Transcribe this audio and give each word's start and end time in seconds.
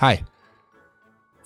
Hej. 0.00 0.22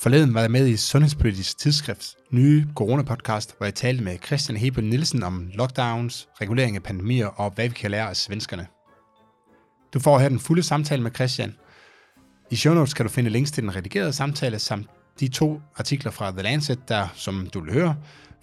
Forleden 0.01 0.35
var 0.35 0.41
jeg 0.41 0.51
med 0.51 0.69
i 0.69 0.77
Sundhedspolitisk 0.77 1.59
Tidsskrifts 1.59 2.17
nye 2.31 2.67
corona-podcast, 2.75 3.57
hvor 3.57 3.65
jeg 3.65 3.75
talte 3.75 4.05
med 4.05 4.19
Christian 4.27 4.59
Hebel 4.59 4.85
Nielsen 4.85 5.23
om 5.23 5.51
lockdowns, 5.55 6.29
regulering 6.41 6.77
af 6.77 6.83
pandemier 6.83 7.27
og 7.27 7.51
hvad 7.51 7.69
vi 7.69 7.75
kan 7.75 7.91
lære 7.91 8.09
af 8.09 8.17
svenskerne. 8.17 8.67
Du 9.95 10.01
får 10.01 10.19
her 10.19 10.29
den 10.29 10.41
fulde 10.41 10.63
samtale 10.63 11.03
med 11.03 11.11
Christian. 11.15 11.55
I 12.51 12.57
show 12.57 12.75
notes 12.75 12.95
kan 12.95 13.07
du 13.07 13.13
finde 13.13 13.31
links 13.31 13.51
til 13.51 13.63
den 13.63 13.77
redigerede 13.77 14.13
samtale 14.13 14.59
samt 14.59 14.91
de 15.21 15.29
to 15.29 15.61
artikler 15.77 16.11
fra 16.11 16.31
The 16.31 16.43
Lancet, 16.43 16.89
der, 16.89 17.09
som 17.15 17.49
du 17.55 17.61
vil 17.61 17.73
høre, 17.73 17.97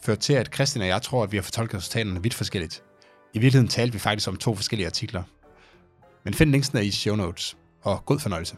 fører 0.03 0.17
til, 0.17 0.33
at 0.33 0.53
Christian 0.53 0.81
og 0.81 0.87
jeg 0.87 1.01
tror, 1.01 1.23
at 1.23 1.31
vi 1.31 1.37
har 1.37 1.41
fortolket 1.41 1.75
resultaterne 1.77 2.23
vidt 2.23 2.33
forskelligt. 2.33 2.83
I 3.33 3.39
virkeligheden 3.39 3.67
talte 3.67 3.93
vi 3.93 3.99
faktisk 3.99 4.27
om 4.27 4.35
to 4.35 4.55
forskellige 4.55 4.87
artikler. 4.87 5.23
Men 6.25 6.33
find 6.33 6.51
linksene 6.51 6.85
i 6.85 6.91
show 6.91 7.15
notes, 7.15 7.57
og 7.81 8.05
god 8.05 8.19
fornøjelse. 8.19 8.55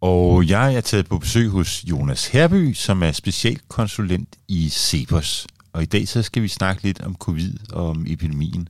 Og 0.00 0.48
jeg 0.48 0.74
er 0.74 0.80
taget 0.80 1.08
på 1.08 1.18
besøg 1.18 1.48
hos 1.48 1.84
Jonas 1.84 2.26
Herby, 2.26 2.72
som 2.72 3.02
er 3.02 3.12
specialkonsulent 3.12 4.36
i 4.48 4.68
Cepos. 4.68 5.46
Og 5.72 5.82
i 5.82 5.86
dag 5.86 6.08
så 6.08 6.22
skal 6.22 6.42
vi 6.42 6.48
snakke 6.48 6.82
lidt 6.82 7.00
om 7.00 7.16
covid 7.16 7.52
og 7.72 7.88
om 7.88 8.06
epidemien 8.08 8.68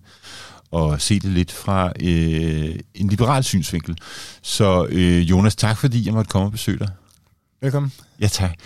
og 0.70 1.00
se 1.00 1.20
det 1.20 1.30
lidt 1.30 1.52
fra 1.52 1.92
øh, 2.02 2.78
en 2.94 3.08
liberal 3.08 3.44
synsvinkel. 3.44 3.98
Så 4.42 4.86
øh, 4.90 5.30
Jonas, 5.30 5.56
tak 5.56 5.78
fordi 5.78 6.06
jeg 6.06 6.14
måtte 6.14 6.28
komme 6.28 6.48
og 6.48 6.52
besøge 6.52 6.78
dig. 6.78 6.88
Velkommen. 7.60 7.92
Ja, 8.20 8.26
tak. 8.26 8.58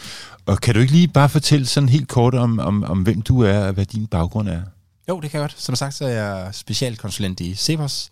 Og 0.46 0.60
kan 0.60 0.74
du 0.74 0.80
ikke 0.80 0.92
lige 0.92 1.08
bare 1.08 1.28
fortælle 1.28 1.66
sådan 1.66 1.88
helt 1.88 2.08
kort 2.08 2.34
om, 2.34 2.58
om, 2.58 2.84
om 2.84 3.02
hvem 3.02 3.22
du 3.22 3.40
er 3.40 3.66
og 3.66 3.72
hvad 3.72 3.86
din 3.86 4.06
baggrund 4.06 4.48
er? 4.48 4.62
Jo, 5.10 5.20
det 5.20 5.30
kan 5.30 5.40
jeg 5.40 5.48
godt. 5.48 5.60
Som 5.60 5.74
sagt, 5.74 5.94
så 5.94 6.04
er 6.04 6.08
jeg 6.08 6.54
specialkonsulent 6.54 7.40
i 7.40 7.54
Cepos, 7.54 8.10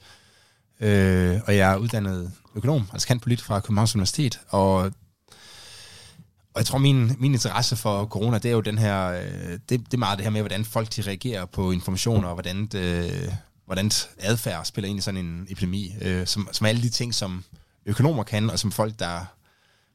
øh, 0.81 1.41
og 1.47 1.57
jeg 1.57 1.73
er 1.73 1.77
uddannet 1.77 2.33
økonom, 2.55 2.89
altså 2.93 3.07
kan 3.07 3.21
politik 3.21 3.45
fra 3.45 3.61
Københavns 3.61 3.95
Universitet, 3.95 4.41
og, 4.49 4.75
og 4.75 6.57
jeg 6.57 6.67
tror, 6.67 6.79
min, 6.79 7.17
min 7.19 7.33
interesse 7.33 7.77
for 7.77 8.07
corona, 8.07 8.39
det 8.39 8.49
er 8.49 8.53
jo 8.53 8.61
den 8.61 8.79
her, 8.79 9.07
øh, 9.09 9.53
det, 9.53 9.69
det 9.69 9.95
er 9.95 9.99
meget 9.99 10.19
det 10.19 10.25
her 10.25 10.31
med, 10.31 10.41
hvordan 10.41 10.65
folk 10.65 10.97
de 10.97 11.03
reagerer 11.03 11.45
på 11.45 11.71
informationer, 11.71 12.29
og 12.29 12.35
hvordan, 12.35 12.67
det, 12.67 13.37
hvordan 13.67 13.91
adfærd 14.19 14.65
spiller 14.65 14.89
ind 14.89 14.99
i 14.99 15.03
sådan 15.03 15.27
en 15.27 15.47
epidemi, 15.51 15.95
øh, 16.01 16.27
som, 16.27 16.49
som 16.53 16.67
alle 16.67 16.83
de 16.83 16.89
ting, 16.89 17.15
som 17.15 17.45
økonomer 17.87 18.23
kan, 18.23 18.51
og 18.51 18.59
som 18.59 18.73
folk, 18.73 18.99
der 18.99 19.25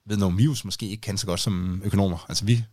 ved 0.05 0.17
noget 0.17 0.33
om 0.33 0.37
virus, 0.37 0.65
måske 0.65 0.87
ikke 0.87 1.01
kan 1.01 1.17
så 1.17 1.25
godt 1.25 1.39
som 1.39 1.81
økonomer. 1.85 2.25
Altså 2.29 2.45
vi, 2.45 2.63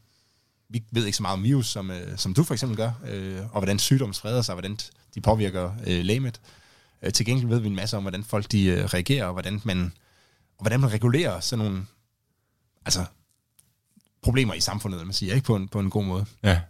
vi 0.70 0.82
ved 0.90 1.06
ikke 1.06 1.16
så 1.16 1.22
meget 1.22 1.32
om 1.32 1.44
virus, 1.44 1.66
som, 1.66 1.90
øh, 1.90 2.18
som 2.18 2.34
du 2.34 2.44
for 2.44 2.54
eksempel 2.54 2.76
gør, 2.76 2.92
øh, 3.06 3.42
og 3.42 3.60
hvordan 3.60 3.78
sygdommen 3.78 4.14
spreder 4.14 4.42
sig, 4.42 4.54
hvordan 4.54 4.78
de 5.14 5.20
påvirker 5.20 5.72
øh, 5.86 6.04
lægemet. 6.04 6.40
Øh, 7.02 7.12
til 7.12 7.26
gengæld 7.26 7.48
ved 7.48 7.58
vi 7.58 7.68
en 7.68 7.74
masse 7.74 7.96
om, 7.96 8.02
hvordan 8.02 8.24
folk 8.24 8.52
de 8.52 8.64
øh, 8.64 8.84
reagerer, 8.84 9.24
og 9.24 9.32
hvordan 9.32 9.60
man, 9.64 9.92
og 10.58 10.62
hvordan 10.62 10.80
man 10.80 10.92
regulerer 10.92 11.40
sådan 11.40 11.64
nogle 11.64 11.86
altså, 12.84 13.04
problemer 14.22 14.54
i 14.54 14.60
samfundet, 14.60 15.06
man 15.06 15.14
siger, 15.14 15.34
ikke 15.34 15.46
på 15.46 15.56
en, 15.56 15.68
på 15.68 15.80
en 15.80 15.90
god 15.90 16.04
måde. 16.04 16.24
Ja. 16.42 16.60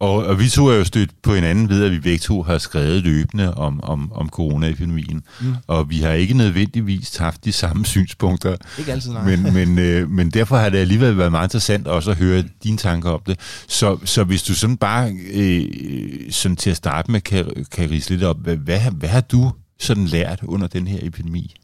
Og, 0.00 0.14
og 0.14 0.38
vi 0.38 0.48
to 0.48 0.66
er 0.66 0.74
jo 0.74 0.84
stødt 0.84 1.10
på 1.22 1.34
hinanden 1.34 1.68
ved, 1.68 1.84
at 1.84 1.90
vi 1.90 2.00
begge 2.00 2.18
to 2.18 2.42
har 2.42 2.58
skrevet 2.58 3.02
løbende 3.02 3.54
om, 3.54 3.80
om, 3.84 4.12
om 4.12 4.28
coronaepidemien. 4.28 5.22
Mm. 5.40 5.54
Og 5.66 5.90
vi 5.90 5.98
har 6.00 6.12
ikke 6.12 6.34
nødvendigvis 6.34 7.16
haft 7.16 7.44
de 7.44 7.52
samme 7.52 7.86
synspunkter. 7.86 8.56
Ikke 8.78 8.92
altid, 8.92 9.12
nej. 9.12 9.36
Men, 9.36 9.54
men, 9.54 9.78
øh, 9.88 10.10
men 10.10 10.30
derfor 10.30 10.56
har 10.56 10.68
det 10.68 10.78
alligevel 10.78 11.18
været 11.18 11.30
meget 11.30 11.46
interessant 11.46 11.86
også 11.86 12.10
at 12.10 12.16
høre 12.16 12.44
dine 12.64 12.76
tanker 12.76 13.10
om 13.10 13.20
det. 13.26 13.40
Så, 13.68 13.98
så 14.04 14.24
hvis 14.24 14.42
du 14.42 14.54
sådan 14.54 14.76
bare 14.76 15.12
øh, 15.32 16.32
sådan 16.32 16.56
til 16.56 16.70
at 16.70 16.76
starte 16.76 17.10
med 17.10 17.20
kan, 17.20 17.66
kan 17.72 17.90
rise 17.90 18.10
lidt 18.10 18.22
op, 18.22 18.36
hvad, 18.38 18.56
hvad, 18.56 18.80
hvad 18.80 19.08
har 19.08 19.20
du 19.20 19.52
sådan 19.80 20.04
lært 20.04 20.40
under 20.42 20.66
den 20.66 20.86
her 20.86 20.98
epidemi? 21.02 21.54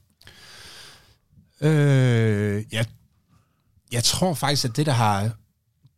Øh, 1.60 2.62
jeg, 2.72 2.86
jeg 3.92 4.04
tror 4.04 4.34
faktisk, 4.34 4.64
at 4.64 4.76
det, 4.76 4.86
der 4.86 4.92
har 4.92 5.30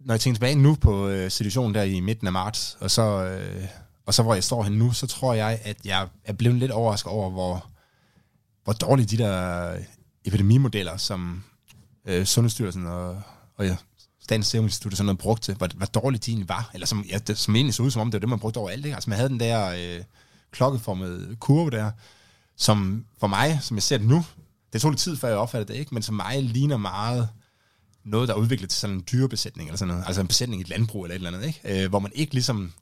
når 0.07 0.15
jeg 0.15 0.21
tænker 0.21 0.35
tilbage 0.35 0.55
nu 0.55 0.75
på 0.75 1.09
øh, 1.09 1.31
situationen 1.31 1.75
der 1.75 1.83
i 1.83 2.01
midten 2.01 2.27
af 2.27 2.33
marts, 2.33 2.77
og 2.81 2.91
så, 2.91 3.25
øh, 3.25 3.65
og 4.07 4.15
så 4.15 4.23
hvor 4.23 4.35
jeg 4.35 4.45
står 4.45 4.63
her 4.63 4.71
nu, 4.71 4.93
så 4.93 5.07
tror 5.07 5.35
jeg, 5.35 5.61
at 5.65 5.77
jeg 5.85 6.09
er 6.25 6.33
blevet 6.33 6.59
lidt 6.59 6.71
overrasket 6.71 7.13
over, 7.13 7.31
hvor, 7.31 7.67
hvor 8.65 8.73
dårlige 8.73 9.07
de 9.07 9.17
der 9.17 9.77
epidemimodeller, 10.25 10.97
som 10.97 11.45
øh, 12.05 12.25
Sundhedsstyrelsen 12.25 12.87
og, 12.87 13.23
og 13.57 13.67
ja, 13.67 13.77
Statens 14.21 14.47
Serum 14.47 14.65
Institut 14.65 14.93
og 14.93 14.97
sådan 14.97 15.07
noget 15.07 15.19
brugte, 15.19 15.55
hvor, 15.55 15.69
hvor 15.77 15.87
dårlige 15.87 16.21
de 16.21 16.31
egentlig 16.31 16.49
var. 16.49 16.71
Eller 16.75 16.87
som, 16.87 17.05
ja, 17.11 17.19
det, 17.19 17.39
som 17.39 17.57
egentlig 17.57 17.75
så 17.75 17.83
ud 17.83 17.91
som 17.91 18.03
om, 18.03 18.11
det 18.11 18.15
var 18.15 18.21
det, 18.21 18.29
man 18.29 18.39
brugte 18.39 18.59
over 18.59 18.71
alt. 18.71 18.85
Ikke? 18.85 18.95
Altså 18.95 19.11
man 19.11 19.17
havde 19.17 19.29
den 19.31 19.41
der 19.41 19.69
øh, 19.69 20.05
klokkeformede 20.51 21.37
kurve 21.37 21.71
der, 21.71 21.91
som 22.57 23.05
for 23.21 23.27
mig, 23.27 23.59
som 23.63 23.77
jeg 23.77 23.83
ser 23.83 23.99
det 23.99 24.07
nu, 24.07 24.25
det 24.73 24.81
tog 24.81 24.91
lidt 24.91 25.01
tid, 25.01 25.17
før 25.17 25.29
jeg 25.29 25.37
opfattede 25.37 25.73
det, 25.73 25.79
ikke? 25.79 25.95
men 25.95 26.03
som 26.03 26.15
mig 26.15 26.43
ligner 26.43 26.77
meget 26.77 27.29
noget, 28.07 28.29
der 28.29 28.35
er 28.35 28.39
udviklet 28.39 28.71
til 28.71 28.81
sådan 28.81 28.97
en 28.97 29.05
dyrebesætning, 29.13 29.69
eller 29.69 29.79
sådan 29.79 29.89
noget, 29.95 30.05
altså 30.07 30.21
en 30.21 30.29
besætning 30.29 30.61
i 30.61 30.63
et 30.63 30.69
landbrug 30.69 31.05
eller 31.05 31.15
et 31.15 31.19
eller 31.19 31.31
andet, 31.31 31.47
ikke? 31.47 31.85
Øh, 31.85 31.89
hvor 31.89 31.99
man 31.99 32.13
ikke 32.15 32.33
ligesom 32.33 32.73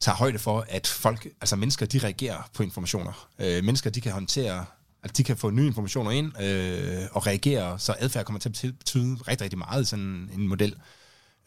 tager 0.00 0.16
højde 0.16 0.38
for, 0.38 0.66
at 0.68 0.86
folk, 0.86 1.26
altså 1.40 1.56
mennesker, 1.56 1.86
de 1.86 1.98
reagerer 1.98 2.50
på 2.54 2.62
informationer. 2.62 3.28
Øh, 3.38 3.64
mennesker, 3.64 3.90
de 3.90 4.00
kan 4.00 4.12
håndtere, 4.12 4.64
at 5.02 5.16
de 5.16 5.24
kan 5.24 5.36
få 5.36 5.50
nye 5.50 5.66
informationer 5.66 6.10
ind 6.10 6.42
øh, 6.42 7.06
og 7.12 7.26
reagere, 7.26 7.78
så 7.78 7.94
adfærd 7.98 8.24
kommer 8.24 8.40
til 8.40 8.68
at 8.68 8.78
betyde 8.78 9.14
rigtig, 9.14 9.40
rigtig 9.44 9.58
meget 9.58 9.82
i 9.82 9.84
sådan 9.84 10.30
en 10.34 10.48
model. 10.48 10.74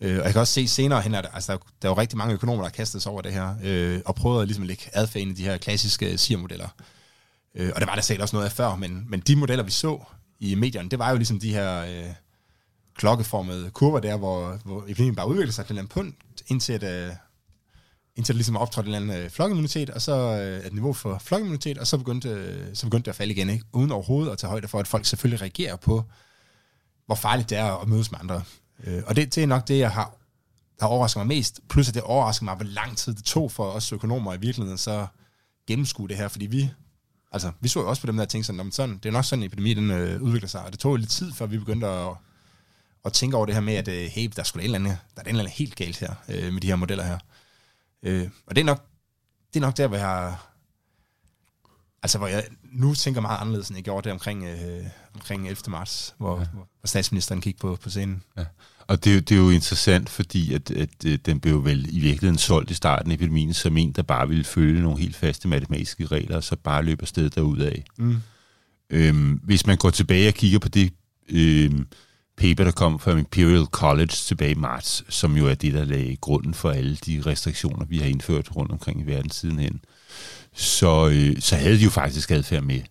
Øh, 0.02 0.20
og 0.20 0.26
jeg 0.26 0.32
kan 0.32 0.42
også 0.42 0.54
se 0.54 0.68
senere 0.68 1.02
hen, 1.02 1.16
at 1.16 1.30
altså, 1.34 1.52
der, 1.52 1.58
der 1.82 1.88
er 1.88 1.94
jo 1.94 1.98
rigtig 2.02 2.18
mange 2.18 2.34
økonomer, 2.34 2.62
der 2.62 2.70
har 2.70 2.76
kastet 2.76 3.02
sig 3.02 3.12
over 3.12 3.22
det 3.22 3.34
her, 3.34 3.56
øh, 3.64 4.02
og 4.06 4.16
prøvet 4.16 4.48
ligesom 4.48 4.64
at 4.64 4.68
ligesom 4.68 4.88
lægge 4.88 4.90
adfærd 4.94 5.22
ind 5.22 5.32
i 5.32 5.34
de 5.34 5.44
her 5.44 5.58
klassiske 5.58 6.18
SIR-modeller. 6.18 6.68
Øh, 7.56 7.72
og 7.76 7.82
det 7.82 7.88
var 7.88 7.96
der 7.96 8.02
sikkert 8.02 8.22
også 8.22 8.36
noget 8.36 8.46
af 8.46 8.52
før, 8.52 8.76
men, 8.76 9.06
men 9.10 9.20
de 9.20 9.36
modeller, 9.36 9.64
vi 9.64 9.72
så 9.72 10.04
i 10.40 10.56
medierne, 10.56 10.90
det 10.90 11.00
var 11.00 11.10
jo 11.10 11.18
ligesom 11.18 11.40
de 11.40 11.54
her... 11.54 11.84
Øh, 11.84 12.14
klokkeformede 12.96 13.72
kurver 13.72 14.00
der, 14.00 14.18
hvor, 14.18 14.60
hvor 14.66 14.84
epidemien 14.84 15.16
bare 15.16 15.28
udvikler 15.28 15.52
sig 15.52 15.66
til 15.66 15.80
en 15.80 15.88
punkt, 15.88 16.16
indtil, 16.48 16.74
at, 16.74 17.10
uh, 17.10 17.16
indtil 18.16 18.34
det 18.34 18.38
ligesom 18.38 18.58
optrådte 18.58 18.90
en 18.90 18.96
eller 18.96 19.14
anden 19.14 19.26
uh, 19.26 19.32
flokimmunitet, 19.32 19.90
og 19.90 20.02
så 20.02 20.32
uh, 20.32 20.66
et 20.66 20.74
niveau 20.74 20.94
for 20.94 21.18
flokimmunitet, 21.24 21.78
og 21.78 21.88
så 21.88 21.98
begyndte, 21.98 22.30
uh, 22.30 22.74
så 22.74 22.86
begyndte 22.86 23.06
det 23.06 23.12
at 23.12 23.16
falde 23.16 23.34
igen, 23.34 23.50
ikke? 23.50 23.66
uden 23.74 23.92
overhovedet 23.92 24.32
at 24.32 24.38
tage 24.38 24.50
højde 24.50 24.68
for, 24.68 24.80
at 24.80 24.88
folk 24.88 25.06
selvfølgelig 25.06 25.42
reagerer 25.42 25.76
på, 25.76 26.04
hvor 27.06 27.16
farligt 27.16 27.50
det 27.50 27.58
er 27.58 27.82
at 27.82 27.88
mødes 27.88 28.12
med 28.12 28.20
andre. 28.20 28.44
Uh, 28.88 29.04
og 29.06 29.16
det, 29.16 29.36
det 29.36 29.44
er 29.44 29.48
nok 29.48 29.68
det, 29.68 29.80
jeg 29.80 29.92
har, 29.92 30.14
der 30.80 30.86
overrasker 30.86 31.20
mig 31.20 31.28
mest, 31.28 31.60
plus 31.70 31.90
at 31.90 31.94
det 31.94 32.04
overrasker 32.04 32.44
mig, 32.44 32.56
hvor 32.56 32.66
lang 32.66 32.98
tid 32.98 33.14
det 33.14 33.24
tog 33.24 33.52
for 33.52 33.66
os 33.72 33.92
økonomer 33.92 34.34
i 34.34 34.40
virkeligheden, 34.40 34.78
så 34.78 35.08
gennemskue 35.68 36.08
det 36.08 36.18
her, 36.18 36.28
fordi 36.28 36.46
vi 36.46 36.70
Altså, 37.32 37.52
vi 37.60 37.68
så 37.68 37.80
jo 37.80 37.90
også 37.90 38.02
på 38.02 38.08
dem 38.08 38.18
der 38.18 38.26
ting 38.26 38.46
sådan, 38.46 38.72
sådan, 38.72 38.98
det 38.98 39.06
er 39.06 39.12
nok 39.14 39.26
sådan, 39.26 39.44
en 39.44 39.46
epidemi 39.46 39.74
den 39.74 39.92
øh, 39.92 40.22
udvikler 40.22 40.48
sig, 40.48 40.66
og 40.66 40.72
det 40.72 40.80
tog 40.80 40.96
lidt 40.96 41.10
tid, 41.10 41.34
før 41.34 41.46
vi 41.46 41.58
begyndte 41.58 41.88
at, 41.88 42.10
og 43.04 43.14
tænker 43.14 43.38
over 43.38 43.46
det 43.46 43.56
her 43.56 43.62
med, 43.62 43.74
at 43.74 43.88
øh, 43.88 44.06
hey, 44.06 44.32
der 44.36 44.44
skulle 44.44 44.64
et 44.64 44.66
eller 44.66 44.80
andet, 44.80 44.98
der 45.16 45.22
er 45.22 45.26
et 45.26 45.28
eller 45.28 45.44
andet 45.44 45.56
helt 45.56 45.76
galt 45.76 45.98
her 45.98 46.14
øh, 46.30 46.54
med 46.54 46.62
de 46.62 46.68
her 46.68 46.76
modeller 46.76 47.04
her. 47.04 47.20
Øh, 48.04 48.30
og 48.48 48.56
det 48.56 48.62
er 48.62 48.66
nok, 48.66 48.86
det 49.54 49.60
er 49.60 49.66
nok 49.66 49.78
der, 49.78 49.88
hvor 49.88 49.98
jeg 49.98 50.36
altså 52.04 52.18
hvor 52.18 52.28
jeg 52.28 52.44
nu 52.72 52.94
tænker 52.94 53.22
meget 53.22 53.42
anderledes, 53.42 53.70
end 53.70 53.78
jeg 53.78 53.84
gjorde 53.84 54.04
det 54.04 54.12
omkring, 54.12 54.44
øh, 54.44 54.86
omkring 55.14 55.48
11. 55.48 55.58
marts, 55.68 56.16
hvor, 56.18 56.40
ja. 56.40 56.46
hvor 56.54 56.88
statsministeren 56.88 57.42
gik 57.42 57.60
på, 57.60 57.78
på 57.84 57.90
scenen. 57.90 58.24
Ja. 58.38 58.46
Og 58.88 59.06
det, 59.06 59.30
det 59.30 59.36
er 59.36 59.40
jo 59.40 59.50
interessant, 59.50 60.10
fordi 60.10 60.54
at, 60.54 60.72
at, 60.72 60.78
at 60.82 61.06
øh, 61.06 61.20
den 61.26 61.40
blev 61.40 61.66
vel 61.66 61.96
i 61.96 62.00
virkeligheden 62.00 62.38
solgt 62.38 62.72
i 62.72 62.74
starten 62.74 63.12
af 63.12 63.16
epidemien 63.16 63.54
som 63.54 63.78
en, 63.78 63.92
der 63.92 64.02
bare 64.02 64.28
ville 64.28 64.44
følge 64.44 64.82
nogle 64.82 65.00
helt 65.00 65.16
faste 65.16 65.48
matematiske 65.48 66.06
regler, 66.06 66.36
og 66.36 66.44
så 66.44 66.56
bare 66.56 66.84
løbe 66.84 67.02
afsted 67.02 67.30
derudad. 67.30 67.72
Mm. 67.98 68.18
Øhm, 68.90 69.40
hvis 69.44 69.66
man 69.66 69.78
går 69.78 69.90
tilbage 69.90 70.28
og 70.28 70.34
kigger 70.34 70.60
på 70.60 70.70
det 70.70 70.94
øh, 71.30 71.72
paper, 72.42 72.64
der 72.64 72.72
kom 72.72 73.00
fra 73.00 73.12
Imperial 73.12 73.66
College 73.66 74.08
tilbage 74.08 74.52
i 74.52 74.56
marts, 74.56 75.04
som 75.10 75.38
jo 75.38 75.48
er 75.48 75.54
det, 75.54 75.74
der 75.74 75.86
lagde 75.86 76.16
grunden 76.16 76.54
for 76.54 76.72
alle 76.72 76.96
de 76.96 77.24
restriktioner, 77.26 77.86
vi 77.86 77.98
har 77.98 78.06
indført 78.06 78.56
rundt 78.56 78.72
omkring 78.72 79.02
i 79.02 79.04
verden 79.04 79.32
sidenhen, 79.32 79.82
så, 80.56 81.10
øh, 81.10 81.42
så 81.42 81.56
havde 81.56 81.78
de 81.78 81.84
jo 81.84 81.90
faktisk 81.90 82.32
adfærd 82.32 82.64
med. 82.64 82.82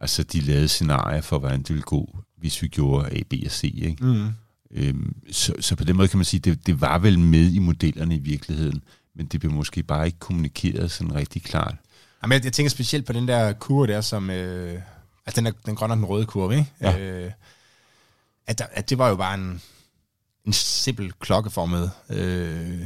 Altså, 0.00 0.22
de 0.22 0.40
lavede 0.40 0.68
scenarier 0.68 1.20
for, 1.20 1.38
hvordan 1.38 1.58
det 1.58 1.68
ville 1.68 1.82
gå, 1.82 2.18
hvis 2.38 2.62
vi 2.62 2.68
gjorde 2.68 3.08
A, 3.10 3.22
B 3.30 3.32
og 3.44 3.50
C. 3.50 3.62
Ikke? 3.62 4.04
Mm. 4.04 4.28
Øhm, 4.70 5.16
så, 5.32 5.52
så 5.60 5.76
på 5.76 5.84
den 5.84 5.96
måde 5.96 6.08
kan 6.08 6.18
man 6.18 6.24
sige, 6.24 6.40
det, 6.40 6.66
det 6.66 6.80
var 6.80 6.98
vel 6.98 7.18
med 7.18 7.52
i 7.52 7.58
modellerne 7.58 8.16
i 8.16 8.18
virkeligheden, 8.18 8.82
men 9.16 9.26
det 9.26 9.40
blev 9.40 9.52
måske 9.52 9.82
bare 9.82 10.06
ikke 10.06 10.18
kommunikeret 10.18 10.90
sådan 10.90 11.14
rigtig 11.14 11.42
klart. 11.42 11.74
Jamen, 12.22 12.34
jeg, 12.34 12.44
jeg 12.44 12.52
tænker 12.52 12.70
specielt 12.70 13.06
på 13.06 13.12
den 13.12 13.28
der 13.28 13.52
kurve 13.52 13.86
der, 13.86 14.00
som... 14.00 14.30
Øh, 14.30 14.80
altså 15.26 15.40
den, 15.40 15.44
der, 15.44 15.52
den 15.66 15.74
grønne 15.74 15.92
og 15.92 15.96
den 15.96 16.04
røde 16.04 16.26
kurve, 16.26 16.54
ikke? 16.54 16.72
Ja. 16.80 16.98
Øh, 16.98 17.30
at, 18.46 18.58
der, 18.58 18.66
at 18.72 18.90
det 18.90 18.98
var 18.98 19.08
jo 19.08 19.16
bare 19.16 19.34
en, 19.34 19.62
en 20.44 20.52
simpel 20.52 21.12
klokkeformet 21.12 21.90
øh, 22.10 22.80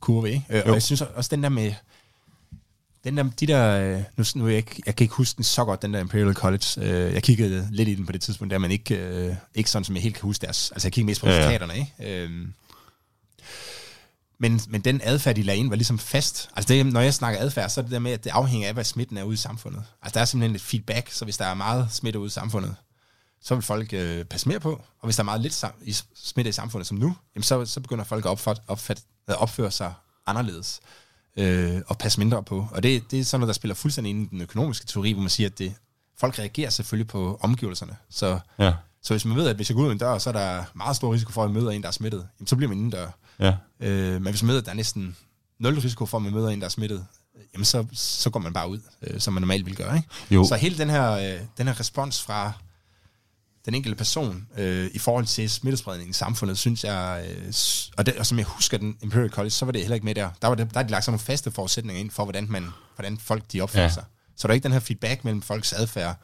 kurve, 0.00 0.30
ikke? 0.30 0.44
Øh, 0.50 0.62
og 0.66 0.72
jeg 0.72 0.82
synes 0.82 1.00
også, 1.00 1.28
den 1.30 1.42
der 1.42 1.48
med, 1.48 1.74
den 3.04 3.16
der, 3.16 3.30
de 3.40 3.46
der, 3.46 3.96
øh, 3.96 4.02
nu, 4.16 4.24
nu 4.34 4.48
jeg, 4.48 4.56
ikke, 4.56 4.82
jeg 4.86 4.96
kan 4.96 5.04
ikke 5.04 5.14
huske 5.14 5.36
den 5.36 5.44
så 5.44 5.64
godt, 5.64 5.82
den 5.82 5.94
der 5.94 6.00
Imperial 6.00 6.34
College. 6.34 6.66
Øh, 6.76 7.14
jeg 7.14 7.22
kiggede 7.22 7.68
lidt 7.70 7.88
i 7.88 7.94
den 7.94 8.06
på 8.06 8.12
det 8.12 8.20
tidspunkt, 8.20 8.50
der 8.50 8.58
men 8.58 8.70
ikke, 8.70 8.96
øh, 8.96 9.34
ikke 9.54 9.70
sådan, 9.70 9.84
som 9.84 9.94
jeg 9.94 10.02
helt 10.02 10.14
kan 10.14 10.22
huske 10.22 10.42
deres. 10.46 10.70
Altså, 10.70 10.88
jeg 10.88 10.92
kiggede 10.92 11.06
mest 11.06 11.20
på 11.20 11.26
resultaterne, 11.26 11.72
ja, 11.72 11.86
ja. 12.00 12.04
ikke? 12.04 12.24
Øh, 12.24 12.48
Men, 14.38 14.60
men 14.68 14.80
den 14.80 15.00
adfærd, 15.04 15.36
de 15.36 15.42
lagde 15.42 15.58
ind, 15.60 15.68
var 15.68 15.76
ligesom 15.76 15.98
fast. 15.98 16.48
Altså 16.56 16.74
det, 16.74 16.86
når 16.86 17.00
jeg 17.00 17.14
snakker 17.14 17.40
adfærd, 17.40 17.70
så 17.70 17.80
er 17.80 17.82
det 17.82 17.92
der 17.92 17.98
med, 17.98 18.12
at 18.12 18.24
det 18.24 18.30
afhænger 18.30 18.68
af, 18.68 18.74
hvad 18.74 18.84
smitten 18.84 19.16
er 19.16 19.22
ude 19.22 19.34
i 19.34 19.36
samfundet. 19.36 19.84
Altså 20.02 20.14
der 20.14 20.20
er 20.20 20.24
simpelthen 20.24 20.56
et 20.56 20.62
feedback, 20.62 21.10
så 21.10 21.24
hvis 21.24 21.36
der 21.36 21.44
er 21.44 21.54
meget 21.54 21.88
smitte 21.90 22.18
ude 22.18 22.26
i 22.26 22.30
samfundet, 22.30 22.74
så 23.42 23.54
vil 23.54 23.62
folk 23.62 23.92
øh, 23.92 24.24
passe 24.24 24.48
mere 24.48 24.60
på. 24.60 24.70
Og 24.72 25.04
hvis 25.06 25.16
der 25.16 25.22
er 25.22 25.24
meget 25.24 25.40
lidt 25.40 25.64
sam- 25.64 25.82
i 25.84 25.92
smitte 26.14 26.48
i 26.48 26.52
samfundet 26.52 26.86
som 26.88 26.96
nu, 26.98 27.16
jamen 27.34 27.42
så, 27.42 27.64
så 27.66 27.80
begynder 27.80 28.04
folk 28.04 28.24
at 28.24 28.30
opfat, 28.30 28.62
opfat, 28.68 29.02
at 29.28 29.36
opføre 29.36 29.70
sig 29.70 29.92
anderledes 30.26 30.80
øh, 31.36 31.80
og 31.86 31.98
passe 31.98 32.18
mindre 32.18 32.42
på. 32.42 32.66
Og 32.70 32.82
det, 32.82 33.10
det 33.10 33.20
er 33.20 33.24
sådan 33.24 33.40
noget, 33.40 33.48
der 33.48 33.54
spiller 33.54 33.74
fuldstændig 33.74 34.10
ind 34.10 34.26
i 34.26 34.28
den 34.30 34.40
økonomiske 34.40 34.86
teori, 34.86 35.12
hvor 35.12 35.20
man 35.20 35.30
siger, 35.30 35.48
at 35.48 35.58
det, 35.58 35.74
folk 36.20 36.38
reagerer 36.38 36.70
selvfølgelig 36.70 37.08
på 37.08 37.38
omgivelserne. 37.42 37.96
Så, 38.10 38.38
Ja. 38.58 38.72
så 39.02 39.14
hvis 39.14 39.24
man 39.24 39.36
ved, 39.36 39.48
at 39.48 39.56
hvis 39.56 39.70
jeg 39.70 39.76
går 39.76 39.82
ud 39.84 39.92
en 39.92 39.98
dør, 39.98 40.18
så 40.18 40.30
er 40.30 40.34
der 40.34 40.64
meget 40.74 40.96
stor 40.96 41.12
risiko 41.14 41.32
for, 41.32 41.44
at 41.44 41.48
jeg 41.50 41.54
møder 41.54 41.70
en, 41.70 41.82
der 41.82 41.88
er 41.88 41.92
smittet, 41.92 42.28
jamen, 42.40 42.46
så 42.46 42.56
bliver 42.56 42.68
man 42.68 42.78
indendør. 42.78 43.08
Ja. 43.38 43.56
Øh, 43.80 44.12
men 44.22 44.30
hvis 44.32 44.42
man 44.42 44.46
møder, 44.46 44.58
at 44.60 44.64
der 44.64 44.70
er 44.70 44.76
næsten 44.76 45.16
nul 45.58 45.74
risiko 45.80 46.06
for, 46.06 46.16
at 46.18 46.22
man 46.22 46.32
møder 46.32 46.48
en, 46.48 46.60
der 46.60 46.64
er 46.64 46.70
smittet, 46.70 47.06
jamen 47.54 47.64
så, 47.64 47.86
så 47.92 48.30
går 48.30 48.40
man 48.40 48.52
bare 48.52 48.68
ud, 48.68 48.78
øh, 49.02 49.20
som 49.20 49.34
man 49.34 49.40
normalt 49.40 49.66
vil 49.66 49.76
gøre. 49.76 49.96
Ikke? 49.96 50.08
Jo. 50.30 50.44
Så 50.44 50.54
hele 50.56 50.78
den 50.78 50.90
her, 50.90 51.10
øh, 51.12 51.40
den 51.58 51.66
her 51.66 51.80
respons 51.80 52.22
fra 52.22 52.52
den 53.66 53.74
enkelte 53.74 53.96
person 53.96 54.46
øh, 54.58 54.90
i 54.94 54.98
forhold 54.98 55.26
til 55.26 55.50
smittespredningen 55.50 56.10
i 56.10 56.12
samfundet, 56.12 56.58
synes 56.58 56.84
jeg, 56.84 57.24
øh, 57.30 57.52
og, 57.96 58.06
det, 58.06 58.14
og 58.16 58.26
som 58.26 58.38
jeg 58.38 58.46
husker 58.46 58.78
den 58.78 58.96
Imperial 59.02 59.30
College, 59.30 59.50
så 59.50 59.64
var 59.64 59.72
det 59.72 59.80
heller 59.80 59.94
ikke 59.94 60.04
med 60.06 60.14
der. 60.14 60.28
Der, 60.42 60.48
var 60.48 60.54
det, 60.54 60.74
der 60.74 60.80
er 60.80 60.84
de 60.84 60.90
lagt 60.90 61.04
sådan 61.04 61.12
nogle 61.12 61.24
faste 61.24 61.50
forudsætninger 61.50 62.00
ind 62.00 62.10
for, 62.10 62.24
hvordan, 62.24 62.46
man, 62.50 62.66
hvordan 62.96 63.18
folk 63.18 63.42
de 63.52 63.60
opfører 63.60 63.82
Ja. 63.84 63.90
sig. 63.90 64.04
Så 64.36 64.48
der 64.48 64.52
er 64.52 64.54
ikke 64.54 64.64
den 64.64 64.72
her 64.72 64.80
feedback 64.80 65.24
mellem 65.24 65.42
folks 65.42 65.72
adfærd 65.72 66.16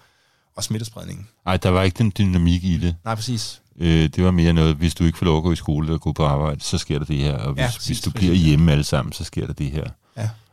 og 0.56 0.64
smittespredningen. 0.64 1.28
Ej, 1.46 1.56
der 1.56 1.68
var 1.70 1.82
ikke 1.82 1.98
den 1.98 2.12
dynamik 2.18 2.64
i 2.64 2.78
det. 2.78 2.96
Nej, 3.04 3.14
præcis. 3.14 3.60
Øh, 3.80 4.08
det 4.08 4.24
var 4.24 4.30
mere 4.30 4.52
noget, 4.52 4.76
hvis 4.76 4.94
du 4.94 5.04
ikke 5.04 5.18
får 5.18 5.24
lov 5.26 5.36
at 5.36 5.42
gå 5.42 5.52
i 5.52 5.56
skole 5.56 5.86
eller 5.86 5.98
gå 5.98 6.12
på 6.12 6.24
arbejde, 6.26 6.60
så 6.60 6.78
sker 6.78 6.98
der 6.98 7.04
det 7.06 7.16
her. 7.16 7.32
Og 7.36 7.52
hvis, 7.52 7.62
Ja, 7.62 7.66
præcis, 7.66 7.86
hvis 7.86 8.00
du 8.00 8.10
præcis. 8.10 8.20
bliver 8.30 8.34
hjemme 8.34 8.72
alle 8.72 8.84
sammen, 8.84 9.12
så 9.12 9.24
sker 9.24 9.46
der 9.46 9.52
det 9.52 9.70
her. 9.70 9.84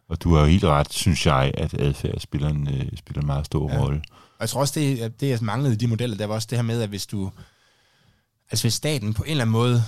Og 0.10 0.24
du 0.24 0.34
har 0.34 0.40
jo 0.42 0.46
helt 0.48 0.64
ret, 0.64 0.94
synes 0.94 1.26
jeg, 1.26 1.52
at 1.58 1.74
adfærd 1.74 2.20
spiller 2.20 2.50
en, 2.50 2.68
øh, 2.68 2.98
spiller 2.98 3.22
en 3.22 3.28
meget 3.28 3.46
stor 3.46 3.74
Ja. 3.74 3.80
rolle. 3.80 4.04
Og 4.12 4.42
jeg 4.42 4.50
tror 4.50 4.60
også, 4.60 4.80
det, 4.80 5.22
det 5.22 5.30
jeg 5.30 5.40
manglede 5.42 5.74
i 5.74 5.78
de 5.78 5.88
modeller, 5.88 6.18
der 6.18 6.26
var 6.26 6.36
også 6.36 6.48
det 6.50 6.58
her 6.58 6.64
med, 6.64 6.82
at 6.82 6.90
hvis 6.90 7.06
du, 7.08 7.32
altså 8.52 8.64
hvis 8.64 8.74
staten 8.74 9.14
på 9.14 9.24
en 9.24 9.30
eller 9.30 9.42
anden 9.42 9.52
måde 9.52 9.84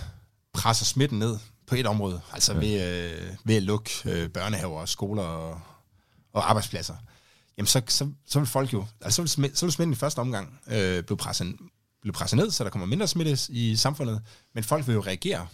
presser 0.54 0.86
smitten 0.86 1.20
ned 1.20 1.38
på 1.68 1.76
et 1.76 1.88
område, 1.88 2.22
altså 2.34 2.54
ja. 2.54 2.60
ved, 2.60 3.12
øh, 3.12 3.36
ved 3.44 3.56
at 3.56 3.64
lukke 3.64 3.92
øh, 4.06 4.30
børnehaver, 4.30 4.86
skoler 4.86 5.24
og, 5.24 5.60
og 6.34 6.50
arbejdspladser, 6.50 6.96
jamen 7.58 7.68
så, 7.68 7.82
så, 7.88 8.12
så 8.28 8.40
vil 8.40 8.48
folk 8.48 8.74
jo, 8.74 8.86
altså 9.02 9.28
så 9.28 9.42
vil, 9.42 9.52
så 9.54 9.66
vil 9.66 9.74
smitten 9.74 9.94
i 9.94 9.96
første 9.96 10.20
omgang 10.20 10.60
øh, 10.68 11.04
blive, 11.04 11.18
presset, 11.18 11.56
blive 12.02 12.14
presset 12.14 12.38
ned, 12.38 12.52
så 12.52 12.64
der 12.64 12.70
kommer 12.70 12.86
mindre 12.86 13.08
smitte 13.08 13.38
i 13.50 13.76
samfundet, 13.76 14.22
men 14.56 14.64
folk 14.64 14.88
vil 14.88 14.94
jo 14.94 15.02
reagere 15.02 15.48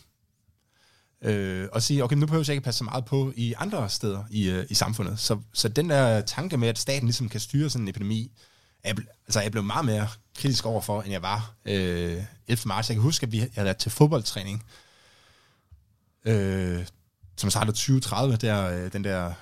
øh, 1.23 1.67
og 1.71 1.83
sige, 1.83 2.03
okay, 2.03 2.15
nu 2.15 2.25
behøver 2.25 2.43
jeg 2.47 2.53
ikke 2.55 2.63
passe 2.63 2.77
så 2.77 2.83
meget 2.83 3.05
på 3.05 3.33
i 3.35 3.53
andre 3.57 3.89
steder 3.89 4.23
i, 4.29 4.49
øh, 4.49 4.65
i 4.69 4.73
samfundet. 4.73 5.19
Så, 5.19 5.39
så 5.53 5.67
den 5.69 5.89
der 5.89 6.21
tanke 6.21 6.57
med, 6.57 6.67
at 6.67 6.79
staten 6.79 7.07
ligesom 7.07 7.29
kan 7.29 7.39
styre 7.39 7.69
sådan 7.69 7.83
en 7.85 7.87
epidemi, 7.87 8.31
jeg 8.83 8.95
altså 9.25 9.41
jeg 9.41 9.51
blev 9.51 9.63
meget 9.63 9.85
mere 9.85 10.07
kritisk 10.35 10.65
overfor, 10.65 11.01
end 11.01 11.11
jeg 11.11 11.21
var 11.21 11.53
øh, 11.65 12.23
11. 12.47 12.67
marts. 12.67 12.89
Jeg 12.89 12.95
kan 12.95 13.01
huske, 13.01 13.23
at 13.25 13.31
vi 13.31 13.37
jeg 13.39 13.49
havde 13.53 13.65
været 13.65 13.77
til 13.77 13.91
fodboldtræning, 13.91 14.63
øh, 16.25 16.85
som 17.37 17.49
startede 17.49 17.75
2030, 17.77 18.35
der, 18.35 18.85
øh, 18.85 18.93
den 18.93 19.03
der, 19.03 19.33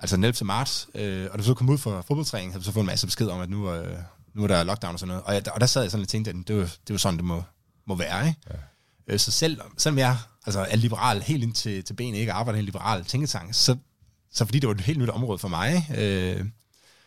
altså 0.00 0.16
den 0.16 0.24
11. 0.24 0.46
marts, 0.46 0.88
øh, 0.94 1.24
og 1.24 1.32
da 1.32 1.36
vi 1.36 1.42
så 1.46 1.54
kom 1.54 1.68
ud 1.68 1.78
for 1.78 2.02
fodboldtræning, 2.08 2.52
havde 2.52 2.60
vi 2.62 2.64
så 2.64 2.72
fået 2.72 2.82
en 2.82 2.86
masse 2.86 3.06
besked 3.06 3.28
om, 3.28 3.40
at 3.40 3.50
nu, 3.50 3.72
øh, 3.72 3.98
nu 4.34 4.42
er 4.42 4.46
der 4.46 4.64
lockdown 4.64 4.92
og 4.92 4.98
sådan 4.98 5.08
noget. 5.08 5.24
Og, 5.24 5.34
jeg, 5.34 5.52
og 5.52 5.60
der 5.60 5.66
sad 5.66 5.82
jeg 5.82 5.90
sådan 5.90 6.02
og 6.02 6.08
tænkte, 6.08 6.30
at 6.30 6.36
det 6.46 6.56
var, 6.56 6.62
det 6.62 6.94
var 6.94 6.96
sådan, 6.96 7.16
det 7.16 7.24
må, 7.24 7.42
må 7.86 7.94
være, 7.94 8.28
ikke? 8.28 8.40
Ja. 8.50 8.54
Øh, 9.06 9.18
Så 9.18 9.30
selv, 9.30 9.60
selvom 9.78 9.98
jeg 9.98 10.16
altså, 10.46 10.66
er 10.70 10.76
liberal 10.76 11.22
helt 11.22 11.42
ind 11.42 11.52
til, 11.54 11.84
til 11.84 11.94
benet, 11.94 12.18
ikke 12.18 12.32
arbejder 12.32 12.56
i 12.56 12.60
en 12.60 12.64
liberal 12.64 13.04
tænketank, 13.04 13.54
så, 13.54 13.76
så 14.32 14.44
fordi 14.44 14.58
det 14.58 14.68
var 14.68 14.74
et 14.74 14.80
helt 14.80 14.98
nyt 14.98 15.08
område 15.08 15.38
for 15.38 15.48
mig, 15.48 15.90
øh, 15.98 16.44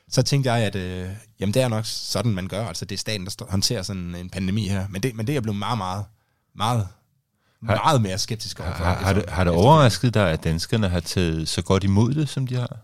så 0.09 0.21
tænkte 0.21 0.51
jeg, 0.53 0.63
at 0.65 0.75
øh, 0.75 1.09
jamen, 1.39 1.53
det 1.53 1.61
er 1.61 1.67
nok 1.67 1.85
sådan, 1.85 2.31
man 2.31 2.47
gør. 2.47 2.67
Altså, 2.67 2.85
det 2.85 2.95
er 2.95 2.99
staten, 2.99 3.25
der 3.25 3.45
håndterer 3.49 3.81
sådan 3.81 4.15
en 4.15 4.29
pandemi 4.29 4.67
her. 4.67 4.87
Men 4.89 5.03
det, 5.03 5.15
men 5.15 5.27
det 5.27 5.33
er 5.33 5.35
jeg 5.35 5.43
blevet 5.43 5.59
meget, 5.59 5.77
meget, 5.77 6.05
meget, 6.55 6.87
Har- 7.63 7.75
meget 7.75 8.01
mere 8.01 8.17
skeptisk 8.17 8.59
overfor. 8.59 8.83
Har, 8.83 8.95
har, 8.95 9.13
det, 9.13 9.29
har 9.29 9.43
det 9.43 9.53
overrasket 9.53 10.13
dig, 10.13 10.31
at 10.31 10.43
danskerne 10.43 10.89
har 10.89 10.99
taget 10.99 11.49
så 11.49 11.61
godt 11.61 11.83
imod 11.83 12.13
det, 12.13 12.29
som 12.29 12.47
de 12.47 12.55
har? 12.55 12.77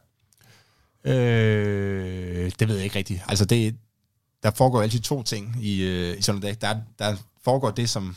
Øh, 1.05 2.51
det 2.59 2.67
ved 2.67 2.75
jeg 2.75 2.83
ikke 2.83 2.95
rigtigt. 2.99 3.21
Altså, 3.27 3.45
det, 3.45 3.75
der 4.43 4.51
foregår 4.51 4.81
altid 4.81 4.99
to 4.99 5.23
ting 5.23 5.57
i, 5.61 5.81
øh, 5.81 6.17
i 6.17 6.21
sådan 6.21 6.37
en 6.37 6.41
dag. 6.41 6.57
Der, 6.61 6.75
der 6.99 7.15
foregår 7.43 7.71
det, 7.71 7.89
som 7.89 8.15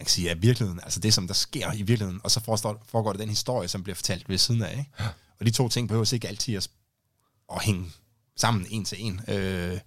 man 0.00 0.04
kan 0.04 0.10
sige 0.10 0.28
er 0.28 0.34
virkeligheden, 0.34 0.80
altså 0.82 1.00
det, 1.00 1.14
som 1.14 1.26
der 1.26 1.34
sker 1.34 1.72
i 1.72 1.82
virkeligheden, 1.82 2.20
og 2.24 2.30
så 2.30 2.40
forestår, 2.40 2.84
foregår 2.88 3.12
det 3.12 3.20
den 3.20 3.28
historie, 3.28 3.68
som 3.68 3.82
bliver 3.82 3.94
fortalt 3.94 4.28
ved 4.28 4.38
siden 4.38 4.62
af. 4.62 4.72
Ikke? 4.78 4.90
Og 5.40 5.46
de 5.46 5.50
to 5.50 5.68
ting 5.68 5.88
behøver 5.88 6.14
ikke 6.14 6.28
altid 6.28 6.56
at, 6.56 6.68
at 7.52 7.62
hænge 7.62 7.92
sammen 8.36 8.66
en 8.70 8.84
til 8.84 8.98
en. 9.00 9.20
Øh, 9.28 9.78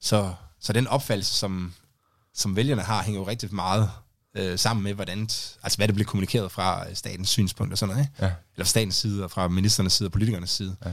så, 0.00 0.34
så 0.60 0.72
den 0.72 0.86
opfattelse, 0.86 1.34
som, 1.34 1.74
som 2.34 2.56
vælgerne 2.56 2.82
har, 2.82 3.02
hænger 3.02 3.20
jo 3.20 3.26
rigtig 3.26 3.54
meget 3.54 3.90
øh, 4.34 4.58
sammen 4.58 4.84
med, 4.84 4.94
hvordan, 4.94 5.20
altså 5.62 5.76
hvad 5.76 5.88
det 5.88 5.94
bliver 5.94 6.08
kommunikeret 6.08 6.52
fra 6.52 6.88
øh, 6.88 6.96
statens 6.96 7.28
synspunkt 7.28 7.72
og 7.72 7.78
sådan 7.78 7.94
noget. 7.94 8.08
Ikke? 8.08 8.24
Ja. 8.24 8.32
Eller 8.54 8.64
fra 8.64 8.70
statens 8.70 8.94
side, 8.94 9.24
og 9.24 9.30
fra 9.30 9.48
ministernes 9.48 9.92
side, 9.92 10.06
og 10.06 10.12
politikernes 10.12 10.50
side. 10.50 10.76
Ja. 10.84 10.92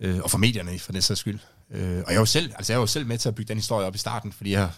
Øh, 0.00 0.20
og 0.22 0.30
for 0.30 0.38
medierne, 0.38 0.78
for 0.78 0.92
den 0.92 1.02
sags 1.02 1.20
skyld. 1.20 1.38
Øh, 1.70 1.98
og 1.98 2.12
jeg 2.12 2.14
er, 2.14 2.20
jo 2.20 2.26
selv, 2.26 2.52
altså 2.56 2.72
jeg 2.72 2.76
er 2.76 2.80
jo 2.80 2.86
selv 2.86 3.06
med 3.06 3.18
til 3.18 3.28
at 3.28 3.34
bygge 3.34 3.48
den 3.48 3.58
historie 3.58 3.86
op 3.86 3.94
i 3.94 3.98
starten, 3.98 4.32
fordi 4.32 4.50
jeg, 4.50 4.70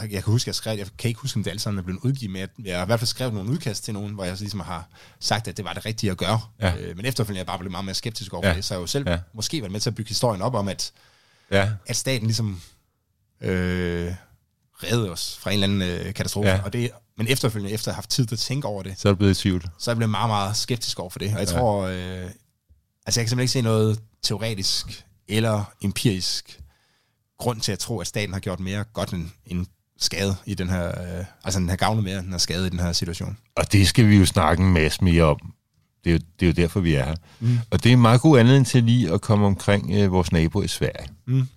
jeg, 0.00 0.10
kan 0.10 0.22
huske, 0.22 0.48
jeg 0.48 0.54
skrev, 0.54 0.78
jeg 0.78 0.86
kan 0.98 1.08
ikke 1.08 1.20
huske, 1.20 1.36
om 1.36 1.44
det 1.44 1.50
alt 1.50 1.60
sammen 1.60 1.78
er 1.78 1.82
blevet 1.82 2.00
udgivet, 2.02 2.32
men 2.32 2.40
jeg, 2.40 2.48
jeg 2.64 2.76
har 2.78 2.84
i 2.84 2.86
hvert 2.86 3.00
fald 3.00 3.06
skrevet 3.06 3.34
nogle 3.34 3.50
udkast 3.50 3.84
til 3.84 3.94
nogen, 3.94 4.14
hvor 4.14 4.24
jeg 4.24 4.36
så 4.36 4.42
ligesom 4.42 4.60
har 4.60 4.88
sagt, 5.20 5.48
at 5.48 5.56
det 5.56 5.64
var 5.64 5.72
det 5.72 5.86
rigtige 5.86 6.10
at 6.10 6.16
gøre. 6.16 6.40
Ja. 6.60 6.76
Øh, 6.76 6.96
men 6.96 7.06
efterfølgende 7.06 7.38
er 7.38 7.42
jeg 7.42 7.46
bare 7.46 7.58
blevet 7.58 7.70
meget 7.70 7.84
mere 7.84 7.94
skeptisk 7.94 8.32
over 8.34 8.48
Ja. 8.48 8.54
det, 8.54 8.64
så 8.64 8.74
jeg 8.74 8.80
jo 8.80 8.86
selv 8.86 9.08
Ja. 9.08 9.18
måske 9.34 9.60
været 9.62 9.72
med 9.72 9.80
til 9.80 9.90
at 9.90 9.94
bygge 9.94 10.08
historien 10.08 10.42
op 10.42 10.54
om, 10.54 10.68
at, 10.68 10.92
Ja. 11.50 11.70
at 11.86 11.96
staten 11.96 12.26
ligesom 12.26 12.60
øh, 13.40 14.14
reddede 14.82 15.10
os 15.10 15.38
fra 15.40 15.50
en 15.50 15.62
eller 15.62 15.84
anden 15.86 16.06
øh, 16.06 16.14
katastrofe. 16.14 16.48
Ja. 16.48 16.60
Og 16.64 16.72
det, 16.72 16.90
men 17.18 17.28
efterfølgende, 17.28 17.72
efter 17.74 17.88
at 17.88 17.94
have 17.94 17.96
haft 17.96 18.10
tid 18.10 18.26
til 18.26 18.34
at 18.34 18.38
tænke 18.38 18.68
over 18.68 18.82
det, 18.82 18.94
Så 18.98 19.08
er 19.08 19.12
du 19.12 19.16
blevet 19.16 19.38
i 19.38 19.40
tvivl. 19.42 19.62
så 19.78 19.90
er 19.90 19.92
jeg 19.92 19.96
blevet 19.96 20.10
meget, 20.10 20.28
meget 20.28 20.56
skeptisk 20.56 20.98
over 20.98 21.10
for 21.10 21.18
det. 21.18 21.34
Og 21.34 21.40
jeg 21.40 21.48
ja. 21.52 21.58
tror, 21.58 21.82
øh, 21.82 21.94
altså 21.94 22.00
jeg 22.00 22.32
kan 23.06 23.14
simpelthen 23.14 23.40
ikke 23.40 23.52
se 23.52 23.60
noget 23.62 24.00
teoretisk 24.22 25.04
eller 25.28 25.64
empirisk 25.82 26.60
grund 27.38 27.60
til 27.60 27.72
at 27.72 27.78
tro, 27.78 27.98
at 28.00 28.06
staten 28.06 28.32
har 28.32 28.40
gjort 28.40 28.60
mere 28.60 28.84
godt 28.84 29.10
end, 29.10 29.30
end 29.46 29.66
skade 29.98 30.36
i 30.46 30.54
den 30.54 30.70
her, 30.70 30.88
øh, 30.88 31.24
altså 31.44 31.60
den 31.60 31.68
har 31.68 31.76
gavnet 31.76 32.04
mere, 32.04 32.18
den 32.18 32.30
har 32.30 32.38
skade 32.38 32.66
i 32.66 32.70
den 32.70 32.80
her 32.80 32.92
situation. 32.92 33.38
Og 33.56 33.72
det 33.72 33.88
skal 33.88 34.08
vi 34.08 34.16
jo 34.16 34.26
snakke 34.26 34.62
en 34.62 34.72
masse 34.72 35.04
mere 35.04 35.24
om. 35.24 35.52
Det 36.04 36.10
er 36.10 36.14
jo, 36.14 36.20
det 36.40 36.46
er 36.46 36.50
jo 36.50 36.52
derfor, 36.52 36.80
vi 36.80 36.94
er 36.94 37.04
her. 37.04 37.14
Mm. 37.40 37.58
Og 37.70 37.84
det 37.84 37.90
er 37.90 37.92
en 37.92 38.02
meget 38.02 38.20
god 38.20 38.38
anledning 38.38 38.66
til 38.66 38.82
lige 38.84 39.12
at 39.12 39.20
komme 39.20 39.46
omkring 39.46 39.90
øh, 39.94 40.12
vores 40.12 40.32
nabo 40.32 40.62
i 40.62 40.68
Sverige. 40.68 41.08
Mm. 41.26 41.48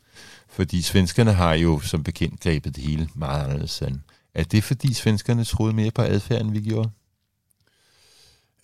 Fordi 0.50 0.82
svenskerne 0.82 1.34
har 1.34 1.54
jo 1.54 1.80
som 1.80 2.04
bekendt 2.04 2.40
grebet 2.40 2.76
det 2.76 2.84
hele 2.84 3.10
meget 3.16 3.44
anderledes 3.44 3.82
an. 3.82 4.04
Er 4.36 4.44
det 4.44 4.64
fordi 4.64 4.94
svenskerne 4.94 5.44
troede 5.44 5.74
mere 5.74 5.92
på 5.92 6.02
adfærd, 6.02 6.42
end 6.42 6.52
vi 6.52 6.62
gjorde? 6.62 6.90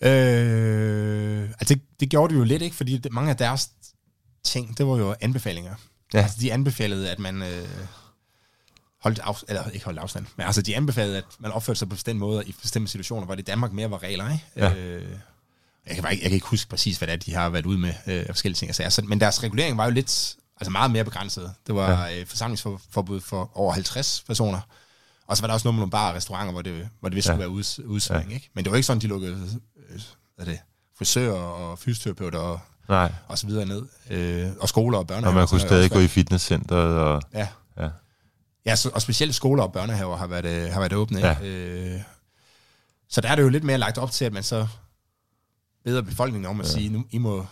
Øh, 0.02 1.50
altså 1.60 1.74
det, 1.74 1.82
det 2.00 2.10
gjorde 2.10 2.34
det 2.34 2.40
jo 2.40 2.44
lidt, 2.44 2.62
ikke? 2.62 2.76
Fordi 2.76 2.98
det, 2.98 3.12
mange 3.12 3.30
af 3.30 3.36
deres 3.36 3.70
ting, 4.44 4.78
det 4.78 4.86
var 4.86 4.96
jo 4.96 5.14
anbefalinger. 5.20 5.74
Ja. 6.14 6.22
Altså 6.22 6.38
de 6.40 6.52
anbefalede, 6.52 7.10
at 7.10 7.18
man 7.18 7.42
øh, 7.42 7.68
holdt 9.06 9.18
af, 9.18 9.34
eller 9.48 9.68
ikke 9.70 9.84
holdt 9.84 9.98
afstand, 9.98 10.26
men 10.36 10.46
altså 10.46 10.62
de 10.62 10.76
anbefalede, 10.76 11.16
at 11.18 11.24
man 11.38 11.52
opførte 11.52 11.78
sig 11.78 11.88
på 11.88 11.94
bestemte 11.94 12.20
måder 12.20 12.42
i 12.46 12.54
bestemte 12.62 12.90
situationer, 12.90 13.24
hvor 13.26 13.34
det 13.34 13.42
i 13.42 13.44
Danmark 13.44 13.72
mere 13.72 13.90
var 13.90 14.02
regler, 14.02 14.32
ikke? 14.32 14.44
Ja. 14.56 14.74
Øh, 14.74 15.02
jeg, 15.86 15.94
kan 15.94 16.02
bare 16.02 16.12
ikke, 16.12 16.24
jeg 16.24 16.30
kan 16.30 16.34
ikke 16.34 16.46
huske 16.46 16.68
præcis, 16.70 16.98
hvad 16.98 17.08
det 17.08 17.12
er, 17.14 17.16
de 17.16 17.34
har 17.34 17.48
været 17.48 17.66
ude 17.66 17.78
med 17.78 17.88
øh, 18.06 18.18
af 18.20 18.26
forskellige 18.28 18.56
ting. 18.58 18.80
Altså, 18.84 19.02
men 19.02 19.20
deres 19.20 19.42
regulering 19.42 19.76
var 19.78 19.84
jo 19.84 19.90
lidt, 19.90 20.36
altså 20.60 20.70
meget 20.70 20.90
mere 20.90 21.04
begrænset. 21.04 21.52
Det 21.66 21.74
var 21.74 22.04
ja. 22.06 22.20
øh, 22.20 22.26
forsamlingsforbud 22.26 23.20
for 23.20 23.50
over 23.54 23.72
50 23.72 24.24
personer. 24.26 24.60
Og 25.26 25.36
så 25.36 25.42
var 25.42 25.46
der 25.46 25.54
også 25.54 25.66
noget 25.66 25.74
med 25.74 25.80
nogle 25.80 25.90
barer 25.90 26.10
og 26.10 26.16
restauranter, 26.16 26.52
hvor 26.52 26.62
det, 26.62 26.88
hvor 27.00 27.08
det 27.08 27.16
vist 27.16 27.26
Ja. 27.26 27.32
skulle 27.32 27.40
være 27.40 27.48
uds, 27.48 27.78
udsving, 27.78 28.34
ikke? 28.34 28.50
Men 28.54 28.64
det 28.64 28.70
var 28.70 28.76
ikke 28.76 28.86
sådan, 28.86 29.00
de 29.00 29.06
lukkede 29.06 29.32
øh, 29.90 30.00
hvad 30.36 30.46
er 30.46 30.50
det, 30.50 30.60
frisører 30.98 31.32
og 31.38 31.78
fysioterapeuter 31.78 32.38
og, 32.38 32.60
Nej. 32.88 33.12
og 33.28 33.38
så 33.38 33.46
videre 33.46 33.66
ned. 33.66 33.82
Øh, 34.10 34.48
og 34.60 34.68
skoler 34.68 34.98
og 34.98 35.06
børnehaver. 35.06 35.28
Og 35.28 35.34
man 35.34 35.48
kunne 35.48 35.60
stadig 35.60 35.90
gå 35.90 35.98
i 35.98 36.08
fitnesscenteret. 36.08 36.98
Og, 36.98 37.22
Ja. 37.34 37.48
Ja. 37.80 37.88
Ja, 38.66 38.76
så, 38.76 38.90
og 38.94 39.02
specielt 39.02 39.34
skoler 39.34 39.62
og 39.62 39.72
børnehaver 39.72 40.16
har 40.16 40.26
været, 40.26 40.44
øh, 40.44 40.72
har 40.72 40.80
været 40.80 40.92
åbne. 40.92 41.18
Ja. 41.18 41.36
Øh, 41.42 42.00
så 43.08 43.20
der 43.20 43.28
er 43.28 43.36
det 43.36 43.42
jo 43.42 43.48
lidt 43.48 43.64
mere 43.64 43.78
lagt 43.78 43.98
op 43.98 44.10
til, 44.10 44.24
at 44.24 44.32
man 44.32 44.42
så 44.42 44.66
beder 45.84 46.02
befolkningen 46.02 46.50
om 46.50 46.60
at 46.60 46.66
ja. 46.66 46.72
sige, 46.72 46.88
nu 46.88 47.04
I 47.10 47.18
må 47.18 47.46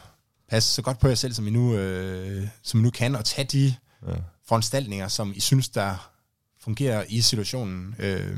passe 0.50 0.74
så 0.74 0.82
godt 0.82 0.98
på 0.98 1.08
jer 1.08 1.14
selv, 1.14 1.34
som 1.34 1.46
I 1.46 1.50
nu, 1.50 1.74
øh, 1.74 2.48
som 2.62 2.80
I 2.80 2.82
nu 2.82 2.90
kan, 2.90 3.16
og 3.16 3.24
tage 3.24 3.48
de 3.52 3.74
Ja. 4.08 4.14
foranstaltninger, 4.46 5.08
som 5.08 5.32
I 5.36 5.40
synes, 5.40 5.68
der 5.68 6.10
fungerer 6.60 7.04
i 7.08 7.20
situationen. 7.20 7.94
Øh, 7.98 8.36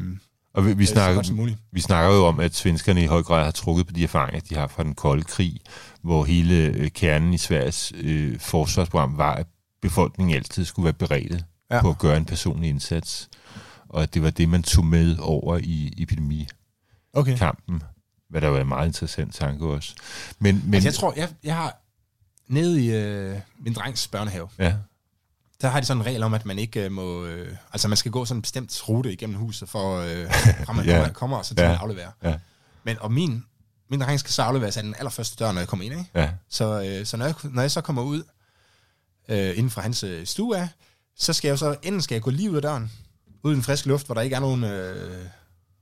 og 0.54 0.66
vi, 0.66 0.72
vi, 0.72 0.86
så 0.86 0.92
snakker, 0.92 1.54
vi 1.72 1.80
snakker 1.80 2.16
jo 2.16 2.26
om, 2.26 2.40
at 2.40 2.54
svenskerne 2.54 3.02
i 3.02 3.06
høj 3.06 3.22
grad 3.22 3.44
har 3.44 3.50
trukket 3.50 3.86
på 3.86 3.92
de 3.92 4.04
erfaringer, 4.04 4.40
de 4.40 4.54
har 4.54 4.66
fra 4.66 4.82
den 4.82 4.94
kolde 4.94 5.24
krig, 5.24 5.60
hvor 6.02 6.24
hele 6.24 6.54
øh, 6.54 6.90
kernen 6.90 7.34
i 7.34 7.38
Sveriges 7.38 7.92
øh, 7.96 8.40
forsvarsprogram 8.40 9.16
var, 9.18 9.34
at 9.34 9.46
befolkningen 9.82 10.36
altid 10.36 10.64
skulle 10.64 10.84
være 10.84 10.92
beredt 10.92 11.44
ja. 11.70 11.80
På 11.82 11.90
at 11.90 11.98
gøre 11.98 12.16
en 12.16 12.24
personlig 12.24 12.70
indsats. 12.70 13.28
Og 13.88 14.02
at 14.02 14.14
det 14.14 14.22
var 14.22 14.30
det, 14.30 14.48
man 14.48 14.62
tog 14.62 14.86
med 14.86 15.18
over 15.18 15.58
i 15.62 15.94
epidemikampen. 15.98 16.56
Okay. 17.12 17.38
hvad 18.28 18.40
der 18.40 18.50
er 18.50 18.60
en 18.60 18.68
meget 18.68 18.86
interessant 18.86 19.34
tanke 19.34 19.66
også. 19.66 19.94
Men, 20.38 20.62
men, 20.64 20.74
Altså, 20.74 20.86
jeg 20.88 20.94
tror, 20.94 21.12
jeg, 21.16 21.28
jeg 21.44 21.56
har 21.56 21.76
nede 22.48 22.84
i 22.84 22.90
øh, 22.94 23.38
min 23.58 23.72
drengs 23.74 24.08
børnehave, 24.08 24.48
ja, 24.58 24.74
der 25.60 25.68
har 25.68 25.80
de 25.80 25.86
sådan 25.86 26.00
en 26.00 26.06
regel 26.06 26.22
om, 26.22 26.34
at 26.34 26.46
man 26.46 26.58
ikke 26.58 26.84
øh, 26.84 26.92
må... 26.92 27.24
Øh, 27.24 27.56
altså, 27.72 27.88
man 27.88 27.96
skal 27.96 28.10
gå 28.12 28.24
sådan 28.24 28.38
en 28.38 28.42
bestemt 28.42 28.88
rute 28.88 29.12
igennem 29.12 29.36
huset, 29.36 29.68
for 29.68 29.96
øh, 30.00 30.30
fra 30.64 30.72
man 30.72 30.84
Ja. 30.86 30.96
kommer, 30.98 31.12
kommer, 31.12 31.36
og 31.36 31.44
så 31.46 31.54
til 31.54 31.62
Ja. 31.62 31.68
man 31.68 31.78
afleverer. 31.78 32.10
ja, 32.22 32.38
Men, 32.84 32.96
og 33.00 33.12
min, 33.12 33.44
min 33.90 34.00
dreng 34.00 34.20
skal 34.20 34.32
så 34.32 34.42
afleveres 34.42 34.76
af 34.76 34.82
den 34.82 34.94
allerførste 34.98 35.44
dør, 35.44 35.52
når 35.52 35.60
jeg 35.60 35.68
kommer 35.68 35.84
ind, 35.84 35.94
ikke? 35.98 36.10
ja, 36.14 36.30
Så, 36.48 36.82
øh, 36.82 37.06
så 37.06 37.16
når, 37.16 37.24
jeg, 37.26 37.34
når 37.44 37.62
jeg 37.62 37.70
så 37.70 37.80
kommer 37.80 38.02
ud 38.02 38.22
øh, 39.28 39.50
inden 39.58 39.70
fra 39.70 39.82
hans 39.82 40.02
øh, 40.02 40.26
stue 40.26 40.56
af, 40.58 40.68
så 41.18 41.32
skal 41.32 41.48
jeg 41.48 41.52
jo 41.52 41.56
så, 41.56 41.76
enten 41.82 42.02
skal 42.02 42.14
jeg 42.14 42.22
gå 42.22 42.30
lige 42.30 42.50
ud 42.50 42.56
af 42.56 42.62
døren, 42.62 42.92
ud 43.42 43.52
i 43.52 43.54
den 43.54 43.62
friske 43.62 43.88
luft, 43.88 44.06
hvor 44.06 44.14
der 44.14 44.22
ikke 44.22 44.36
er 44.36 44.40
nogen, 44.40 44.64
øh, 44.64 45.26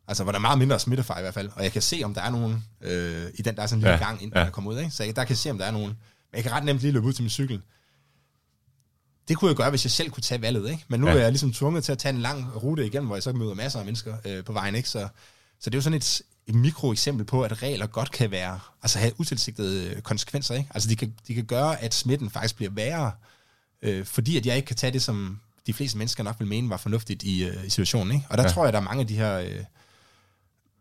altså 0.08 0.22
hvor 0.22 0.32
der 0.32 0.38
er 0.38 0.40
meget 0.40 0.58
mindre 0.58 0.78
smittefar 0.78 1.18
i 1.18 1.22
hvert 1.22 1.34
fald, 1.34 1.50
og 1.54 1.62
jeg 1.64 1.72
kan 1.72 1.82
se, 1.82 2.00
om 2.04 2.14
der 2.14 2.20
er 2.22 2.30
nogen 2.30 2.64
øh, 2.80 3.26
i 3.34 3.42
den, 3.42 3.56
der 3.56 3.62
er 3.62 3.66
sådan 3.66 3.78
en 3.78 3.82
lille 3.82 3.92
Ja, 3.92 4.04
gang, 4.04 4.22
inden 4.22 4.38
ja. 4.38 4.44
jeg 4.44 4.52
kommer 4.52 4.70
ud, 4.72 4.78
ikke? 4.78 4.90
så 4.90 5.04
jeg, 5.04 5.16
der 5.16 5.24
kan 5.24 5.30
jeg 5.30 5.38
se, 5.38 5.50
om 5.50 5.58
der 5.58 5.64
er 5.64 5.70
nogen. 5.70 5.88
Men 5.88 6.36
jeg 6.36 6.42
kan 6.42 6.52
ret 6.52 6.64
nemt 6.64 6.80
lige 6.80 6.92
løbe 6.92 7.06
ud 7.06 7.12
til 7.12 7.22
min 7.22 7.30
cykel. 7.30 7.60
Det 9.28 9.36
kunne 9.36 9.48
jeg 9.48 9.56
gøre, 9.56 9.70
hvis 9.70 9.84
jeg 9.84 9.90
selv 9.90 10.10
kunne 10.10 10.22
tage 10.22 10.42
valget, 10.42 10.70
ikke? 10.70 10.84
Men 10.88 11.00
nu 11.00 11.06
Ja. 11.06 11.12
er 11.14 11.18
jeg 11.18 11.30
ligesom 11.32 11.52
tvunget 11.52 11.84
til 11.84 11.92
at 11.92 11.98
tage 11.98 12.14
en 12.14 12.20
lang 12.20 12.62
rute 12.62 12.86
igennem, 12.86 13.06
hvor 13.06 13.16
jeg 13.16 13.22
så 13.22 13.32
møder 13.32 13.54
masser 13.54 13.78
af 13.78 13.84
mennesker 13.84 14.16
øh, 14.24 14.44
på 14.44 14.52
vejen, 14.52 14.74
ikke? 14.74 14.88
Så, 14.88 15.08
så 15.60 15.70
det 15.70 15.74
er 15.74 15.78
jo 15.78 15.82
sådan 15.82 15.96
et, 15.96 16.22
et 16.46 16.54
mikroeksempel 16.54 17.24
på, 17.26 17.42
at 17.42 17.62
regler 17.62 17.86
godt 17.86 18.10
kan 18.10 18.30
være, 18.30 18.60
altså 18.82 18.98
have 18.98 19.12
utilsigtede 19.20 19.90
øh, 19.94 20.02
konsekvenser, 20.02 20.54
ikke? 20.54 20.70
Altså 20.74 20.88
de 20.88 20.96
kan, 20.96 21.14
de 21.28 21.34
kan 21.34 21.44
gøre, 21.44 21.80
at 21.82 21.94
smitten 21.94 22.30
faktisk 22.30 22.56
bliver 22.56 22.70
værre, 22.70 23.06
øh, 23.06 23.12
fordi 24.04 24.36
at 24.36 24.46
jeg 24.46 24.56
ikke 24.56 24.66
kan 24.66 24.76
tage 24.76 24.92
det, 24.92 25.02
som 25.02 25.40
de 25.66 25.72
fleste 25.74 25.98
mennesker 25.98 26.22
nok 26.24 26.36
vil 26.38 26.48
mene 26.48 26.70
var 26.70 26.76
fornuftigt 26.76 27.22
i, 27.22 27.44
øh, 27.44 27.64
i 27.66 27.70
situationen, 27.70 28.14
ikke? 28.14 28.26
Og 28.30 28.38
der 28.38 28.44
Ja. 28.44 28.50
tror 28.50 28.64
jeg, 28.64 28.72
der 28.72 28.78
er 28.78 28.82
mange 28.82 29.00
af 29.00 29.06
de 29.06 29.16
her, 29.16 29.38
øh, 29.38 29.60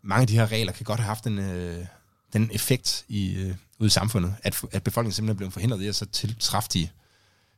mange 0.02 0.22
af 0.22 0.28
de 0.28 0.34
her 0.34 0.52
regler 0.52 0.72
kan 0.74 0.84
godt 0.84 1.00
have 1.00 1.08
haft 1.08 1.28
en, 1.28 1.40
øh, 1.40 1.86
den 2.34 2.50
effekt 2.54 3.06
i, 3.08 3.34
øh, 3.36 3.56
ude 3.80 3.88
i 3.88 3.90
samfundet, 3.90 4.36
at, 4.44 4.62
at 4.72 4.84
befolkningen 4.84 5.14
simpelthen 5.14 5.38
blev 5.38 5.52
forhindret 5.52 5.82
i 5.82 5.88
at 5.88 5.96
så 5.96 6.06
tiltræffe 6.06 6.70
de 6.74 6.90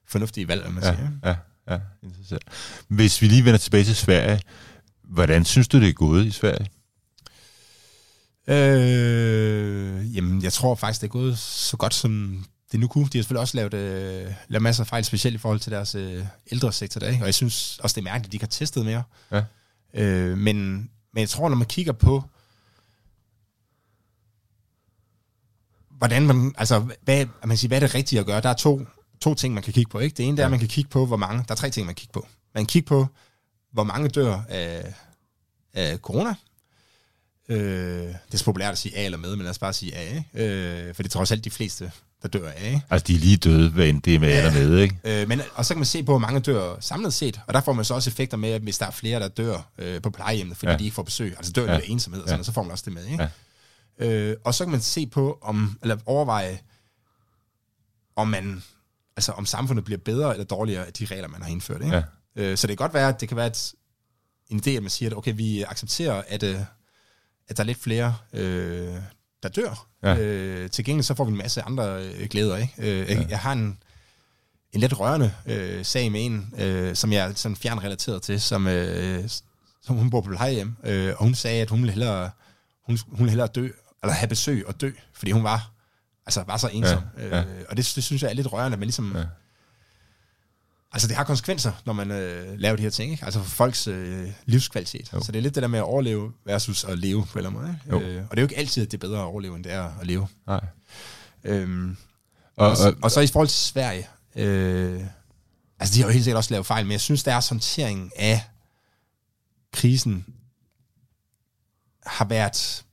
fornuftige 0.07 0.47
valg, 0.47 0.71
man 0.71 0.83
ja, 0.83 0.95
siger. 0.95 1.09
ja, 1.23 1.35
ja, 1.73 1.79
interessant. 2.03 2.43
Hvis 2.87 3.21
vi 3.21 3.27
lige 3.27 3.45
vender 3.45 3.57
tilbage 3.57 3.83
til 3.83 3.95
Sverige, 3.95 4.41
hvordan 5.03 5.45
synes 5.45 5.67
du, 5.67 5.79
det 5.79 5.89
er 5.89 5.93
gået 5.93 6.25
i 6.25 6.31
Sverige? 6.31 6.69
Øh, 8.47 10.15
jamen, 10.15 10.43
jeg 10.43 10.53
tror 10.53 10.75
faktisk, 10.75 11.01
det 11.01 11.07
er 11.07 11.11
gået 11.11 11.37
så 11.39 11.77
godt, 11.77 11.93
som 11.93 12.45
det 12.75 12.81
nu 12.81 12.87
kunne. 12.87 13.05
De 13.05 13.17
har 13.17 13.21
selvfølgelig 13.21 13.41
også 13.41 13.57
lavet, 13.57 13.73
øh, 13.73 14.33
lavet 14.47 14.61
masser 14.61 14.83
af 14.83 14.87
fejl, 14.87 15.05
specielt 15.05 15.35
i 15.35 15.37
forhold 15.37 15.59
til 15.59 15.71
deres 15.71 15.95
øh, 15.95 16.25
ældre 16.51 16.73
sektor 16.73 16.99
der, 16.99 17.09
ikke? 17.09 17.23
Og 17.23 17.25
jeg 17.25 17.33
synes 17.33 17.79
også, 17.79 17.93
det 17.93 18.01
er 18.01 18.03
mærkeligt, 18.03 18.27
at 18.27 18.31
de 18.31 18.35
ikke 18.35 18.43
har 18.43 18.49
testet 18.49 18.85
mere. 18.85 19.03
Ja. 19.31 19.43
Øh, 19.93 20.37
men, 20.37 20.75
men 21.13 21.21
jeg 21.21 21.29
tror, 21.29 21.49
når 21.49 21.55
man 21.55 21.67
kigger 21.67 21.93
på, 21.93 22.23
hvordan 25.89 26.27
man, 26.27 26.55
altså, 26.57 26.87
hvad, 27.01 27.25
man 27.45 27.57
siger, 27.57 27.67
hvad 27.67 27.77
er 27.77 27.87
det 27.87 27.95
rigtige 27.95 28.19
at 28.19 28.25
gøre? 28.25 28.41
Der 28.41 28.49
er 28.49 28.53
to, 28.53 28.85
to 29.21 29.33
ting, 29.33 29.53
man 29.53 29.63
kan 29.63 29.73
kigge 29.73 29.89
på, 29.89 29.99
ikke? 29.99 30.17
Det 30.17 30.25
ene, 30.25 30.37
det 30.37 30.41
er, 30.41 30.47
at 30.47 30.51
man 30.51 30.59
kan 30.59 30.69
kigge 30.69 30.89
på, 30.89 31.05
hvor 31.05 31.17
mange, 31.17 31.43
der 31.47 31.51
er 31.51 31.55
tre 31.55 31.69
ting, 31.69 31.85
man 31.85 31.95
kan 31.95 32.01
kigge 32.01 32.13
på. 32.13 32.27
Man 32.53 32.63
kan 32.63 32.67
kigge 32.67 32.87
på, 32.87 33.07
hvor 33.71 33.83
mange 33.83 34.09
dør 34.09 34.41
af, 34.49 34.93
af 35.73 35.97
corona, 35.97 36.35
Øh, 37.49 38.07
det 38.07 38.33
er 38.33 38.37
så 38.37 38.45
populært 38.45 38.71
at 38.71 38.77
sige 38.77 38.97
A 38.97 39.05
eller 39.05 39.17
med, 39.17 39.35
men 39.35 39.43
lad 39.43 39.49
os 39.49 39.59
bare 39.59 39.73
sige 39.73 39.95
A, 39.95 40.01
ikke? 40.01 40.25
Øh, 40.33 40.95
for 40.95 41.03
det 41.03 41.09
er 41.09 41.13
trods 41.13 41.31
alt 41.31 41.43
de 41.43 41.49
fleste, 41.49 41.91
der 42.31 42.39
dør 42.39 42.49
af. 42.49 42.65
Ikke? 42.67 42.81
Altså, 42.89 43.05
de 43.07 43.15
er 43.15 43.19
lige 43.19 43.37
døde, 43.37 43.69
hvad 43.69 43.87
end 43.87 44.01
det 44.01 44.15
er 44.15 44.19
med 44.19 44.29
Ja. 44.29 44.37
eller 44.37 44.53
med, 44.53 44.77
ikke? 44.79 44.97
Øh, 45.03 45.27
men, 45.27 45.41
og 45.55 45.65
så 45.65 45.73
kan 45.73 45.79
man 45.79 45.85
se 45.85 46.03
på, 46.03 46.11
hvor 46.11 46.19
mange 46.19 46.39
dør 46.39 46.75
samlet 46.79 47.13
set, 47.13 47.39
og 47.47 47.53
der 47.53 47.61
får 47.61 47.73
man 47.73 47.85
så 47.85 47.93
også 47.93 48.09
effekter 48.09 48.37
med, 48.37 48.49
at 48.49 48.61
hvis 48.61 48.77
der 48.77 48.85
er 48.85 48.91
flere, 48.91 49.19
der 49.19 49.27
dør 49.27 49.71
øh, 49.77 50.01
på 50.01 50.09
plejehjemmet, 50.09 50.57
fordi 50.57 50.71
Ja. 50.71 50.77
de 50.77 50.83
ikke 50.83 50.95
får 50.95 51.03
besøg, 51.03 51.33
altså 51.37 51.51
dør 51.51 51.65
Ja. 51.65 51.75
af 51.75 51.81
ensomhed 51.85 52.21
og 52.21 52.27
sådan, 52.27 52.37
ja. 52.37 52.39
og 52.39 52.45
så 52.45 52.51
får 52.51 52.63
man 52.63 52.71
også 52.71 52.83
det 52.85 52.93
med. 52.93 53.05
Ikke? 53.05 53.29
Ja. 53.99 54.05
Øh, 54.11 54.37
og 54.43 54.53
så 54.53 54.63
kan 54.63 54.71
man 54.71 54.81
se 54.81 55.07
på, 55.07 55.39
om, 55.41 55.77
eller 55.81 55.97
overveje, 56.05 56.59
om 58.15 58.27
man, 58.27 58.63
altså 59.17 59.31
om 59.31 59.45
samfundet 59.45 59.85
bliver 59.85 59.97
bedre 59.97 60.31
eller 60.33 60.45
dårligere 60.45 60.85
af 60.85 60.93
de 60.93 61.05
regler, 61.05 61.27
man 61.27 61.41
har 61.41 61.49
indført. 61.49 61.81
Ikke? 61.81 61.95
Ja. 61.95 62.03
Øh, 62.35 62.57
så 62.57 62.67
det 62.67 62.77
kan 62.77 62.83
godt 62.83 62.93
være, 62.93 63.09
at 63.09 63.21
det 63.21 63.27
kan 63.27 63.37
være 63.37 63.47
et, 63.47 63.73
en 64.49 64.61
idé, 64.65 64.69
at 64.69 64.81
man 64.83 64.89
siger, 64.89 65.09
at 65.09 65.17
okay, 65.17 65.33
vi 65.35 65.61
accepterer, 65.63 66.23
at, 66.27 66.43
øh, 66.43 66.59
at 67.47 67.57
der 67.57 67.63
er 67.63 67.67
lidt 67.67 67.77
flere, 67.83 68.15
øh, 68.33 68.93
der 69.45 69.61
dør. 69.61 69.87
Ja. 70.03 70.17
Øh, 70.17 70.69
til 70.69 70.85
gengæld 70.85 71.03
så 71.03 71.13
får 71.15 71.25
vi 71.25 71.31
en 71.31 71.37
masse 71.37 71.61
andre 71.61 72.03
øh, 72.03 72.27
glæder. 72.29 72.57
Ikke? 72.57 72.73
Øh, 72.77 72.97
jeg, 72.97 73.07
Ja. 73.09 73.25
jeg 73.29 73.39
har 73.39 73.51
en, 73.53 73.77
en 74.73 74.79
lidt 74.79 74.99
rørende 74.99 75.31
øh, 75.45 75.85
sag 75.85 76.11
med 76.11 76.25
en, 76.25 76.53
øh, 76.57 76.95
som 76.95 77.13
jeg 77.13 77.29
er 77.29 77.33
sådan 77.35 77.55
fjern 77.55 77.83
relateret 77.83 78.21
til, 78.21 78.41
som, 78.41 78.67
øh, 78.67 79.29
som 79.83 79.95
hun 79.95 80.09
bor 80.09 80.21
på 80.21 80.29
plejehjem, 80.29 80.75
øh, 80.83 81.13
og 81.17 81.23
hun 81.23 81.35
sagde, 81.35 81.61
at 81.61 81.69
hun 81.69 81.79
ville 81.79 81.91
hellere, 81.91 82.29
hun, 82.85 82.97
hun 83.07 83.19
ville 83.19 83.29
hellere 83.29 83.47
dø, 83.47 83.69
eller 84.03 84.13
have 84.13 84.27
besøg 84.27 84.67
og 84.67 84.81
dø, 84.81 84.91
fordi 85.13 85.31
hun 85.31 85.43
var, 85.43 85.71
altså 86.25 86.43
var 86.47 86.57
så 86.57 86.67
ensom. 86.73 87.03
Ja, 87.17 87.27
Ja, 87.27 87.35
ja. 87.37 87.41
Øh, 87.43 87.65
og 87.69 87.77
det, 87.77 87.91
det 87.95 88.03
synes 88.03 88.21
jeg 88.23 88.29
er 88.29 88.33
lidt 88.33 88.53
rørende, 88.53 88.75
at 88.75 88.79
man 88.79 88.85
ligesom... 88.87 89.15
Ja. 89.17 89.23
Altså 90.95 91.07
det 91.07 91.15
har 91.15 91.23
konsekvenser, 91.23 91.71
når 91.85 91.93
man 91.93 92.11
øh, 92.11 92.59
laver 92.59 92.75
de 92.75 92.83
her 92.83 92.89
ting, 92.89 93.11
ikke? 93.11 93.25
Altså 93.25 93.39
for 93.43 93.49
folks 93.49 93.87
øh, 93.87 94.27
livskvalitet. 94.45 95.13
Jo. 95.13 95.23
Så 95.23 95.31
det 95.31 95.37
er 95.37 95.41
lidt 95.43 95.55
det 95.55 95.63
der 95.63 95.69
med 95.69 95.79
at 95.79 95.83
overleve 95.85 96.31
versus 96.45 96.83
at 96.83 96.99
leve 96.99 97.25
på 97.25 97.39
en 97.39 97.45
eller 97.45 97.59
anden 97.59 97.79
måde. 97.91 97.99
Ikke? 98.01 98.15
Øh, 98.15 98.23
og 98.23 98.31
det 98.31 98.37
er 98.37 98.41
jo 98.41 98.45
ikke 98.45 98.57
altid, 98.57 98.83
at 98.83 98.91
det 98.91 98.97
er 98.97 99.07
bedre 99.07 99.19
at 99.19 99.25
overleve, 99.25 99.55
end 99.55 99.63
det 99.63 99.73
er 99.73 99.91
at 100.01 100.07
leve. 100.07 100.27
Nej. 100.47 100.65
Øhm, 101.43 101.97
Og, 102.55 102.67
og, 102.67 102.77
og, 102.79 102.93
og 103.03 103.11
så 103.11 103.19
i 103.21 103.27
forhold 103.27 103.47
til 103.47 103.57
Sverige, 103.57 104.07
øh, 104.35 105.01
altså 105.79 105.95
de 105.95 105.99
har 106.01 106.07
jo 106.07 106.11
helt 106.13 106.23
sikkert 106.23 106.37
også 106.37 106.53
lavet 106.53 106.65
fejl, 106.65 106.85
men 106.85 106.91
jeg 106.91 107.01
synes, 107.01 107.23
deres 107.23 107.49
håndtering 107.49 108.11
af 108.15 108.43
krisen 109.73 110.25
har 112.05 112.25
været 112.25 112.85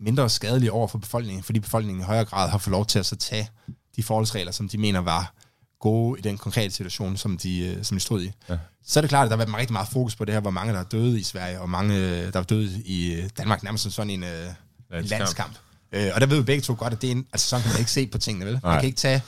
mindre 0.00 0.30
skadelig 0.30 0.72
over 0.72 0.88
for 0.88 0.98
befolkningen, 0.98 1.42
fordi 1.42 1.60
befolkningen 1.60 2.02
i 2.02 2.04
højere 2.04 2.24
grad 2.24 2.50
har 2.50 2.58
fået 2.58 2.72
lov 2.72 2.86
til 2.86 2.98
at 2.98 3.06
så 3.06 3.16
tage 3.16 3.50
de 3.96 4.02
forholdsregler, 4.02 4.52
som 4.52 4.68
de 4.68 4.78
mener 4.78 5.00
var 5.00 5.34
gode 5.80 6.18
i 6.18 6.22
den 6.22 6.38
konkrete 6.38 6.74
situation, 6.74 7.16
som 7.16 7.38
de, 7.38 7.66
øh, 7.66 7.84
som 7.84 7.96
de 7.96 8.00
stod 8.00 8.22
i. 8.22 8.32
Ja. 8.48 8.58
Så 8.86 9.00
er 9.00 9.02
det 9.02 9.08
klart, 9.08 9.24
at 9.24 9.30
der 9.30 9.36
har 9.36 9.44
været 9.44 9.58
rigtig 9.58 9.72
meget 9.72 9.88
fokus 9.88 10.16
på 10.16 10.24
det 10.24 10.34
her, 10.34 10.40
hvor 10.40 10.50
mange 10.50 10.72
der 10.72 10.78
er 10.78 10.84
døde 10.84 11.20
i 11.20 11.22
Sverige, 11.22 11.60
og 11.60 11.70
mange 11.70 11.96
øh, 11.96 12.32
der 12.32 12.38
er 12.38 12.42
døde 12.42 12.82
i 12.84 13.14
øh, 13.14 13.30
Danmark, 13.38 13.62
nærmest 13.62 13.82
som 13.82 13.92
sådan 13.92 14.10
en, 14.10 14.24
øh, 14.24 14.28
en 14.30 14.44
Landskamp. 14.90 15.18
landskamp. 15.18 15.52
Øh, 15.92 16.10
og 16.14 16.20
der 16.20 16.26
ved 16.26 16.36
vi 16.36 16.42
begge 16.42 16.62
to 16.62 16.76
godt, 16.78 16.92
at 16.92 17.02
det 17.02 17.08
er 17.08 17.12
en, 17.12 17.26
altså 17.32 17.48
sådan 17.48 17.62
kan 17.62 17.72
man 17.72 17.78
ikke 17.78 17.90
se 17.90 18.06
på 18.06 18.18
tingene, 18.18 18.46
vel? 18.46 18.54
Nej. 18.62 18.72
Man 18.72 18.80
kan 18.80 18.86
ikke 18.86 18.98
tage 18.98 19.22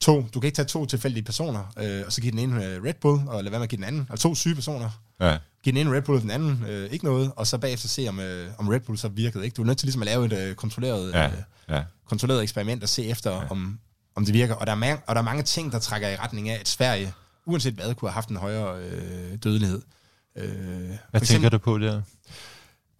to, 0.00 0.26
du 0.34 0.40
kan 0.40 0.46
ikke 0.46 0.56
tage 0.56 0.66
to 0.66 0.86
tilfældige 0.86 1.22
personer, 1.22 1.72
øh, 1.78 2.02
og 2.06 2.12
så 2.12 2.20
give 2.20 2.30
den 2.30 2.38
ene 2.38 2.80
Red 2.84 2.94
Bull, 3.00 3.20
og 3.28 3.44
lade 3.44 3.50
være 3.50 3.58
med 3.58 3.64
at 3.64 3.70
give 3.70 3.76
den 3.76 3.84
anden, 3.84 4.06
altså 4.10 4.28
to 4.28 4.34
syge 4.34 4.54
personer, 4.54 4.90
ja, 5.20 5.38
give 5.64 5.72
den 5.72 5.86
ene 5.86 5.96
Red 5.96 6.02
Bull, 6.02 6.16
og 6.16 6.22
den 6.22 6.30
anden 6.30 6.64
øh, 6.68 6.90
ikke 6.90 7.04
noget, 7.04 7.32
og 7.36 7.46
så 7.46 7.58
bagefter 7.58 7.88
se, 7.88 8.08
om, 8.08 8.20
øh, 8.20 8.50
om 8.58 8.68
Red 8.68 8.80
Bull 8.80 8.98
så 8.98 9.08
virkede. 9.08 9.44
Ikke? 9.44 9.54
Du 9.54 9.62
er 9.62 9.66
nødt 9.66 9.78
til 9.78 9.86
ligesom 9.86 10.02
at 10.02 10.06
lave 10.06 10.26
et 10.26 10.32
øh, 10.32 10.54
kontrolleret, 10.54 11.12
ja, 11.12 11.30
ja, 11.68 11.82
kontrolleret 12.08 12.42
eksperiment 12.42 12.82
og 12.82 12.88
se 12.88 13.06
efter, 13.06 13.30
ja. 13.30 13.50
om, 13.50 13.78
om 14.16 14.24
det 14.24 14.34
virker. 14.34 14.54
Og 14.54 14.66
der, 14.66 14.72
er 14.72 14.76
mange, 14.76 15.02
og 15.06 15.14
der 15.14 15.20
er 15.20 15.24
mange 15.24 15.42
ting, 15.42 15.72
der 15.72 15.78
trækker 15.78 16.08
i 16.08 16.16
retning 16.16 16.48
af, 16.48 16.60
at 16.60 16.68
Sverige, 16.68 17.12
uanset 17.46 17.74
hvad, 17.74 17.94
kunne 17.94 18.08
have 18.08 18.14
haft 18.14 18.28
en 18.28 18.36
højere 18.36 18.78
øh, 18.82 19.38
dødelighed. 19.42 19.82
Øh, 20.36 20.90
Hvad 21.10 21.20
tænker 21.20 21.48
du 21.48 21.58
på 21.58 21.78
der? 21.78 22.02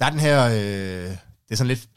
der 0.00 0.06
er 0.06 0.10
den 0.10 0.20
her, 0.20 0.44
øh, 0.46 1.10
det 1.10 1.18
er 1.50 1.56
sådan 1.56 1.68
lidt 1.68 1.88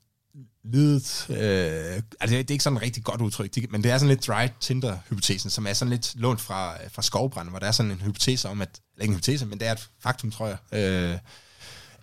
lidet, 0.64 1.26
øh, 1.30 2.02
altså 2.20 2.38
det 2.38 2.50
er 2.50 2.52
ikke 2.52 2.64
sådan 2.64 2.78
et 2.78 2.84
rigtig 2.84 3.04
godt 3.04 3.22
udtryk, 3.22 3.56
det- 3.56 3.72
men 3.72 3.84
det 3.84 3.92
er 3.92 3.98
sådan 3.98 4.10
lidt 4.10 4.28
dry 4.28 4.48
Tinder-hypotesen, 4.60 5.50
som 5.50 5.68
er 5.68 5.74
sådan 5.74 5.90
lidt 5.90 6.16
lånt 6.16 6.42
fra, 6.42 6.88
fra 6.88 7.02
skovbrand, 7.02 7.50
hvor 7.50 7.60
der 7.60 7.68
er 7.68 7.72
sådan 7.72 7.92
en 7.92 8.02
hypotese 8.02 8.50
om, 8.50 8.62
at, 8.62 8.70
eller 8.94 9.04
ikke 9.04 9.12
en 9.12 9.16
hypotese, 9.16 9.46
men 9.46 9.60
det 9.60 9.68
er 9.68 9.72
et 9.72 9.90
faktum, 10.04 10.32
tror 10.32 10.48
jeg, 10.48 10.58
øh, 10.72 11.18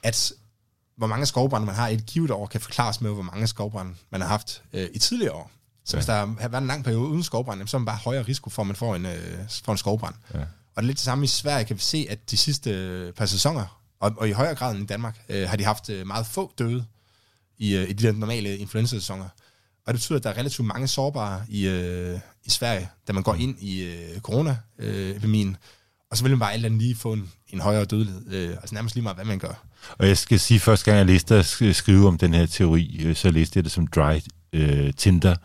at 0.03 0.33
hvor 0.97 1.07
mange 1.07 1.27
skovbrænde 1.27 1.67
man 1.67 1.75
har 1.75 1.89
i 1.89 1.95
et 1.95 2.07
givet 2.07 2.31
år, 2.31 2.47
kan 2.47 2.61
forklares 2.61 3.01
med, 3.01 3.11
hvor 3.11 3.23
mange 3.23 3.47
skovbrænde 3.47 3.95
man 4.11 4.21
har 4.21 4.29
haft 4.29 4.63
øh, 4.73 4.89
i 4.95 4.99
tidligere 4.99 5.33
år. 5.33 5.51
Så 5.87 5.97
Ja. 5.97 5.99
hvis 5.99 6.07
der 6.07 6.14
har 6.40 6.49
været 6.49 6.61
en 6.62 6.66
lang 6.66 6.85
periode 6.85 7.09
uden 7.09 7.23
skovbrand, 7.23 7.69
så 7.69 7.76
er 7.76 7.78
man 7.78 7.87
bare 7.87 7.97
højere 7.97 8.23
risiko 8.23 8.50
for, 8.50 8.62
at 8.62 8.66
man 8.66 8.76
får 8.76 8.97
en, 8.97 9.07
øh, 9.07 9.38
får 9.64 9.73
en 9.73 9.78
skovbrand. 9.78 10.14
Ja. 10.35 10.38
Og 10.40 10.47
det 10.76 10.76
er 10.76 10.83
lidt 10.83 10.97
det 10.97 11.05
samme 11.05 11.25
i 11.25 11.28
Sverige, 11.28 11.64
kan 11.64 11.76
vi 11.76 11.81
se, 11.83 12.07
at 12.11 12.31
de 12.31 12.37
sidste 12.37 12.71
øh, 12.71 13.12
par 13.12 13.26
sæsoner, 13.26 13.81
og, 14.00 14.14
og 14.19 14.28
i 14.28 14.33
højere 14.33 14.55
grad 14.55 14.75
end 14.75 14.83
i 14.83 14.87
Danmark, 14.87 15.21
øh, 15.28 15.49
har 15.49 15.57
de 15.57 15.64
haft 15.64 15.90
øh, 15.90 16.07
meget 16.07 16.26
få 16.26 16.52
døde 16.59 16.85
i, 17.59 17.76
øh, 17.76 17.90
i 17.90 17.93
de 17.93 18.07
der 18.07 18.12
normale 18.12 18.57
influenza-sæsoner. 18.57 19.25
Og 19.87 19.93
det 19.93 19.95
betyder, 19.95 20.19
at 20.19 20.25
der 20.25 20.31
er 20.31 20.37
relativt 20.38 20.66
mange 20.69 20.88
sårbare 20.88 21.43
i, 21.49 21.66
øh, 21.66 22.19
i 22.45 22.50
Sverige, 22.50 22.88
da 23.09 23.12
man 23.12 23.23
går 23.23 23.35
ind 23.35 23.57
i 23.61 23.83
øh, 23.83 24.21
corona-epidemien, 24.21 25.57
og 26.11 26.16
så 26.16 26.23
vil 26.23 26.31
man 26.31 26.38
bare 26.38 26.52
alt 26.52 26.64
andet 26.66 26.81
lige 26.83 26.97
få 26.97 27.12
en, 27.12 27.31
en 27.49 27.61
højere 27.61 27.85
dødelighed. 27.85 28.33
Øh, 28.33 28.50
altså 28.50 28.75
nærmest 28.75 28.95
lige 28.95 29.02
meget, 29.02 29.16
hvad 29.16 29.25
man 29.25 29.38
gør. 29.38 29.64
Og 29.99 30.09
jeg 30.09 30.19
skal 30.19 30.40
sige, 30.40 30.61
første 30.61 30.85
gang 30.85 30.99
jeg 30.99 31.07
læste 31.07 31.40
sk- 31.40 31.73
skrive 31.73 32.09
om 32.09 32.19
den 32.19 32.35
her 32.35 32.47
teori, 32.47 33.00
øh, 33.05 33.16
så 33.16 33.31
læste 33.31 33.57
jeg 33.59 33.64
det 33.64 33.73
som 33.73 33.87
dry 33.87 34.19
øh, 34.52 34.93
Tinder, 34.95 35.37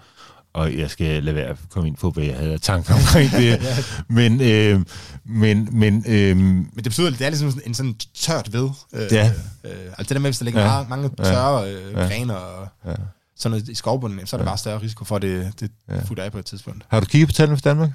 og 0.54 0.78
jeg 0.78 0.90
skal 0.90 1.24
lade 1.24 1.36
være 1.36 1.46
at 1.46 1.58
komme 1.70 1.88
ind 1.88 1.98
på, 1.98 2.10
hvad 2.12 2.24
jeg 2.24 2.36
havde 2.36 2.58
tanker 2.58 2.94
omkring 2.94 3.32
det. 3.32 3.60
men, 4.08 4.42
øh, 4.42 4.86
men, 5.26 5.70
men 5.72 6.04
øh, 6.08 6.38
Men 6.38 6.72
det 6.76 6.84
betyder, 6.84 7.08
at 7.08 7.14
det 7.14 7.26
er 7.26 7.30
ligesom 7.30 7.52
sådan 7.52 7.64
en 7.68 7.74
sådan 7.74 7.96
tørt 8.16 8.54
ved. 8.54 8.70
Øh, 8.94 9.02
Ja. 9.12 9.32
Øh, 9.64 9.72
altså 9.86 9.96
det 10.00 10.10
der 10.10 10.20
med, 10.20 10.30
hvis 10.30 10.38
der 10.38 10.46
ligger 10.46 10.62
Ja. 10.62 10.68
meget, 10.68 10.90
mange 10.90 11.10
tørre 11.24 11.72
øh, 11.74 11.94
Ja. 11.94 12.00
grene 12.00 12.38
og 12.38 12.68
ja. 12.86 12.94
sådan 13.38 13.52
noget 13.52 13.70
i 13.70 13.76
skovbunden, 13.76 14.28
så 14.28 14.36
er 14.36 14.38
der 14.38 14.46
Ja. 14.46 14.50
bare 14.50 14.58
større 14.58 14.82
risiko 14.82 15.06
for, 15.06 15.16
at 15.16 15.22
det, 15.22 15.54
det 15.60 15.72
Ja. 15.90 16.02
futter 16.04 16.24
af 16.24 16.32
på 16.32 16.38
et 16.40 16.46
tidspunkt. 16.46 16.86
har 16.90 17.00
du 17.00 17.06
kigget 17.06 17.28
på 17.30 17.34
tallene 17.34 17.58
for 17.58 17.62
Danmark? 17.62 17.90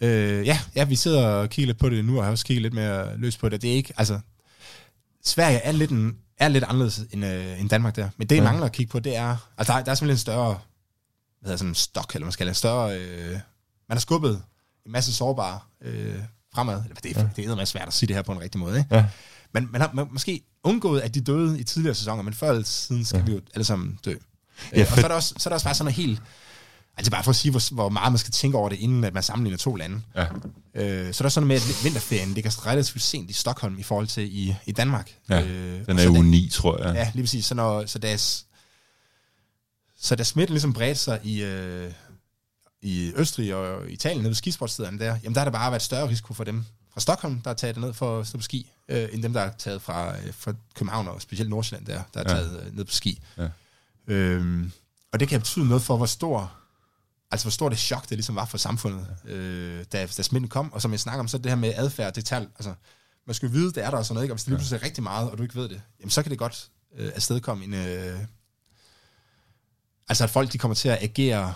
Øh, 0.00 0.46
ja, 0.46 0.58
ja, 0.76 0.84
vi 0.84 0.96
sidder 0.96 1.26
og 1.26 1.50
kigger 1.50 1.66
lidt 1.66 1.78
på 1.78 1.88
det 1.88 2.04
nu, 2.04 2.18
og 2.18 2.24
har 2.24 2.30
også 2.30 2.44
kigget 2.46 2.62
lidt 2.62 2.74
mere 2.74 3.16
løs 3.18 3.36
på 3.36 3.48
det. 3.48 3.62
Det 3.62 3.70
er 3.70 3.74
ikke, 3.74 3.92
altså, 3.96 4.18
Sverige 5.24 5.58
er 5.58 5.72
lidt 5.72 5.90
en 5.90 6.16
er 6.38 6.48
lidt 6.48 6.64
anderledes 6.64 7.00
end, 7.12 7.24
øh, 7.24 7.60
end 7.60 7.68
Danmark 7.68 7.96
der. 7.96 8.08
Men 8.16 8.26
det, 8.28 8.36
Ja. 8.36 8.42
mangler 8.42 8.66
at 8.66 8.72
kigge 8.72 8.90
på, 8.90 8.98
det 8.98 9.16
er... 9.16 9.36
Altså, 9.58 9.72
der, 9.72 9.84
der 9.84 9.90
er 9.90 9.94
simpelthen 9.94 10.10
en 10.14 10.18
større... 10.18 10.58
Hvad 11.40 11.48
hedder 11.48 11.56
sådan 11.56 11.70
en 11.70 11.74
stok, 11.74 12.14
eller 12.14 12.24
man 12.26 12.32
skal 12.32 12.48
en 12.48 12.54
større... 12.54 12.98
Øh, 12.98 13.30
man 13.30 13.96
har 13.96 13.98
skubbet 13.98 14.42
en 14.86 14.92
masse 14.92 15.12
sårbare 15.14 15.58
øh, 15.82 16.14
fremad. 16.54 16.82
Det 17.02 17.16
er, 17.16 17.20
ja. 17.20 17.28
det 17.36 17.44
er 17.44 17.54
meget 17.54 17.68
svært 17.68 17.88
at 17.88 17.94
sige 17.94 18.06
det 18.06 18.16
her 18.16 18.22
på 18.22 18.32
en 18.32 18.40
rigtig 18.40 18.58
måde, 18.60 18.78
ikke? 18.78 18.96
Ja. 18.96 19.04
Men 19.54 19.68
man 19.72 19.80
har 19.80 19.90
man, 19.94 20.06
måske 20.10 20.40
undgået, 20.64 21.00
at 21.00 21.14
de 21.14 21.20
døde 21.20 21.60
i 21.60 21.64
tidligere 21.64 21.94
sæsoner, 21.94 22.22
men 22.22 22.34
før 22.34 22.50
eller 22.50 22.64
siden 22.64 23.04
skal 23.04 23.18
ja. 23.18 23.24
vi 23.24 23.32
jo 23.32 23.40
alle 23.54 23.64
sammen 23.64 23.98
dø. 24.04 24.10
Ja, 24.10 24.16
Ja, 24.78 24.82
og 24.82 24.88
for- 24.88 24.96
så 24.96 25.04
er, 25.04 25.08
der 25.08 25.14
også, 25.14 25.34
så 25.38 25.48
er 25.48 25.50
der 25.50 25.54
også 25.54 25.64
bare 25.66 25.74
sådan 25.74 25.84
noget 25.84 25.96
helt... 25.96 26.22
Altså 26.96 27.10
bare 27.10 27.24
for 27.24 27.30
at 27.30 27.36
sige, 27.36 27.50
hvor, 27.50 27.74
hvor 27.74 27.88
meget 27.88 28.12
man 28.12 28.18
skal 28.18 28.32
tænke 28.32 28.56
over 28.58 28.68
det, 28.68 28.78
inden 28.78 29.04
at 29.04 29.14
man 29.14 29.22
sammenligner 29.22 29.58
to 29.58 29.74
lande. 29.74 30.00
Ja. 30.16 30.22
Øh, 30.74 31.14
så 31.14 31.22
er 31.22 31.24
der 31.24 31.28
sådan 31.28 31.28
noget 31.28 31.46
med, 31.46 31.56
at 31.56 31.84
vinterferien 31.84 32.34
ligger 32.34 32.66
relativt 32.66 33.02
sent 33.02 33.30
i 33.30 33.32
Stockholm 33.32 33.78
i 33.78 33.82
forhold 33.82 34.06
til 34.06 34.36
i, 34.38 34.54
i 34.66 34.72
Danmark. 34.72 35.14
Ja, 35.28 35.40
øh, 35.42 35.86
Den 35.86 35.98
og 35.98 36.04
er 36.04 36.12
da- 36.12 36.20
9, 36.22 36.48
tror 36.52 36.82
jeg. 36.86 36.94
Ja, 36.94 37.10
lige 37.14 37.22
præcis. 37.24 37.46
Så, 37.46 37.54
når, 37.54 37.86
så, 37.86 37.98
deres, 37.98 38.46
så 40.00 40.16
da 40.16 40.22
smitten 40.24 40.54
ligesom 40.54 40.72
bredte 40.72 41.00
sig 41.00 41.20
i, 41.24 41.42
øh, 41.42 41.92
i 42.82 43.12
Østrig 43.16 43.54
og 43.54 43.90
Italien, 43.90 44.18
nede 44.20 44.28
ved 44.28 44.34
skisportstederne 44.34 44.98
der, 44.98 45.16
jamen 45.22 45.34
der 45.34 45.40
har 45.40 45.44
der 45.44 45.52
bare 45.52 45.70
været 45.70 45.82
større 45.82 46.08
risiko 46.08 46.34
for 46.34 46.44
dem 46.44 46.64
fra 46.92 47.00
Stockholm, 47.00 47.40
der 47.40 47.50
er 47.50 47.54
taget 47.54 47.76
ned 47.76 47.92
for 47.92 48.20
at 48.20 48.26
stå 48.26 48.38
på 48.38 48.42
ski, 48.42 48.70
øh, 48.88 49.08
end 49.12 49.22
dem, 49.22 49.32
der 49.32 49.40
er 49.40 49.52
taget 49.58 49.82
fra, 49.82 50.16
øh, 50.18 50.34
fra 50.34 50.54
København 50.74 51.08
og 51.08 51.22
specielt 51.22 51.50
Nordsjælland 51.50 51.86
der, 51.86 52.02
der 52.14 52.20
er 52.20 52.34
Ja. 52.34 52.36
taget 52.40 52.66
øh, 52.66 52.76
ned 52.76 52.84
på 52.84 52.92
ski. 52.92 53.20
Ja. 53.38 53.48
Øhm, 54.06 54.72
og 55.12 55.20
det 55.20 55.28
kan 55.28 55.40
betyde 55.40 55.66
noget 55.68 55.82
for, 55.82 55.96
hvor 55.96 56.06
stor 56.06 56.52
altså 57.30 57.44
hvor 57.44 57.50
stort 57.50 57.72
det 57.72 57.78
chok 57.78 58.02
det 58.02 58.10
ligesom 58.10 58.34
var 58.36 58.44
for 58.44 58.58
samfundet, 58.58 59.06
øh, 59.24 59.84
da, 59.92 60.06
da 60.06 60.22
smitten 60.22 60.48
kom. 60.48 60.72
Og 60.72 60.82
som 60.82 60.92
jeg 60.92 61.00
snakker 61.00 61.20
om, 61.20 61.28
så 61.28 61.38
det 61.38 61.46
her 61.50 61.56
med 61.56 61.72
adfærd, 61.76 62.14
det 62.14 62.24
tal, 62.24 62.42
altså 62.56 62.74
man 63.26 63.34
skal 63.34 63.46
jo 63.46 63.52
vide, 63.52 63.72
det 63.72 63.84
er 63.84 63.90
der 63.90 63.98
og 63.98 64.04
sådan 64.06 64.14
noget, 64.14 64.24
ikke? 64.24 64.32
og 64.32 64.36
hvis 64.36 64.42
det 64.44 64.48
lige 64.48 64.58
pludselig 64.58 64.80
er 64.80 64.84
rigtig 64.84 65.02
meget, 65.02 65.30
og 65.30 65.38
du 65.38 65.42
ikke 65.42 65.54
ved 65.54 65.68
det, 65.68 65.82
jamen 66.00 66.10
så 66.10 66.22
kan 66.22 66.30
det 66.30 66.38
godt 66.38 66.70
øh, 66.96 67.12
afstedkomme 67.14 67.64
en... 67.64 67.74
Øh, 67.74 68.18
altså 70.10 70.24
at 70.24 70.30
folk 70.30 70.52
de 70.52 70.58
kommer 70.58 70.74
til 70.74 70.88
at 70.88 70.98
agere 71.00 71.54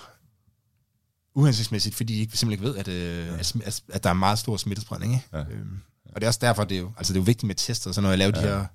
uhensigtsmæssigt, 1.35 1.95
fordi 1.95 2.15
de 2.15 2.21
ikke, 2.21 2.39
simpelthen 2.39 2.67
ikke 2.67 2.73
ved, 2.73 2.81
at, 2.81 2.89
øh, 2.89 3.27
ja. 3.27 3.39
at, 3.39 3.55
at, 3.65 3.83
at 3.89 4.05
der 4.05 4.11
er 4.11 4.15
meget 4.15 4.39
stor 4.39 4.57
smittespredning. 4.57 5.15
Ikke? 5.15 5.27
Ja. 5.33 5.39
Øhm, 5.39 5.79
og 6.15 6.21
det 6.21 6.23
er 6.23 6.29
også 6.29 6.41
derfor, 6.43 6.65
det 6.65 6.77
er 6.77 6.81
jo, 6.81 6.93
altså 6.99 7.13
det 7.13 7.19
er 7.19 7.23
jo 7.23 7.25
vigtigt 7.25 7.47
med 7.47 7.55
tester, 7.55 7.93
så 7.93 8.01
når 8.01 8.09
jeg 8.09 8.19
laver 8.19 8.33
ja. 8.37 8.43
de 8.43 8.47
her 8.47 8.67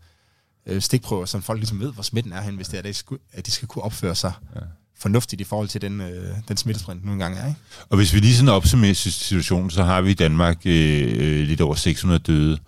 øh, 0.66 0.82
stikprøver, 0.82 1.26
så 1.26 1.40
folk 1.40 1.60
ligesom 1.60 1.80
ved, 1.80 1.94
hvor 1.94 2.04
smitten 2.04 2.34
er 2.34 2.42
hen, 2.42 2.56
hvis 2.56 2.68
det 2.68 2.74
er, 2.74 2.80
at 2.80 2.86
de 2.86 2.94
skal, 2.94 3.18
at 3.34 3.46
de 3.46 3.52
skal 3.52 3.68
kunne 3.68 3.84
opføre 3.84 4.16
sig 4.16 4.34
ja. 4.56 4.60
fornuftigt 4.98 5.42
i 5.42 5.44
forhold 5.44 5.68
til 5.68 5.82
den, 5.82 6.02
øh, 6.02 6.36
den 6.48 6.58
smittespredning, 6.58 7.06
nu 7.06 7.12
engang 7.14 7.38
er. 7.38 7.48
Ikke? 7.48 7.60
Og 7.90 7.98
hvis 7.98 8.14
vi 8.14 8.20
lige 8.20 8.36
sådan 8.36 8.50
opsummerer 8.50 8.94
situationen, 8.94 9.70
så 9.70 9.84
har 9.84 10.02
vi 10.02 10.12
i 10.12 10.14
Danmark 10.14 10.58
øh, 10.66 11.02
øh, 11.18 11.48
lidt 11.48 11.62
over 11.62 11.76
600 11.76 12.20
døde, 12.20 12.60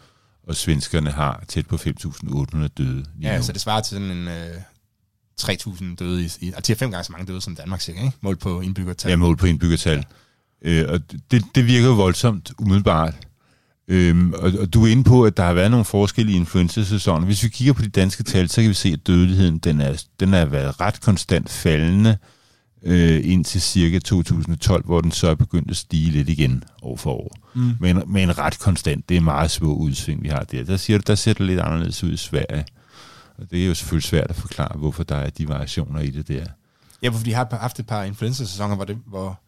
og 0.48 0.56
svenskerne 0.56 1.12
har 1.12 1.44
tæt 1.48 1.68
på 1.68 1.76
5.800 1.76 2.68
døde. 2.68 2.68
lige 2.78 3.08
Ja, 3.22 3.38
nu. 3.38 3.44
så 3.44 3.54
det 3.54 3.62
svarer 3.62 3.82
til 3.82 3.90
sådan 3.90 4.12
en 4.12 4.28
øh, 4.28 4.62
3.000 5.44 5.96
døde, 5.96 6.24
i, 6.24 6.30
i, 6.40 6.48
altså 6.48 6.62
de 6.68 6.74
har 6.74 6.76
fem 6.76 6.92
gange 6.92 7.04
så 7.04 7.12
mange 7.12 7.28
døde 7.28 7.42
som 7.42 7.56
Danmark, 7.56 7.82
cirka, 7.82 8.00
ikke? 8.00 8.18
målt 8.22 8.40
på 8.40 8.62
indbyggertal. 8.62 9.10
Ja, 9.10 9.16
mål 9.16 9.38
på 9.38 9.46
indbyggertal. 9.46 10.06
Øh, 10.62 10.86
og 10.90 11.00
det, 11.32 11.44
det 11.56 11.68
virker 11.68 11.88
jo 11.88 11.94
voldsomt 11.94 12.52
umiddelbart. 12.60 13.14
Øhm, 13.88 14.34
og, 14.34 14.52
og 14.60 14.74
du 14.74 14.84
er 14.86 14.88
inde 14.88 15.04
på, 15.04 15.24
at 15.24 15.38
der 15.38 15.44
har 15.44 15.54
været 15.54 15.72
nogle 15.72 15.86
forskelle 15.86 16.32
i 16.32 16.36
influenza-sæsonen. 16.36 17.26
Hvis 17.26 17.44
vi 17.44 17.50
kigger 17.50 17.74
på 17.74 17.82
de 17.82 17.90
danske 17.90 18.24
tal, 18.24 18.50
så 18.50 18.62
kan 18.62 18.70
vi 18.70 18.74
se, 18.74 18.90
at 18.90 19.08
dødeligheden 19.08 19.58
den 19.58 19.82
er, 19.82 20.04
den 20.20 20.34
er 20.34 20.46
været 20.46 20.82
ret 20.82 21.02
konstant 21.02 21.50
faldende 21.50 22.18
øh, 22.84 23.22
indtil 23.24 23.62
cirka 23.62 24.00
2012, 24.00 24.86
hvor 24.86 25.02
den 25.02 25.12
så 25.12 25.28
er 25.28 25.36
begyndt 25.36 25.72
at 25.72 25.78
stige 25.78 26.12
lidt 26.12 26.30
igen 26.30 26.64
år 26.82 26.98
for 26.98 27.12
år. 27.12 27.38
Mm. 27.56 27.72
Men, 27.80 28.04
men 28.08 28.38
ret 28.38 28.60
konstant. 28.60 29.10
Det 29.10 29.18
er 29.18 29.22
meget 29.22 29.52
små 29.52 29.74
udsving, 29.74 30.24
vi 30.24 30.28
har 30.28 30.44
der. 30.44 30.64
Der, 30.64 30.78
siger 30.78 31.00
der 31.00 31.16
ser 31.16 31.34
det 31.34 31.46
lidt 31.46 31.60
anderledes 31.60 32.04
ud 32.04 32.12
i 32.12 32.18
Sverige. 32.18 32.66
Og 33.42 33.52
det 33.52 33.64
er 33.64 33.68
jo 33.68 33.74
selvfølgelig 33.76 34.10
svært 34.10 34.30
at 34.30 34.36
forklare, 34.36 34.78
hvorfor 34.78 35.04
der 35.04 35.16
er 35.16 35.30
de 35.30 35.48
variationer 35.50 36.00
i 36.00 36.10
det 36.10 36.28
der. 36.28 36.46
Ja, 37.04 37.10
fordi 37.10 37.24
de 37.30 37.34
har 37.34 37.58
haft 37.62 37.80
et 37.80 37.88
par 37.88 38.04
influenza-sæsoner, 38.04 38.76
hvor 38.76 38.86
det, 38.86 38.98
hvor, 39.08 39.40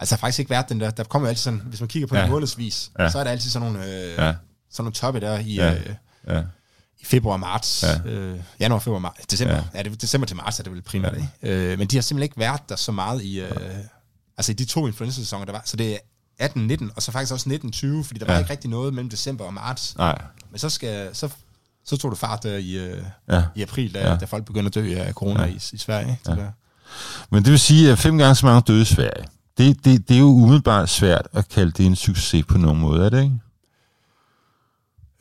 altså 0.00 0.14
der 0.14 0.16
har 0.16 0.20
faktisk 0.20 0.38
ikke 0.38 0.50
været 0.50 0.68
den 0.68 0.80
der, 0.80 0.90
der 0.90 1.04
kommer 1.04 1.28
altid 1.28 1.42
sådan, 1.42 1.60
hvis 1.60 1.80
man 1.80 1.88
kigger 1.88 2.06
på 2.06 2.14
Ja. 2.16 2.22
ja. 2.22 2.28
månedsvis, 2.30 2.90
Ja. 2.98 3.02
ja. 3.04 3.10
så 3.10 3.18
er 3.18 3.24
der 3.24 3.30
altid 3.30 3.50
sådan 3.50 3.72
nogle, 3.72 3.86
øh, 3.88 3.92
Ja. 3.92 4.26
ja. 4.26 4.34
sådan 4.70 4.84
nogle 4.84 4.92
toppe 4.92 5.20
der 5.20 5.38
i, 5.38 5.54
Ja. 5.54 5.66
ja. 5.72 5.78
øh, 5.78 5.94
Ja. 6.26 6.42
i 7.00 7.04
februar, 7.04 7.36
marts, 7.36 7.82
Ja. 7.82 7.88
ja. 8.04 8.10
øh, 8.10 8.40
januar, 8.60 8.78
februar, 8.78 8.98
marts, 9.00 9.26
december. 9.26 9.54
Ja. 9.54 9.62
Ja. 9.74 9.78
ja 9.78 9.82
det, 9.82 10.02
december 10.02 10.26
til 10.26 10.36
marts 10.36 10.58
er 10.58 10.62
det 10.62 10.72
vel 10.72 10.82
primært, 10.82 11.12
Ja. 11.16 11.18
ja. 11.42 11.48
ikke? 11.54 11.72
Øh, 11.72 11.78
men 11.78 11.88
de 11.88 11.96
har 11.96 12.02
simpelthen 12.02 12.22
ikke 12.22 12.38
været 12.38 12.68
der 12.68 12.76
så 12.76 12.92
meget 12.92 13.22
i, 13.22 13.40
øh, 13.40 13.50
altså 14.36 14.52
i 14.52 14.54
de 14.54 14.64
to 14.64 14.86
influenza-sæsoner, 14.86 15.44
der 15.44 15.52
var. 15.52 15.62
Så 15.64 15.76
det 15.76 15.98
er 16.38 16.48
18-19, 16.48 16.90
og 16.96 17.02
så 17.02 17.12
faktisk 17.12 17.32
også 17.32 17.48
19-20, 17.48 18.04
fordi 18.04 18.20
der 18.20 18.26
var 18.26 18.32
Ja. 18.32 18.38
ikke 18.38 18.50
rigtig 18.50 18.70
noget 18.70 18.94
mellem 18.94 19.10
december 19.10 19.44
og 19.44 19.54
marts. 19.54 19.96
Nej. 19.98 20.22
Men 20.50 20.58
så, 20.58 20.68
skal, 20.70 21.14
så, 21.16 21.28
så 21.84 21.96
tog 21.96 22.10
det 22.10 22.18
fart 22.18 22.42
der 22.42 22.56
i, 22.56 22.72
øh, 22.78 23.02
Ja. 23.28 23.42
i 23.54 23.62
april, 23.62 23.94
da, 23.94 24.08
Ja. 24.10 24.16
da 24.16 24.24
folk 24.24 24.44
begyndte 24.44 24.80
at 24.80 24.84
dø 24.84 24.94
af 24.98 25.12
corona 25.12 25.42
Ja. 25.42 25.48
i, 25.48 25.54
i 25.72 25.76
Sverige. 25.78 26.18
Ja. 26.28 26.34
der, 26.34 26.50
Men 27.30 27.42
det 27.44 27.50
vil 27.50 27.58
sige, 27.60 27.92
at 27.92 27.98
fem 27.98 28.18
gange 28.18 28.34
så 28.34 28.46
mange 28.46 28.60
døde 28.66 28.82
i 28.82 28.84
Sverige. 28.84 29.24
Det, 29.58 29.84
det, 29.84 30.08
det 30.08 30.14
er 30.16 30.20
jo 30.20 30.26
umiddelbart 30.26 30.88
svært 30.88 31.28
at 31.32 31.48
kalde 31.48 31.70
det 31.70 31.86
en 31.86 31.96
succes 31.96 32.44
på 32.48 32.58
nogen 32.58 32.80
måde, 32.80 33.06
er 33.06 33.08
det 33.10 33.22
ikke? 33.22 33.38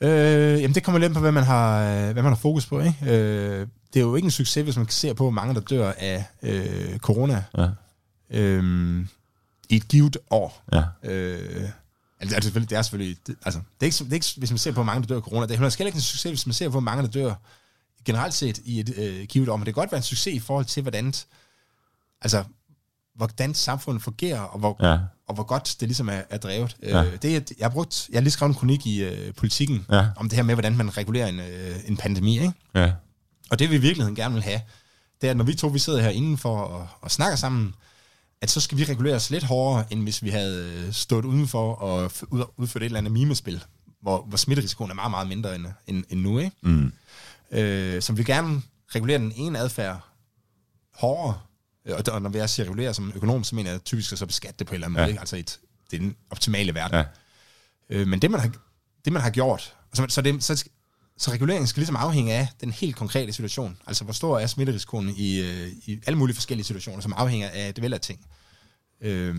Øh, 0.02 0.62
jamen 0.62 0.76
det 0.76 0.84
kommer 0.84 1.00
lidt 1.00 1.14
på, 1.14 1.20
hvad 1.20 1.32
man 1.32 1.44
har, 1.44 1.82
øh, 1.84 2.04
hvad 2.04 2.24
man 2.24 2.32
har 2.32 2.36
fokus 2.36 2.66
på. 2.66 2.80
Ikke? 2.80 2.96
Øh, 3.02 3.68
det 3.94 4.00
er 4.00 4.04
jo 4.04 4.16
ikke 4.16 4.26
en 4.26 4.32
succes, 4.32 4.64
hvis 4.64 4.78
man 4.78 4.88
ser 4.90 5.14
på, 5.14 5.24
hvor 5.24 5.32
mange 5.32 5.54
der 5.54 5.60
dør 5.62 5.92
af 5.98 6.26
øh, 6.44 6.98
corona 6.98 7.44
Ja. 7.58 7.68
øh, 8.32 9.06
i 9.70 9.76
et 9.76 9.88
givet 9.88 10.18
år. 10.32 10.64
Ja. 10.74 10.84
Øh, 11.04 11.70
altså, 12.20 12.36
altså, 12.36 12.48
selvfølgelig- 12.48 12.70
det 12.70 12.78
er 12.78 12.82
selvfølgelig... 12.82 13.18
Det, 13.28 13.36
altså, 13.46 13.60
det 13.60 13.82
er, 13.82 13.86
ikke, 13.86 13.98
det 14.04 14.10
er 14.10 14.14
ikke, 14.14 14.26
hvis 14.38 14.52
man 14.52 14.58
ser 14.58 14.72
på, 14.72 14.76
hvor 14.76 14.84
mange 14.84 15.02
der 15.02 15.08
dør 15.08 15.16
af 15.16 15.22
corona. 15.22 15.46
Det 15.46 15.52
er 15.54 15.58
heller 15.58 15.86
ikke 15.88 15.96
en 15.96 16.02
succes, 16.02 16.32
hvis 16.32 16.46
man 16.46 16.54
ser 16.54 16.68
på, 16.68 16.72
hvor 16.72 16.80
mange 16.80 17.04
der 17.04 17.10
dør 17.10 17.34
generelt 18.06 18.34
set 18.34 18.60
i 18.66 18.80
et 18.80 18.94
øh, 18.98 19.26
givet 19.26 19.50
år. 19.50 19.58
Men 19.58 19.66
det 19.66 19.74
kan 19.74 19.82
godt 19.82 19.92
være 19.92 20.00
en 20.00 20.04
succes 20.04 20.34
i 20.34 20.40
forhold 20.40 20.66
til, 20.66 20.82
hvordan, 20.82 21.14
altså, 22.22 22.44
hvordan 23.16 23.54
samfundet 23.56 24.04
fungerer, 24.04 24.40
og 24.42 24.60
hvor, 24.60 24.78
Ja. 24.88 24.98
og 25.28 25.34
hvor 25.36 25.44
godt 25.44 25.76
det 25.80 25.88
ligesom 25.88 26.10
er, 26.10 26.22
er 26.30 26.38
drevet. 26.38 26.76
Ja. 26.84 27.04
Øh, 27.04 27.18
det, 27.22 27.36
er- 27.36 27.42
jeg 27.60 27.66
har 27.66 27.70
brugt, 27.70 28.10
jeg 28.12 28.18
har 28.18 28.22
lige 28.22 28.32
skrevet 28.32 28.50
en 28.54 28.56
kronik 28.60 28.86
i 28.88 29.04
øh, 29.04 29.34
politikken 29.34 29.86
Ja. 29.92 30.08
om 30.16 30.30
det 30.30 30.36
her 30.36 30.44
med, 30.44 30.56
hvordan 30.56 30.78
man 30.78 30.98
regulerer 30.98 31.28
en, 31.28 31.40
øh, 31.40 31.76
en 31.88 31.98
pandemi. 31.98 32.34
Ikke? 32.40 32.54
Ja. 32.76 32.94
Og 33.52 33.60
det 33.60 33.70
vi 33.70 33.76
i 33.76 33.80
virkeligheden 33.80 34.16
gerne 34.16 34.34
vil 34.34 34.44
have, 34.44 34.62
det 35.22 35.28
er, 35.28 35.32
at 35.32 35.38
når 35.38 35.44
vi 35.44 35.54
to 35.56 35.68
vi 35.68 35.80
sidder 35.80 36.02
her 36.02 36.10
indenfor 36.10 36.58
og, 36.58 36.88
og 37.02 37.12
snakker 37.12 37.36
sammen, 37.36 37.76
at 38.42 38.50
så 38.50 38.62
skal 38.62 38.78
vi 38.78 38.84
regulere 38.84 39.16
os 39.16 39.30
lidt 39.30 39.44
hårdere, 39.44 39.86
end 39.94 40.04
hvis 40.04 40.24
vi 40.24 40.30
havde 40.30 40.84
øh, 40.88 40.94
stået 40.94 41.26
udenfor 41.26 41.74
og 41.74 42.12
udført 42.58 42.82
et 42.84 42.86
eller 42.86 42.98
andet 42.98 43.12
mimespil, 43.14 43.64
hvor, 44.02 44.22
hvor 44.22 44.38
smitterisikoen 44.38 44.92
er 44.92 44.96
meget, 44.96 45.12
meget 45.12 45.28
mindre 45.28 45.56
end, 45.56 45.66
end, 45.88 46.04
end 46.10 46.22
nu. 46.22 46.40
Ikke? 46.40 46.56
Mm. 46.62 46.92
Øh, 47.52 48.02
så 48.02 48.14
vi 48.14 48.18
vil 48.18 48.26
gerne 48.26 48.62
regulere 48.96 49.18
den 49.18 49.32
ene 49.36 49.60
adfærd 49.60 50.02
hårdere, 50.96 51.40
Øh, 51.86 51.96
og 52.12 52.22
når 52.22 52.38
jeg 52.38 52.50
siger 52.50 52.66
regulere 52.66 52.94
som 52.94 53.12
økonom, 53.16 53.44
så 53.44 53.56
mener 53.56 53.72
jeg 53.72 53.84
typisk 53.84 54.12
at 54.12 54.20
så 54.20 54.26
beskatte 54.26 54.56
det 54.60 54.68
på 54.68 54.72
en 54.72 54.76
eller 54.76 54.88
anden 54.88 54.98
Ja. 54.98 55.02
måde. 55.04 55.12
Ikke? 55.12 55.20
Altså 55.20 55.36
et, 55.38 55.60
det 55.92 55.98
er 55.98 56.02
den 56.02 56.16
optimale 56.30 56.74
verden. 56.76 56.98
Ja. 56.98 57.04
Øh, 57.90 58.08
men 58.08 58.20
det 58.22 58.32
man 58.32 58.40
har, 58.40 58.52
det, 59.06 59.14
man 59.14 59.22
har 59.22 59.30
gjort, 59.30 59.76
så, 59.94 60.06
så, 60.10 60.22
det, 60.22 60.44
så, 60.44 60.66
så 61.20 61.32
reguleringen 61.32 61.68
skal 61.68 61.80
ligesom 61.82 61.96
afhænge 61.96 62.34
af 62.34 62.48
den 62.62 62.72
helt 62.72 62.96
konkrete 62.96 63.34
situation. 63.34 63.78
Altså, 63.88 64.04
hvor 64.04 64.14
stor 64.14 64.40
er 64.40 64.48
smitterisikoen 64.48 65.10
i, 65.18 65.40
øh, 65.40 65.68
i 65.86 66.00
alle 66.08 66.18
mulige 66.18 66.36
forskellige 66.36 66.66
situationer, 66.66 67.02
som 67.02 67.14
afhænger 67.18 67.50
af 67.54 67.74
det 67.74 67.82
væld 67.82 67.94
af 67.94 68.02
ting. 68.02 68.20
Øh, 69.02 69.36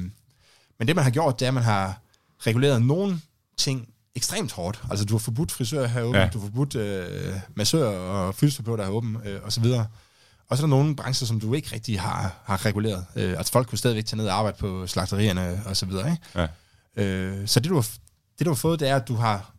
men 0.78 0.88
det, 0.88 0.96
man 0.96 1.04
har 1.04 1.10
gjort, 1.10 1.40
det 1.40 1.46
er, 1.46 1.50
at 1.50 1.54
man 1.54 1.62
har 1.62 2.00
reguleret 2.46 2.82
nogle 2.82 3.20
ting 3.58 3.88
ekstremt 4.14 4.52
hårdt. 4.52 4.82
Altså, 4.90 5.04
du 5.04 5.14
har 5.14 5.18
forbudt 5.18 5.52
frisører 5.52 5.86
her 5.86 6.02
åben, 6.02 6.20
Ja. 6.20 6.28
du 6.28 6.38
har 6.38 6.46
forbudt 6.46 6.74
øh, 6.74 7.34
massører 7.54 7.98
og 7.98 8.34
fysioterapeuter 8.34 8.84
her 8.84 8.90
åben, 8.90 9.16
øh, 9.24 9.40
og 9.42 9.52
så 9.52 9.60
videre. 9.60 9.86
Og 10.48 10.56
så 10.56 10.62
er 10.62 10.66
der 10.66 10.76
nogle 10.76 10.96
brancher, 10.96 11.26
som 11.26 11.40
du 11.40 11.54
ikke 11.54 11.72
rigtig 11.74 12.00
har, 12.00 12.42
har 12.44 12.66
reguleret. 12.66 13.06
Øh, 13.16 13.38
altså, 13.38 13.52
folk 13.52 13.68
kunne 13.68 13.78
stadigvæk 13.78 14.04
tage 14.06 14.16
ned 14.16 14.26
og 14.26 14.34
arbejde 14.38 14.56
på 14.58 14.86
slagterierne 14.86 15.62
og 15.66 15.76
så 15.76 15.86
videre, 15.86 16.10
ikke? 16.10 16.48
Ja. 16.96 17.04
Øh, 17.04 17.48
så 17.48 17.60
det 17.60 17.70
du, 17.70 17.74
har, 17.74 17.88
det, 18.38 18.44
du 18.46 18.50
har 18.50 18.54
fået, 18.56 18.80
det 18.80 18.88
er, 18.88 18.96
at 18.96 19.08
du 19.08 19.14
har, 19.14 19.52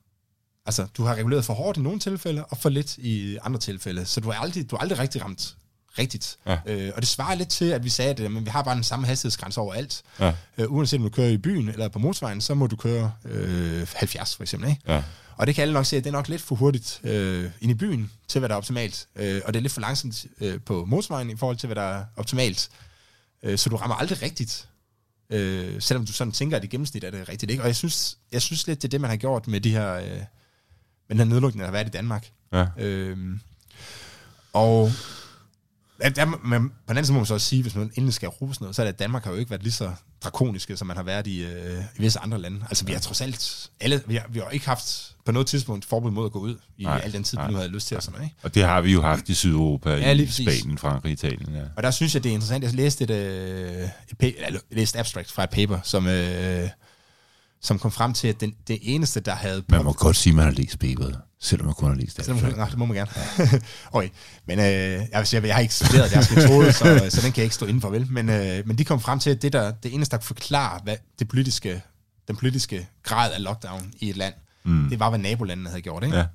altså, 0.66 0.88
du 0.98 1.04
har 1.04 1.16
reguleret 1.16 1.46
for 1.46 1.54
hårdt 1.54 1.78
i 1.78 1.82
nogle 1.82 2.00
tilfælde, 2.00 2.46
og 2.46 2.58
for 2.58 2.70
lidt 2.70 2.98
i 2.98 3.38
andre 3.44 3.60
tilfælde. 3.60 4.06
Så 4.06 4.20
du 4.20 4.32
har 4.32 4.42
aldrig, 4.42 4.72
du 4.72 4.76
har 4.76 4.82
aldrig 4.82 5.00
rigtig 5.00 5.26
ramt 5.26 5.56
rigtigt. 6.00 6.38
Ja. 6.46 6.58
Øh, 6.66 6.92
og 6.96 7.02
det 7.02 7.10
svarer 7.10 7.36
lidt 7.36 7.50
til, 7.50 7.66
at 7.66 7.84
vi 7.84 7.90
sagde, 7.90 8.12
at 8.12 8.20
øh, 8.20 8.46
vi 8.46 8.50
har 8.50 8.62
bare 8.62 8.76
den 8.76 8.84
samme 8.84 9.08
hastighedsgrænse 9.08 9.62
overalt. 9.62 10.02
Ja. 10.20 10.34
Øh, 10.58 10.72
uanset 10.72 10.98
om 10.98 11.04
du 11.04 11.10
kører 11.10 11.28
i 11.28 11.38
byen 11.38 11.70
eller 11.70 11.88
på 11.88 12.00
motorvejen, 12.00 12.42
så 12.42 12.54
må 12.54 12.68
du 12.68 12.76
køre 12.76 13.12
øh, 13.26 13.88
70 13.96 14.36
for 14.36 14.44
eksempel. 14.44 14.70
Ikke? 14.70 14.82
Ja. 14.88 15.04
Og 15.38 15.48
det 15.48 15.56
kan 15.56 15.62
alle 15.62 15.74
nok 15.74 15.86
se, 15.86 15.98
at 15.98 16.04
det 16.04 16.10
er 16.10 16.14
nok 16.14 16.28
lidt 16.28 16.42
for 16.42 16.56
hurtigt 16.56 17.00
øh, 17.04 17.50
ind 17.62 17.72
i 17.72 17.74
byen 17.74 18.12
til, 18.28 18.40
hvad 18.40 18.50
der 18.50 18.56
er 18.56 18.58
optimalt. 18.58 19.08
Øh, 19.16 19.42
og 19.46 19.54
det 19.54 19.60
er 19.60 19.62
lidt 19.62 19.74
for 19.74 19.82
langsomt 19.82 20.26
øh, 20.42 20.60
på 20.66 20.86
motorvejen 20.86 21.30
i 21.30 21.36
forhold 21.38 21.58
til, 21.58 21.68
hvad 21.68 21.76
der 21.76 21.82
er 21.82 22.04
optimalt. 22.16 22.70
Øh, 23.44 23.58
så 23.58 23.70
du 23.70 23.76
rammer 23.76 23.96
aldrig 23.96 24.22
rigtigt. 24.22 24.68
Øh, 25.30 25.82
selvom 25.82 26.06
du 26.06 26.14
sådan 26.14 26.32
tænker, 26.32 26.58
at 26.58 26.64
i 26.64 26.68
gennemsnit 26.68 27.04
er 27.04 27.12
det 27.12 27.30
rigtigt. 27.30 27.52
Ikke? 27.52 27.64
Og 27.64 27.68
jeg 27.68 27.76
synes, 27.76 28.18
jeg 28.32 28.42
synes 28.42 28.68
lidt, 28.68 28.82
det 28.82 28.88
er 28.88 28.90
det, 28.90 29.02
man 29.02 29.10
har 29.10 29.18
gjort 29.18 29.48
med 29.48 29.62
de 29.62 29.72
her, 29.72 29.94
øh, 29.94 30.22
med 31.12 31.20
den 31.20 31.28
her 31.28 31.34
nedlukning, 31.34 31.60
der 31.60 31.66
har 31.66 31.72
været 31.72 31.88
i 31.88 31.92
Danmark. 31.92 32.28
Ja. 32.54 32.66
Øh, 32.78 33.18
og 34.54 34.92
der, 36.16 36.26
men 36.26 36.70
på 36.70 36.76
den 36.88 36.98
anden 36.98 37.06
side 37.06 37.14
må 37.14 37.20
man 37.20 37.26
så 37.26 37.34
også 37.34 37.48
sige, 37.48 37.62
hvis 37.62 37.76
man 37.76 37.92
endelig 37.96 38.14
skal 38.14 38.30
rose 38.30 38.62
noget, 38.62 38.76
så 38.76 38.82
er 38.82 38.86
det, 38.86 38.94
at 38.94 39.00
Danmark 39.00 39.24
har 39.24 39.32
jo 39.32 39.38
ikke 39.38 39.50
været 39.52 39.64
lige 39.64 39.74
så 39.74 39.92
drakoniske, 40.24 40.78
som 40.78 40.88
man 40.88 40.98
har 40.98 41.04
været 41.04 41.28
i, 41.28 41.44
øh, 41.44 41.80
i 41.98 42.02
visse 42.02 42.20
andre 42.20 42.40
lande. 42.40 42.66
Altså, 42.70 42.86
vi 42.86 42.94
har 42.94 43.00
trods 43.00 43.22
alt... 43.22 43.70
Alle, 43.80 44.02
vi, 44.08 44.16
har, 44.16 44.26
vi 44.30 44.40
har 44.40 44.50
ikke 44.50 44.66
haft 44.66 45.16
på 45.26 45.32
noget 45.32 45.48
tidspunkt 45.48 45.86
forbud 45.86 46.12
mod 46.12 46.26
at 46.26 46.32
gå 46.32 46.40
ud 46.40 46.58
i 46.78 46.84
Nej, 46.84 47.02
al 47.04 47.14
den 47.14 47.24
tid, 47.24 47.38
vi 47.38 47.42
nej. 47.42 47.52
nu 47.52 47.58
havde 47.58 47.70
lyst 47.70 47.88
til. 47.88 47.98
Og 47.98 48.04
sådan 48.04 48.24
ikke? 48.24 48.36
Og 48.44 48.56
det 48.56 48.64
har 48.64 48.82
vi 48.82 48.92
jo 48.94 49.02
haft 49.02 49.30
i 49.30 49.34
Sydeuropa, 49.34 49.90
Ja, 49.90 50.14
i. 50.14 50.28
Spanien, 50.28 50.78
Frankrig, 50.78 51.12
Italien. 51.12 51.56
Ja. 51.56 51.62
Og 51.76 51.84
der 51.84 51.92
synes 51.92 52.14
jeg, 52.16 52.24
det 52.24 52.30
er 52.30 52.34
interessant. 52.34 52.64
Jeg 52.64 52.74
læste 52.74 53.04
et, 53.04 53.10
øh, 53.10 53.90
et, 54.20 54.36
eller, 54.46 54.60
jeg 54.70 54.78
læste 54.78 55.00
abstract 55.00 55.32
fra 55.32 55.44
et 55.44 55.50
paper, 55.50 55.80
som, 55.84 56.08
øh, 56.08 56.70
som 57.62 57.80
kom 57.80 57.92
frem 57.92 58.14
til, 58.14 58.28
at 58.28 58.42
den, 58.42 58.54
det 58.68 58.80
eneste, 58.82 59.20
der 59.20 59.36
havde... 59.36 59.64
Man 59.70 59.84
må 59.84 59.94
godt 59.94 60.16
sige, 60.16 60.32
at 60.32 60.36
man 60.36 60.46
har 60.46 60.52
læst 60.52 60.80
paperet, 60.80 61.20
selvom 61.40 61.66
man 61.66 61.76
kun 61.76 61.90
har 61.90 61.96
læst 61.96 62.18
det. 62.18 62.26
Det, 62.26 62.44
må, 62.44 62.50
nej, 62.50 62.70
det 62.70 62.78
må 62.78 62.86
man 62.86 62.98
gerne. 62.98 63.12
okay. 63.92 64.10
Men 64.48 64.60
øh, 64.60 64.66
jeg, 64.66 65.10
vil 65.14 65.28
sige, 65.28 65.48
jeg 65.48 65.56
har 65.56 65.62
ikke 65.62 65.74
studeret 65.74 66.12
deres 66.12 66.36
metode, 66.36 66.74
så, 66.74 66.84
så 67.16 67.22
den 67.22 67.32
kan 67.32 67.38
jeg 67.38 67.44
ikke 67.44 67.56
stå 67.56 67.66
inden 67.66 67.82
for, 67.82 67.90
vel? 67.90 68.08
Men, 68.12 68.30
øh, 68.30 68.68
men 68.68 68.78
de 68.78 68.86
kom 68.86 69.00
frem 69.00 69.20
til, 69.20 69.30
at 69.30 69.42
det, 69.42 69.54
der, 69.54 69.72
det 69.72 69.94
eneste, 69.94 70.12
der 70.12 70.18
kunne 70.18 70.26
forklare 70.26 70.80
hvad 70.84 70.96
det 71.20 71.28
politiske, 71.28 71.82
den 72.28 72.36
politiske 72.36 72.88
grad 73.04 73.32
af 73.32 73.44
lockdown 73.44 73.94
i 74.00 74.10
et 74.10 74.18
land, 74.18 74.34
mm. 74.64 74.90
det 74.90 75.00
var, 75.00 75.10
hvad 75.10 75.20
nabolandene 75.20 75.70
havde 75.70 75.82
gjort. 75.82 76.04
Ikke? 76.04 76.18
Ja. 76.18 76.26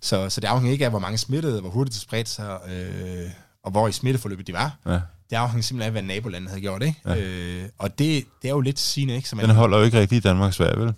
Så, 0.00 0.30
så 0.30 0.40
det 0.40 0.48
afhænger 0.48 0.72
ikke 0.72 0.84
af, 0.84 0.90
hvor 0.90 0.98
mange 0.98 1.18
smittede, 1.18 1.60
hvor 1.60 1.70
hurtigt 1.70 1.94
det 1.94 2.02
spredte 2.02 2.30
sig, 2.30 2.58
øh, 2.68 3.30
og 3.62 3.70
hvor 3.70 3.88
i 3.88 3.92
smitteforløbet 3.92 4.46
de 4.46 4.52
var. 4.52 4.76
Ja. 4.86 5.00
Det 5.30 5.36
afhænger 5.36 5.62
simpelthen 5.62 5.86
af, 5.86 5.92
hvad 5.92 6.02
nabolandene 6.02 6.50
havde 6.50 6.60
gjort. 6.60 6.82
Ikke? 6.82 7.00
Ja. 7.06 7.16
Øh, 7.16 7.68
og 7.78 7.98
det, 7.98 8.24
det 8.42 8.48
er 8.48 8.52
jo 8.52 8.60
lidt 8.60 8.78
sigende, 8.78 9.16
ikke? 9.16 9.28
Så 9.28 9.36
man, 9.36 9.44
Den 9.44 9.54
holder 9.54 9.78
jo 9.78 9.84
ikke 9.84 10.00
rigtig 10.00 10.16
i 10.16 10.20
Danmark 10.20 10.52
Sverige, 10.54 10.80
vel? 10.80 10.94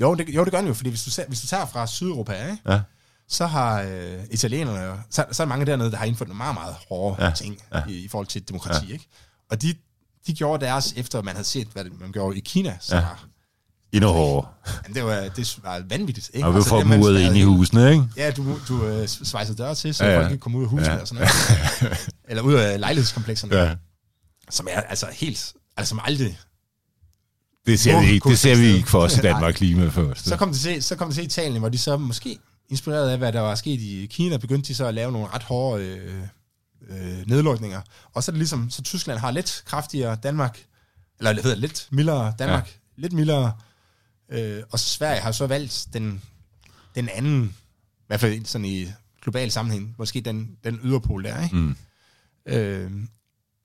jo, 0.00 0.14
det, 0.14 0.28
jo, 0.28 0.44
det 0.44 0.52
gør 0.52 0.58
den 0.58 0.68
jo, 0.68 0.74
fordi 0.74 0.90
hvis 0.90 1.04
du, 1.04 1.22
hvis 1.28 1.40
du 1.40 1.46
tager 1.46 1.66
fra 1.66 1.86
Sydeuropa, 1.86 2.32
ikke? 2.50 2.58
Ja. 2.68 2.80
så 3.28 3.46
har 3.46 3.82
øh, 3.82 4.18
italienerne, 4.30 5.02
så, 5.10 5.24
så 5.32 5.42
er 5.42 5.46
der 5.46 5.48
mange 5.48 5.66
dernede, 5.66 5.90
der 5.90 5.96
har 5.96 6.04
indført 6.04 6.28
nogle 6.28 6.38
meget, 6.38 6.54
meget 6.54 6.74
hårde 6.88 7.24
ja, 7.24 7.30
ting 7.30 7.58
ja. 7.74 7.82
I, 7.88 8.04
i 8.04 8.08
forhold 8.08 8.26
til 8.26 8.48
demokrati. 8.48 8.86
Ja. 8.86 8.92
Ikke? 8.92 9.08
Og 9.50 9.62
de, 9.62 9.74
de 10.26 10.34
gjorde 10.34 10.64
deres, 10.64 10.92
efter 10.96 11.22
man 11.22 11.34
havde 11.34 11.46
set, 11.46 11.66
hvad 11.72 11.84
man 11.84 12.12
gjorde 12.12 12.36
i 12.36 12.40
Kina. 12.40 12.76
Så 12.80 12.96
Ja. 12.96 13.02
ja. 13.02 13.08
Endnu 13.94 14.08
hårdere. 14.10 14.46
jamen, 14.84 14.94
det, 14.94 15.04
var, 15.04 15.28
det 15.36 15.58
var 15.62 15.82
vanvittigt. 15.88 16.30
Ikke? 16.34 16.48
Og 16.48 16.54
vi 16.54 16.60
får 16.68 16.78
det, 16.78 16.86
man 16.86 16.98
muret 16.98 17.20
ind 17.20 17.36
i 17.36 17.42
husene, 17.42 17.90
ikke? 17.92 18.04
Ja, 18.16 18.30
du, 18.30 18.58
du 18.68 18.86
øh, 18.86 19.08
svejsede 19.08 19.58
døre 19.58 19.74
til, 19.74 19.94
så 19.94 20.04
Ja, 20.04 20.10
ja, 20.12 20.20
folk 20.20 20.30
ikke 20.32 20.42
kom 20.42 20.54
ud 20.54 20.62
af 20.62 20.68
huset 20.68 20.86
Ja. 20.86 20.96
og 20.96 21.08
sådan 21.08 21.28
noget. 21.82 22.08
Eller 22.28 22.42
ud 22.42 22.54
af 22.54 22.80
lejlighedskomplekserne, 22.80 23.56
ja. 23.56 23.74
Som 24.50 24.66
er 24.70 24.80
altså 24.80 25.06
helt, 25.12 25.52
altså 25.76 25.88
som 25.88 26.00
aldrig. 26.04 26.38
Det 27.66 27.80
ser, 27.80 28.00
vi 28.00 28.06
ikke, 28.06 28.28
det 28.28 28.38
ser 28.38 28.56
vi 28.56 28.68
det 28.68 28.74
ikke 28.76 28.88
for 28.90 28.98
os 29.00 29.16
i? 29.16 29.20
Danmark 29.28 29.54
klima 29.54 29.88
først. 29.88 30.28
Så 30.28 30.36
kom 30.36 30.50
det 30.50 30.60
til, 30.60 30.82
så 30.82 30.96
kom 30.96 31.08
det 31.08 31.14
til 31.14 31.24
Italien, 31.24 31.58
hvor 31.58 31.68
de 31.68 31.78
så 31.78 31.96
måske 31.96 32.38
inspireret 32.70 33.10
af, 33.10 33.18
hvad 33.18 33.32
der 33.32 33.40
var 33.40 33.54
sket 33.54 33.80
i 33.80 34.06
Kina, 34.10 34.36
begyndte 34.36 34.68
de 34.68 34.74
så 34.74 34.86
at 34.86 34.94
lave 34.94 35.12
nogle 35.12 35.28
ret 35.34 35.42
hårde 35.42 35.84
øh, 35.84 36.22
øh, 36.90 37.26
nedlukninger. 37.26 37.80
Og 38.14 38.22
så 38.22 38.30
er 38.30 38.32
det 38.32 38.38
ligesom, 38.38 38.70
så 38.70 38.82
Tyskland 38.82 39.18
har 39.18 39.30
lidt 39.30 39.62
kraftigere 39.66 40.16
Danmark, 40.22 40.58
eller 41.18 41.32
hvad 41.32 41.42
hedder 41.42 41.56
det, 41.56 41.60
lidt 41.60 41.88
mildere 41.90 42.34
Danmark, 42.38 42.66
ja. 42.66 43.02
lidt 43.02 43.12
mildere, 43.12 43.52
øh, 44.34 44.62
og 44.70 44.78
Sverige 44.78 45.20
har 45.20 45.32
så 45.32 45.46
valgt 45.46 45.86
den, 45.92 46.22
den 46.94 47.08
anden, 47.08 47.44
i 47.98 48.04
hvert 48.06 48.20
fald 48.20 48.44
sådan 48.44 48.64
i 48.64 48.86
global 49.22 49.50
sammenhæng, 49.50 49.94
måske 49.98 50.20
den, 50.20 50.56
den 50.64 50.80
yderpol 50.84 51.24
der, 51.24 51.44
ikke? 51.44 51.56
Mm. 51.56 51.76
Øh, 52.46 52.90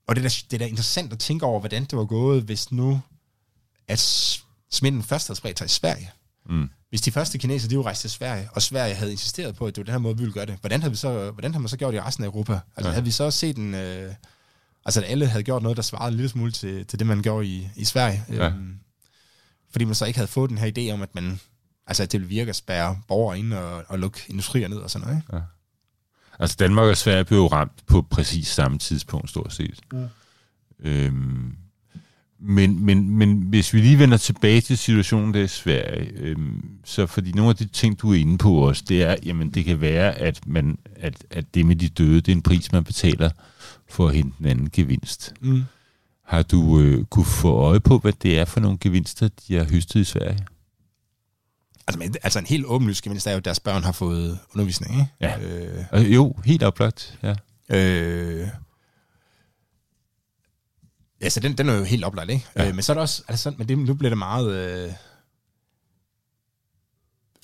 og 0.08 0.16
det 0.16 0.24
er, 0.24 0.28
da, 0.28 0.34
det 0.50 0.52
er 0.52 0.58
da 0.58 0.66
interessant 0.66 1.12
at 1.12 1.18
tænke 1.18 1.46
over, 1.46 1.60
hvordan 1.60 1.84
det 1.84 1.98
var 1.98 2.04
gået, 2.04 2.42
hvis 2.42 2.72
nu, 2.72 3.00
at 3.88 4.00
smitten 4.70 5.02
først 5.02 5.28
havde 5.28 5.38
spredt 5.38 5.58
sig 5.58 5.64
i 5.64 5.68
Sverige. 5.68 6.10
Mm. 6.48 6.70
Hvis 6.88 7.00
de 7.00 7.12
første 7.12 7.38
kineser, 7.38 7.68
de 7.68 7.74
jo 7.74 7.82
rejste 7.82 8.02
til 8.02 8.10
Sverige, 8.10 8.48
og 8.52 8.62
Sverige 8.62 8.94
havde 8.94 9.12
insisteret 9.12 9.56
på, 9.56 9.66
at 9.66 9.76
det 9.76 9.80
var 9.80 9.84
den 9.84 9.92
her 9.92 9.98
måde, 9.98 10.16
vi 10.16 10.20
ville 10.20 10.32
gøre 10.32 10.46
det, 10.46 10.56
hvordan 10.60 10.80
havde, 10.80 10.92
vi 10.92 10.96
så, 10.96 11.30
hvordan 11.30 11.52
havde 11.52 11.62
man 11.62 11.68
så 11.68 11.76
gjort 11.76 11.92
det 11.92 11.98
i 11.98 12.02
resten 12.02 12.24
af 12.24 12.28
Europa? 12.28 12.60
Altså 12.76 12.88
ja. 12.88 12.92
havde 12.92 13.04
vi 13.04 13.10
så 13.10 13.30
set 13.30 13.56
en... 13.56 13.74
Øh, 13.74 14.14
altså 14.84 15.00
at 15.00 15.10
alle 15.10 15.26
havde 15.26 15.42
gjort 15.44 15.62
noget, 15.62 15.76
der 15.76 15.82
svarede 15.82 16.08
en 16.08 16.14
lille 16.14 16.28
smule 16.28 16.52
til, 16.52 16.86
til 16.86 16.98
det, 16.98 17.06
man 17.06 17.22
gjorde 17.22 17.46
i, 17.46 17.68
i 17.76 17.84
Sverige. 17.84 18.24
Ja. 18.28 18.46
Øhm, 18.46 18.78
fordi 19.70 19.84
man 19.84 19.94
så 19.94 20.04
ikke 20.04 20.18
havde 20.18 20.28
fået 20.28 20.50
den 20.50 20.58
her 20.58 20.72
idé 20.78 20.92
om, 20.92 21.02
at 21.02 21.14
man... 21.14 21.40
Altså 21.86 22.02
at 22.02 22.12
det 22.12 22.20
ville 22.20 22.28
virke 22.28 22.48
at 22.48 22.56
spærre 22.56 22.98
borgere 23.08 23.38
ind 23.38 23.52
og, 23.52 23.84
og 23.88 23.98
lukke 23.98 24.20
industrier 24.28 24.68
ned 24.68 24.76
og 24.76 24.90
sådan 24.90 25.08
noget. 25.08 25.22
Ikke? 25.22 25.44
Altså 26.38 26.56
Danmark 26.58 26.88
og 26.88 26.96
Sverige 26.96 27.24
blev 27.24 27.38
jo 27.38 27.46
ramt 27.46 27.86
på 27.86 28.02
præcis 28.02 28.48
samme 28.48 28.78
tidspunkt, 28.78 29.30
stort 29.30 29.52
set. 29.52 29.80
Mm. 29.92 30.08
Øhm, 30.80 31.56
men, 32.38 32.84
men, 32.84 33.10
men 33.10 33.42
hvis 33.42 33.74
vi 33.74 33.80
lige 33.80 33.98
vender 33.98 34.16
tilbage 34.16 34.60
til 34.60 34.78
situationen 34.78 35.34
der 35.34 35.42
i 35.42 35.48
Sverige, 35.48 36.12
øhm, 36.16 36.78
så 36.84 37.06
fordi 37.06 37.32
nogle 37.32 37.50
af 37.50 37.56
de 37.56 37.64
ting, 37.64 38.02
du 38.02 38.12
er 38.12 38.16
inde 38.16 38.38
på 38.38 38.52
også, 38.52 38.84
det 38.88 39.02
er, 39.02 39.16
jamen 39.24 39.50
det 39.50 39.64
kan 39.64 39.80
være, 39.80 40.14
at, 40.14 40.46
man, 40.46 40.78
at, 40.96 41.24
at 41.30 41.54
det 41.54 41.66
med 41.66 41.76
de 41.76 41.88
døde, 41.88 42.20
det 42.20 42.28
er 42.28 42.36
en 42.36 42.42
pris, 42.42 42.72
man 42.72 42.84
betaler 42.84 43.30
for 43.88 44.08
at 44.08 44.14
hente 44.14 44.36
en 44.40 44.46
anden 44.46 44.70
gevinst. 44.70 45.34
Mm. 45.40 45.62
Har 46.30 46.42
du 46.42 46.80
øh, 46.80 47.04
kunne 47.04 47.24
få 47.24 47.52
øje 47.52 47.80
på, 47.80 47.98
hvad 47.98 48.12
det 48.12 48.38
er 48.38 48.44
for 48.44 48.60
nogle 48.60 48.78
gevinster, 48.80 49.28
de 49.28 49.54
har 49.54 49.64
høstet 49.64 50.00
i 50.00 50.04
Sverige? 50.04 50.38
Altså, 51.86 51.98
men, 51.98 52.14
altså 52.22 52.38
en 52.38 52.46
helt 52.46 52.66
åbenlyst 52.66 53.04
gevinst 53.04 53.26
er 53.26 53.30
jo, 53.30 53.36
at 53.36 53.44
deres 53.44 53.60
børn 53.60 53.82
har 53.82 53.92
fået 53.92 54.38
undervisning. 54.54 54.94
Ikke? 54.94 55.06
Ja. 55.20 55.40
Øh, 55.40 55.84
Øh, 55.92 56.14
jo, 56.14 56.34
helt 56.44 56.62
oplagt, 56.62 57.18
ja. 57.22 57.34
Øh, 57.68 58.48
ja, 61.20 61.28
så 61.28 61.40
den, 61.40 61.58
den 61.58 61.68
er 61.68 61.74
jo 61.74 61.84
helt 61.84 62.04
oplagt, 62.04 62.30
ikke? 62.30 62.46
Ja. 62.56 62.68
Øh, 62.68 62.74
men 62.74 62.82
så 62.82 62.92
er 62.92 62.94
det 62.94 63.02
også, 63.02 63.22
altså, 63.28 63.52
men 63.58 63.68
det, 63.68 63.78
nu 63.78 63.94
bliver 63.94 64.10
det 64.10 64.18
meget 64.18 64.54
øh, 64.54 64.92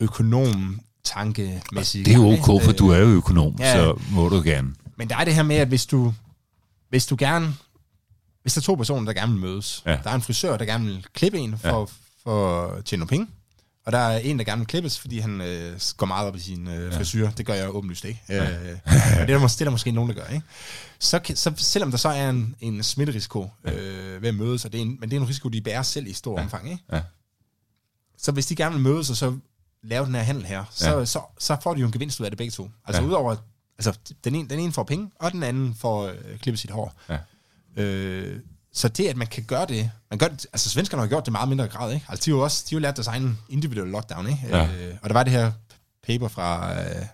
økonom 0.01 0.81
tankemæssigt. 1.05 2.07
Det 2.07 2.15
er 2.15 2.19
jo 2.19 2.33
ikke? 2.33 2.53
ok, 2.53 2.63
for 2.63 2.73
Øh, 2.73 2.79
du 2.79 2.89
er 2.89 2.99
jo 2.99 3.07
økonom, 3.07 3.57
ja. 3.59 3.73
så 3.73 4.01
må 4.11 4.29
du 4.29 4.43
gerne. 4.45 4.75
Men 4.97 5.09
der 5.09 5.17
er 5.17 5.25
det 5.25 5.35
her 5.35 5.43
med, 5.43 5.57
at 5.57 5.69
hvis 5.69 5.87
du, 5.87 6.15
hvis 6.89 7.07
du 7.07 7.17
gerne, 7.19 7.55
hvis 8.47 8.55
der 8.55 8.61
er 8.61 8.63
to 8.63 8.75
personer, 8.75 9.07
der 9.07 9.13
gerne 9.21 9.33
vil 9.33 9.41
mødes, 9.41 9.83
Ja. 9.87 9.99
der 10.05 10.11
er 10.11 10.15
en 10.15 10.23
frisør, 10.23 10.57
der 10.57 10.65
gerne 10.65 10.85
vil 10.85 11.07
klippe 11.15 11.39
en 11.39 11.59
for, 11.59 11.69
ja. 11.81 11.85
for 12.31 12.67
at 12.67 12.85
tjene 12.85 13.01
nogle 13.01 13.09
penge, 13.09 13.27
og 13.87 13.93
der 13.93 13.99
er 13.99 14.19
en, 14.19 14.39
der 14.39 14.45
gerne 14.45 14.59
vil 14.59 14.67
klippes, 14.67 14.99
fordi 14.99 15.19
han 15.19 15.41
øh, 15.41 15.81
går 15.97 16.07
meget 16.07 16.29
op 16.29 16.37
i 16.37 16.41
sin 16.41 16.69
øh, 16.69 16.93
frisyr. 16.95 17.31
Det 17.31 17.47
gør 17.47 17.55
jeg 17.55 17.75
åbenlyst 17.75 18.05
ikke. 18.05 18.23
Ja. 18.29 18.51
Øh, 18.51 18.79
og 18.87 18.91
det 18.93 19.21
er, 19.21 19.27
der, 19.27 19.39
mås- 19.41 19.53
det 19.55 19.61
er 19.61 19.65
der 19.65 19.71
måske 19.71 19.91
nogen, 19.91 20.11
der 20.11 20.17
gør. 20.17 20.27
Ikke? 20.27 20.47
Så, 20.99 21.21
så 21.35 21.53
selvom 21.57 21.91
der 21.91 21.99
så 21.99 22.09
er 22.09 22.31
en, 22.31 22.55
en 22.61 22.83
smitterisiko 22.83 23.51
øh, 23.65 24.23
ved 24.23 24.29
at 24.29 24.35
mødes, 24.35 24.65
og 24.65 24.73
det 24.73 24.79
er 24.79 24.83
en, 24.83 24.97
men 25.01 25.11
det 25.11 25.17
er 25.17 25.21
en 25.21 25.29
risiko, 25.29 25.49
de 25.49 25.61
bærer 25.61 25.83
selv 25.83 26.07
i 26.07 26.13
stor 26.13 26.39
ja. 26.39 26.45
omfang. 26.45 26.71
Ikke? 26.71 26.83
Ja. 26.93 27.01
Så 28.19 28.33
hvis 28.33 28.47
de 28.47 28.57
gerne 28.57 28.75
vil 28.75 28.83
mødes 28.83 29.11
og 29.11 29.17
så 29.17 29.37
lave 29.83 30.07
den 30.07 30.15
her 30.15 30.23
handel 30.23 30.45
her, 30.47 30.65
så, 30.71 30.99
Ja. 30.99 31.05
så, 31.05 31.21
så 31.39 31.57
får 31.63 31.75
de 31.75 31.81
jo 31.81 31.87
en 31.87 31.93
gevinst 31.93 32.21
ud 32.21 32.25
af 32.25 32.31
det 32.31 32.39
begge 32.39 32.51
to. 32.51 32.71
Altså 32.87 33.03
ja. 33.03 33.09
udover, 33.09 33.37
altså 33.79 33.99
den 34.25 34.35
ene, 34.35 34.49
den 34.49 34.59
ene 34.61 34.73
får 34.73 34.83
penge, 34.85 35.11
og 35.21 35.33
den 35.33 35.43
anden 35.43 35.75
får 35.75 36.07
øh, 36.07 36.39
klippet 36.43 36.61
sit 36.61 36.71
hår. 36.71 36.95
Ja. 37.09 37.19
Øh, 37.77 38.41
så 38.73 38.89
det, 38.89 39.09
at 39.09 39.17
man 39.17 39.27
kan 39.27 39.45
gøre 39.45 39.67
det, 39.67 39.91
man 40.11 40.19
gør 40.19 40.29
det, 40.29 40.47
altså 40.53 40.71
svenskerne 40.71 41.01
har 41.03 41.09
gjort 41.09 41.25
det 41.25 41.33
meget 41.33 41.49
mindre 41.49 41.69
grad, 41.69 41.95
ikke? 41.95 42.07
Altså 42.09 42.25
de 42.25 42.31
har 42.31 42.37
jo 42.37 42.45
også, 42.45 42.65
de 42.71 42.75
har 42.75 42.81
lært 42.81 42.97
deres 42.97 43.07
egen 43.07 43.39
individuelle 43.49 43.93
lockdown, 43.93 44.27
ikke? 44.29 44.41
Ja. 44.49 44.75
Øh, 44.89 44.95
og 45.03 45.09
der 45.11 45.15
var 45.15 45.23
det 45.23 45.33
her 45.33 45.53
paper 46.07 46.29
fra 46.29 46.81
øh, 46.83 47.07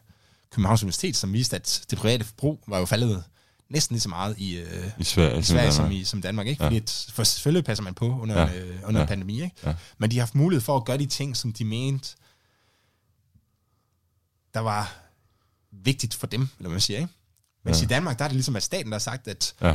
Københavns 0.50 0.82
Universitet, 0.82 1.16
som 1.16 1.32
viste, 1.32 1.56
at 1.56 1.84
det 1.90 1.98
private 1.98 2.24
forbrug 2.24 2.60
var 2.66 2.78
jo 2.78 2.84
faldet 2.84 3.24
næsten 3.70 3.94
lige 3.94 4.00
så 4.00 4.08
meget 4.08 4.38
i, 4.38 4.56
øh, 4.56 4.90
I 4.98 5.04
Sverige, 5.04 5.38
i 5.38 5.42
som 5.42 5.54
Sverige 5.56 5.72
som 5.72 5.90
i 5.90 6.04
som 6.04 6.22
Danmark, 6.22 6.46
ikke? 6.46 6.62
Ja. 6.62 6.66
Fordi 6.68 6.76
at, 6.76 7.06
for 7.12 7.24
selvfølgelig 7.24 7.64
passer 7.64 7.82
man 7.84 7.94
på 7.94 8.18
under, 8.20 8.40
Ja. 8.40 8.48
en, 8.48 8.54
øh, 8.62 8.80
under 8.84 9.00
Ja. 9.00 9.04
en 9.04 9.08
pandemi, 9.08 9.42
ikke? 9.42 9.56
Ja. 9.66 9.74
Men 9.98 10.10
de 10.10 10.16
har 10.16 10.22
haft 10.22 10.34
mulighed 10.34 10.60
for 10.60 10.76
at 10.76 10.84
gøre 10.84 10.98
de 10.98 11.06
ting, 11.06 11.36
som 11.36 11.52
de 11.52 11.64
mente, 11.64 12.08
der 14.54 14.60
var 14.60 14.94
vigtigt 15.72 16.14
for 16.14 16.26
dem, 16.26 16.40
eller 16.40 16.52
hvad 16.58 16.70
man 16.70 16.80
siger, 16.80 16.98
ikke? 17.00 17.12
Men 17.64 17.74
ja. 17.74 17.82
i 17.82 17.86
Danmark, 17.86 18.18
der 18.18 18.24
er 18.24 18.28
det 18.28 18.34
ligesom, 18.34 18.56
at 18.56 18.62
staten 18.62 18.86
der 18.86 18.94
har 18.94 18.98
sagt, 18.98 19.28
at 19.28 19.54
Ja. 19.60 19.74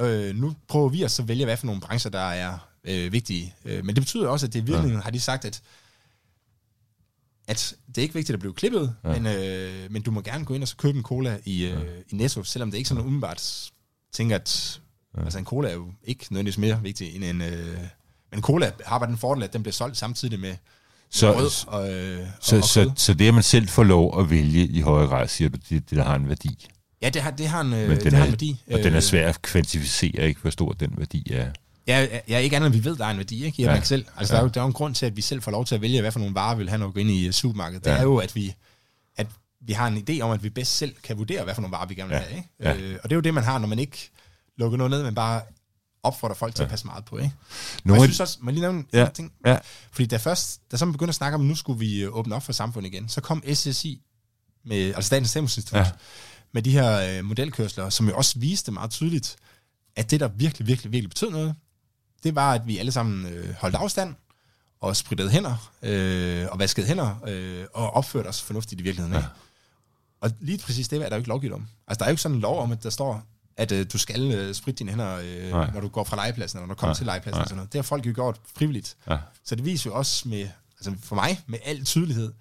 Øh, 0.00 0.36
nu 0.36 0.54
prøver 0.68 0.88
vi 0.88 1.02
at 1.02 1.10
så 1.10 1.22
vælge, 1.22 1.44
hvad 1.44 1.56
for 1.56 1.66
nogle 1.66 1.80
brancher, 1.80 2.10
der 2.10 2.18
er 2.30 2.58
øh, 2.84 3.12
vigtige. 3.12 3.54
Øh, 3.64 3.84
men 3.84 3.94
det 3.94 4.02
betyder 4.02 4.28
også, 4.28 4.46
at 4.46 4.52
det 4.52 4.58
i 4.58 4.62
virkeligheden 4.62 4.96
ja. 4.96 5.02
har 5.02 5.10
de 5.10 5.20
sagt, 5.20 5.44
at 5.44 5.62
at 7.48 7.74
det 7.88 7.98
er 7.98 8.02
ikke 8.02 8.14
vigtigt 8.14 8.34
at 8.34 8.40
blive 8.40 8.54
klippet, 8.54 8.94
Ja. 9.04 9.18
men, 9.18 9.26
øh, 9.26 9.90
men 9.92 10.02
du 10.02 10.10
må 10.10 10.20
gerne 10.20 10.44
gå 10.44 10.54
ind 10.54 10.62
og 10.62 10.68
så 10.68 10.76
købe 10.76 10.98
en 10.98 11.04
cola 11.04 11.38
i, 11.44 11.64
øh, 11.64 11.70
ja. 11.70 11.76
i 12.12 12.16
Netto, 12.16 12.44
selvom 12.44 12.70
det 12.70 12.78
ikke 12.78 12.88
sådan 12.88 13.04
umiddelbart 13.04 13.70
tænker, 14.12 14.36
at 14.36 14.80
ja. 15.16 15.22
altså 15.24 15.38
en 15.38 15.44
cola 15.44 15.68
er 15.68 15.74
jo 15.74 15.92
ikke 16.04 16.26
nødvendigvis 16.30 16.58
mere 16.58 16.82
vigtig 16.82 17.16
end 17.16 17.24
en... 17.24 17.42
Øh, 17.42 17.78
men 18.30 18.38
en 18.38 18.42
cola 18.42 18.72
har 18.86 18.98
bare 18.98 19.08
den 19.08 19.18
fordel, 19.18 19.42
at 19.42 19.52
den 19.52 19.62
bliver 19.62 19.72
solgt 19.72 19.96
samtidig 19.96 20.40
med 20.40 20.56
Så, 21.10 21.32
rød 21.32 21.50
og, 21.66 21.92
øh, 21.92 22.26
så, 22.40 22.56
og, 22.56 22.62
og 22.62 22.68
så, 22.68 22.84
kød. 22.84 22.90
så 22.96 23.14
det, 23.14 23.28
at 23.28 23.34
man 23.34 23.42
selv 23.42 23.68
får 23.68 23.84
lov 23.84 24.20
at 24.20 24.30
vælge 24.30 24.66
i 24.66 24.80
højere 24.80 25.08
grad, 25.08 25.28
siger 25.28 25.48
du, 25.48 25.58
det, 25.70 25.90
det 25.90 25.98
der 25.98 26.04
har 26.04 26.14
en 26.16 26.28
værdi. 26.28 26.68
Ja, 27.02 27.08
det 27.08 27.22
har, 27.22 27.30
det 27.30 27.48
har 27.48 27.60
en, 27.60 27.72
øh, 27.72 27.88
Men 27.88 27.90
det 27.90 28.04
den 28.04 28.12
har 28.12 28.20
er, 28.20 28.24
en 28.24 28.30
værdi. 28.32 28.62
og 28.72 28.78
den 28.78 28.86
er 28.92 28.96
Øh, 28.96 29.02
svær 29.02 29.28
at 29.28 29.42
kvantificere, 29.42 30.28
ikke 30.28 30.40
hvor 30.40 30.50
stor 30.50 30.72
den 30.72 30.94
værdi 30.98 31.32
er. 31.32 31.50
Ja, 31.86 32.06
ja, 32.28 32.38
ikke 32.38 32.56
andet 32.56 32.66
end 32.66 32.76
vi 32.76 32.84
ved, 32.84 32.96
der 32.96 33.06
er 33.06 33.10
en 33.10 33.16
værdi, 33.16 33.44
ikke? 33.44 33.62
I 33.62 33.64
Ja. 33.64 33.80
selv. 33.82 34.06
Altså, 34.16 34.34
Ja. 34.34 34.36
der, 34.36 34.42
er 34.42 34.46
jo, 34.48 34.50
der 34.54 34.60
er 34.60 34.64
jo 34.64 34.66
en 34.66 34.72
grund 34.72 34.94
til, 34.94 35.06
at 35.06 35.16
vi 35.16 35.20
selv 35.22 35.42
får 35.42 35.50
lov 35.50 35.64
til 35.64 35.74
at 35.74 35.80
vælge, 35.80 36.00
hvad 36.00 36.12
for 36.12 36.18
nogle 36.18 36.34
varer 36.34 36.54
vi 36.54 36.58
vil 36.58 36.68
have, 36.68 36.78
når 36.78 36.86
vi 36.86 36.92
går 36.92 37.00
ind 37.00 37.10
i 37.10 37.26
øh, 37.26 37.32
supermarkedet. 37.32 37.84
Det 37.84 37.90
Ja. 37.90 37.96
er 37.96 38.02
jo, 38.02 38.16
at 38.16 38.34
vi, 38.34 38.54
at 39.16 39.26
vi 39.60 39.72
har 39.72 39.86
en 39.86 40.04
idé 40.10 40.20
om, 40.20 40.30
at 40.30 40.42
vi 40.42 40.48
bedst 40.50 40.76
selv 40.76 40.94
kan 41.02 41.18
vurdere, 41.18 41.44
hvad 41.44 41.54
for 41.54 41.62
nogle 41.62 41.72
varer 41.72 41.86
vi 41.86 41.94
gerne 41.94 42.08
vil 42.08 42.14
Ja. 42.16 42.22
have, 42.22 42.36
ikke? 42.36 42.48
Ja. 42.60 42.74
Øh, 42.92 42.98
og 43.02 43.10
det 43.10 43.14
er 43.14 43.16
jo 43.16 43.20
det, 43.20 43.34
man 43.34 43.44
har, 43.44 43.58
når 43.58 43.68
man 43.68 43.78
ikke 43.78 44.10
lukker 44.58 44.78
noget 44.78 44.90
ned, 44.90 45.02
men 45.02 45.14
bare 45.14 45.40
opfordrer 46.02 46.34
folk 46.34 46.54
til 46.54 46.62
Ja. 46.62 46.64
at 46.66 46.70
passe 46.70 46.86
meget 46.86 47.04
på, 47.04 47.16
ikke? 47.18 47.32
Og 47.40 47.80
Nogle 47.84 48.02
jeg 48.02 48.08
synes 48.08 48.20
også, 48.20 48.38
jeg 48.44 48.52
lige 48.52 48.60
nævne 48.60 48.84
Ja. 48.92 49.06
en 49.06 49.12
ting? 49.12 49.32
Ja. 49.46 49.58
Fordi 49.92 50.06
da 50.06 50.16
først, 50.16 50.60
da 50.72 50.76
så 50.76 50.84
man 50.84 50.92
begyndte 50.92 51.10
at 51.10 51.14
snakke 51.14 51.34
om, 51.34 51.40
at 51.40 51.46
nu 51.46 51.54
skulle 51.54 51.78
vi 51.78 52.02
øh, 52.02 52.16
åbne 52.16 52.34
op 52.34 52.42
for 52.42 52.52
samfundet 52.52 52.92
igen, 52.92 53.08
så 53.08 53.20
kom 53.20 53.42
SSI, 53.54 54.00
med, 54.64 54.86
altså 54.86 55.02
Statens 55.02 55.30
Serum 55.30 55.44
Institut, 55.44 55.78
Ja. 55.78 55.86
Med 56.52 56.62
de 56.62 56.70
her 56.70 57.18
øh, 57.18 57.24
modelkørsler, 57.24 57.90
som 57.90 58.08
jo 58.08 58.16
også 58.16 58.38
viste 58.38 58.72
meget 58.72 58.90
tydeligt, 58.90 59.36
at 59.96 60.10
det, 60.10 60.20
der 60.20 60.28
virkelig, 60.28 60.66
virkelig, 60.66 60.92
virkelig 60.92 61.10
betød 61.10 61.30
noget, 61.30 61.54
det 62.22 62.34
var, 62.34 62.52
at 62.52 62.66
vi 62.66 62.78
alle 62.78 62.92
sammen 62.92 63.26
øh, 63.26 63.54
holdt 63.54 63.76
afstand, 63.76 64.14
og 64.80 64.96
sprittede 64.96 65.30
hænder, 65.30 65.70
øh, 65.82 66.46
og 66.50 66.58
vaskede 66.58 66.86
hænder, 66.86 67.16
øh, 67.26 67.64
og 67.74 67.90
opførte 67.90 68.26
os 68.26 68.42
fornuftigt 68.42 68.80
i 68.80 68.84
virkeligheden. 68.84 69.22
Ja. 69.22 69.24
Og 70.20 70.30
lige 70.40 70.58
præcis 70.58 70.88
det 70.88 70.96
er 70.96 71.08
der 71.08 71.16
jo 71.16 71.20
ikke 71.20 71.28
lovgivet 71.28 71.54
om. 71.54 71.66
Altså, 71.86 71.98
der 71.98 72.04
er 72.04 72.10
jo 72.10 72.12
ikke 72.12 72.22
sådan 72.22 72.34
en 72.36 72.40
lov 72.40 72.60
om, 72.60 72.72
at 72.72 72.82
der 72.82 72.90
står, 72.90 73.22
at 73.56 73.72
øh, 73.72 73.86
du 73.92 73.98
skal 73.98 74.32
øh, 74.32 74.54
spritte 74.54 74.78
dine 74.78 74.90
hænder, 74.90 75.16
øh, 75.16 75.74
når 75.74 75.80
du 75.80 75.88
går 75.88 76.04
fra 76.04 76.16
legepladsen, 76.16 76.58
eller 76.58 76.66
når 76.66 76.74
du 76.74 76.78
kommer 76.78 76.94
Nej. 76.94 76.98
til 76.98 77.06
legepladsen. 77.06 77.40
Og 77.40 77.46
sådan 77.46 77.56
noget. 77.56 77.72
Det 77.72 77.78
har 77.78 77.82
folk 77.82 78.06
jo 78.06 78.12
gjort 78.14 78.40
frivilligt. 78.56 78.96
Ja. 79.10 79.18
Så 79.44 79.54
det 79.54 79.64
viser 79.64 79.90
jo 79.90 79.96
også 79.96 80.28
med, 80.28 80.48
altså 80.78 80.94
for 81.02 81.14
mig, 81.14 81.40
med 81.46 81.58
al 81.64 81.84
tydelighed, 81.84 82.32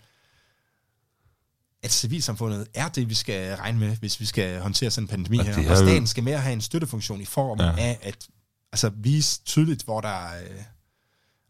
at 1.84 1.92
civilsamfundet 1.92 2.68
er 2.74 2.88
det, 2.88 3.10
vi 3.10 3.14
skal 3.14 3.56
regne 3.56 3.80
med, 3.80 3.96
hvis 3.96 4.20
vi 4.20 4.26
skal 4.26 4.62
håndtere 4.62 4.92
sådan 4.92 5.04
en 5.04 5.08
pandemi 5.08 5.38
her. 5.38 5.72
Og 5.72 5.78
staten 5.78 6.08
skal 6.08 6.24
mere 6.24 6.38
have 6.38 6.54
en 6.54 6.62
støttefunktion 6.62 7.22
i 7.22 7.26
form 7.26 7.60
ja. 7.60 7.74
af 7.78 8.00
at 8.02 8.28
altså, 8.72 8.92
vise 8.96 9.42
tydeligt, 9.46 9.84
hvor 9.84 10.02
der 10.02 10.10
er... 10.10 10.42
Øh, 10.42 10.64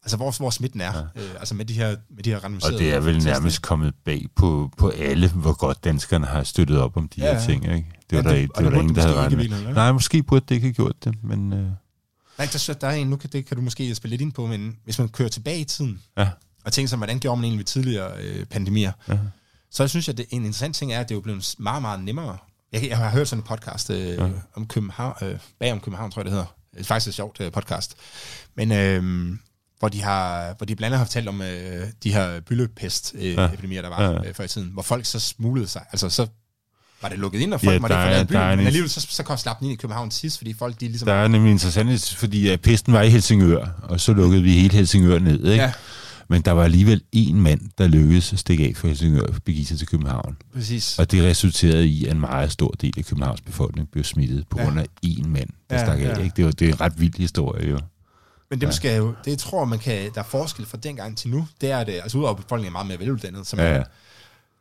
altså 0.04 0.18
hvor, 0.18 0.38
hvor 0.38 0.50
smitten 0.50 0.82
er, 0.82 0.94
ja. 1.16 1.22
øh, 1.24 1.30
altså 1.40 1.56
med 1.56 1.66
de 1.66 1.74
her, 1.74 1.96
med 2.10 2.24
de 2.24 2.30
her 2.30 2.44
randomiserede... 2.44 2.76
Og 2.76 2.80
det 2.80 2.94
er 2.94 3.00
vel 3.00 3.24
nærmest 3.24 3.62
kommet 3.62 3.94
bag 4.06 4.26
på, 4.36 4.72
på 4.78 4.90
alle, 4.90 5.32
hvor 5.32 5.54
godt 5.54 5.84
danskerne 5.84 6.26
har 6.26 6.44
støttet 6.44 6.80
op 6.80 6.98
om 6.98 7.10
de 7.10 7.22
ja, 7.22 7.34
her 7.34 7.46
ting, 7.46 7.64
ikke? 7.64 7.92
Det 8.10 8.18
var 8.18 8.32
ja, 8.32 8.38
der, 8.38 8.48
det, 8.48 8.58
det, 8.58 8.66
var 8.66 8.80
ingen, 8.80 8.96
der 8.96 9.02
havde 9.02 9.16
regnet 9.16 9.50
med. 9.50 9.74
Nej, 9.74 9.92
måske 9.92 10.24
burde 10.24 10.46
det 10.50 10.56
ikke 10.56 10.68
have 10.68 10.74
gjort 10.74 11.04
det, 11.04 11.24
men... 11.24 11.54
Øh... 11.54 11.60
Nej, 12.38 12.48
der, 12.54 12.74
der 12.82 12.88
er 12.88 12.92
en, 12.92 13.08
nu 13.08 13.16
kan, 13.16 13.30
det 13.34 13.46
kan 13.46 13.58
du 13.58 13.64
måske 13.64 13.96
spille 13.96 14.12
lidt 14.12 14.22
ind 14.22 14.34
på, 14.34 14.46
men 14.46 14.78
hvis 14.84 15.00
man 15.00 15.10
kører 15.10 15.30
tilbage 15.30 15.60
i 15.60 15.64
tiden, 15.64 16.02
ja. 16.18 16.30
og 16.66 16.74
tænker 16.74 16.88
sig, 16.88 16.98
hvordan 16.98 17.20
gjorde 17.20 17.38
man 17.38 17.44
egentlig 17.44 17.58
ved 17.58 17.66
tidligere 17.66 18.12
øh, 18.22 18.46
pandemier, 18.46 18.92
ja. 19.08 19.18
Så 19.72 19.84
jeg 19.84 19.90
synes 19.90 20.08
jeg, 20.08 20.14
at 20.14 20.18
det, 20.18 20.26
en 20.30 20.42
interessant 20.42 20.76
ting 20.76 20.94
er, 20.94 21.00
at 21.00 21.10
det 21.10 21.16
er 21.16 21.18
jo 21.18 21.22
blevet 21.22 21.56
meget, 21.60 21.82
meget 21.82 22.04
nemmere. 22.04 22.38
Jeg, 22.72 22.88
jeg 22.90 22.98
har 22.98 23.10
hørt 23.10 23.28
sådan 23.28 23.44
en 23.44 23.48
podcast 23.48 23.90
øh, 23.90 24.08
ja. 24.08 24.28
om 24.56 24.68
København, 24.68 25.14
øh, 25.22 25.38
bag 25.60 25.72
om 25.72 25.80
København, 25.80 26.12
tror 26.12 26.20
jeg 26.20 26.26
det 26.26 26.32
hedder. 26.32 26.56
Det 26.74 26.80
er 26.80 26.84
faktisk 26.84 27.08
et 27.08 27.14
sjovt 27.14 27.42
øh, 27.42 27.52
podcast. 27.52 27.96
Men 28.56 28.72
øh, 28.72 29.34
hvor 29.80 29.90
de 29.90 30.02
har, 30.02 30.54
hvor 30.58 30.66
de 30.66 30.76
blandt 30.76 30.86
andet 30.86 30.98
har 30.98 31.06
fortalt 31.06 31.28
om 31.28 31.42
øh, 31.42 31.88
de 32.04 32.14
her 32.14 32.40
byllepest-epidemier, 32.40 33.82
der 33.82 33.90
var 33.90 34.02
ja. 34.04 34.28
øh, 34.28 34.34
før 34.34 34.44
i 34.44 34.48
tiden, 34.48 34.70
hvor 34.74 34.82
folk 34.82 35.06
så 35.06 35.20
smuglede 35.20 35.68
sig. 35.68 35.82
Altså, 35.92 36.10
så 36.10 36.28
var 37.02 37.10
det 37.10 37.20
lukket 37.20 37.40
ind, 37.40 37.54
og 37.54 37.62
folk 37.62 37.74
ja, 37.74 37.80
måtte 37.80 37.96
ikke 37.96 38.04
forlade 38.04 38.26
byen, 38.26 38.58
men 38.58 38.68
alligevel 38.68 38.90
så, 38.90 39.08
så 39.10 39.24
kom 39.24 39.38
slappen 39.38 39.66
ind 39.66 39.74
i 39.74 39.76
København 39.82 40.12
sidst, 40.12 40.38
fordi 40.38 40.54
folk 40.54 40.80
de 40.80 40.88
ligesom... 40.88 41.06
Der 41.06 41.14
er 41.14 41.28
nemlig 41.28 41.52
interessant, 41.52 42.16
fordi 42.18 42.48
at 42.48 42.62
pesten 42.62 42.94
var 42.94 43.02
i 43.02 43.10
Helsingør, 43.10 43.68
og 43.84 44.00
så 44.00 44.14
lukkede 44.14 44.44
vi 44.44 44.60
hele 44.60 44.74
Helsingør 44.74 45.20
ned, 45.20 45.52
ikke? 45.52 45.64
Ja. 45.64 45.72
Men 46.30 46.42
der 46.42 46.52
var 46.52 46.64
alligevel 46.64 47.02
en 47.12 47.42
mand, 47.42 47.62
der 47.78 47.88
lykkedes 47.88 48.34
at 48.34 48.40
stikke 48.40 48.64
af 48.68 48.74
fra 48.76 48.88
Helsingør 48.88 49.22
og 49.22 49.36
begive 49.46 49.66
sig 49.66 49.78
til 49.78 49.88
København. 49.88 50.38
Præcis. 50.54 51.00
Og 51.00 51.12
det 51.12 51.24
resulterede 51.24 51.88
i, 51.88 52.06
at 52.06 52.12
en 52.12 52.20
meget 52.20 52.52
stor 52.52 52.72
del 52.72 52.94
af 52.98 53.06
Københavns 53.06 53.42
befolkning 53.42 53.92
blev 53.92 54.04
smittet 54.04 54.48
på 54.50 54.60
ja. 54.60 54.66
grund 54.66 54.80
af 54.80 54.86
en 55.02 55.30
mand, 55.34 55.50
der 55.70 55.76
ja, 55.76 55.86
stak 55.86 56.00
af. 56.00 56.04
Ja. 56.04 56.24
Ikke? 56.24 56.34
Det, 56.36 56.46
var, 56.46 56.52
det 56.52 56.70
er 56.70 56.74
en 56.74 56.82
ret 56.82 57.00
vild 57.00 57.18
historie, 57.18 57.70
jo. 57.70 57.80
Men 58.50 58.62
det, 58.62 58.68
ja. 58.68 58.72
skal 58.72 58.98
jo, 58.98 59.14
det 59.26 59.40
tror 59.40 59.66
man 59.66 59.80
kan, 59.80 60.12
der 60.14 60.20
er 60.20 60.26
forskel 60.26 60.66
fra 60.66 60.78
dengang 60.78 61.18
til 61.18 61.30
nu, 61.30 61.48
det 61.62 61.72
er 61.72 61.84
det, 61.84 61.94
altså 61.94 62.18
udover 62.18 62.34
befolkningen 62.34 62.68
er 62.68 62.72
meget 62.72 62.88
mere 62.88 63.00
veluddannet, 63.00 63.48
så 63.48 63.56
man, 63.56 63.66
ja, 63.66 63.84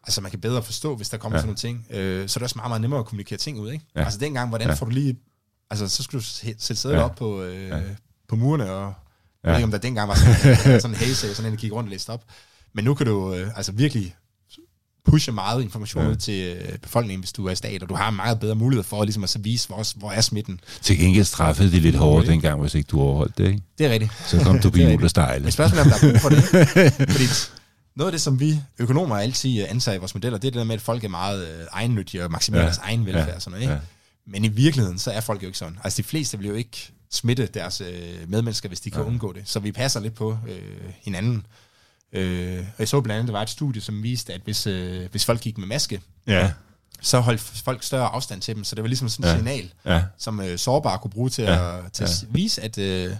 altså 0.05 0.21
man 0.21 0.31
kan 0.31 0.41
bedre 0.41 0.63
forstå, 0.63 0.97
hvis 0.97 1.09
der 1.09 1.17
kommer 1.17 1.39
ja. 1.39 1.41
sådan 1.41 1.49
nogle 1.49 1.57
ting, 1.57 1.87
øh, 1.91 2.29
så 2.29 2.39
er 2.39 2.41
det 2.41 2.43
også 2.43 2.59
meget, 2.59 2.71
meget 2.71 2.81
nemmere 2.81 3.01
at 3.01 3.07
kommunikere 3.07 3.39
ting 3.39 3.61
ud, 3.61 3.71
ikke? 3.71 3.85
Ja. 3.97 4.05
Altså 4.05 4.19
dengang, 4.19 4.49
hvordan 4.49 4.69
ja. 4.69 4.75
får 4.75 4.87
du 4.87 4.93
lige, 4.93 5.17
altså 5.71 5.89
så 5.89 6.03
skulle 6.03 6.21
du 6.23 6.27
sætte 6.27 6.77
sædet 6.77 6.97
ja. 6.97 7.03
op 7.03 7.15
på, 7.15 7.43
øh, 7.43 7.69
ja. 7.69 7.81
på 8.29 8.37
murene, 8.37 8.71
og. 8.71 8.95
Jeg 9.47 9.53
ved 9.53 9.59
ikke, 9.59 9.65
om 9.65 9.71
der 9.71 9.79
dengang 9.79 10.09
var 10.09 10.15
sådan, 10.15 10.81
sådan 10.81 10.97
en 10.97 11.01
haze, 11.01 11.35
sådan 11.35 11.51
en, 11.51 11.57
der 11.57 11.61
gik 11.61 11.73
rundt 11.73 11.89
og 11.89 11.91
læste 11.91 12.11
op, 12.11 12.25
men 12.75 12.85
nu 12.85 12.95
kan 12.95 13.07
du 13.07 13.35
øh, 13.35 13.49
altså 13.57 13.73
virkelig 13.73 14.15
pushe 15.07 15.33
meget 15.33 15.63
information 15.63 16.05
ja. 16.05 16.11
ud 16.11 16.17
til 16.17 16.57
øh, 16.57 16.79
befolkningen, 16.79 17.21
hvis 17.21 17.33
du 17.33 17.47
er 17.47 17.55
stat, 17.55 17.83
og 17.83 17.89
du 17.89 17.95
har 17.95 18.11
meget 18.11 18.41
bedre 18.41 18.55
mulighed 18.55 18.85
for 18.85 19.05
ligesom 19.05 19.23
at 19.23 19.31
så 19.31 19.39
vise, 19.39 19.69
hvor, 19.69 19.99
hvor 19.99 20.11
er 20.11 20.21
smitten. 20.21 20.61
Til 20.83 20.99
gengæld 20.99 21.25
straffede 21.25 21.73
de 21.73 21.81
lidt 21.81 21.97
hårdt 21.97 22.27
dengang, 22.27 22.61
hvis 22.61 22.75
ikke 22.75 22.87
du 22.87 23.01
overholdt 23.01 23.39
det, 23.39 23.47
ikke? 23.47 23.63
Det 23.79 23.87
er 23.87 23.91
rigtigt. 23.91 24.13
Så 24.27 24.41
kom 24.45 24.59
du 24.59 24.71
bil 24.71 25.05
og 25.05 25.11
stejle. 25.11 25.43
Men 25.43 25.53
spørgsmålet 25.53 25.87
er, 25.87 25.95
om 25.95 26.01
der 26.01 26.09
er 26.09 26.13
brug 26.13 26.21
for 26.21 26.29
det. 26.29 26.45
Fordi 27.13 27.25
noget 27.97 28.09
af 28.09 28.13
det, 28.13 28.21
som 28.21 28.41
vi 28.41 28.61
økonomer 28.79 29.17
altid 29.17 29.63
øh, 29.63 29.71
antager 29.71 29.97
i 29.97 29.99
vores 29.99 30.15
modeller, 30.15 30.39
det 30.39 30.47
er 30.47 30.51
det 30.51 30.59
der 30.59 30.65
med, 30.65 30.75
at 30.75 30.81
folk 30.81 31.05
er 31.05 31.09
meget 31.09 31.49
øh, 31.49 31.67
egennyttige 31.73 32.25
og 32.25 32.31
maksimerer 32.31 32.63
ja. 32.63 32.67
deres 32.67 32.79
egen 32.79 33.07
velfærd. 33.07 33.29
Ja. 33.29 33.39
Sådan 33.39 33.51
noget, 33.51 33.63
ikke? 33.63 33.73
Ja. 33.73 33.79
Men 34.27 34.45
i 34.45 34.49
virkeligheden, 34.49 34.99
så 34.99 35.11
er 35.11 35.21
folk 35.21 35.43
jo 35.43 35.47
ikke 35.47 35.59
sådan. 35.59 35.79
Altså 35.85 36.03
de 36.03 36.07
fleste 36.07 36.39
vil 36.39 36.47
jo 36.47 36.55
ikke 36.55 36.93
smitte 37.11 37.47
deres 37.47 37.81
øh, 37.81 38.29
medmennesker, 38.29 38.69
hvis 38.69 38.81
de 38.81 38.91
kan 38.91 39.01
ja. 39.01 39.07
undgå 39.07 39.33
det. 39.33 39.43
Så 39.45 39.61
vi 39.61 39.73
passer 39.73 40.01
lidt 40.01 40.15
på 40.15 40.39
øh, 40.49 40.93
hinanden. 41.03 41.47
Øh, 42.13 42.59
og 42.59 42.75
jeg 42.79 42.89
så 42.89 43.01
blandt 43.01 43.19
andet, 43.19 43.29
der 43.29 43.39
var 43.39 43.43
et 43.43 43.51
studie, 43.51 43.81
som 43.81 44.03
viste, 44.03 44.35
at 44.35 44.41
hvis, 44.45 44.67
øh, 44.67 45.11
hvis 45.11 45.25
folk 45.25 45.41
gik 45.41 45.59
med 45.59 45.67
maske, 45.67 46.01
ja. 46.27 46.53
så 47.01 47.21
holdt 47.21 47.41
folk 47.41 47.83
større 47.83 48.09
afstand 48.09 48.43
til 48.43 48.57
dem. 48.57 48.65
Så 48.65 48.75
det 48.75 48.83
var 48.83 48.89
ligesom 48.89 49.09
sådan 49.09 49.25
et 49.25 49.33
ja. 49.33 49.37
signal, 49.37 49.73
ja. 49.85 50.05
som 50.19 50.41
øh, 50.41 50.59
sårbare 50.59 50.99
kunne 50.99 51.11
bruge 51.11 51.31
til, 51.31 51.45
ja. 51.45 51.79
at, 51.79 51.93
til 51.93 52.03
ja. 52.03 52.09
at 52.09 52.27
vise, 52.31 52.63
at, 52.63 52.79
øh, 52.79 53.17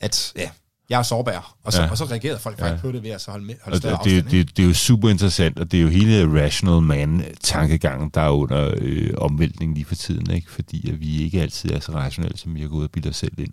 at 0.00 0.32
ja, 0.36 0.50
jeg 0.90 0.98
er 0.98 1.02
sårbar. 1.02 1.54
Og 1.64 1.72
så, 1.72 1.82
ja. 1.82 1.90
og 1.90 1.98
så 1.98 2.04
reagerede 2.04 2.38
folk 2.38 2.58
faktisk 2.58 2.84
ja. 2.84 2.88
på 2.88 2.92
det 2.92 3.02
ved 3.02 3.10
at 3.10 3.20
så 3.20 3.30
holde, 3.30 3.46
med, 3.46 3.54
holde 3.62 3.78
større 3.78 3.92
det, 3.92 3.98
afstand. 3.98 4.24
Det, 4.24 4.30
det, 4.30 4.56
det 4.56 4.62
er 4.62 4.66
jo 4.66 4.74
super 4.74 5.08
interessant, 5.08 5.58
og 5.58 5.72
det 5.72 5.78
er 5.78 5.82
jo 5.82 5.88
hele 5.88 6.44
rational 6.44 6.82
man-tankegangen, 6.82 8.10
der 8.14 8.20
er 8.20 8.30
under 8.30 8.74
øh, 8.78 9.10
omvæltningen 9.18 9.74
lige 9.74 9.84
for 9.84 9.94
tiden, 9.94 10.30
ikke? 10.30 10.50
fordi 10.50 10.90
at 10.90 11.00
vi 11.00 11.22
ikke 11.22 11.42
altid 11.42 11.70
er 11.70 11.80
så 11.80 11.92
rationelle, 11.92 12.38
som 12.38 12.54
vi 12.54 12.60
har 12.60 12.68
gået 12.68 12.84
og 12.84 12.90
bildet 12.90 13.10
os 13.10 13.16
selv 13.16 13.38
ind. 13.38 13.52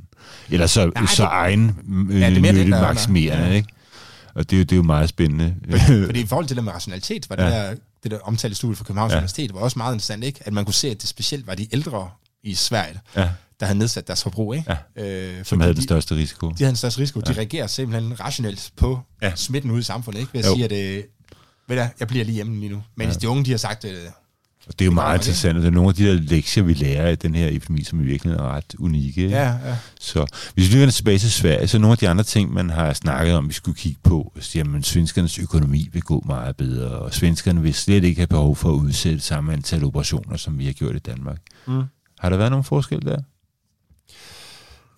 Eller 0.49 0.67
så, 0.67 0.91
Nej, 0.95 1.05
så 1.05 1.23
det, 1.23 1.29
egen 1.31 1.77
øh, 2.09 2.21
ja, 2.21 2.29
det 2.29 2.37
er 2.37 2.41
mere 2.41 2.53
det, 2.53 2.69
maksimerende, 2.69 3.47
ja. 3.47 3.53
ikke? 3.53 3.69
Og 4.33 4.49
det, 4.49 4.55
er 4.55 4.57
jo, 4.57 4.63
det 4.63 4.71
er 4.71 4.75
jo 4.75 4.83
meget 4.83 5.09
spændende. 5.09 5.55
Fordi, 5.69 6.05
fordi 6.05 6.21
i 6.21 6.25
forhold 6.25 6.47
til 6.47 6.55
det 6.55 6.63
med 6.63 6.73
rationalitet, 6.73 7.29
var 7.29 7.35
det, 7.35 7.43
ja. 7.43 7.49
der, 7.49 7.75
det 8.03 8.11
der 8.11 8.19
omtalte 8.23 8.55
studie 8.55 8.75
fra 8.75 8.83
Københavns 8.83 9.11
ja. 9.11 9.17
Universitet, 9.17 9.53
var 9.53 9.59
også 9.59 9.79
meget 9.79 9.93
interessant, 9.93 10.23
ikke? 10.23 10.39
at 10.45 10.53
man 10.53 10.65
kunne 10.65 10.73
se, 10.73 10.89
at 10.89 11.01
det 11.01 11.09
specielt 11.09 11.47
var 11.47 11.55
de 11.55 11.67
ældre 11.73 12.09
i 12.43 12.53
Sverige, 12.53 12.99
ja. 13.15 13.29
Der 13.59 13.65
havde 13.65 13.79
nedsat 13.79 14.07
deres 14.07 14.23
forbrug. 14.23 14.55
Ikke? 14.55 14.75
Ja. 14.97 15.37
Øh, 15.37 15.45
Som 15.45 15.59
havde 15.59 15.73
den 15.73 15.83
største 15.83 16.15
risiko. 16.15 16.49
De 16.49 16.55
havde 16.57 16.69
den 16.69 16.75
største 16.75 17.01
risiko. 17.01 17.21
Ja. 17.27 17.33
De 17.33 17.37
reagerer 17.37 17.67
simpelthen 17.67 18.19
rationelt 18.19 18.71
på 18.75 18.99
ja. 19.21 19.35
smitten 19.35 19.71
ude 19.71 19.79
i 19.79 19.83
samfundet, 19.83 20.19
ikke? 20.19 20.33
ved 20.33 20.39
at 20.39 20.47
jo. 20.47 20.53
sige, 20.53 20.65
at 20.65 20.97
øh, 20.97 21.03
ved 21.67 21.77
du, 21.77 21.83
jeg 21.99 22.07
bliver 22.07 22.25
lige 22.25 22.35
hjemme 22.35 22.59
lige 22.59 22.71
nu. 22.71 22.83
Men 22.95 23.07
ja. 23.07 23.13
de 23.13 23.29
unge, 23.29 23.45
de 23.45 23.51
har 23.51 23.57
sagt, 23.57 23.85
øh, 23.85 23.91
og 24.69 24.79
det 24.79 24.81
er 24.81 24.85
jo 24.85 24.91
meget 24.91 25.17
interessant, 25.17 25.57
og 25.57 25.61
det 25.61 25.67
er 25.67 25.71
nogle 25.73 25.89
af 25.89 25.95
de 25.95 26.07
der 26.07 26.13
lektier, 26.13 26.63
vi 26.63 26.73
lærer 26.73 27.09
i 27.09 27.15
den 27.15 27.35
her 27.35 27.47
epidemi, 27.51 27.83
som 27.83 28.01
i 28.01 28.03
virkeligheden 28.03 28.45
er 28.45 28.49
ret 28.51 28.75
unikke. 28.79 29.29
Ja, 29.29 29.47
ja. 29.47 29.77
Så 29.99 30.25
hvis 30.53 30.73
vi 30.73 30.79
vender 30.79 30.91
tilbage 30.91 31.17
til 31.17 31.31
Sverige, 31.31 31.67
så 31.67 31.79
nogle 31.79 31.91
af 31.91 31.97
de 31.97 32.09
andre 32.09 32.23
ting, 32.23 32.53
man 32.53 32.69
har 32.69 32.93
snakket 32.93 33.35
om, 33.35 33.47
vi 33.47 33.53
skulle 33.53 33.77
kigge 33.77 33.99
på, 34.03 34.33
at 34.35 34.43
svenskernes 34.83 35.39
økonomi 35.39 35.89
vil 35.93 36.01
gå 36.01 36.23
meget 36.25 36.57
bedre, 36.57 36.89
og 36.89 37.13
svenskerne 37.13 37.61
vil 37.61 37.73
slet 37.73 38.03
ikke 38.03 38.19
have 38.19 38.27
behov 38.27 38.55
for 38.55 38.69
at 38.69 38.75
udsætte 38.75 39.19
samme 39.19 39.53
antal 39.53 39.83
operationer, 39.83 40.37
som 40.37 40.57
vi 40.57 40.65
har 40.65 40.73
gjort 40.73 40.95
i 40.95 40.99
Danmark. 40.99 41.37
Mm. 41.67 41.83
Har 42.19 42.29
der 42.29 42.37
været 42.37 42.51
nogen 42.51 42.63
forskel 42.63 43.01
der? 43.01 43.21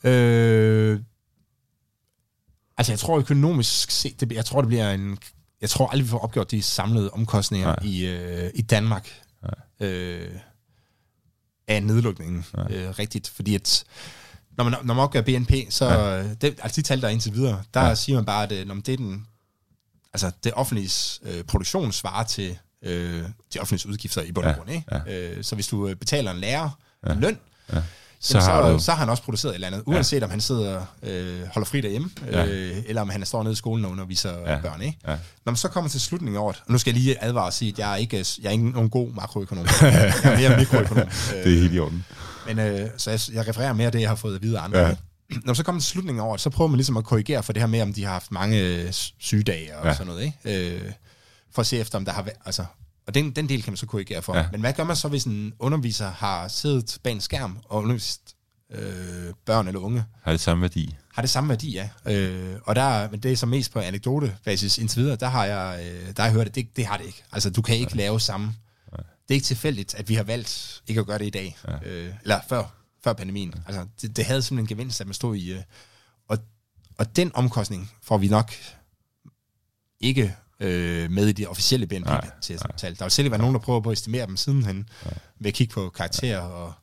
Øh, 0.04 1.00
altså 2.78 2.92
jeg 2.92 3.00
tror 3.00 3.18
økonomisk 3.18 3.92
set, 3.92 4.20
det, 4.20 4.32
jeg 4.32 4.46
tror 4.46 4.62
det 4.62 4.68
bliver 4.68 4.92
en, 4.92 5.18
jeg 5.62 5.70
tror 5.70 5.88
aldrig 5.88 6.06
vi 6.06 6.10
får 6.10 6.20
opgjort 6.20 6.52
de 6.52 6.62
samlede 6.62 7.10
omkostninger 7.10 7.76
i, 7.84 8.06
øh, 8.06 8.52
i 8.56 8.62
Danmark 8.62 9.22
øh, 9.80 10.30
af 11.68 11.84
nedlukningen 11.84 12.46
øh, 12.70 12.90
rigtigt, 12.90 13.30
fordi 13.30 13.56
at 13.56 13.84
når 14.58 14.64
man, 14.64 14.74
når 14.84 14.94
man 14.94 15.04
opgør 15.04 15.22
BNP, 15.22 15.52
så 15.70 15.86
ja. 15.86 16.34
det, 16.34 16.44
altså 16.44 16.82
de 16.82 16.82
tal, 16.82 17.02
der 17.02 17.08
er 17.08 17.12
indtil 17.12 17.34
videre, 17.34 17.64
der 17.74 17.82
ja. 17.82 17.96
siger 17.96 18.16
man 18.16 18.26
bare, 18.26 18.44
at 18.44 18.52
øh, 18.52 18.68
når 18.68 18.76
det 18.76 18.90
er 18.90 18.98
den, 18.98 19.28
altså 20.14 20.32
det 20.44 20.54
offentlige 20.54 21.20
øh, 21.24 21.44
produktion 21.44 21.92
svarer 21.92 22.24
til 22.24 22.58
øh, 22.82 23.24
de 23.54 23.60
offentlige 23.60 23.90
udgifter 23.90 24.22
i 24.22 24.32
bund 24.32 24.46
og 24.46 24.56
grund. 24.56 24.70
Ja. 24.70 24.82
Ja. 24.92 25.30
Øh, 25.32 25.44
så 25.44 25.56
hvis 25.56 25.68
du 25.68 25.88
øh, 25.88 25.96
betaler 25.96 26.32
en 26.32 26.38
lærer 26.38 26.80
ja. 27.08 27.14
en 27.14 27.20
løn, 27.20 27.40
ja 27.74 27.82
så, 28.22 28.38
jamen, 28.38 28.52
har 28.52 28.62
så, 28.62 28.74
du... 28.74 28.80
så 28.80 28.92
har 28.92 28.98
han 28.98 29.10
også 29.10 29.24
produceret 29.24 29.52
et 29.52 29.56
eller 29.56 29.68
andet, 29.68 29.84
uanset 29.86 30.20
ja. 30.20 30.26
om 30.26 30.32
han 30.32 30.42
sidder 30.42 30.86
øh, 31.04 31.42
holder 31.54 31.66
fri 31.66 31.82
derhjemme, 31.82 32.10
ja. 32.32 32.46
øh, 32.46 32.78
eller 32.86 33.02
om 33.02 33.10
han 33.10 33.26
står 33.26 33.44
nede 33.44 33.54
i 33.54 33.56
skolen 33.56 33.86
og 33.86 33.92
underviser 33.92 34.52
ja. 34.52 34.60
børn. 34.62 34.82
Ikke? 34.82 34.98
Ja. 35.08 35.12
Når 35.46 35.52
man 35.52 35.56
så 35.56 35.68
kommer 35.68 35.90
til 35.90 36.02
slutningen 36.02 36.38
af 36.38 36.46
året, 36.46 36.64
og 36.66 36.72
nu 36.72 36.78
skal 36.78 36.94
jeg 36.94 37.02
lige 37.02 37.24
advare 37.24 37.46
og 37.46 37.54
sige, 37.54 37.72
at 37.72 37.80
jeg 37.80 37.92
er 37.92 37.96
ikke, 37.96 38.26
jeg 38.42 38.48
er 38.48 38.52
ikke 38.52 38.70
nogen 38.70 38.90
god 38.90 39.14
makroøkonom. 39.14 39.66
jeg 39.82 40.24
er 40.24 40.38
mere 40.38 40.58
mikroøkonom. 40.58 41.08
det 41.44 41.54
er 41.54 41.60
helt 41.60 41.74
i 41.74 41.80
orden. 41.80 42.06
Men, 42.48 42.60
øh, 42.60 42.90
så 42.98 43.12
jeg, 43.12 43.20
jeg 43.34 43.48
refererer 43.48 43.74
mere 43.74 43.90
det, 43.90 44.02
jeg 44.02 44.10
har 44.10 44.16
fået 44.16 44.36
at 44.36 44.42
vide 44.42 44.60
af 44.60 44.64
andre. 44.64 44.80
Ja. 44.80 44.96
Når 45.30 45.42
man 45.46 45.56
så 45.56 45.64
kommer 45.64 45.82
til 45.82 45.90
slutningen 45.90 46.22
af 46.22 46.26
året, 46.26 46.42
så 46.42 46.50
prøver 46.50 46.68
man 46.68 46.78
ligesom 46.78 46.98
at 46.98 47.04
korrigere 47.04 47.44
for 47.44 47.54
det 47.54 47.62
her 47.62 47.68
med, 47.68 47.82
om 47.82 47.94
de 47.94 48.04
har 48.04 48.12
haft 48.12 48.32
mange 48.32 48.60
øh, 48.60 48.92
sygedage 49.20 49.78
og 49.78 49.86
ja. 49.86 49.94
sådan 49.94 50.08
noget. 50.08 50.34
Ikke? 50.46 50.76
Øh, 50.76 50.92
for 51.54 51.62
at 51.62 51.68
se 51.68 51.78
efter, 51.78 51.98
om 51.98 52.06
der 52.06 52.12
har 52.12 52.22
været, 52.22 52.38
altså, 52.46 52.66
og 53.08 53.14
den, 53.14 53.32
den 53.32 53.50
del 53.50 53.64
kan 53.64 53.72
man 53.72 53.78
så 53.78 53.86
korrigere 53.86 54.22
for. 54.22 54.38
Ja. 54.38 54.46
Men 54.52 54.62
hvad 54.62 54.74
gør 54.74 54.84
man 54.84 54.96
så, 54.96 55.08
hvis 55.08 55.24
en 55.24 55.54
underviser 55.60 56.12
har 56.12 56.48
siddet 56.48 57.00
bag 57.04 57.14
en 57.14 57.22
skærm 57.22 57.60
og 57.66 57.84
undervist 57.84 58.36
øh, 58.72 59.34
børn 59.46 59.68
eller 59.68 59.80
unge. 59.80 60.06
Har 60.22 60.32
det 60.32 60.42
samme 60.42 60.62
værdi? 60.62 60.96
Har 61.14 61.22
det 61.22 61.30
samme 61.30 61.50
værdi, 61.50 61.72
ja. 61.72 61.90
Øh, 62.06 62.56
og 62.64 62.76
der, 62.76 63.10
men 63.10 63.20
det 63.20 63.32
er 63.32 63.36
så 63.36 63.46
mest 63.46 63.72
på 63.72 63.80
anekdotebasis 63.80 64.78
indtil 64.78 65.02
videre, 65.02 65.16
der 65.16 65.28
har 65.28 65.46
jeg, 65.46 65.86
øh, 65.86 66.16
der 66.16 66.22
har 66.22 66.30
jeg 66.30 66.34
hørt, 66.34 66.48
at 66.48 66.56
det, 66.56 66.78
det 66.78 66.86
har 66.86 66.98
det 66.98 67.06
ikke. 67.06 67.24
Altså, 67.32 67.50
du 67.50 67.62
kan 67.62 67.76
ikke 67.76 67.96
Nej. 67.96 68.06
lave 68.06 68.20
samme. 68.20 68.46
Nej. 68.92 69.04
Det 69.28 69.30
er 69.30 69.34
ikke 69.34 69.46
tilfældigt, 69.46 69.96
at 69.96 70.10
vi 70.10 70.16
har 70.16 70.24
valgt 70.24 70.82
ikke 70.88 71.00
at 71.00 71.08
gøre 71.08 71.18
det 71.18 71.26
i 71.26 71.30
dag. 71.30 71.58
Ja. 71.68 71.90
Øh, 71.90 72.14
eller 72.22 72.40
før, 72.50 72.64
før 73.04 73.14
pandemien. 73.14 73.54
Ja. 73.56 73.62
Altså, 73.68 73.86
det, 74.02 74.18
det 74.18 74.26
havde 74.26 74.42
simpelthen 74.42 74.64
en 74.64 74.78
gevinst, 74.78 75.02
at 75.02 75.08
man 75.08 75.14
stod 75.14 75.36
i... 75.36 75.54
Øh, 75.54 75.62
og, 76.28 76.38
og 76.98 77.16
den 77.16 77.32
omkostning 77.34 77.92
får 78.02 78.18
vi 78.18 78.28
nok 78.28 78.54
ikke 80.00 80.36
øh, 80.62 81.12
med 81.12 81.28
i 81.28 81.32
de 81.32 81.48
officielle 81.48 81.88
bnp 81.88 82.10
til 82.42 82.60
tal 82.78 82.96
Der 83.00 83.06
vil 83.06 83.12
selv 83.12 83.32
være 83.32 83.40
nogen, 83.40 83.56
der 83.56 83.62
prøver 83.62 83.82
på 83.82 83.90
at 83.90 83.94
estimere 83.94 84.28
dem 84.28 84.38
sidenhen, 84.38 84.90
ja. 85.06 85.10
ved 85.40 85.48
at 85.48 85.54
kigge 85.54 85.74
på 85.74 85.90
karakterer, 85.90 86.40
og 86.40 86.74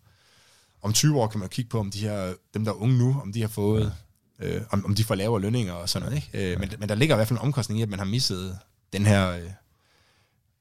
om 0.82 0.92
20 0.92 1.20
år 1.20 1.26
kan 1.26 1.40
man 1.40 1.48
kigge 1.48 1.68
på, 1.68 1.80
om 1.80 1.90
de 1.90 1.98
her, 1.98 2.34
dem, 2.54 2.64
der 2.64 2.72
er 2.72 2.76
unge 2.76 2.98
nu, 2.98 3.20
om 3.22 3.32
de 3.32 3.40
har 3.40 3.48
fået, 3.48 3.92
øh, 4.38 4.60
om, 4.70 4.84
om 4.84 4.94
de 4.94 5.04
får 5.04 5.14
lavere 5.14 5.40
lønninger 5.40 5.72
og 5.72 5.88
sådan 5.88 6.08
noget. 6.08 6.24
Ikke? 6.34 6.52
Øh, 6.52 6.60
men, 6.60 6.70
men 6.78 6.88
der 6.88 6.94
ligger 6.94 7.14
i 7.14 7.16
hvert 7.16 7.28
fald 7.28 7.38
en 7.38 7.44
omkostning 7.44 7.80
i, 7.80 7.82
at 7.82 7.88
man 7.88 7.98
har 7.98 8.06
misset 8.06 8.58
den 8.92 9.06
her... 9.06 9.30
Øh, 9.30 9.50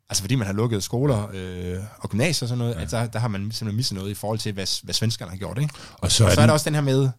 altså 0.10 0.24
fordi 0.24 0.36
man 0.36 0.48
har 0.48 0.54
lukket 0.54 0.84
skoler 0.84 1.30
øh, 1.34 1.84
og 2.00 2.10
gymnasier 2.10 2.46
og 2.46 2.50
sådan 2.50 2.58
noget, 2.58 2.76
ja. 2.76 2.82
at 2.82 2.92
der, 2.92 3.08
der 3.08 3.20
har 3.20 3.28
man 3.28 3.42
simpelthen 3.42 3.76
misset 3.76 3.96
noget 3.96 4.12
i 4.12 4.14
forhold 4.14 4.40
til, 4.40 4.54
hvad, 4.54 4.84
hvad 4.84 4.94
svenskerne 4.94 5.32
har 5.32 5.38
gjort. 5.38 5.58
Ikke? 5.58 5.74
Og 5.98 6.12
så, 6.12 6.26
og 6.26 6.32
så 6.32 6.40
er, 6.40 6.42
er 6.42 6.46
der 6.46 6.54
også 6.54 6.70
den 6.70 6.76
her 6.76 6.82
med, 6.82 7.10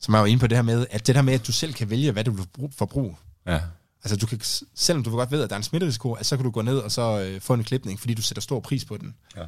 som 0.00 0.14
jeg 0.14 0.20
var 0.20 0.26
inde 0.26 0.40
på 0.40 0.46
det 0.46 0.58
her 0.58 0.62
med, 0.62 0.86
at 0.90 1.06
det 1.06 1.14
her 1.14 1.22
med, 1.22 1.34
at 1.34 1.46
du 1.46 1.52
selv 1.52 1.74
kan 1.74 1.90
vælge, 1.90 2.12
hvad 2.12 2.24
du 2.24 2.30
vil 2.30 2.46
forbruge. 2.78 3.16
Ja. 3.46 3.60
Altså 4.04 4.16
du 4.16 4.26
kan, 4.26 4.40
selvom 4.74 5.04
du 5.04 5.10
godt 5.10 5.30
ved, 5.30 5.42
at 5.42 5.50
der 5.50 5.56
er 5.56 5.58
en 5.58 5.62
smitterisiko, 5.62 6.12
at 6.12 6.26
så 6.26 6.36
kan 6.36 6.44
du 6.44 6.50
gå 6.50 6.62
ned 6.62 6.78
og 6.78 6.92
så 6.92 7.20
øh, 7.20 7.40
få 7.40 7.54
en 7.54 7.64
klipning, 7.64 8.00
fordi 8.00 8.14
du 8.14 8.22
sætter 8.22 8.40
stor 8.40 8.60
pris 8.60 8.84
på 8.84 8.96
den. 8.96 9.14
Ja. 9.36 9.44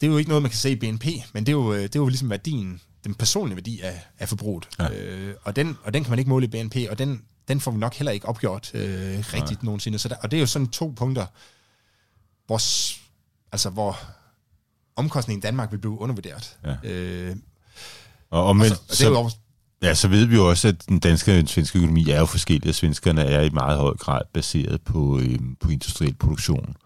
Det 0.00 0.06
er 0.06 0.10
jo 0.10 0.18
ikke 0.18 0.28
noget, 0.28 0.42
man 0.42 0.50
kan 0.50 0.58
se 0.58 0.70
i 0.70 0.76
BNP, 0.76 1.04
men 1.32 1.46
det 1.46 1.48
er 1.48 1.56
jo, 1.56 1.72
øh, 1.72 1.82
det 1.82 1.96
er 1.96 2.00
jo 2.00 2.08
ligesom 2.08 2.30
værdien, 2.30 2.80
den 3.04 3.14
personlige 3.14 3.56
værdi 3.56 3.80
af, 3.80 4.00
af 4.18 4.28
forbruget. 4.28 4.68
Ja. 4.78 4.90
Øh, 4.90 5.34
og, 5.42 5.56
den, 5.56 5.78
og 5.84 5.94
den 5.94 6.04
kan 6.04 6.10
man 6.10 6.18
ikke 6.18 6.28
måle 6.28 6.44
i 6.44 6.48
BNP, 6.48 6.76
og 6.90 6.98
den, 6.98 7.22
den 7.48 7.60
får 7.60 7.70
vi 7.70 7.78
nok 7.78 7.94
heller 7.94 8.12
ikke 8.12 8.28
opgjort 8.28 8.70
øh, 8.74 9.18
rigtigt 9.18 9.62
ja. 9.62 9.64
nogensinde. 9.64 9.98
Så 9.98 10.08
der, 10.08 10.16
og 10.16 10.30
det 10.30 10.36
er 10.36 10.40
jo 10.40 10.46
sådan 10.46 10.68
to 10.68 10.92
punkter, 10.96 11.26
hvor, 12.46 12.60
altså, 13.52 13.70
hvor 13.70 13.98
omkostningen 14.96 15.38
i 15.38 15.42
Danmark 15.42 15.72
vil 15.72 15.78
blive 15.78 16.00
undervurderet. 16.00 16.58
Ja. 16.64 16.90
Øh, 16.90 17.36
og, 18.30 18.46
og, 18.46 18.56
men, 18.56 18.72
og, 18.72 18.76
så, 18.76 18.82
og 18.82 18.98
det 18.98 19.04
er 19.04 19.08
jo 19.08 19.30
Ja, 19.82 19.94
så 19.94 20.08
ved 20.08 20.24
vi 20.24 20.36
jo 20.36 20.48
også, 20.48 20.68
at 20.68 20.88
den 20.88 20.98
danske 20.98 21.32
og 21.32 21.36
den 21.36 21.46
svenske 21.46 21.78
økonomi 21.78 22.10
er 22.10 22.18
jo 22.18 22.26
forskellig, 22.26 22.68
og 22.68 22.74
svenskerne 22.74 23.22
er 23.22 23.40
i 23.40 23.50
meget 23.50 23.78
høj 23.78 23.94
grad 23.94 24.20
baseret 24.34 24.80
på, 24.82 25.18
øh, 25.18 25.38
på 25.60 25.68
industriel 25.70 26.14
produktion. 26.14 26.76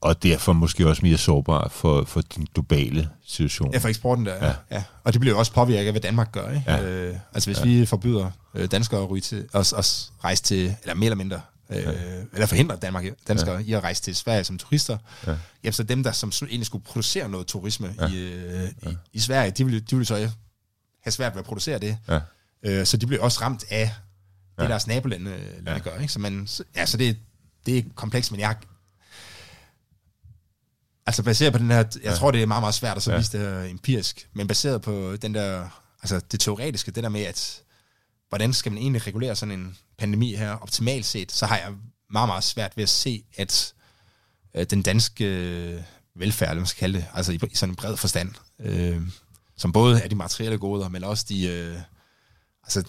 Og 0.00 0.22
derfor 0.22 0.52
måske 0.52 0.88
også 0.88 1.02
mere 1.02 1.18
sårbar 1.18 1.68
for, 1.68 2.04
for 2.04 2.20
den 2.20 2.46
globale 2.54 3.08
situation. 3.26 3.72
Ja, 3.72 3.78
for 3.78 3.88
eksporten 3.88 4.26
der, 4.26 4.46
ja. 4.46 4.54
ja. 4.70 4.82
Og 5.04 5.12
det 5.12 5.20
bliver 5.20 5.34
jo 5.34 5.38
også 5.38 5.52
påvirket 5.52 5.86
af, 5.86 5.92
hvad 5.92 6.00
Danmark 6.00 6.32
gør. 6.32 6.50
Ikke? 6.50 6.62
Ja. 6.66 6.82
Øh, 6.82 7.16
altså 7.34 7.48
hvis 7.50 7.58
ja. 7.58 7.64
vi 7.64 7.86
forbyder 7.86 8.30
øh, 8.54 8.70
danskere 8.70 9.02
at, 9.02 9.10
ryge 9.10 9.20
til, 9.20 9.48
os, 9.52 9.72
os 9.72 10.12
rejse 10.24 10.42
til, 10.42 10.76
eller 10.82 10.94
mere 10.94 11.06
eller 11.06 11.16
mindre, 11.16 11.40
øh, 11.70 11.76
ja. 11.76 11.90
eller 12.32 12.46
forhindrer 12.46 12.76
Danmark, 12.76 13.04
danskere 13.28 13.56
ja. 13.56 13.64
i 13.64 13.72
at 13.72 13.82
rejse 13.82 14.02
til 14.02 14.16
Sverige 14.16 14.44
som 14.44 14.58
turister, 14.58 14.98
ja. 15.26 15.34
jamen, 15.64 15.72
så 15.72 15.82
dem, 15.82 16.02
der 16.02 16.12
som 16.12 16.32
egentlig 16.42 16.66
skulle 16.66 16.84
producere 16.84 17.28
noget 17.28 17.46
turisme 17.46 17.94
ja. 18.00 18.06
i, 18.06 18.16
øh, 18.16 18.68
ja. 18.84 18.90
i, 18.90 18.96
i 19.12 19.20
Sverige, 19.20 19.50
de 19.50 19.64
vil, 19.64 19.90
de 19.90 19.96
vil 19.96 20.06
så 20.06 20.30
have 21.02 21.12
svært 21.12 21.34
ved 21.34 21.38
at 21.38 21.44
producere 21.44 21.78
det. 21.78 21.98
Ja. 22.08 22.20
Øh, 22.62 22.86
så 22.86 22.96
de 22.96 23.06
bliver 23.06 23.22
også 23.22 23.40
ramt 23.40 23.64
af 23.70 23.94
det, 24.56 24.62
ja. 24.62 24.68
deres 24.68 24.86
nabolande 24.86 25.30
øh, 25.30 25.66
ja. 25.66 25.78
gør. 25.78 25.98
Ikke? 25.98 26.12
Så, 26.12 26.18
man, 26.18 26.46
så, 26.46 26.64
ja, 26.76 26.86
så 26.86 26.96
det, 26.96 27.18
det 27.66 27.78
er 27.78 27.82
komplekst, 27.94 28.30
men 28.30 28.40
jeg 28.40 28.56
Altså 31.06 31.22
baseret 31.22 31.52
på 31.52 31.58
den 31.58 31.70
her, 31.70 31.76
jeg 31.76 31.86
ja. 32.04 32.14
tror 32.14 32.30
det 32.30 32.42
er 32.42 32.46
meget, 32.46 32.62
meget 32.62 32.74
svært 32.74 32.96
at 32.96 33.02
så 33.02 33.12
ja. 33.12 33.18
vise 33.18 33.38
det 33.38 33.40
her 33.40 33.62
empirisk, 33.70 34.28
men 34.32 34.48
baseret 34.48 34.82
på 34.82 35.16
den 35.22 35.34
der, 35.34 35.68
altså 36.02 36.20
det 36.32 36.40
teoretiske, 36.40 36.90
det 36.90 37.02
der 37.02 37.08
med, 37.08 37.22
at 37.22 37.62
hvordan 38.28 38.52
skal 38.52 38.72
man 38.72 38.82
egentlig 38.82 39.06
regulere 39.06 39.36
sådan 39.36 39.60
en 39.60 39.76
pandemi 39.98 40.34
her 40.34 40.50
optimalt 40.50 41.06
set, 41.06 41.32
så 41.32 41.46
har 41.46 41.56
jeg 41.56 41.72
meget, 42.10 42.28
meget 42.28 42.44
svært 42.44 42.76
ved 42.76 42.82
at 42.82 42.88
se, 42.88 43.24
at 43.36 43.74
øh, 44.54 44.66
den 44.70 44.82
danske 44.82 45.24
øh, 45.24 45.82
velfærd, 46.14 46.50
eller 46.50 46.60
man 46.60 46.66
skal 46.66 46.80
kalde 46.80 46.98
det, 46.98 47.06
altså 47.14 47.32
i, 47.32 47.40
i 47.50 47.54
sådan 47.54 47.72
en 47.72 47.76
bred 47.76 47.96
forstand, 47.96 48.30
øh, 48.60 49.02
som 49.56 49.72
både 49.72 50.00
er 50.00 50.08
de 50.08 50.14
materielle 50.14 50.58
goder, 50.58 50.88
men 50.88 51.04
også 51.04 51.26
de, 51.28 51.46
øh, 51.46 51.76
altså, 52.62 52.84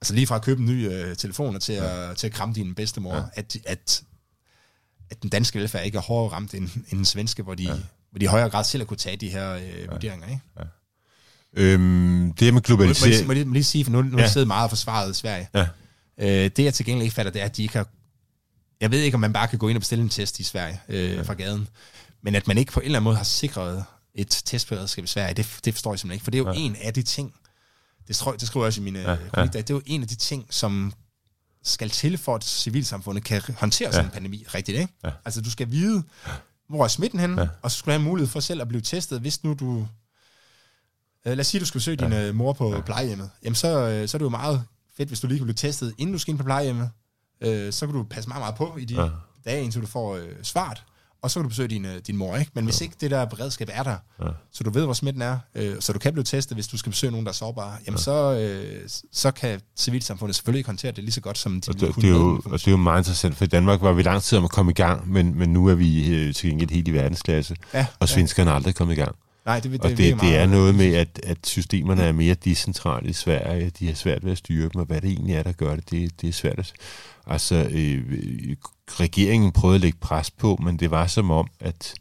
altså 0.00 0.14
lige 0.14 0.26
fra 0.26 0.36
at 0.36 0.42
købe 0.42 0.60
en 0.60 0.66
ny 0.66 0.92
øh, 0.92 1.16
telefon 1.16 1.60
til, 1.60 1.74
ja. 1.74 2.10
at, 2.10 2.16
til 2.16 2.26
at 2.26 2.32
kramme 2.32 2.54
din 2.54 2.74
bedstemor, 2.74 3.16
ja. 3.16 3.22
at, 3.32 3.56
at, 3.64 4.02
at 5.10 5.22
den 5.22 5.30
danske 5.30 5.58
velfærd 5.58 5.84
ikke 5.84 5.98
er 5.98 6.02
hårdere 6.02 6.32
ramt 6.32 6.54
end, 6.54 6.62
end 6.62 6.98
den 6.98 7.04
svenske, 7.04 7.42
hvor 7.42 7.54
de, 7.54 7.62
ja. 7.62 7.74
hvor 8.10 8.18
de 8.18 8.24
i 8.24 8.26
højere 8.26 8.50
grad 8.50 8.64
selv 8.64 8.82
har 8.82 8.86
kunne 8.86 8.96
tage 8.96 9.16
de 9.16 9.28
her 9.28 9.52
øh, 9.52 9.62
ja. 9.62 9.86
vurderinger. 9.90 10.26
Ikke? 10.28 10.40
Ja. 10.58 10.64
Øhm, 11.56 12.32
det 12.32 12.54
med 12.54 12.62
globalisering... 12.62 13.26
Må, 13.26 13.34
må, 13.34 13.40
må, 13.40 13.46
må 13.46 13.52
lige 13.52 13.64
sige, 13.64 13.84
for 13.84 13.92
nu, 13.92 14.02
nu 14.02 14.18
ja. 14.18 14.28
sidder 14.28 14.46
meget 14.46 14.70
forsvaret 14.70 15.10
i 15.10 15.14
Sverige. 15.14 15.48
Ja. 15.54 15.66
Øh, 16.18 16.50
det 16.56 16.58
jeg 16.58 16.74
til 16.74 16.86
gengæld 16.86 17.02
ikke 17.02 17.14
fatter, 17.14 17.32
det 17.32 17.40
er, 17.40 17.44
at 17.44 17.56
de 17.56 17.62
ikke 17.62 17.76
har... 17.76 17.86
Jeg 18.80 18.90
ved 18.90 19.00
ikke, 19.00 19.14
om 19.14 19.20
man 19.20 19.32
bare 19.32 19.48
kan 19.48 19.58
gå 19.58 19.68
ind 19.68 19.76
og 19.76 19.80
bestille 19.80 20.02
en 20.02 20.08
test 20.08 20.40
i 20.40 20.42
Sverige 20.42 20.80
øh, 20.88 21.10
ja. 21.10 21.22
fra 21.22 21.34
gaden, 21.34 21.68
men 22.22 22.34
at 22.34 22.48
man 22.48 22.58
ikke 22.58 22.72
på 22.72 22.80
en 22.80 22.84
eller 22.84 22.98
anden 22.98 23.04
måde 23.04 23.16
har 23.16 23.24
sikret 23.24 23.84
et 24.16 24.42
testberedskab 24.44 25.04
i 25.04 25.06
Sverige, 25.06 25.34
det, 25.34 25.60
det 25.64 25.74
forstår 25.74 25.92
jeg 25.92 25.98
simpelthen 25.98 26.14
ikke, 26.14 26.24
for 26.24 26.30
det 26.30 26.38
er 26.38 26.42
jo 26.42 26.52
ja. 26.52 26.58
en 26.58 26.76
af 26.76 26.94
de 26.94 27.02
ting, 27.02 27.34
det, 28.08 28.16
tror, 28.16 28.32
det 28.32 28.48
skriver 28.48 28.64
jeg 28.64 28.68
også 28.68 28.80
i 28.80 28.84
mine 28.84 28.98
ja, 28.98 29.16
ja. 29.36 29.46
det 29.46 29.70
er 29.70 29.74
jo 29.74 29.82
en 29.86 30.02
af 30.02 30.08
de 30.08 30.14
ting, 30.14 30.46
som 30.50 30.92
skal 31.62 31.90
til 31.90 32.18
for, 32.18 32.34
at 32.34 32.44
civilsamfundet 32.44 33.24
kan 33.24 33.42
håndtere 33.58 33.88
ja. 33.88 33.92
sådan 33.92 34.04
en 34.04 34.10
pandemi 34.10 34.44
rigtigt. 34.54 34.78
Ikke? 34.78 34.92
Ja. 35.04 35.10
Altså, 35.24 35.40
du 35.40 35.50
skal 35.50 35.70
vide, 35.70 36.02
hvor 36.68 36.84
er 36.84 36.88
smitten 36.88 37.20
henne, 37.20 37.42
ja. 37.42 37.48
og 37.62 37.70
så 37.70 37.78
skal 37.78 37.86
du 37.86 37.98
have 37.98 38.02
mulighed 38.02 38.28
for 38.28 38.40
selv 38.40 38.60
at 38.60 38.68
blive 38.68 38.80
testet, 38.80 39.20
hvis 39.20 39.44
nu 39.44 39.54
du... 39.54 39.88
Øh, 41.26 41.32
lad 41.32 41.40
os 41.40 41.46
sige, 41.46 41.60
du 41.60 41.66
skal 41.66 41.78
besøge 41.78 41.96
ja. 42.00 42.06
din 42.06 42.12
øh, 42.12 42.34
mor 42.34 42.52
på 42.52 42.74
ja. 42.74 42.80
plejehjemmet. 42.80 43.30
Jamen, 43.42 43.54
så, 43.54 43.68
øh, 43.68 44.08
så 44.08 44.16
er 44.16 44.18
det 44.18 44.24
jo 44.24 44.28
meget 44.28 44.64
fedt, 44.96 45.08
hvis 45.08 45.20
du 45.20 45.26
lige 45.26 45.38
kan 45.38 45.46
blive 45.46 45.54
testet, 45.54 45.94
inden 45.98 46.12
du 46.12 46.18
skal 46.18 46.30
ind 46.30 46.38
på 46.38 46.44
plejehjemmet. 46.44 46.90
Øh, 47.40 47.72
så 47.72 47.86
kan 47.86 47.94
du 47.94 48.02
passe 48.02 48.28
meget, 48.28 48.40
meget 48.40 48.54
på 48.54 48.76
i 48.76 48.84
de 48.84 49.02
ja. 49.02 49.08
dage, 49.44 49.64
indtil 49.64 49.80
du 49.80 49.86
får 49.86 50.16
øh, 50.16 50.28
svaret 50.42 50.84
og 51.22 51.30
så 51.30 51.38
kan 51.38 51.42
du 51.42 51.48
besøge 51.48 51.68
din, 51.68 51.84
øh, 51.84 52.00
din 52.06 52.16
mor, 52.16 52.36
ikke? 52.36 52.50
Men 52.54 52.64
hvis 52.64 52.80
ja. 52.80 52.84
ikke 52.84 52.96
det 53.00 53.10
der 53.10 53.24
beredskab 53.24 53.68
er 53.72 53.82
der, 53.82 53.96
ja. 54.22 54.28
så 54.52 54.64
du 54.64 54.70
ved, 54.70 54.84
hvor 54.84 54.92
smitten 54.92 55.22
er, 55.22 55.38
øh, 55.54 55.74
så 55.80 55.92
du 55.92 55.98
kan 55.98 56.12
blive 56.12 56.24
testet, 56.24 56.56
hvis 56.56 56.68
du 56.68 56.76
skal 56.78 56.90
besøge 56.90 57.10
nogen, 57.10 57.26
der 57.26 57.32
er 57.32 57.34
sårbare, 57.34 57.76
jamen 57.86 57.98
ja. 57.98 58.02
så, 58.02 58.38
øh, 58.38 58.88
så 59.12 59.30
kan 59.30 59.60
civilsamfundet 59.76 60.36
selvfølgelig 60.36 60.66
håndtere 60.66 60.92
det 60.92 61.04
lige 61.04 61.12
så 61.12 61.20
godt, 61.20 61.38
som 61.38 61.60
de 61.60 61.70
og 61.70 61.80
det, 61.80 61.96
det, 61.96 62.04
er 62.04 62.08
jo, 62.08 62.42
og 62.44 62.52
det 62.52 62.66
er 62.66 62.70
jo 62.70 62.76
meget 62.76 63.00
interessant, 63.00 63.36
for 63.36 63.44
i 63.44 63.48
Danmark 63.48 63.82
var 63.82 63.92
vi 63.92 64.02
lang 64.02 64.22
tid 64.22 64.38
om 64.38 64.44
at 64.44 64.50
komme 64.50 64.70
i 64.70 64.74
gang, 64.74 65.12
men, 65.12 65.38
men 65.38 65.52
nu 65.52 65.66
er 65.66 65.74
vi 65.74 66.14
øh, 66.14 66.34
til 66.34 66.50
gengæld 66.50 66.70
helt 66.70 66.88
i 66.88 66.92
verdensklasse, 66.92 67.56
ja, 67.74 67.86
og 68.00 68.08
svenskerne 68.08 68.50
ja. 68.50 68.54
er 68.54 68.56
aldrig 68.56 68.74
kommet 68.74 68.94
i 68.94 69.00
gang. 69.00 69.16
Nej, 69.46 69.60
det, 69.60 69.72
det, 69.72 69.80
og 69.80 69.90
det, 69.90 69.98
det, 69.98 70.20
det 70.20 70.36
er 70.36 70.46
noget 70.46 70.74
med, 70.74 70.94
at, 70.94 71.20
at 71.22 71.38
systemerne 71.44 72.02
er 72.02 72.12
mere 72.12 72.34
decentrale 72.34 73.08
i 73.08 73.12
Sverige. 73.12 73.70
De 73.78 73.86
har 73.86 73.94
svært 73.94 74.24
ved 74.24 74.32
at 74.32 74.38
styre 74.38 74.68
dem, 74.72 74.80
og 74.80 74.86
hvad 74.86 75.00
det 75.00 75.10
egentlig 75.10 75.34
er, 75.34 75.42
der 75.42 75.52
gør 75.52 75.76
det, 75.76 75.90
det, 75.90 76.20
det 76.20 76.28
er 76.28 76.32
svært 76.32 76.58
at... 76.58 76.72
Altså, 77.26 77.54
øh, 77.54 78.56
regeringen 78.90 79.52
prøvede 79.52 79.74
at 79.74 79.80
lægge 79.80 79.98
pres 79.98 80.30
på, 80.30 80.58
men 80.62 80.76
det 80.76 80.90
var 80.90 81.06
som 81.06 81.30
om, 81.30 81.48
at 81.60 81.94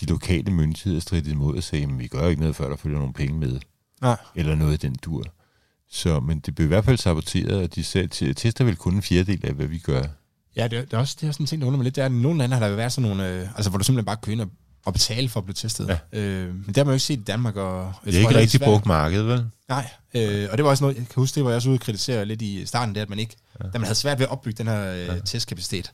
de 0.00 0.06
lokale 0.06 0.50
myndigheder 0.52 1.00
stridte 1.00 1.30
imod 1.30 1.56
og 1.56 1.62
sagde, 1.62 1.84
at 1.84 1.98
vi 1.98 2.06
gør 2.06 2.28
ikke 2.28 2.40
noget, 2.40 2.56
før 2.56 2.68
der 2.68 2.76
følger 2.76 2.98
nogle 2.98 3.14
penge 3.14 3.38
med. 3.38 3.60
Nej. 4.00 4.16
Eller 4.34 4.54
noget 4.54 4.84
i 4.84 4.86
den 4.86 4.96
dur. 5.04 5.24
Så, 5.90 6.20
men 6.20 6.40
det 6.40 6.54
blev 6.54 6.66
i 6.66 6.68
hvert 6.68 6.84
fald 6.84 6.98
saboteret, 6.98 7.62
og 7.62 7.74
de 7.74 7.84
sagde, 7.84 8.34
tester 8.34 8.64
vel 8.64 8.76
kun 8.76 8.94
en 8.94 9.02
fjerdedel 9.02 9.46
af, 9.46 9.52
hvad 9.52 9.66
vi 9.66 9.78
gør. 9.78 10.02
Ja, 10.56 10.68
det 10.68 10.78
er, 10.78 10.84
det 10.84 10.92
er 10.92 10.98
også 10.98 11.16
det 11.20 11.28
er 11.28 11.32
sådan 11.32 11.44
en 11.44 11.46
ting, 11.46 11.60
der 11.60 11.66
undrer 11.66 11.76
mig 11.76 11.84
lidt. 11.84 11.96
Det 11.96 12.02
er, 12.02 12.06
at 12.06 12.12
nogle 12.12 12.38
lande 12.38 12.56
har 12.56 12.68
der 12.68 12.76
været 12.76 12.92
sådan 12.92 13.08
nogle, 13.08 13.28
øh, 13.28 13.48
altså 13.56 13.70
hvor 13.70 13.78
du 13.78 13.84
simpelthen 13.84 14.06
bare 14.06 14.16
kan 14.16 14.32
ind 14.32 14.40
og 14.40 14.48
at 14.86 14.92
betale 14.92 15.28
for 15.28 15.40
at 15.40 15.44
blive 15.44 15.54
testet. 15.54 15.98
Ja. 16.12 16.20
Øh, 16.20 16.54
men 16.54 16.68
det 16.68 16.76
har 16.76 16.84
man 16.84 16.92
jo 16.92 16.94
ikke 16.94 17.04
set 17.04 17.20
i 17.20 17.22
Danmark. 17.22 17.56
Og, 17.56 17.92
det 18.04 18.14
er 18.14 18.18
ikke 18.18 18.34
rigtig 18.34 18.60
brugt 18.60 18.86
marked, 18.86 19.22
vel? 19.22 19.46
Nej, 19.68 19.88
øh, 20.14 20.48
og 20.50 20.58
det 20.58 20.64
var 20.64 20.70
også 20.70 20.84
noget, 20.84 20.96
jeg 20.96 21.06
kan 21.06 21.14
huske, 21.20 21.34
det 21.34 21.44
var 21.44 21.50
jeg 21.50 21.56
også 21.56 21.68
ude 21.68 21.76
og 21.76 21.80
kritisere 21.80 22.24
lidt 22.24 22.42
i 22.42 22.66
starten, 22.66 22.94
der, 22.94 23.02
at 23.02 23.08
man 23.08 23.18
ikke, 23.18 23.36
ja. 23.60 23.68
da 23.68 23.78
man 23.78 23.82
havde 23.82 23.94
svært 23.94 24.18
ved 24.18 24.26
at 24.26 24.32
opbygge 24.32 24.58
den 24.58 24.66
her 24.66 24.92
øh, 24.92 25.06
ja. 25.06 25.18
testkapacitet, 25.24 25.92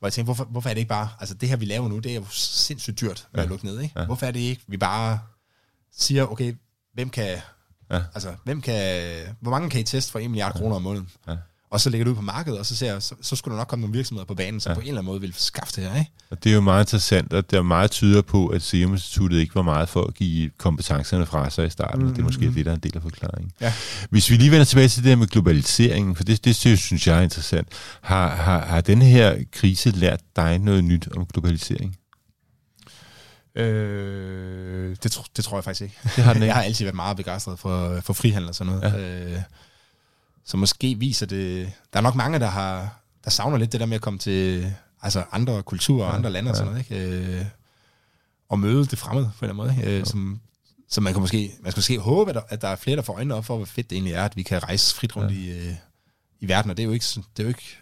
hvor 0.00 0.08
jeg 0.08 0.12
tænkte, 0.12 0.26
hvorfor, 0.26 0.44
hvorfor 0.44 0.68
er 0.68 0.74
det 0.74 0.78
ikke 0.78 0.88
bare, 0.88 1.08
altså 1.20 1.34
det 1.34 1.48
her 1.48 1.56
vi 1.56 1.64
laver 1.64 1.88
nu, 1.88 1.98
det 1.98 2.10
er 2.12 2.16
jo 2.16 2.24
sindssygt 2.30 3.00
dyrt 3.00 3.28
med 3.32 3.40
ja. 3.40 3.42
at 3.42 3.48
lukke 3.48 3.64
ned, 3.64 3.80
ikke? 3.80 4.00
Ja. 4.00 4.06
Hvorfor 4.06 4.26
er 4.26 4.30
det 4.30 4.40
ikke, 4.40 4.62
vi 4.66 4.76
bare 4.76 5.20
siger, 5.92 6.26
okay, 6.26 6.54
hvem 6.94 7.10
kan, 7.10 7.38
ja. 7.90 8.02
altså 8.14 8.34
hvem 8.44 8.60
kan, 8.60 9.36
hvor 9.40 9.50
mange 9.50 9.70
kan 9.70 9.80
I 9.80 9.84
teste 9.84 10.12
for 10.12 10.18
1 10.18 10.30
milliard 10.30 10.52
kroner 10.52 10.76
om 10.76 10.82
måneden? 10.82 11.08
Ja 11.28 11.36
og 11.70 11.80
så 11.80 11.90
lægger 11.90 12.04
du 12.04 12.10
ud 12.10 12.16
på 12.16 12.22
markedet, 12.22 12.58
og 12.58 12.66
så, 12.66 12.76
ser 12.76 12.92
jeg, 12.92 13.02
så, 13.02 13.14
så 13.22 13.36
skulle 13.36 13.52
der 13.52 13.58
nok 13.58 13.68
komme 13.68 13.80
nogle 13.80 13.96
virksomheder 13.96 14.26
på 14.26 14.34
banen, 14.34 14.60
som 14.60 14.70
ja. 14.70 14.74
på 14.74 14.80
en 14.80 14.86
eller 14.86 15.00
anden 15.00 15.10
måde 15.10 15.20
vil 15.20 15.34
skaffe 15.36 15.80
det 15.80 15.90
her. 15.90 15.98
Ikke? 15.98 16.10
Og 16.30 16.44
det 16.44 16.50
er 16.50 16.54
jo 16.54 16.60
meget 16.60 16.84
interessant, 16.84 17.32
og 17.32 17.50
det 17.50 17.56
er 17.56 17.62
meget 17.62 17.90
tyder 17.90 18.22
på, 18.22 18.46
at 18.46 18.62
Serum 18.62 18.92
Instituttet 18.92 19.38
ikke 19.38 19.54
var 19.54 19.62
meget 19.62 19.88
for 19.88 20.04
at 20.04 20.14
give 20.14 20.50
kompetencerne 20.58 21.26
fra 21.26 21.50
sig 21.50 21.66
i 21.66 21.70
starten, 21.70 21.98
mm-hmm. 21.98 22.14
det 22.14 22.20
er 22.20 22.24
måske 22.24 22.48
mm. 22.48 22.54
det, 22.54 22.64
der 22.64 22.70
er 22.70 22.74
en 22.74 22.82
del 22.82 22.96
af 22.96 23.02
forklaringen. 23.02 23.52
Ja. 23.60 23.72
Hvis 24.10 24.30
vi 24.30 24.36
lige 24.36 24.50
vender 24.50 24.64
tilbage 24.64 24.88
til 24.88 25.02
det 25.02 25.08
her 25.08 25.16
med 25.16 25.26
globaliseringen, 25.26 26.16
for 26.16 26.24
det, 26.24 26.44
det 26.44 26.56
synes 26.56 27.06
jeg 27.06 27.18
er 27.18 27.22
interessant, 27.22 27.68
har, 28.00 28.28
har, 28.36 28.66
har 28.66 28.80
den 28.80 29.02
her 29.02 29.36
krise 29.52 29.90
lært 29.90 30.20
dig 30.36 30.58
noget 30.58 30.84
nyt 30.84 31.08
om 31.16 31.26
globalisering? 31.26 31.96
Øh, 33.54 34.96
det, 35.02 35.12
tro, 35.12 35.22
det 35.36 35.44
tror 35.44 35.56
jeg 35.56 35.64
faktisk 35.64 35.82
ikke. 35.82 35.98
Det 36.16 36.24
har 36.24 36.32
den 36.32 36.42
ikke. 36.42 36.46
jeg 36.46 36.54
har 36.54 36.62
altid 36.62 36.84
været 36.84 36.96
meget 36.96 37.16
begejstret 37.16 37.58
for, 37.58 38.00
for 38.00 38.12
frihandel 38.12 38.48
og 38.48 38.54
sådan 38.54 38.72
noget. 38.72 38.92
Ja. 38.92 39.34
Øh, 39.34 39.40
så 40.44 40.56
måske 40.56 40.94
viser 40.98 41.26
det... 41.26 41.72
Der 41.92 41.98
er 41.98 42.02
nok 42.02 42.14
mange, 42.14 42.38
der 42.38 42.46
har 42.46 43.00
der 43.24 43.30
savner 43.30 43.56
lidt 43.56 43.72
det 43.72 43.80
der 43.80 43.86
med 43.86 43.94
at 43.94 44.02
komme 44.02 44.18
til 44.18 44.72
altså 45.02 45.24
andre 45.32 45.62
kulturer 45.62 46.06
og 46.06 46.10
ja, 46.10 46.16
andre 46.16 46.30
lande 46.30 46.48
ja. 46.48 46.50
og 46.50 46.56
sådan 46.56 46.72
noget, 46.72 46.90
ikke? 46.90 47.38
Øh, 47.38 47.44
og 48.48 48.58
møde 48.58 48.86
det 48.86 48.98
fremmede 48.98 49.30
på 49.38 49.44
en 49.44 49.50
eller 49.50 49.64
anden 49.64 49.84
måde? 49.84 49.98
Øh, 49.98 50.06
som, 50.06 50.40
så 50.88 51.00
man 51.00 51.12
kan 51.12 51.20
måske, 51.20 51.52
man 51.60 51.72
skal 51.72 51.78
måske 51.78 51.98
håbe, 51.98 52.30
at 52.30 52.34
der, 52.34 52.42
at 52.48 52.62
der 52.62 52.68
er 52.68 52.76
flere, 52.76 52.96
der 52.96 53.02
får 53.02 53.14
øjnene 53.14 53.34
op 53.34 53.44
for, 53.44 53.56
hvor 53.56 53.66
fedt 53.66 53.90
det 53.90 53.96
egentlig 53.96 54.14
er, 54.14 54.24
at 54.24 54.36
vi 54.36 54.42
kan 54.42 54.62
rejse 54.62 54.94
frit 54.94 55.16
rundt 55.16 55.32
ja. 55.32 55.36
i, 55.36 55.68
øh, 55.68 55.74
i 56.40 56.48
verden, 56.48 56.70
og 56.70 56.76
det 56.76 56.82
er 56.82 56.86
jo 56.86 56.92
ikke, 56.92 57.04
det 57.14 57.38
er 57.38 57.42
jo 57.42 57.48
ikke 57.48 57.78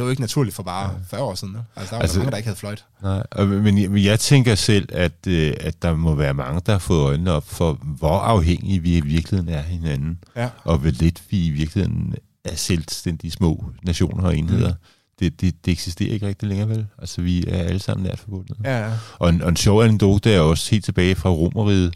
det 0.00 0.04
var 0.04 0.08
jo 0.08 0.10
ikke 0.10 0.22
naturligt 0.22 0.56
for 0.56 0.62
bare 0.62 0.90
ja. 0.90 1.16
40 1.16 1.22
år 1.22 1.34
siden. 1.34 1.54
Ne? 1.54 1.64
Altså, 1.76 1.90
der 1.90 1.96
var 1.96 2.02
altså, 2.02 2.14
der 2.14 2.24
mange, 2.24 2.30
der 2.30 2.36
ikke 2.36 2.46
havde 2.46 2.58
fløjt. 2.58 2.84
Nej, 3.02 3.44
men, 3.44 3.92
men 3.92 4.04
jeg 4.04 4.20
tænker 4.20 4.54
selv, 4.54 4.88
at, 4.92 5.26
øh, 5.26 5.54
at 5.60 5.82
der 5.82 5.96
må 5.96 6.14
være 6.14 6.34
mange, 6.34 6.60
der 6.66 6.72
har 6.72 6.78
fået 6.78 7.00
øjnene 7.00 7.32
op 7.32 7.48
for, 7.48 7.72
hvor 7.72 8.18
afhængige 8.18 8.80
vi 8.80 8.96
i 8.96 9.00
virkeligheden 9.00 9.54
er 9.54 9.62
hinanden, 9.62 10.18
ja. 10.36 10.48
og 10.64 10.78
hvor 10.78 10.90
lidt 10.90 11.22
vi 11.30 11.46
i 11.46 11.50
virkeligheden 11.50 12.14
er 12.44 12.54
selvstændige 12.54 13.30
små 13.30 13.64
nationer 13.82 14.24
og 14.24 14.36
enheder. 14.36 14.68
Mm. 14.68 14.78
det, 15.20 15.40
det, 15.40 15.64
det 15.64 15.72
eksisterer 15.72 16.12
ikke 16.12 16.26
rigtig 16.26 16.48
længere, 16.48 16.68
vel? 16.68 16.86
Altså, 16.98 17.22
vi 17.22 17.44
er 17.48 17.62
alle 17.62 17.80
sammen 17.80 18.06
nært 18.06 18.18
forbundet. 18.18 18.56
Ja, 18.64 18.86
ja. 18.86 18.92
Og 19.18 19.28
en, 19.28 19.42
og 19.42 19.48
en 19.48 19.56
sjov 19.56 19.82
anekdote 19.82 20.32
er 20.32 20.40
også 20.40 20.70
helt 20.70 20.84
tilbage 20.84 21.14
fra 21.14 21.30
Romeriet, 21.30 21.94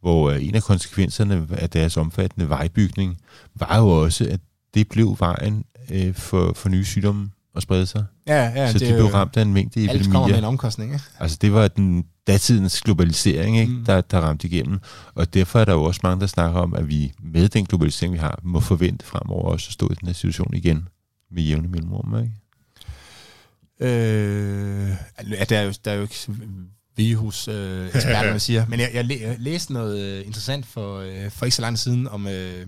hvor 0.00 0.30
øh, 0.30 0.46
en 0.46 0.54
af 0.54 0.62
konsekvenserne 0.62 1.46
af 1.50 1.70
deres 1.70 1.96
omfattende 1.96 2.48
vejbygning 2.48 3.18
var 3.54 3.78
jo 3.78 3.88
også, 3.88 4.24
at 4.30 4.40
det 4.74 4.88
blev 4.88 5.16
vejen 5.18 5.64
øh, 5.90 6.14
for, 6.14 6.52
for 6.56 6.68
nye 6.68 6.84
sygdomme 6.84 7.30
at 7.58 7.62
sprede 7.62 7.86
sig. 7.86 8.04
Ja, 8.26 8.44
ja, 8.44 8.72
så 8.72 8.78
det 8.78 8.88
de 8.88 8.92
blev 8.94 9.06
ramt 9.06 9.36
af 9.36 9.42
en 9.42 9.52
mængde 9.52 9.80
Alt 9.90 10.02
kommer 10.02 10.12
med 10.12 10.18
en 10.18 10.24
epidemier. 10.30 10.48
omkostning, 10.48 10.92
ikke? 10.92 11.04
Altså 11.20 11.38
det 11.40 11.52
var 11.52 11.68
den 11.68 12.04
datidens 12.26 12.80
globalisering, 12.80 13.58
ikke? 13.58 13.72
Mm. 13.72 13.78
Mm. 13.78 13.84
Der, 13.84 14.00
der 14.00 14.18
ramte 14.20 14.46
igennem. 14.48 14.78
Og 15.14 15.34
derfor 15.34 15.60
er 15.60 15.64
der 15.64 15.72
jo 15.72 15.82
også 15.82 16.00
mange, 16.02 16.20
der 16.20 16.26
snakker 16.26 16.60
om, 16.60 16.74
at 16.74 16.88
vi 16.88 17.12
med 17.22 17.48
den 17.48 17.66
globalisering, 17.66 18.12
vi 18.14 18.18
har, 18.18 18.40
må 18.42 18.60
forvente 18.60 19.06
fremover 19.06 19.52
også 19.52 19.66
at 19.68 19.72
stå 19.72 19.86
i 19.92 19.94
den 20.00 20.08
her 20.08 20.14
situation 20.14 20.54
igen 20.54 20.88
med 21.30 21.42
jævne 21.42 21.68
mellemrum. 21.68 22.18
Ikke? 22.18 22.32
Øh, 23.80 24.88
ja, 25.30 25.44
der 25.44 25.58
er 25.58 25.62
jo, 25.62 25.72
der 25.84 25.90
er 25.90 25.94
jo 25.96 26.02
ikke 26.02 26.14
virus 26.96 27.48
øh, 27.48 27.86
eksperter, 27.94 28.30
man 28.30 28.40
siger. 28.40 28.66
Men 28.68 28.80
jeg, 28.80 28.90
jeg, 28.94 29.04
læ- 29.04 29.20
jeg 29.22 29.36
læste 29.38 29.72
noget 29.72 30.00
øh, 30.00 30.26
interessant 30.26 30.66
for, 30.66 30.98
øh, 30.98 31.30
for 31.30 31.44
ikke 31.46 31.56
så 31.56 31.62
lang 31.62 31.76
tid 31.76 31.82
siden, 31.82 32.08
om, 32.08 32.26
øh, 32.28 32.66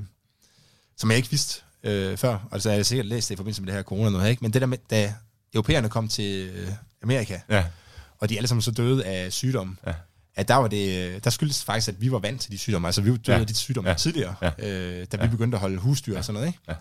som 0.96 1.10
jeg 1.10 1.16
ikke 1.16 1.30
vidste 1.30 1.62
øh, 1.84 2.16
før. 2.16 2.48
Altså, 2.52 2.68
jeg 2.70 2.78
har 2.78 2.82
sikkert 2.82 3.06
læst 3.06 3.28
det 3.28 3.34
i 3.34 3.36
forbindelse 3.36 3.62
med 3.62 3.66
det 3.66 3.74
her 3.74 3.82
corona 3.82 4.10
noget, 4.10 4.30
ikke? 4.30 4.42
Men 4.42 4.52
det 4.52 4.60
der 4.60 4.66
med, 4.66 4.78
da 4.90 5.14
europæerne 5.54 5.88
kom 5.88 6.08
til 6.08 6.48
øh, 6.54 6.68
Amerika, 7.02 7.38
Ja. 7.50 7.64
og 8.18 8.28
de 8.28 8.36
alle 8.36 8.48
sammen 8.48 8.62
så 8.62 8.70
døde 8.70 9.04
af 9.04 9.32
sygdom, 9.32 9.78
Ja. 9.86 9.92
at 10.36 10.48
der 10.48 10.54
var 10.54 10.68
det, 10.68 11.24
der 11.24 11.30
skyldes 11.30 11.64
faktisk, 11.64 11.88
at 11.88 12.00
vi 12.00 12.12
var 12.12 12.18
vant 12.18 12.40
til 12.40 12.52
de 12.52 12.58
sygdomme. 12.58 12.88
Altså, 12.88 13.00
vi 13.00 13.10
døde 13.10 13.20
Ja. 13.28 13.38
af 13.40 13.46
de 13.46 13.54
sygdomme 13.54 13.90
Ja. 13.90 13.96
tidligere, 13.96 14.34
Ja. 14.42 14.50
øh, 14.68 15.06
da 15.12 15.16
vi 15.16 15.22
Ja. 15.22 15.28
begyndte 15.30 15.56
at 15.56 15.60
holde 15.60 15.76
husdyr 15.78 16.18
og 16.18 16.24
sådan 16.24 16.34
noget, 16.34 16.46
ikke? 16.46 16.58
Ja. 16.68 16.74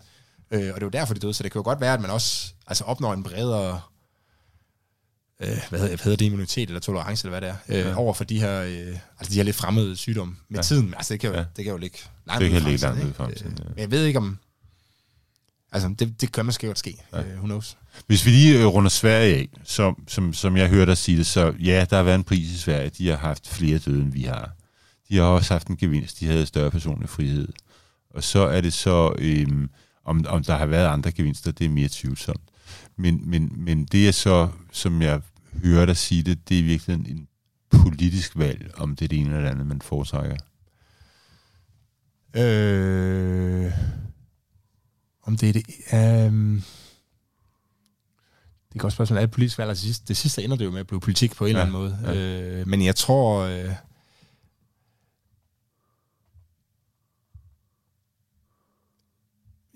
Øh, 0.51 0.73
og 0.73 0.79
det 0.79 0.85
var 0.85 0.89
derfor, 0.91 1.13
de 1.13 1.19
døde. 1.19 1.33
Så 1.33 1.43
det 1.43 1.51
kan 1.51 1.59
jo 1.59 1.63
godt 1.63 1.81
være, 1.81 1.93
at 1.93 2.01
man 2.01 2.11
også 2.11 2.53
altså, 2.67 2.83
opnår 2.83 3.13
en 3.13 3.23
bredere 3.23 3.81
øh, 5.41 5.57
hvad, 5.69 5.79
hedder, 5.79 6.15
det, 6.15 6.21
immunitet 6.21 6.69
eller 6.69 6.79
tolerance, 6.79 7.27
eller 7.27 7.39
hvad 7.39 7.49
det 7.49 7.57
er, 7.67 7.79
øh, 7.85 7.89
Ja. 7.91 7.95
over 7.95 8.13
for 8.13 8.23
de 8.23 8.39
her, 8.39 8.61
øh, 8.61 8.97
altså 9.19 9.31
de 9.31 9.35
her 9.35 9.43
lidt 9.43 9.55
fremmede 9.55 9.97
sygdomme 9.97 10.35
med 10.49 10.57
Ja. 10.59 10.63
tiden. 10.63 10.93
Altså 10.93 11.13
det 11.13 11.19
kan 11.21 11.29
jo, 11.29 11.35
Ja. 11.35 11.45
det 11.57 11.63
kan 11.65 11.71
jo 11.71 11.77
ligge 11.77 11.97
langt 12.27 12.41
Det 12.41 12.51
ud 12.51 12.55
i 12.55 12.59
fremtiden, 12.61 12.79
langt 12.81 12.99
ud 12.99 13.03
i 13.03 13.07
ikke? 13.07 13.17
fremtiden, 13.17 13.51
Øh, 13.51 13.59
ja. 13.59 13.63
Men 13.69 13.79
jeg 13.79 13.91
ved 13.91 14.05
ikke 14.05 14.19
om, 14.19 14.39
altså 15.71 15.95
det, 15.99 16.21
det 16.21 16.31
kan 16.31 16.45
måske 16.45 16.67
godt 16.67 16.79
ske, 16.79 16.97
Ja. 17.13 17.19
øh, 17.23 17.35
who 17.35 17.45
knows. 17.45 17.77
Hvis 18.07 18.25
vi 18.25 18.31
lige 18.31 18.59
øh, 18.59 18.65
runder 18.65 18.89
Sverige 18.89 19.35
af, 19.35 19.49
som, 19.63 20.03
som, 20.07 20.33
som 20.33 20.57
jeg 20.57 20.69
hørte 20.69 20.89
dig 20.89 20.97
sige 20.97 21.17
det, 21.17 21.25
så 21.25 21.53
ja, 21.59 21.85
der 21.89 21.95
har 21.95 22.03
været 22.03 22.15
en 22.15 22.23
pris 22.23 22.49
i 22.51 22.57
Sverige. 22.57 22.89
De 22.89 23.07
har 23.07 23.17
haft 23.17 23.47
flere 23.47 23.77
døde, 23.77 24.01
end 24.01 24.11
vi 24.13 24.23
har. 24.23 24.51
De 25.09 25.15
har 25.17 25.23
også 25.23 25.53
haft 25.53 25.67
en 25.67 25.77
gevinst. 25.77 26.19
De 26.19 26.25
havde 26.27 26.45
større 26.45 26.71
personlig 26.71 27.09
frihed. 27.09 27.47
Og 28.09 28.23
så 28.23 28.39
er 28.39 28.61
det 28.61 28.73
så, 28.73 29.13
øhm, 29.17 29.69
om, 30.05 30.25
om 30.27 30.43
der 30.43 30.57
har 30.57 30.65
været 30.65 30.87
andre 30.87 31.11
gevinster, 31.11 31.51
det 31.51 31.65
er 31.65 31.69
mere 31.69 31.89
tvivlsomt. 31.91 32.41
Men, 32.97 33.29
men, 33.29 33.51
men 33.57 33.85
det 33.85 34.07
er 34.07 34.11
så, 34.11 34.47
som 34.71 35.01
jeg 35.01 35.21
hører 35.63 35.85
dig 35.85 35.97
sige 35.97 36.23
det, 36.23 36.49
det 36.49 36.59
er 36.59 36.63
virkelig 36.63 36.93
en 36.95 37.27
politisk 37.69 38.37
valg, 38.37 38.71
om 38.77 38.95
det 38.95 39.05
er 39.05 39.09
det 39.09 39.19
ene 39.19 39.29
eller 39.29 39.41
det 39.41 39.49
andet, 39.49 39.67
man 39.67 39.81
foretrækker. 39.81 40.37
Øh, 42.35 43.71
om 45.29 45.37
det 45.37 45.49
er 45.49 45.53
det... 45.53 45.63
Øh, 45.93 46.61
det 48.69 48.75
er 48.75 48.79
godt 48.79 48.93
spørgsmål. 48.93 49.19
Alt 49.19 49.31
politisk 49.31 49.57
valg, 49.57 49.69
altså 49.69 49.81
det 49.81 49.87
sidste, 49.87 50.07
det 50.07 50.17
sidste 50.17 50.43
ender 50.43 50.57
det 50.57 50.65
jo 50.65 50.71
med 50.71 50.79
at 50.79 50.87
blive 50.87 50.99
politik 51.01 51.35
på 51.35 51.45
en 51.45 51.55
Ja, 51.55 51.61
eller 51.63 51.79
anden 51.79 52.01
måde. 52.03 52.13
ja. 52.13 52.59
Øh, 52.59 52.67
men 52.67 52.85
jeg 52.85 52.95
tror... 52.95 53.39
Øh, 53.39 53.73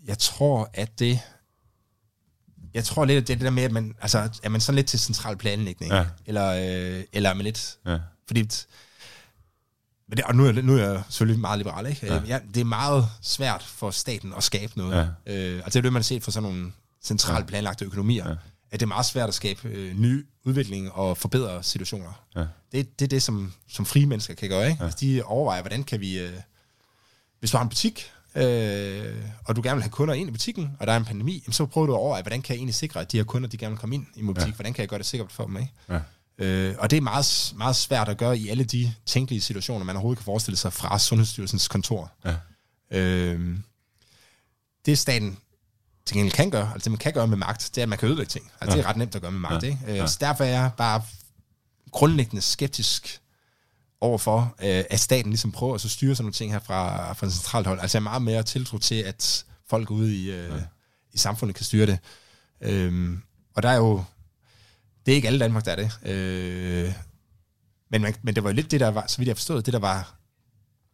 jeg 0.05 0.17
tror, 0.17 0.69
at 0.73 0.99
det... 0.99 1.19
Jeg 2.73 2.83
tror 2.85 3.05
lidt, 3.05 3.17
at 3.21 3.27
det 3.27 3.33
er 3.33 3.37
det 3.37 3.45
der 3.45 3.51
med, 3.51 3.63
at 3.63 3.71
man, 3.71 3.95
altså, 4.01 4.39
er 4.43 4.49
man 4.49 4.61
sådan 4.61 4.75
lidt 4.75 4.87
til 4.87 4.99
central 4.99 5.37
planlægning, 5.37 5.91
Ja. 5.91 6.05
eller, 6.25 6.47
øh, 6.49 7.03
eller 7.13 7.29
er 7.29 7.33
man 7.33 7.43
lidt 7.43 7.77
Ja. 7.85 7.97
fordi, 8.27 8.49
men 10.13 10.17
det, 10.17 10.25
og 10.25 10.35
nu 10.35 10.45
er, 10.45 10.51
nu 10.51 10.77
er 10.77 10.91
jeg 10.91 11.03
selvfølgelig 11.09 11.41
meget 11.41 11.57
liberal, 11.57 11.85
ikke? 11.85 12.05
Ja. 12.05 12.21
Ja. 12.27 12.39
Det 12.53 12.61
er 12.61 12.65
meget 12.65 13.07
svært 13.21 13.63
for 13.63 13.91
staten 13.91 14.33
at 14.37 14.43
skabe 14.43 14.73
noget. 14.75 15.15
Ja. 15.25 15.33
Øh, 15.33 15.61
og 15.65 15.73
det 15.73 15.75
er 15.75 15.81
det, 15.81 15.93
man 15.93 15.99
har 15.99 16.03
set 16.03 16.23
for 16.23 16.31
sådan 16.31 16.49
nogle 16.49 16.71
centralt 17.03 17.47
planlagte 17.47 17.85
økonomier. 17.85 18.29
Ja. 18.29 18.35
At 18.71 18.79
det 18.79 18.81
er 18.81 18.87
meget 18.87 19.05
svært 19.05 19.29
at 19.29 19.33
skabe 19.33 19.67
øh, 19.67 19.99
ny 19.99 20.25
udvikling 20.43 20.91
og 20.91 21.17
forbedre 21.17 21.63
situationer. 21.63 22.23
Ja. 22.35 22.45
Det, 22.71 22.99
det 22.99 23.05
er 23.05 23.09
det, 23.09 23.23
som, 23.23 23.53
som 23.67 23.85
frie 23.85 24.05
mennesker 24.05 24.33
kan 24.33 24.49
gøre. 24.49 24.69
Ikke? 24.69 24.83
Ja. 24.83 24.89
Ja. 24.89 24.93
De 24.99 25.23
overvejer, 25.23 25.61
hvordan 25.61 25.83
kan 25.83 25.99
vi... 25.99 26.19
Øh, 26.19 26.33
hvis 27.39 27.51
du 27.51 27.57
har 27.57 27.63
en 27.63 27.69
butik, 27.69 28.11
øh, 28.35 29.15
og 29.45 29.55
du 29.55 29.61
gerne 29.61 29.75
vil 29.75 29.83
have 29.83 29.91
kunder 29.91 30.13
ind 30.13 30.29
i 30.29 30.31
butikken, 30.31 30.77
og 30.79 30.87
der 30.87 30.93
er 30.93 30.97
en 30.97 31.05
pandemi, 31.05 31.43
jamen, 31.45 31.53
så 31.53 31.65
prøver 31.65 31.87
du 31.87 31.93
at 31.93 31.99
overveje, 31.99 32.21
hvordan 32.21 32.41
kan 32.41 32.53
jeg 32.53 32.57
egentlig 32.57 32.75
sikre, 32.75 33.01
at 33.01 33.11
de 33.11 33.17
her 33.17 33.23
kunder, 33.23 33.49
de 33.49 33.57
gerne 33.57 33.71
vil 33.71 33.79
komme 33.79 33.95
ind 33.95 34.05
i 34.15 34.21
min 34.21 34.33
butik? 34.33 34.47
Ja. 34.47 34.53
Hvordan 34.53 34.73
kan 34.73 34.81
jeg 34.81 34.89
gøre 34.89 34.97
det 34.97 35.05
sikkert 35.05 35.31
for 35.31 35.45
dem? 35.45 35.57
Ikke? 35.57 35.71
Ja. 35.89 35.99
Øh, 36.37 36.75
og 36.79 36.89
det 36.91 36.97
er 36.97 37.01
meget, 37.01 37.53
meget 37.57 37.75
svært 37.75 38.09
at 38.09 38.17
gøre 38.17 38.37
i 38.37 38.49
alle 38.49 38.63
de 38.63 38.93
tænkelige 39.05 39.41
situationer, 39.41 39.85
man 39.85 39.95
overhovedet 39.95 40.17
kan 40.19 40.25
forestille 40.25 40.57
sig 40.57 40.73
fra 40.73 40.99
Sundhedsstyrelsens 40.99 41.67
kontor. 41.67 42.11
Ja. 42.25 42.35
Øh, 42.91 43.57
det 44.85 44.99
staten 44.99 45.37
til 46.05 46.15
gengæld 46.17 46.33
kan 46.33 46.49
gøre, 46.51 46.71
altså 46.73 46.83
det 46.83 46.91
man 46.91 46.97
kan 46.99 47.13
gøre 47.13 47.27
med 47.27 47.37
magt, 47.37 47.69
det 47.75 47.81
er, 47.81 47.83
at 47.83 47.89
man 47.89 47.97
kan 47.97 48.07
ødelægge 48.07 48.29
ting. 48.29 48.51
Altså 48.61 48.75
Ja. 48.77 48.81
det 48.81 48.85
er 48.85 48.89
ret 48.89 48.97
nemt 48.97 49.15
at 49.15 49.21
gøre 49.21 49.31
med 49.31 49.39
magt, 49.39 49.63
Ja. 49.63 49.67
ikke? 49.67 49.79
Øh, 49.87 49.95
Ja. 49.97 50.07
Så 50.07 50.17
derfor 50.21 50.43
er 50.43 50.47
jeg 50.49 50.71
bare 50.77 51.01
grundlæggende 51.91 52.41
skeptisk 52.41 53.19
overfor, 54.01 54.55
øh, 54.61 54.83
at 54.89 54.99
staten 54.99 55.31
ligesom 55.31 55.51
prøver 55.51 55.75
at 55.75 55.81
så 55.81 55.89
styre 55.89 56.15
sådan 56.15 56.23
nogle 56.25 56.33
ting 56.33 56.51
her 56.51 56.59
fra, 56.59 57.13
fra 57.13 57.29
centralt 57.29 57.67
hold. 57.67 57.79
Altså 57.79 57.97
jeg 57.97 58.01
er 58.01 58.03
meget 58.03 58.21
mere 58.21 58.43
tiltro 58.43 58.77
til, 58.77 58.95
at 58.95 59.45
folk 59.69 59.91
ude 59.91 60.15
i, 60.15 60.31
øh, 60.31 60.49
Ja. 60.49 60.63
i 61.13 61.17
samfundet 61.17 61.55
kan 61.55 61.65
styre 61.65 61.85
det. 61.85 61.99
Øhm, 62.61 63.21
og 63.55 63.63
der 63.63 63.69
er 63.69 63.75
jo, 63.75 64.03
det 65.05 65.11
er 65.11 65.15
ikke 65.15 65.27
alle 65.27 65.39
Danmark, 65.39 65.65
der 65.65 65.71
er 65.71 65.75
det. 65.75 66.07
Øh, 66.11 66.93
men, 67.91 68.01
man, 68.01 68.15
men 68.21 68.35
det 68.35 68.43
var 68.43 68.49
jo 68.49 68.55
lidt 68.55 68.71
det, 68.71 68.79
der 68.79 68.87
var, 68.87 69.05
så 69.07 69.17
vidt 69.17 69.27
jeg 69.27 69.37
forstod, 69.37 69.61
det 69.61 69.73
der 69.73 69.79
var 69.79 70.15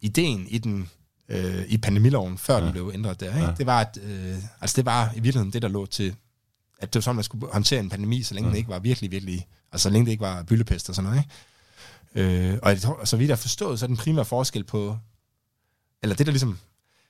ideen 0.00 0.46
i 0.48 0.58
den 0.58 0.90
øh, 1.28 1.64
i 1.68 1.78
pandemiloven, 1.78 2.38
før 2.38 2.58
ja. 2.58 2.64
Den 2.64 2.72
blev 2.72 2.90
ændret 2.94 3.20
der. 3.20 3.26
Ikke? 3.34 3.46
Ja. 3.46 3.54
Det 3.58 3.66
var, 3.66 3.80
at, 3.80 3.98
øh, 4.02 4.36
altså 4.60 4.76
det 4.76 4.84
var 4.84 5.10
i 5.10 5.20
virkeligheden 5.20 5.52
det, 5.52 5.62
der 5.62 5.68
lå 5.68 5.86
til, 5.86 6.14
at 6.78 6.92
det 6.92 6.94
var 6.94 7.00
sådan, 7.00 7.14
man 7.14 7.24
skulle 7.24 7.52
håndtere 7.52 7.80
en 7.80 7.88
pandemi, 7.88 8.22
så 8.22 8.34
længe 8.34 8.46
Ja. 8.48 8.50
den 8.50 8.56
ikke 8.58 8.68
var 8.70 8.78
virkelig, 8.78 9.10
virkelig, 9.10 9.46
altså 9.72 9.82
så 9.82 9.90
længe 9.90 10.04
det 10.06 10.10
ikke 10.12 10.20
var 10.22 10.42
byllepest 10.42 10.88
og 10.88 10.94
sådan 10.94 11.10
noget. 11.10 11.24
Ikke? 12.16 12.52
Øh, 12.52 12.58
og 12.62 12.70
jeg 12.70 12.80
tror, 12.80 13.04
så 13.04 13.16
vidt 13.16 13.28
jeg 13.28 13.38
forstået, 13.38 13.78
så 13.78 13.84
er 13.84 13.86
den 13.86 13.96
primære 13.96 14.24
forskel 14.24 14.64
på, 14.64 14.98
eller 16.02 16.16
det, 16.16 16.26
der 16.26 16.32
ligesom 16.32 16.58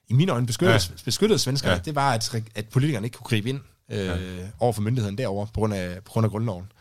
i 0.08 0.12
mine 0.12 0.32
øjne 0.32 0.46
beskyttede, 0.46 0.80
ja. 0.90 0.94
Beskyttede 1.04 1.38
svenskerne, 1.38 1.74
Ja. 1.74 1.80
det 1.80 1.94
var, 1.94 2.12
at, 2.12 2.34
at 2.54 2.68
politikerne 2.68 3.06
ikke 3.06 3.16
kunne 3.16 3.28
gribe 3.28 3.48
ind 3.48 3.60
øh, 3.90 3.98
ja. 4.06 4.16
over 4.58 4.72
for 4.72 4.82
myndigheden 4.82 5.18
derovre 5.18 5.46
på 5.46 5.52
grund 5.60 5.74
af, 5.74 6.04
på 6.04 6.10
grund 6.12 6.24
af 6.24 6.30
grundloven. 6.30 6.72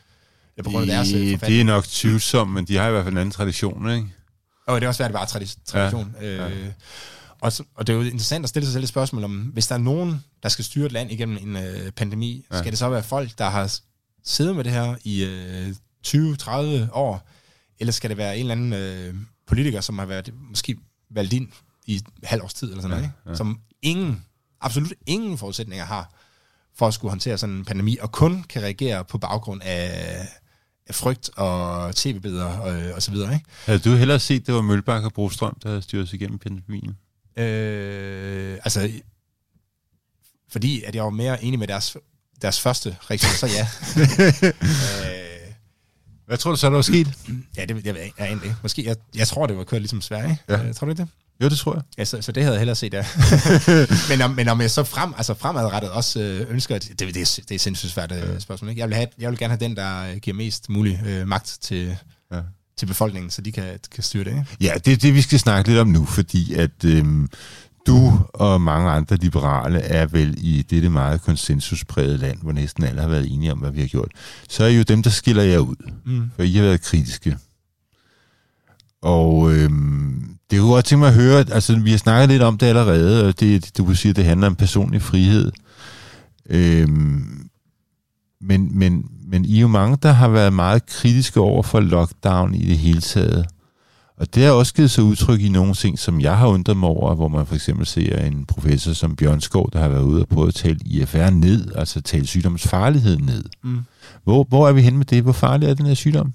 Ja, 0.60 0.64
på 0.64 0.70
grund 0.70 0.82
af 0.92 0.96
deres 0.96 1.14
øh, 1.14 1.20
det 1.20 1.32
forfatning. 1.40 1.60
er 1.62 1.74
nok 1.74 1.86
tvivlsomt, 1.88 2.52
men 2.52 2.66
de 2.66 2.78
har 2.78 2.88
i 2.88 2.92
hvert 2.92 3.04
fald 3.04 3.14
en 3.14 3.18
anden 3.18 3.32
tradition, 3.32 3.90
ikke? 3.92 4.08
Og 4.68 4.82
det 4.82 4.86
er 4.86 4.88
også 4.88 4.98
svært, 4.98 5.08
at 5.10 5.14
det 5.14 5.20
var 5.20 5.26
tradi- 5.26 5.60
tradition. 5.66 6.16
Ja, 6.22 6.36
ja. 6.36 6.50
Øh, 6.50 6.68
og, 7.42 7.52
så, 7.54 7.64
og 7.76 7.88
det 7.88 7.94
er 7.94 7.98
jo 7.98 8.04
interessant 8.04 8.44
at 8.46 8.50
stille 8.50 8.66
sig 8.66 8.74
selv 8.74 8.84
et 8.84 8.90
spørgsmål 8.90 9.24
om, 9.24 9.32
hvis 9.40 9.68
der 9.68 9.76
er 9.76 9.80
nogen, 9.80 10.24
der 10.44 10.50
skal 10.50 10.66
styre 10.66 10.86
et 10.86 10.92
land 10.92 11.12
igennem 11.12 11.38
en 11.42 11.56
øh, 11.56 11.92
pandemi, 11.92 12.46
Ja. 12.52 12.56
ja. 12.56 12.62
skal 12.62 12.72
det 12.72 12.80
så 12.80 12.90
være 12.90 13.04
folk, 13.04 13.38
der 13.38 13.50
har 13.50 13.76
siddet 14.26 14.56
med 14.56 14.64
det 14.64 14.72
her 14.72 14.96
i 15.04 15.24
øh, 15.24 15.76
20-30 16.88 16.94
år, 16.94 17.30
eller 17.80 17.92
skal 17.92 18.10
det 18.10 18.18
være 18.18 18.38
en 18.38 18.40
eller 18.50 18.52
anden 18.52 18.74
øh, 18.74 19.16
politiker, 19.48 19.82
som 19.82 20.00
har 20.00 20.06
været 20.06 20.34
måske 20.50 20.78
valgt 21.12 21.34
ind 21.34 21.48
i 21.86 21.96
et 21.96 22.04
halvt 22.24 22.44
års 22.44 22.54
tid, 22.54 22.70
eller 22.70 22.82
sådan 22.82 22.98
Ja, 22.98 23.02
noget, 23.02 23.12
ikke? 23.20 23.30
ja. 23.30 23.36
som 23.36 23.60
ingen, 23.82 24.26
absolut 24.62 24.94
ingen 25.08 25.38
forudsætninger 25.38 25.86
har 25.86 26.14
for 26.78 26.88
at 26.88 26.94
skulle 26.94 27.12
håndtere 27.12 27.38
sådan 27.38 27.56
en 27.56 27.66
pandemi, 27.66 27.98
og 28.02 28.12
kun 28.12 28.44
kan 28.50 28.62
reagere 28.62 29.06
på 29.06 29.18
baggrund 29.18 29.62
af 29.64 30.28
frygt 30.92 31.30
og 31.36 31.96
tv-billeder 31.96 32.46
og, 32.46 32.94
og 32.96 33.02
så 33.04 33.12
videre, 33.12 33.34
ikke? 33.34 33.46
Havde 33.66 33.80
du 33.80 33.96
hellere 33.96 34.20
set, 34.20 34.48
det 34.48 34.54
var 34.56 34.62
Mølbak 34.62 35.04
og 35.04 35.14
Brostrøm, 35.14 35.58
der 35.64 35.70
havde 35.70 35.82
styret 35.82 36.10
sig 36.10 36.22
igennem 36.22 36.40
pandemien? 36.40 36.98
Øh, 37.38 38.54
altså, 38.64 38.92
fordi 40.52 40.84
at 40.84 40.96
jeg 40.96 41.04
var 41.04 41.10
mere 41.10 41.44
enig 41.44 41.60
med 41.60 41.68
deres, 41.68 41.98
deres 42.42 42.60
første 42.62 42.98
reaktion, 43.02 43.32
så 43.32 43.48
ja. 43.48 43.68
øh, 45.10 45.54
Hvad 46.26 46.38
tror 46.38 46.52
du 46.52 46.58
så, 46.58 46.68
der 46.68 46.74
var 46.74 46.82
sket? 46.82 47.08
ja, 47.58 47.66
det 47.66 47.86
jeg, 47.86 47.96
jeg, 47.96 48.12
jeg 48.20 48.32
ikke. 48.32 48.56
Måske, 48.62 48.86
jeg, 48.86 48.96
jeg 49.16 49.28
tror, 49.28 49.48
det 49.48 49.58
var 49.58 49.64
kørt 49.64 49.82
ligesom 49.82 50.02
Sverige. 50.02 50.38
Ja. 50.50 50.66
Øh, 50.68 50.74
tror 50.74 50.88
du 50.88 50.94
det? 50.94 51.08
Jo, 51.44 51.50
det 51.50 51.58
tror 51.58 51.74
jeg. 51.74 51.84
Ja, 51.98 52.06
så, 52.06 52.22
så 52.22 52.32
det 52.32 52.44
havde 52.44 52.54
jeg 52.54 52.60
hellere 52.60 52.76
set, 52.76 52.94
ja. 52.94 53.06
men, 54.10 54.22
om, 54.22 54.32
men 54.32 54.48
om 54.48 54.62
jeg 54.62 54.72
så 54.72 54.84
frem, 54.84 55.14
altså 55.18 55.34
fremadrettet 55.34 55.92
også 55.92 56.20
øh, 56.20 56.46
ønsker, 56.50 56.76
at 56.76 56.82
det, 56.90 57.00
det, 57.00 57.18
er, 57.18 57.40
det 57.50 57.56
er 57.56 57.60
sindssygt 57.60 57.92
svært 57.92 58.12
øh, 58.12 58.40
spørgsmål. 58.40 58.70
Ikke? 58.70 58.80
Jeg, 58.80 58.88
vil 58.88 58.96
have, 58.96 59.08
jeg 59.20 59.30
vil 59.30 59.38
gerne 59.40 59.54
have 59.54 59.60
den, 59.70 59.76
der 59.76 60.04
øh, 60.12 60.18
giver 60.18 60.38
mest 60.38 60.70
mulig 60.70 61.02
øh, 61.08 61.28
magt 61.28 61.58
til, 61.62 61.98
Ja. 62.34 62.40
til 62.78 62.86
befolkningen, 62.86 63.30
så 63.32 63.42
de 63.42 63.52
kan, 63.52 63.66
kan 63.92 64.04
styre 64.04 64.24
det. 64.24 64.30
Ikke? 64.32 64.46
Ja, 64.62 64.74
det 64.86 64.94
er 64.94 64.98
det, 64.98 65.14
vi 65.14 65.22
skal 65.22 65.40
snakke 65.40 65.70
lidt 65.70 65.80
om 65.80 65.88
nu, 65.88 66.06
fordi 66.06 66.54
at 66.54 66.86
øhm, 66.86 67.30
du 67.88 68.20
og 68.34 68.62
mange 68.62 68.90
andre 68.90 69.16
liberale 69.16 69.80
er 69.80 70.06
vel 70.06 70.36
i 70.38 70.62
dette 70.70 70.90
meget 70.90 71.22
konsensuspræget 71.22 72.20
land, 72.20 72.38
hvor 72.42 72.52
næsten 72.52 72.84
alle 72.84 73.02
har 73.02 73.08
været 73.08 73.32
enige 73.32 73.52
om, 73.52 73.60
hvad 73.60 73.72
vi 73.72 73.80
har 73.82 73.88
gjort. 73.88 74.12
Så 74.50 74.64
er 74.64 74.68
I 74.68 74.78
jo 74.78 74.84
dem, 74.84 75.04
der 75.04 75.10
skiller 75.10 75.44
jer 75.44 75.58
ud, 75.60 75.76
Mm. 76.06 76.32
for 76.36 76.44
I 76.44 76.54
har 76.54 76.64
været 76.64 76.82
kritiske. 76.82 77.38
Og 79.02 79.54
øhm, 79.54 80.30
det 80.52 80.60
kunne 80.60 80.72
godt 80.72 80.86
tænke 80.86 81.00
mig 81.00 81.08
at 81.08 81.14
høre, 81.14 81.46
altså 81.52 81.80
vi 81.80 81.92
har 81.92 81.98
snakket 81.98 82.30
lidt 82.30 82.42
om 82.42 82.58
det 82.58 82.66
allerede, 82.66 83.28
og 83.28 83.40
det, 83.40 83.78
du 83.78 83.86
kunne 83.86 83.96
sige, 83.96 84.10
at 84.10 84.16
det 84.16 84.26
handler 84.26 84.48
om 84.48 84.56
personlig 84.56 85.02
frihed. 85.02 85.52
Øhm, 86.50 87.50
men, 88.42 88.78
mange, 89.68 89.98
der 90.04 90.12
har 90.12 90.28
været 90.28 90.54
meget 90.54 90.86
kritiske 90.86 91.40
over 91.40 91.64
for 91.64 91.80
lockdown 91.80 92.56
i 92.56 92.66
det 92.66 92.78
hele 92.78 93.02
taget. 93.02 93.46
Og 94.18 94.36
det 94.36 94.44
har 94.44 94.52
også 94.52 94.74
givet 94.74 94.92
sig 94.92 95.04
udtryk 95.04 95.42
i 95.42 95.50
nogle 95.50 95.74
ting, 95.74 96.00
som 96.00 96.22
jeg 96.22 96.38
har 96.38 96.48
undret 96.48 96.78
mig 96.78 96.90
over, 96.90 97.16
hvor 97.16 97.28
man 97.28 97.46
for 97.46 97.56
eksempel 97.56 97.86
ser 97.86 98.18
en 98.18 98.46
professor 98.46 98.94
som 98.94 99.16
Bjørn 99.16 99.42
Skov, 99.42 99.70
der 99.74 99.80
har 99.80 99.88
været 99.88 100.04
ude 100.04 100.22
og 100.22 100.28
prøve 100.28 100.48
at 100.48 100.56
tale 100.56 100.80
IFR 100.86 101.30
ned, 101.30 101.72
altså 101.76 102.02
tale 102.02 102.28
sygdommens 102.28 102.68
farlighed 102.68 103.18
ned. 103.18 103.44
Mm. 103.64 103.80
Hvor, 104.24 104.44
hvor 104.44 104.68
er 104.68 104.74
vi 104.74 104.82
hen 104.82 104.98
med 104.98 105.06
det? 105.06 105.24
Hvor 105.24 105.32
farlig 105.32 105.70
er 105.70 105.74
den 105.74 105.86
her 105.86 105.94
sygdom? 105.94 106.34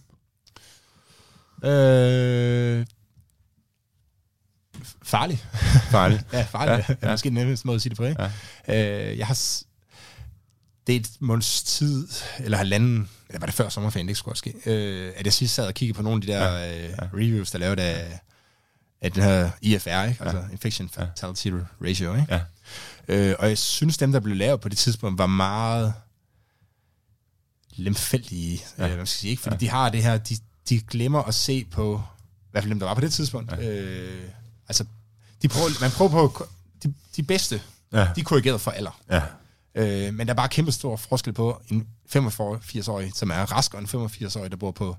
Øh, 1.65 2.87
farlig. 5.03 5.45
Farlig. 5.91 6.23
ja, 6.33 6.43
farlig. 6.43 6.71
Ja, 6.71 6.77
ja. 6.77 6.95
Det 6.95 6.99
er 7.03 7.11
måske 7.11 7.29
den 7.29 7.35
nemmeste 7.35 7.67
måde 7.67 7.75
at 7.75 7.83
sige 7.83 7.91
det 7.91 7.97
på, 7.97 8.05
ikke? 8.05 8.23
Ja. 8.69 9.11
Øh, 9.11 9.19
jeg 9.19 9.27
har... 9.27 9.39
Det 10.87 10.97
er 10.97 11.01
et 11.01 11.11
måneds 11.21 11.63
tid, 11.63 12.09
eller 12.39 12.59
halvanden, 12.59 13.09
eller 13.29 13.41
var 13.41 13.47
det 13.47 13.55
før 13.55 13.69
sommerferien, 13.69 14.09
det 14.09 14.17
skulle 14.17 14.37
ske, 14.37 14.55
øh, 14.67 15.13
at 15.17 15.25
jeg 15.25 15.33
sidst 15.33 15.55
sad 15.55 15.67
og 15.67 15.75
kiggede 15.75 15.97
på 15.97 16.03
nogle 16.03 16.17
af 16.17 16.21
de 16.21 16.27
der 16.27 16.53
ja, 16.53 16.81
ja. 16.81 16.89
Øh, 16.89 17.15
reviews, 17.15 17.51
der 17.51 17.59
lavede 17.59 17.83
af, 17.83 18.19
af 19.01 19.13
den 19.13 19.23
her 19.23 19.51
IFR, 19.63 20.03
ikke? 20.03 20.25
altså 20.25 20.39
ja. 20.39 20.53
Infection 20.53 20.89
Fatality 20.89 21.47
ja. 21.47 21.53
Ratio. 21.89 22.15
Ikke? 22.15 22.35
Ja. 22.35 22.41
Øh, 23.09 23.35
og 23.39 23.49
jeg 23.49 23.59
synes, 23.59 23.99
dem, 23.99 24.13
der 24.13 24.21
blev 24.21 24.37
lavet 24.37 24.61
på 24.61 24.69
det 24.69 24.79
tidspunkt, 24.79 25.19
var 25.19 25.27
meget 25.27 25.95
lemfældige, 27.77 28.61
ja. 28.79 28.89
øh, 28.89 28.95
hvad 28.95 29.07
skal 29.07 29.19
sige, 29.19 29.31
ikke? 29.31 29.43
fordi 29.43 29.55
ja. 29.55 29.61
de 29.61 29.69
har 29.69 29.89
det 29.89 30.03
her, 30.03 30.19
de, 30.19 30.37
de 30.69 30.81
glemmer 30.81 31.23
at 31.23 31.35
se 31.35 31.65
på, 31.65 32.03
i 32.43 32.49
hvert 32.51 32.65
fald 32.65 32.71
dem, 32.71 32.79
der 32.79 32.87
var 32.87 32.95
på 32.95 33.01
det 33.01 33.13
tidspunkt, 33.13 33.53
ja. 33.53 33.71
øh, 33.71 34.29
altså, 34.69 34.85
de 35.43 35.49
prøver, 35.49 35.69
man 35.81 35.91
prøver 35.91 36.29
på, 36.29 36.47
de, 36.83 36.95
de 37.17 37.23
bedste, 37.23 37.63
ja. 37.93 38.09
de 38.17 38.21
er 38.21 38.25
korrigeret 38.25 38.61
for 38.61 38.71
alder. 38.71 39.01
Ja. 39.11 39.23
Øh, 39.75 40.15
men 40.15 40.27
der 40.27 40.33
er 40.33 40.37
bare 40.37 40.49
kæmpe 40.49 40.73
stor 40.73 40.97
forskel 40.97 41.33
på 41.33 41.63
en 41.69 41.87
85-årig, 42.17 43.13
som 43.15 43.31
er 43.31 43.53
rask, 43.53 43.75
og 43.75 43.81
en 43.81 43.87
85-årig, 43.87 44.51
der 44.51 44.57
bor 44.57 44.71
på 44.71 44.97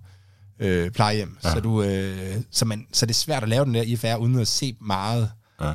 øh, 0.59 0.91
plejehjem. 0.91 1.37
Ja. 1.43 1.51
Så, 1.53 1.59
du, 1.59 1.83
øh, 1.83 2.41
så, 2.51 2.65
man, 2.65 2.87
så 2.93 3.05
det 3.05 3.11
er 3.11 3.15
svært 3.15 3.43
at 3.43 3.49
lave 3.49 3.65
den 3.65 3.75
der 3.75 3.81
IFR, 3.81 4.15
uden 4.15 4.39
at 4.39 4.47
se 4.47 4.75
meget 4.81 5.31
ja. 5.61 5.73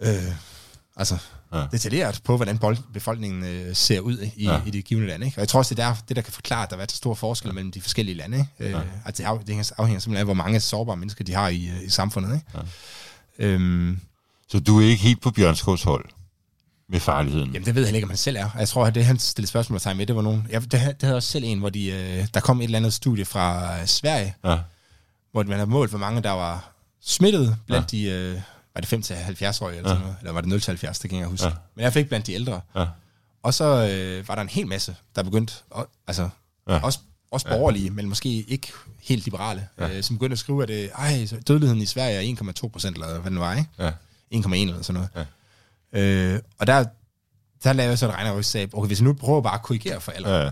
øh, 0.00 0.34
altså, 0.96 1.18
ja. 1.54 1.66
detaljeret 1.72 2.20
på, 2.24 2.36
hvordan 2.36 2.58
befolkningen 2.92 3.44
øh, 3.44 3.76
ser 3.76 4.00
ud 4.00 4.18
i, 4.36 4.44
ja. 4.44 4.60
i 4.66 4.70
det 4.70 4.84
givende 4.84 5.08
land. 5.08 5.24
Ikke? 5.24 5.36
Og 5.36 5.40
jeg 5.40 5.48
tror 5.48 5.58
også, 5.58 5.74
det 5.74 5.82
er 5.82 5.88
der, 5.88 5.96
det, 6.08 6.16
der 6.16 6.22
kan 6.22 6.32
forklare, 6.32 6.62
at 6.62 6.70
der 6.70 6.76
er 6.76 6.86
så 6.88 6.96
stor 6.96 7.14
forskel 7.14 7.48
ja. 7.48 7.54
mellem 7.54 7.72
de 7.72 7.80
forskellige 7.80 8.16
lande. 8.16 8.38
Ikke? 8.38 8.50
Øh, 8.58 8.70
ja. 8.70 8.80
Altså, 9.06 9.22
det, 9.22 9.28
afhænger, 9.28 9.72
afhænger 9.78 10.00
simpelthen 10.00 10.20
af, 10.20 10.24
hvor 10.24 10.34
mange 10.34 10.60
sårbare 10.60 10.96
mennesker 10.96 11.24
de 11.24 11.34
har 11.34 11.48
i, 11.48 11.66
øh, 11.66 11.84
i 11.86 11.90
samfundet. 11.90 12.34
Ikke? 12.34 12.46
Ja. 13.38 13.44
Øhm, 13.46 14.00
så 14.48 14.60
du 14.60 14.80
er 14.80 14.84
ikke 14.84 15.02
helt 15.02 15.20
på 15.20 15.30
Bjørnskovs 15.30 15.82
hold? 15.82 16.04
med 16.88 17.00
farligheden? 17.00 17.52
Jamen, 17.52 17.66
det 17.66 17.74
ved 17.74 17.86
jeg 17.86 17.94
ikke, 17.94 18.04
om 18.04 18.10
han 18.10 18.16
selv 18.16 18.36
er. 18.36 18.48
Jeg 18.58 18.68
tror, 18.68 18.86
at 18.86 18.94
det, 18.94 19.04
han 19.04 19.18
stillede 19.18 19.48
spørgsmål 19.48 19.80
til 19.80 19.96
med, 19.96 20.06
det 20.06 20.16
var 20.16 20.22
nogen... 20.22 20.46
Jeg, 20.50 20.62
det, 20.62 20.72
det 20.72 21.02
havde 21.02 21.16
også 21.16 21.28
selv 21.28 21.44
en, 21.44 21.58
hvor 21.58 21.70
de, 21.70 21.86
øh, 21.86 22.26
der 22.34 22.40
kom 22.40 22.60
et 22.60 22.64
eller 22.64 22.78
andet 22.78 22.92
studie 22.92 23.24
fra 23.24 23.74
øh, 23.80 23.86
Sverige, 23.86 24.34
ja. 24.44 24.58
hvor 25.32 25.42
man 25.42 25.58
har 25.58 25.66
målt, 25.66 25.90
hvor 25.90 25.98
mange 25.98 26.22
der 26.22 26.30
var 26.30 26.72
smittet 27.02 27.56
blandt 27.66 27.92
ja. 27.92 27.98
de... 27.98 28.04
Øh, 28.04 28.40
var 28.74 28.80
det 28.80 29.10
5-70-årige 29.10 29.76
eller 29.76 29.90
ja. 29.90 29.94
sådan 29.94 30.00
noget? 30.00 30.16
Eller 30.20 30.32
var 30.32 30.40
det 30.40 30.68
0-70, 30.68 31.02
det 31.02 31.10
kan 31.10 31.18
jeg 31.18 31.28
huske. 31.28 31.46
Ja. 31.46 31.52
Men 31.74 31.82
jeg 31.82 31.92
fik 31.92 32.08
blandt 32.08 32.26
de 32.26 32.32
ældre. 32.32 32.60
Ja. 32.76 32.86
Og 33.42 33.54
så 33.54 33.64
øh, 33.64 34.28
var 34.28 34.34
der 34.34 34.42
en 34.42 34.48
hel 34.48 34.66
masse, 34.66 34.96
der 35.16 35.22
begyndte... 35.22 35.54
Og, 35.70 35.88
altså, 36.06 36.28
ja. 36.68 36.80
også, 36.84 36.98
også 37.30 37.48
borgerlige, 37.48 37.84
ja. 37.84 37.90
men 37.90 38.08
måske 38.08 38.28
ikke 38.28 38.72
helt 39.02 39.24
liberale, 39.24 39.68
ja. 39.78 39.96
øh, 39.96 40.02
som 40.02 40.16
begyndte 40.16 40.32
at 40.32 40.38
skrive, 40.38 40.62
at 40.62 40.68
det, 40.68 40.90
ej, 40.94 41.28
dødeligheden 41.48 41.82
i 41.82 41.86
Sverige 41.86 42.30
er 42.30 42.52
1,2 42.62 42.68
procent, 42.68 42.96
eller 42.96 43.20
hvad 43.20 43.30
det 43.30 43.40
var, 43.40 43.54
ikke? 43.54 43.68
Ja. 43.78 43.90
1,1 44.34 44.54
eller 44.54 44.82
sådan 44.82 45.08
noget. 45.14 45.28
Ja. 45.92 46.34
Øh, 46.34 46.40
og 46.58 46.66
der, 46.66 46.84
der 47.64 47.72
lavede 47.72 47.90
jeg 47.90 47.98
så 47.98 48.06
et 48.06 48.14
regneark, 48.14 48.36
og 48.36 48.44
sagde, 48.44 48.68
okay, 48.72 48.86
hvis 48.86 48.98
jeg 48.98 49.04
nu 49.04 49.12
prøver 49.12 49.40
bare 49.40 49.54
at 49.54 49.62
korrigere 49.62 50.00
for 50.00 50.12
alder, 50.12 50.50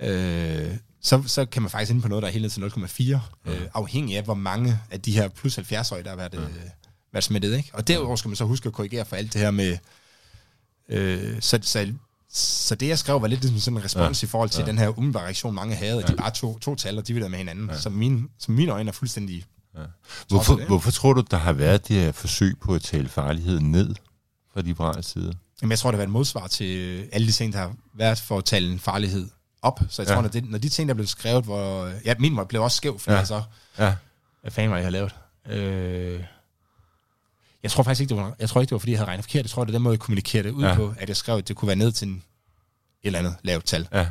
ja. 0.00 0.10
øh, 0.10 0.76
så, 1.02 1.22
så 1.26 1.46
kan 1.46 1.62
man 1.62 1.70
faktisk 1.70 1.90
inde 1.90 2.02
på 2.02 2.08
noget, 2.08 2.22
der 2.22 2.28
er 2.28 2.32
helt 2.32 2.42
ned 2.42 2.50
til 2.50 2.60
0,4, 2.60 3.04
ja. 3.04 3.20
øh, 3.52 3.68
afhængig 3.74 4.16
af, 4.16 4.24
hvor 4.24 4.34
mange 4.34 4.80
af 4.90 5.00
de 5.00 5.12
her 5.12 5.28
plus 5.28 5.58
70-årige, 5.58 6.04
der 6.04 6.10
har 6.10 6.16
været, 6.16 6.34
ja. 6.34 6.40
øh, 6.40 6.70
været 7.12 7.24
smittet. 7.24 7.56
Ikke? 7.56 7.70
Og 7.72 7.88
derudover 7.88 8.16
skal 8.16 8.28
man 8.28 8.36
så 8.36 8.44
huske 8.44 8.66
at 8.66 8.72
korrigere 8.72 9.04
for 9.04 9.16
alt 9.16 9.32
det 9.32 9.40
her 9.40 9.50
med... 9.50 9.78
Øh, 10.88 11.40
så, 11.40 11.58
så, 11.62 11.92
så 12.30 12.74
det, 12.74 12.88
jeg 12.88 12.98
skrev, 12.98 13.22
var 13.22 13.28
lidt 13.28 13.40
ligesom 13.40 13.60
sådan 13.60 13.76
en 13.78 13.84
respons 13.84 14.22
ja. 14.22 14.26
i 14.26 14.28
forhold 14.28 14.50
til 14.50 14.60
ja. 14.60 14.66
den 14.66 14.78
her 14.78 14.98
umiddelbare 14.98 15.24
reaktion, 15.24 15.54
mange 15.54 15.76
havde, 15.76 16.02
at 16.02 16.08
ja. 16.08 16.12
de 16.12 16.16
bare 16.16 16.30
to, 16.30 16.58
to 16.58 16.74
tal, 16.74 16.98
og 16.98 17.08
de 17.08 17.14
ville 17.14 17.28
med 17.28 17.38
hinanden. 17.38 17.70
Ja. 17.70 17.78
Så 17.78 17.90
mine, 17.90 18.22
som 18.38 18.54
mine 18.54 18.72
øjne 18.72 18.88
er 18.88 18.92
fuldstændig... 18.92 19.44
Ja. 19.76 19.82
Hvorfor, 20.28 20.66
hvorfor 20.66 20.90
tror 20.90 21.12
du, 21.12 21.20
der 21.30 21.36
har 21.36 21.52
været 21.52 21.88
de 21.88 21.94
her 21.94 22.12
forsøg 22.12 22.58
på 22.60 22.74
at 22.74 22.82
tale 22.82 23.08
farligheden 23.08 23.72
ned? 23.72 23.94
fra 24.58 24.60
liberale 24.60 25.02
side? 25.02 25.34
Jamen, 25.62 25.70
jeg 25.70 25.78
tror, 25.78 25.90
det 25.90 25.94
har 25.94 25.98
været 25.98 26.08
et 26.08 26.12
modsvar 26.12 26.46
til 26.46 27.04
alle 27.12 27.26
de 27.26 27.32
ting, 27.32 27.52
der 27.52 27.58
har 27.58 27.72
været 27.94 28.18
for 28.18 28.38
at 28.38 28.44
tale 28.44 28.72
en 28.72 28.78
farlighed 28.78 29.28
op. 29.62 29.80
Så 29.88 30.02
jeg 30.02 30.08
ja. 30.08 30.14
tror, 30.14 30.22
når, 30.22 30.28
det, 30.28 30.50
når 30.50 30.58
de 30.58 30.68
ting, 30.68 30.88
der 30.88 30.94
blev 30.94 31.06
skrevet, 31.06 31.44
hvor... 31.44 31.90
Ja, 32.04 32.14
min 32.18 32.36
var, 32.36 32.44
blev 32.44 32.62
også 32.62 32.76
skæv, 32.76 32.98
fordi 32.98 33.12
ja. 33.12 33.18
jeg 33.18 33.26
så... 33.26 33.42
Ja. 33.78 33.94
Hvad 34.40 34.50
fanden 34.50 34.70
var 34.70 34.76
jeg 34.76 34.86
har 34.86 34.90
lavet? 34.90 35.14
Øh, 35.46 36.20
jeg 37.62 37.70
tror 37.70 37.82
faktisk 37.82 38.00
ikke, 38.00 38.14
det 38.14 38.22
var, 38.22 38.36
jeg 38.38 38.48
tror 38.48 38.60
ikke, 38.60 38.68
det 38.68 38.74
var, 38.74 38.78
fordi 38.78 38.92
jeg 38.92 38.98
havde 38.98 39.08
regnet 39.08 39.24
forkert. 39.24 39.42
Jeg 39.42 39.50
tror, 39.50 39.64
det 39.64 39.70
er 39.70 39.72
den 39.72 39.82
måde, 39.82 39.92
jeg 39.92 40.00
kommunikerer 40.00 40.42
det 40.42 40.50
ud 40.50 40.64
ja. 40.64 40.74
på, 40.74 40.94
at 40.98 41.08
jeg 41.08 41.16
skrev, 41.16 41.36
at 41.36 41.48
det 41.48 41.56
kunne 41.56 41.66
være 41.66 41.76
ned 41.76 41.92
til 41.92 42.08
en, 42.08 42.14
et 42.14 42.22
eller 43.02 43.18
andet 43.18 43.36
lavt 43.42 43.64
tal. 43.64 43.88
Ja. 43.92 44.06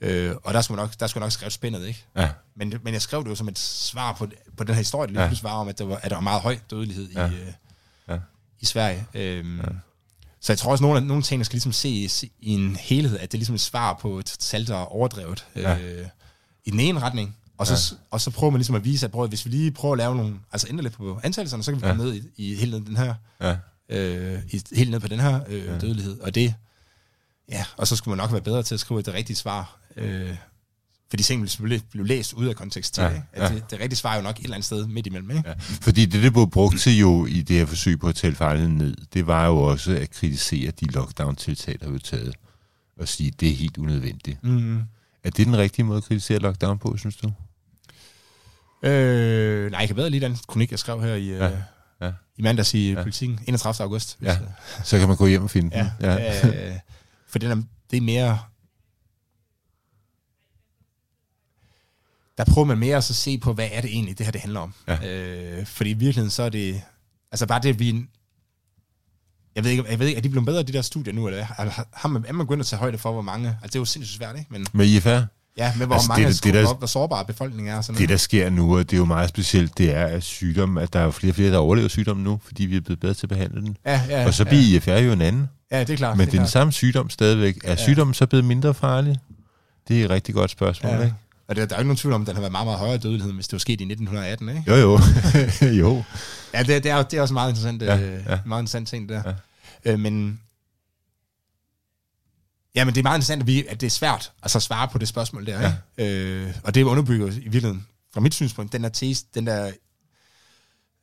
Øh, 0.00 0.36
og 0.42 0.54
der 0.54 0.60
skulle, 0.60 0.82
nok, 0.82 1.00
der 1.00 1.06
skulle 1.06 1.22
nok 1.22 1.32
skrive 1.32 1.50
spændet, 1.50 1.86
ikke? 1.86 2.04
Ja. 2.16 2.30
Men, 2.56 2.74
men 2.82 2.94
jeg 2.94 3.02
skrev 3.02 3.24
det 3.24 3.30
jo 3.30 3.34
som 3.34 3.48
et 3.48 3.58
svar 3.58 4.12
på, 4.12 4.26
på 4.56 4.64
den 4.64 4.74
her 4.74 4.80
historie, 4.80 5.06
det 5.06 5.14
lige 5.14 5.24
ja. 5.24 5.36
var 5.42 5.50
om, 5.50 5.68
at 5.68 5.78
der 5.78 5.84
var, 5.84 5.96
at 5.96 6.10
der 6.10 6.16
var 6.16 6.20
meget 6.20 6.42
høj 6.42 6.58
dødelighed 6.70 7.10
ja. 7.10 7.26
i, 7.26 7.34
øh, 7.34 7.52
ja. 8.08 8.18
i 8.60 8.66
Sverige. 8.66 9.06
Øhm, 9.14 9.60
ja. 9.60 9.64
Så 10.40 10.52
jeg 10.52 10.58
tror 10.58 10.70
også, 10.70 10.82
at 10.82 10.86
nogle, 10.86 11.00
af, 11.00 11.06
nogle 11.06 11.22
ting, 11.22 11.40
der 11.40 11.44
skal 11.44 11.54
ligesom 11.54 11.72
ses 11.72 12.22
i 12.22 12.32
en 12.40 12.76
helhed, 12.76 13.18
at 13.18 13.32
det 13.32 13.36
er 13.36 13.38
ligesom 13.38 13.54
et 13.54 13.60
svar 13.60 13.98
på 14.00 14.18
et 14.18 14.36
tal, 14.38 14.66
der 14.66 14.76
er 14.76 14.84
overdrevet 14.84 15.46
ja. 15.56 15.78
øh, 15.78 16.06
i 16.64 16.70
den 16.70 16.80
ene 16.80 17.00
retning, 17.00 17.36
og 17.62 17.78
så, 17.78 17.94
ja. 17.94 17.98
og 18.10 18.20
så 18.20 18.30
prøver 18.30 18.50
man 18.50 18.58
ligesom 18.58 18.74
at 18.74 18.84
vise, 18.84 19.06
at 19.06 19.12
prøv, 19.12 19.28
hvis 19.28 19.44
vi 19.46 19.50
lige 19.50 19.70
prøver 19.70 19.94
at 19.94 19.98
lave 19.98 20.16
nogle, 20.16 20.34
altså 20.52 20.66
ændre 20.70 20.82
lidt 20.82 20.94
på 20.94 21.20
antagelserne, 21.22 21.62
så 21.62 21.72
kan 21.72 21.80
vi 21.80 21.86
komme 21.86 22.04
ned 22.04 22.14
i, 22.14 22.22
i 22.36 22.54
helt 22.54 22.70
ned 22.70 22.80
den 22.80 22.96
her, 22.96 23.14
ja. 23.40 23.56
øh, 23.88 24.42
i, 24.50 24.62
helt 24.72 24.90
ned 24.90 25.00
på 25.00 25.08
den 25.08 25.20
her 25.20 25.40
øh, 25.48 25.64
ja. 25.64 25.78
dødelighed. 25.78 26.20
Og 26.20 26.34
det, 26.34 26.54
ja, 27.48 27.64
og 27.76 27.86
så 27.86 27.96
skulle 27.96 28.16
man 28.16 28.24
nok 28.24 28.32
være 28.32 28.40
bedre 28.40 28.62
til 28.62 28.74
at 28.74 28.80
skrive 28.80 29.02
det 29.02 29.14
rigtige 29.14 29.36
svar, 29.36 29.78
øh, 29.96 30.36
fordi 31.10 31.22
tingene 31.22 31.48
selvfølgelig 31.48 31.82
blev 31.90 32.06
læst 32.06 32.32
ud 32.32 32.46
af 32.46 32.56
kontekst 32.56 32.94
til, 32.94 33.02
ja, 33.02 33.22
at 33.32 33.42
ja. 33.42 33.54
det, 33.54 33.70
det 33.70 33.80
rigtige 33.80 33.96
svar 33.96 34.12
er 34.12 34.16
jo 34.16 34.22
nok 34.22 34.38
et 34.38 34.42
eller 34.42 34.54
andet 34.54 34.66
sted 34.66 34.86
midt 34.86 35.06
imellem. 35.06 35.30
Ikke? 35.30 35.48
Ja. 35.48 35.54
Fordi 35.58 36.04
det, 36.04 36.22
det 36.22 36.32
blev 36.32 36.50
brugt 36.50 36.80
til 36.80 36.98
jo 36.98 37.26
i 37.26 37.42
det 37.42 37.56
her 37.56 37.66
forsøg 37.66 38.00
på 38.00 38.08
at 38.08 38.14
tælle 38.14 38.36
fejlen 38.36 38.76
ned, 38.76 38.96
det 39.14 39.26
var 39.26 39.46
jo 39.46 39.56
også 39.56 39.92
at 39.92 40.10
kritisere 40.10 40.70
de 40.70 40.86
lockdown-tiltag, 40.86 41.76
der 41.80 41.88
blev 41.88 42.00
taget, 42.00 42.34
og 43.00 43.08
sige, 43.08 43.28
at 43.28 43.40
det 43.40 43.48
er 43.48 43.54
helt 43.54 43.78
unødvendigt. 43.78 44.44
Mm. 44.44 44.82
Er 45.24 45.30
det 45.30 45.46
den 45.46 45.58
rigtige 45.58 45.84
måde 45.84 45.96
at 45.98 46.04
kritisere 46.04 46.38
lockdown 46.38 46.78
på, 46.78 46.96
synes 46.96 47.16
du? 47.16 47.32
Øh, 48.82 49.70
nej, 49.70 49.80
jeg 49.80 49.88
kan 49.88 49.96
bedre 49.96 50.10
lige 50.10 50.20
den 50.20 50.38
kronik, 50.48 50.70
jeg 50.70 50.78
skrev 50.78 51.02
her 51.02 51.14
i, 51.14 51.28
ja. 51.28 51.50
Øh, 51.50 51.58
ja. 52.00 52.12
i 52.36 52.42
mandags 52.42 52.74
i 52.74 52.92
ja. 52.92 53.02
politikken, 53.02 53.40
31. 53.46 53.84
august. 53.84 54.16
Hvis, 54.18 54.28
ja. 54.28 54.38
Så 54.84 54.98
kan 54.98 55.08
man 55.08 55.16
gå 55.16 55.26
hjem 55.26 55.42
og 55.42 55.50
finde 55.50 55.78
ja. 55.78 55.90
den. 56.00 56.18
Ja. 56.18 56.68
Øh, 56.68 56.78
for 57.28 57.38
den 57.38 57.50
er, 57.50 57.62
det 57.90 57.96
er 57.96 58.00
mere 58.00 58.38
der 62.38 62.44
prøver 62.44 62.66
man 62.66 62.78
mere 62.78 62.96
at 62.96 63.04
så 63.04 63.14
se 63.14 63.38
på, 63.38 63.52
hvad 63.52 63.68
er 63.72 63.80
det 63.80 63.90
egentlig, 63.90 64.18
det 64.18 64.26
her 64.26 64.30
det 64.30 64.40
handler 64.40 64.60
om. 64.60 64.74
Ja. 64.88 65.08
Øh, 65.08 65.66
fordi 65.66 65.90
i 65.90 65.92
virkeligheden 65.92 66.30
så 66.30 66.42
er 66.42 66.48
det, 66.48 66.82
altså 67.32 67.46
bare 67.46 67.60
det, 67.62 67.78
vi 67.78 68.06
jeg 69.54 69.64
ved 69.64 69.70
ikke, 69.70 69.84
jeg 69.88 69.98
ved 69.98 70.06
ikke, 70.06 70.18
er 70.18 70.22
de 70.22 70.28
blevet 70.28 70.46
bedre, 70.46 70.62
de 70.62 70.72
der 70.72 70.82
studier 70.82 71.14
nu, 71.14 71.26
eller 71.26 71.44
har, 71.44 71.88
har 71.92 72.08
man, 72.08 72.24
er 72.28 72.32
man 72.32 72.46
begyndt 72.46 72.60
at 72.60 72.66
tage 72.66 72.80
højde 72.80 72.98
for, 72.98 73.12
hvor 73.12 73.22
mange, 73.22 73.48
altså 73.48 73.66
det 73.66 73.74
er 73.74 73.78
jo 73.78 73.84
sindssygt 73.84 74.16
svært, 74.16 74.38
ikke? 74.38 74.52
Men, 74.52 74.66
med 74.72 74.86
IFR? 74.86 75.20
Ja, 75.58 75.72
med 75.78 75.86
hvor 75.86 75.94
altså, 75.94 76.08
mange 76.08 76.28
det, 76.28 76.44
det, 76.44 76.54
der, 76.54 76.74
hvor 76.74 76.86
sårbare 76.86 77.24
befolkningen 77.24 77.74
er. 77.74 77.80
Sådan 77.80 78.00
det, 78.00 78.08
der 78.08 78.16
sker 78.16 78.50
nu, 78.50 78.78
og 78.78 78.90
det 78.90 78.96
er 78.96 78.98
jo 78.98 79.04
meget 79.04 79.28
specielt, 79.28 79.78
det 79.78 79.94
er 79.94 80.06
at 80.06 80.22
sygdom, 80.22 80.78
at 80.78 80.92
der 80.92 81.00
er 81.00 81.10
flere 81.10 81.30
og 81.30 81.34
flere, 81.34 81.50
der 81.50 81.58
overlever 81.58 81.88
sygdommen 81.88 82.24
nu, 82.24 82.40
fordi 82.44 82.66
vi 82.66 82.76
er 82.76 82.80
blevet 82.80 83.00
bedre 83.00 83.14
til 83.14 83.26
at 83.26 83.28
behandle 83.28 83.60
den. 83.60 83.76
Ja, 83.86 84.02
ja, 84.08 84.26
og 84.26 84.34
så 84.34 84.44
bliver 84.44 84.62
ja. 84.62 84.76
IFR 84.76 85.04
jo 85.04 85.12
en 85.12 85.20
anden. 85.20 85.48
Ja, 85.70 85.80
det 85.80 85.90
er 85.90 85.96
klart. 85.96 86.16
Men 86.16 86.20
det 86.20 86.26
er, 86.26 86.30
det 86.30 86.38
er 86.38 86.42
den 86.42 86.50
samme 86.50 86.72
sygdom 86.72 87.10
stadigvæk. 87.10 87.56
Er 87.64 87.70
ja. 87.70 87.76
sygdommen 87.76 88.14
så 88.14 88.26
blevet 88.26 88.44
mindre 88.44 88.74
farlig? 88.74 89.18
Det 89.88 90.00
er 90.00 90.04
et 90.04 90.10
rigtig 90.10 90.34
godt 90.34 90.50
spørgsmål, 90.50 90.92
ja. 90.92 91.02
ikke? 91.02 91.14
Og 91.48 91.56
der, 91.56 91.66
der 91.66 91.74
er 91.74 91.78
jo 91.78 91.80
ikke 91.80 91.88
nogen 91.88 91.96
tvivl 91.96 92.14
om, 92.14 92.20
at 92.20 92.26
den 92.26 92.34
har 92.34 92.40
været 92.40 92.52
meget, 92.52 92.66
meget 92.66 92.78
højere 92.78 92.98
dødelighed, 92.98 93.32
hvis 93.32 93.48
det 93.48 93.52
var 93.52 93.58
sket 93.58 93.80
i 93.80 93.84
1918, 93.84 94.48
ikke? 94.48 94.62
Jo, 94.68 94.76
jo. 94.76 95.00
jo. 95.82 96.02
Ja, 96.54 96.62
det, 96.62 96.84
det, 96.84 96.90
er, 96.90 97.02
det 97.02 97.16
er 97.16 97.22
også 97.22 97.34
meget 97.34 97.48
interessant, 97.48 97.82
ja, 97.82 97.98
øh, 97.98 98.22
ja. 98.28 98.38
meget 98.46 98.62
interessant 98.62 98.88
ting 98.88 99.08
der. 99.08 99.22
Ja. 99.84 99.92
Øh, 99.92 99.98
men, 99.98 100.40
ja, 102.74 102.84
men 102.84 102.94
det 102.94 103.00
er 103.00 103.02
meget 103.02 103.16
interessant, 103.16 103.40
at, 103.40 103.46
vi, 103.46 103.66
at 103.66 103.80
det 103.80 103.86
er 103.86 103.90
svært 103.90 104.32
altså, 104.42 104.58
at 104.58 104.62
svare 104.62 104.88
på 104.88 104.98
det 104.98 105.08
spørgsmål 105.08 105.46
der. 105.46 105.60
Ja. 105.60 105.74
Ikke? 105.98 106.44
Øh, 106.44 106.54
og 106.64 106.74
det 106.74 106.82
underbygger 106.82 107.26
i 107.26 107.30
virkeligheden, 107.30 107.86
fra 108.14 108.20
mit 108.20 108.34
synspunkt, 108.34 108.72
den 108.72 108.82
der 108.82 108.88
tese, 108.88 109.24
den 109.34 109.46
der, 109.46 109.72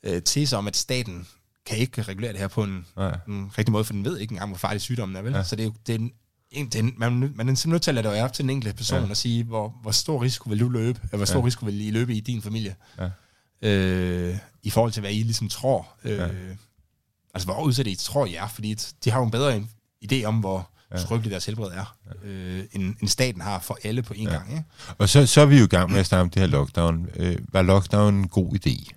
øh, 0.04 0.22
tese 0.22 0.58
om, 0.58 0.68
at 0.68 0.78
staten 0.78 1.28
kan 1.66 1.78
ikke 1.78 2.02
regulere 2.02 2.32
det 2.32 2.40
her 2.40 2.48
på 2.48 2.64
en, 2.64 2.86
en 3.28 3.52
rigtig 3.58 3.72
måde, 3.72 3.84
for 3.84 3.94
den 3.94 4.06
ved 4.06 4.18
ikke 4.18 4.32
engang, 4.32 4.50
hvor 4.50 4.58
farlig 4.58 4.82
sygdommen 4.82 5.16
er, 5.16 5.22
vel? 5.22 5.34
Ja. 5.34 5.44
Så 5.44 5.56
det 5.56 5.64
er 5.64 5.68
jo 5.68 5.74
det 5.88 5.96
er 5.96 6.00
en 6.00 6.12
den, 6.68 6.94
man, 6.98 7.12
man 7.12 7.30
er 7.30 7.34
simpelthen 7.36 7.72
nødt 7.72 7.82
til 7.82 7.92
at 7.92 7.96
lade 7.96 8.16
det 8.16 8.24
op 8.24 8.34
til 8.34 8.44
den 8.44 8.50
enkelte 8.50 8.78
person 8.78 9.04
ja. 9.04 9.10
og 9.10 9.18
sige, 9.18 9.44
hvor, 9.44 9.80
hvor 9.82 9.92
stor 9.92 10.22
risiko 10.22 10.50
vil 10.50 10.60
du 10.60 10.70
løbe, 10.70 11.00
eller 11.04 11.18
hvor 11.18 11.26
stor 11.26 11.40
ja. 11.40 11.46
risiko 11.46 11.66
vil 11.66 11.82
I 11.82 11.92
løbe 11.92 12.16
i 12.16 12.20
din 12.20 12.42
familie, 12.42 12.76
ja. 13.00 13.10
øh, 13.70 14.38
i 14.64 14.70
forhold 14.70 14.92
til, 14.92 15.02
hvad 15.02 15.12
I 15.12 15.24
ligesom 15.24 15.50
tror. 15.50 15.88
Øh, 16.04 16.18
ja. 16.18 16.28
Altså, 17.34 17.46
hvor 17.46 17.62
udsat 17.62 17.88
I 17.88 17.96
tror 17.96 18.26
I 18.26 18.36
er, 18.36 18.48
fordi 18.48 18.74
de 18.74 19.12
har 19.12 19.20
jo 19.20 19.26
en 19.26 19.32
bedre 19.32 19.68
idé 20.06 20.24
om, 20.24 20.40
hvor 20.40 20.70
skrøbeligt 20.96 21.32
deres 21.32 21.46
helbred 21.46 21.72
er, 21.72 21.98
øh, 22.24 22.64
end, 22.72 22.96
end 23.02 23.08
staten 23.10 23.42
har 23.42 23.60
for 23.60 23.78
alle 23.84 24.04
på 24.04 24.14
én 24.14 24.24
ja. 24.24 24.30
gang. 24.30 24.52
Ikke? 24.52 24.64
Og 24.98 25.10
så, 25.10 25.26
så 25.26 25.42
er 25.42 25.46
vi 25.46 25.58
jo 25.58 25.64
i 25.64 25.68
gang 25.68 25.92
med 25.92 26.00
at 26.00 26.06
snakke 26.06 26.22
om 26.22 26.30
det 26.30 26.42
her 26.42 26.48
lockdown. 26.48 27.10
Øh, 27.16 27.38
var 27.52 27.62
lockdown 27.62 28.16
en 28.16 28.28
god 28.28 28.54
idé? 28.54 28.92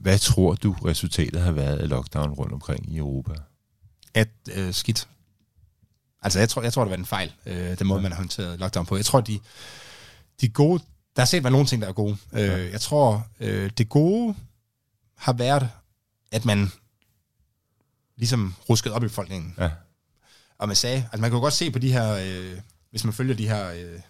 Hvad, 0.00 0.18
tror 0.18 0.54
du, 0.54 0.72
resultatet 0.72 1.40
har 1.40 1.52
været 1.52 1.76
af 1.76 1.88
lockdown 1.88 2.32
rundt 2.32 2.52
omkring 2.52 2.92
i 2.92 2.98
Europa? 2.98 3.32
At 4.14 4.28
øh, 4.54 4.74
skidt. 4.74 5.08
Altså, 6.22 6.38
jeg 6.38 6.48
tror, 6.48 6.62
jeg 6.62 6.72
tror, 6.72 6.84
det 6.84 6.90
var 6.90 6.96
en 6.96 7.06
fejl, 7.06 7.32
øh, 7.46 7.78
den 7.78 7.86
måde, 7.86 8.02
man 8.02 8.12
har 8.12 8.18
håndteret 8.18 8.58
lockdown 8.58 8.86
på. 8.86 8.96
Jeg 8.96 9.04
tror, 9.04 9.20
de, 9.20 9.40
de 10.40 10.48
gode... 10.48 10.82
Der 11.16 11.22
har 11.22 11.26
set 11.26 11.44
været 11.44 11.52
nogle 11.52 11.66
ting, 11.66 11.82
der 11.82 11.88
er 11.88 11.92
gode. 11.92 12.16
Øh, 12.32 12.40
ja. 12.40 12.70
Jeg 12.70 12.80
tror, 12.80 13.26
øh, 13.40 13.70
det 13.78 13.88
gode 13.88 14.34
har 15.16 15.32
været, 15.32 15.68
at 16.32 16.44
man 16.44 16.72
ligesom 18.16 18.54
ruskede 18.68 18.94
op 18.94 19.02
i 19.02 19.06
befolkningen. 19.06 19.54
Ja. 19.58 19.70
Og 20.58 20.68
man 20.68 20.76
sagde, 20.76 20.96
altså 20.96 21.20
man 21.20 21.30
kan 21.30 21.36
jo 21.36 21.40
godt 21.40 21.54
se 21.54 21.70
på 21.70 21.78
de 21.78 21.92
her, 21.92 22.14
øh, 22.14 22.60
hvis 22.90 23.04
man 23.04 23.12
følger 23.12 23.34
de 23.34 23.48
her 23.48 23.70
øh, 23.70 24.00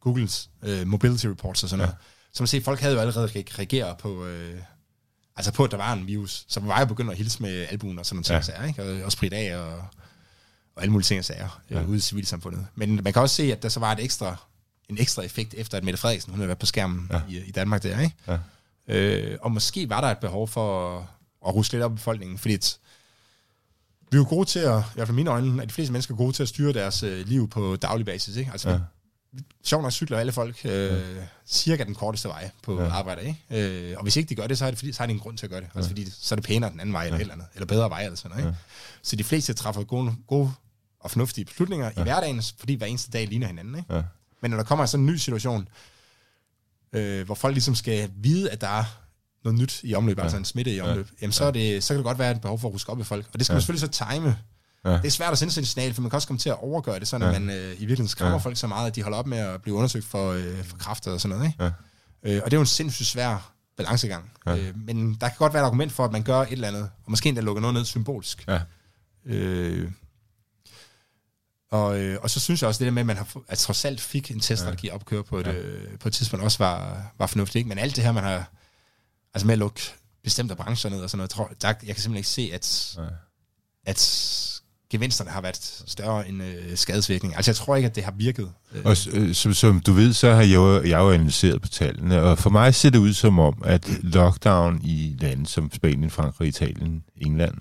Googles 0.00 0.50
øh, 0.62 0.86
mobility 0.86 1.26
reports 1.26 1.62
og 1.62 1.68
sådan 1.68 1.80
ja. 1.80 1.86
noget, 1.86 1.98
så 2.32 2.42
man 2.42 2.48
ser, 2.48 2.60
folk 2.60 2.80
havde 2.80 2.94
jo 2.94 3.00
allerede 3.00 3.26
reageret 3.26 3.98
på, 3.98 4.26
øh, 4.26 4.60
altså 5.36 5.52
på, 5.52 5.64
at 5.64 5.70
der 5.70 5.76
var 5.76 5.92
en 5.92 6.06
virus. 6.06 6.44
Så 6.48 6.60
man 6.60 6.68
var 6.68 6.80
jo 6.80 6.86
begyndt 6.86 7.10
at 7.10 7.16
hilse 7.16 7.42
med 7.42 7.66
albuen 7.70 7.98
og 7.98 8.06
sådan 8.06 8.24
nogle 8.30 8.42
ting, 8.42 8.56
ja. 8.58 8.66
ikke? 8.66 8.82
Og, 8.82 9.04
og 9.04 9.12
spritte 9.12 9.36
af 9.36 9.56
og, 9.56 9.76
og 10.76 10.82
alle 10.82 10.92
mulige 10.92 11.06
ting 11.06 11.18
og 11.18 11.24
sager 11.24 11.62
øh, 11.70 11.76
ja. 11.76 11.84
ude 11.84 11.96
i 11.96 12.00
civilsamfundet. 12.00 12.66
Men 12.74 13.00
man 13.04 13.12
kan 13.12 13.22
også 13.22 13.36
se, 13.36 13.52
at 13.52 13.62
der 13.62 13.68
så 13.68 13.80
var 13.80 13.92
et 13.92 14.04
ekstra, 14.04 14.36
en 14.88 14.98
ekstra 14.98 15.22
effekt 15.22 15.54
efter, 15.54 15.76
at 15.78 15.84
Mette 15.84 16.00
Frederiksen 16.00 16.30
hun 16.30 16.38
havde 16.38 16.48
været 16.48 16.58
på 16.58 16.66
skærmen 16.66 17.10
ja. 17.12 17.20
i, 17.28 17.38
i 17.38 17.50
Danmark 17.50 17.82
der, 17.82 18.00
ikke? 18.00 18.14
Ja. 18.28 18.38
Øh, 18.88 19.38
og 19.40 19.52
måske 19.52 19.88
var 19.88 20.00
der 20.00 20.08
et 20.08 20.18
behov 20.18 20.48
for 20.48 20.98
at, 20.98 21.04
at 21.46 21.54
ruske 21.54 21.74
lidt 21.74 21.84
op 21.84 21.92
i 21.92 21.94
befolkningen, 21.94 22.38
fordi 22.38 22.54
et, 22.54 22.78
vi 24.12 24.16
er 24.16 24.20
jo 24.20 24.26
gode 24.28 24.48
til 24.48 24.58
at, 24.58 24.78
i 24.78 24.94
hvert 24.94 25.08
fald 25.08 25.16
mine 25.16 25.30
øjne, 25.30 25.62
at 25.62 25.68
de 25.68 25.74
fleste 25.74 25.92
mennesker 25.92 26.14
er 26.14 26.18
gode 26.18 26.32
til 26.32 26.42
at 26.42 26.48
styre 26.48 26.72
deres 26.72 27.02
øh, 27.02 27.26
liv 27.26 27.50
på 27.50 27.76
daglig 27.76 28.06
basis. 28.06 28.36
Ikke? 28.36 28.50
Altså, 28.52 28.70
ja. 28.70 28.78
Sjovt 29.64 29.82
nok 29.82 29.92
cykler 29.92 30.18
alle 30.18 30.32
folk 30.32 30.64
øh, 30.64 30.72
ja. 30.72 30.98
cirka 31.46 31.84
den 31.84 31.94
korteste 31.94 32.28
vej 32.28 32.50
på 32.62 32.82
ja. 32.82 32.88
arbejde. 32.88 33.22
Ikke? 33.22 33.90
Øh, 33.90 33.96
og 33.96 34.02
hvis 34.02 34.16
ikke 34.16 34.28
de 34.28 34.34
gør 34.34 34.46
det, 34.46 34.58
så 34.58 34.64
er 34.66 34.70
det, 34.70 34.78
fordi, 34.78 34.92
så 34.92 35.02
er 35.02 35.06
det 35.06 35.14
en 35.14 35.20
grund 35.20 35.38
til 35.38 35.46
at 35.46 35.50
gøre 35.50 35.60
det. 35.60 35.68
Altså, 35.74 35.88
ja. 35.88 35.92
Fordi 35.92 36.10
så 36.10 36.34
er 36.34 36.36
det 36.36 36.44
pænere 36.44 36.70
den 36.70 36.80
anden 36.80 36.92
vej, 36.92 37.04
eller, 37.04 37.16
ja. 37.16 37.20
eller, 37.20 37.34
andet, 37.34 37.46
eller 37.54 37.66
bedre 37.66 37.90
vej, 37.90 38.04
eller 38.04 38.16
sådan 38.16 38.30
noget. 38.30 38.42
Ikke? 38.42 38.48
Ja. 38.48 38.54
Så 39.02 39.16
de 39.16 39.24
fleste 39.24 39.54
træffer 39.54 39.84
gode, 39.84 40.14
gode 40.26 40.52
og 41.00 41.10
fornuftige 41.10 41.44
beslutninger 41.44 41.90
ja. 41.96 42.00
i 42.00 42.02
hverdagen, 42.02 42.42
fordi 42.58 42.74
hver 42.74 42.86
eneste 42.86 43.10
dag 43.10 43.28
ligner 43.28 43.46
hinanden. 43.46 43.74
Ikke? 43.76 43.94
Ja. 43.94 44.02
Men 44.42 44.50
når 44.50 44.56
der 44.56 44.64
kommer 44.64 44.86
sådan 44.86 45.04
en 45.04 45.12
ny 45.12 45.16
situation, 45.16 45.68
øh, 46.92 47.26
hvor 47.26 47.34
folk 47.34 47.54
ligesom 47.54 47.74
skal 47.74 48.10
vide, 48.16 48.50
at 48.50 48.60
der 48.60 48.68
er 48.68 48.84
noget 49.44 49.60
nyt 49.60 49.80
i 49.82 49.94
omløb, 49.94 50.18
ja. 50.18 50.22
altså 50.22 50.38
en 50.38 50.44
smitte 50.44 50.74
i 50.74 50.80
omløb, 50.80 51.06
ja. 51.06 51.16
jamen 51.22 51.32
så, 51.32 51.44
er 51.44 51.50
det, 51.50 51.84
så 51.84 51.94
kan 51.94 51.98
det 51.98 52.04
godt 52.04 52.18
være 52.18 52.30
et 52.30 52.40
behov 52.40 52.58
for 52.58 52.68
at 52.68 52.74
ruske 52.74 52.90
op 52.90 53.00
i 53.00 53.04
folk. 53.04 53.26
Og 53.32 53.38
det 53.38 53.46
skal 53.46 53.52
ja. 53.52 53.56
man 53.56 53.60
selvfølgelig 53.60 53.94
så 53.94 54.04
time. 54.06 54.36
Ja. 54.84 54.90
Det 54.90 55.04
er 55.04 55.10
svært 55.10 55.32
at 55.32 55.38
sende 55.38 55.52
sådan 55.52 55.62
en 55.62 55.66
signal, 55.66 55.94
for 55.94 56.02
man 56.02 56.10
kan 56.10 56.16
også 56.16 56.28
komme 56.28 56.38
til 56.38 56.48
at 56.48 56.62
overgøre 56.62 56.98
det, 57.00 57.08
sådan 57.08 57.28
ja. 57.28 57.34
at 57.34 57.42
man 57.42 57.56
øh, 57.56 57.66
i 57.66 57.68
virkeligheden 57.68 58.08
skræmmer 58.08 58.36
ja. 58.36 58.38
folk 58.38 58.56
så 58.56 58.66
meget, 58.66 58.86
at 58.86 58.96
de 58.96 59.02
holder 59.02 59.18
op 59.18 59.26
med 59.26 59.38
at 59.38 59.62
blive 59.62 59.76
undersøgt 59.76 60.04
for, 60.04 60.32
øh, 60.32 60.64
for 60.64 60.76
kræfter 60.76 61.12
og 61.12 61.20
sådan 61.20 61.36
noget. 61.36 61.52
Ikke? 61.52 61.64
Ja. 61.64 61.70
Øh, 62.22 62.40
og 62.44 62.50
det 62.50 62.56
er 62.56 62.58
jo 62.58 62.60
en 62.60 62.66
sindssygt 62.66 63.08
svær 63.08 63.52
balancegang. 63.76 64.30
Ja. 64.46 64.56
Øh, 64.56 64.72
men 64.86 65.14
der 65.20 65.28
kan 65.28 65.36
godt 65.38 65.54
være 65.54 65.62
et 65.62 65.66
argument 65.66 65.92
for, 65.92 66.04
at 66.04 66.12
man 66.12 66.22
gør 66.22 66.40
et 66.40 66.52
eller 66.52 66.68
andet, 66.68 66.82
og 66.82 67.10
måske 67.10 67.28
endda 67.28 67.42
lukker 67.42 67.60
noget 67.60 67.74
ned 67.74 67.84
symbolsk. 67.84 68.44
Ja. 68.48 68.60
Øh, 69.26 69.90
og, 71.70 72.00
øh, 72.00 72.18
og 72.22 72.30
så 72.30 72.40
synes 72.40 72.62
jeg 72.62 72.68
også, 72.68 72.78
det 72.78 72.84
der 72.84 72.92
med, 72.92 73.02
at 73.02 73.06
man 73.06 73.16
har, 73.16 73.26
at 73.48 73.58
trods 73.58 73.84
alt 73.84 74.00
fik 74.00 74.30
en 74.30 74.40
teststrategi 74.40 74.86
ja. 74.86 74.94
op 74.94 75.00
at 75.00 75.06
køre 75.06 75.24
på 75.24 75.38
et, 75.38 75.46
ja. 75.46 75.52
øh, 75.52 75.98
på 75.98 76.08
et 76.08 76.14
tidspunkt, 76.14 76.44
også 76.44 76.58
var, 76.58 77.06
var 77.18 77.26
fornuftigt. 77.26 77.56
Ikke? 77.56 77.68
Men 77.68 77.78
alt 77.78 77.96
det 77.96 78.04
her, 78.04 78.12
man 78.12 78.24
har 78.24 78.50
altså 79.34 79.46
med 79.46 79.52
at 79.52 79.58
lukke 79.58 79.80
bestemte 80.24 80.54
brancher 80.54 80.90
ned 80.90 81.00
og 81.00 81.10
sådan 81.10 81.18
noget, 81.18 81.30
tror, 81.30 81.50
der, 81.62 81.68
jeg 81.68 81.74
kan 81.76 81.84
simpelthen 81.86 82.16
ikke 82.16 82.28
se, 82.28 82.50
at, 82.52 82.94
ja. 82.98 83.08
at 83.86 83.98
gevinsterne 84.90 85.30
har 85.30 85.40
været 85.40 85.82
større 85.86 86.28
end 86.28 86.42
øh, 86.42 86.76
skadesvirkningen. 86.76 87.36
Altså 87.36 87.50
jeg 87.50 87.56
tror 87.56 87.76
ikke, 87.76 87.86
at 87.86 87.94
det 87.94 88.04
har 88.04 88.12
virket. 88.12 88.52
Øh. 88.74 88.82
Og 88.84 88.96
øh, 89.12 89.34
som, 89.34 89.54
som 89.54 89.80
du 89.80 89.92
ved, 89.92 90.12
så 90.12 90.30
har 90.30 90.42
jeg 90.42 90.54
jo, 90.54 90.82
jeg 90.82 90.98
jo 90.98 91.10
analyseret 91.10 91.62
på 91.62 91.68
tallene, 91.68 92.22
og 92.22 92.38
for 92.38 92.50
mig 92.50 92.74
ser 92.74 92.90
det 92.90 92.98
ud 92.98 93.12
som 93.12 93.38
om, 93.38 93.62
at 93.64 93.88
lockdown 94.02 94.80
i 94.84 95.16
lande 95.20 95.46
som 95.46 95.70
Spanien, 95.72 96.10
Frankrig, 96.10 96.48
Italien, 96.48 97.04
England, 97.16 97.54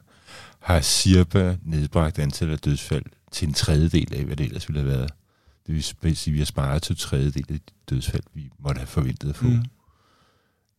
har 0.59 0.82
cirka 0.82 1.55
nedbragt 1.63 2.19
antallet 2.19 2.53
af 2.53 2.59
dødsfald 2.59 3.05
til 3.32 3.47
en 3.47 3.53
tredjedel 3.53 4.13
af, 4.15 4.24
hvad 4.24 4.36
det 4.36 4.45
ellers 4.45 4.69
ville 4.69 4.82
have 4.82 4.91
været. 4.91 5.11
Det 5.67 5.76
vil 5.76 5.84
sige, 5.84 6.32
at 6.32 6.34
vi 6.34 6.38
har 6.38 6.45
sparet 6.45 6.84
til 6.84 6.97
tredjedel 6.97 7.45
af 7.49 7.59
de 7.59 7.74
dødsfald, 7.89 8.24
vi 8.34 8.49
måtte 8.59 8.80
have 8.80 8.88
forventet 8.88 9.30
at 9.30 9.36
få. 9.36 9.45
Mm. 9.45 9.65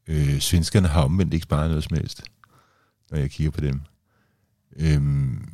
Øh, 0.07 0.41
svenskerne 0.41 0.89
har 0.89 1.03
omvendt 1.03 1.35
ikke 1.35 1.45
sparet 1.45 1.71
noget 1.71 1.85
som 1.85 1.97
helst, 1.97 2.23
når 3.11 3.19
jeg 3.19 3.31
kigger 3.31 3.51
på 3.51 3.61
dem. 3.61 3.81
Øhm, 4.77 5.49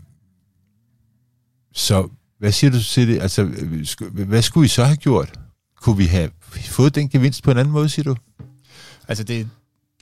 så 1.72 2.09
hvad 2.38 2.53
siger 2.53 2.70
du 2.70 2.82
til 2.82 3.09
det? 3.09 3.22
Altså, 3.22 3.44
hvad 4.11 4.42
skulle 4.42 4.62
vi 4.62 4.68
så 4.68 4.84
have 4.84 4.96
gjort? 4.96 5.40
Kunne 5.80 5.96
vi 5.96 6.07
have 6.07 6.30
fået 6.64 6.94
den 6.94 7.09
gevinst 7.09 7.42
på 7.42 7.51
en 7.51 7.59
anden 7.59 7.72
måde, 7.72 7.88
siger 7.88 8.05
du? 8.05 8.16
Altså, 9.09 9.24
det, 9.24 9.49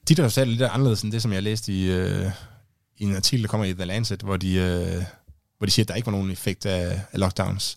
de 0.08 0.14
der 0.14 0.22
har 0.22 0.44
lidt 0.44 0.62
anderledes 0.62 1.02
end 1.02 1.12
det, 1.12 1.22
som 1.22 1.32
jeg 1.32 1.42
læste 1.42 1.72
i, 1.72 1.90
øh, 1.90 2.30
i 2.98 3.04
en 3.04 3.16
artikel, 3.16 3.42
der 3.42 3.48
kommer 3.48 3.64
i 3.64 3.72
The 3.72 3.84
Lancet, 3.84 4.22
hvor 4.22 4.36
de, 4.36 4.54
øh, 4.54 5.02
hvor 5.58 5.64
de 5.64 5.70
siger, 5.70 5.84
at 5.84 5.88
der 5.88 5.94
ikke 5.94 6.06
var 6.06 6.12
nogen 6.12 6.30
effekt 6.30 6.66
af, 6.66 7.00
af 7.12 7.20
lockdowns. 7.20 7.76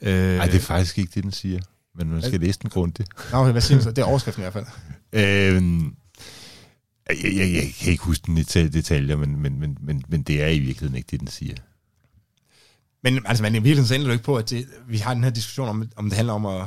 Nej, 0.00 0.12
øh, 0.12 0.46
det 0.46 0.54
er 0.54 0.60
faktisk 0.60 0.98
ikke 0.98 1.10
det, 1.14 1.24
den 1.24 1.32
siger. 1.32 1.60
Men 1.94 2.10
man 2.10 2.22
skal 2.22 2.40
læse 2.40 2.58
den 2.62 2.70
grundigt. 2.70 3.08
Nå, 3.32 3.52
hvad 3.52 3.60
siger 3.60 3.78
du 3.78 3.84
så? 3.84 3.90
Det 3.90 4.02
er 4.02 4.06
overskriften 4.06 4.40
i 4.40 4.44
hvert 4.44 4.52
fald. 4.52 4.66
Øhm, 5.12 5.96
jeg, 7.08 7.36
jeg, 7.36 7.52
jeg 7.54 7.74
kan 7.80 7.92
ikke 7.92 8.04
huske 8.04 8.26
den 8.26 8.38
i 8.38 8.42
detaljer, 8.68 9.16
men, 9.16 9.36
men, 9.36 9.60
men, 9.60 9.78
men, 9.80 10.04
men 10.08 10.22
det 10.22 10.42
er 10.42 10.48
i 10.48 10.58
virkeligheden 10.58 10.96
ikke 10.96 11.08
det, 11.10 11.20
den 11.20 11.28
siger. 11.28 11.56
Men 13.02 13.26
altså, 13.26 13.42
man 13.42 13.54
i 13.54 13.58
virkeligheden 13.58 14.04
så 14.04 14.12
ikke 14.12 14.24
på, 14.24 14.36
at 14.36 14.50
det, 14.50 14.68
vi 14.88 14.98
har 14.98 15.14
den 15.14 15.24
her 15.24 15.30
diskussion 15.30 15.68
om, 15.68 15.90
om 15.96 16.04
det 16.04 16.16
handler 16.16 16.34
om 16.34 16.46
at... 16.46 16.66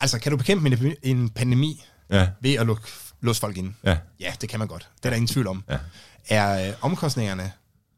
Altså, 0.00 0.18
kan 0.18 0.32
du 0.32 0.38
bekæmpe 0.38 0.68
en, 0.68 0.94
en 1.02 1.30
pandemi 1.30 1.84
ja. 2.10 2.28
ved 2.40 2.54
at 2.54 2.66
lukke, 2.66 2.82
låse 3.20 3.40
folk 3.40 3.56
ind? 3.56 3.74
Ja. 3.84 3.98
ja, 4.20 4.32
det 4.40 4.48
kan 4.48 4.58
man 4.58 4.68
godt. 4.68 4.88
Det 4.96 5.04
er 5.04 5.10
der 5.10 5.16
ingen 5.16 5.26
tvivl 5.26 5.46
om. 5.46 5.64
Ja. 5.68 5.78
Er 6.28 6.68
øh, 6.68 6.74
omkostningerne 6.80 7.52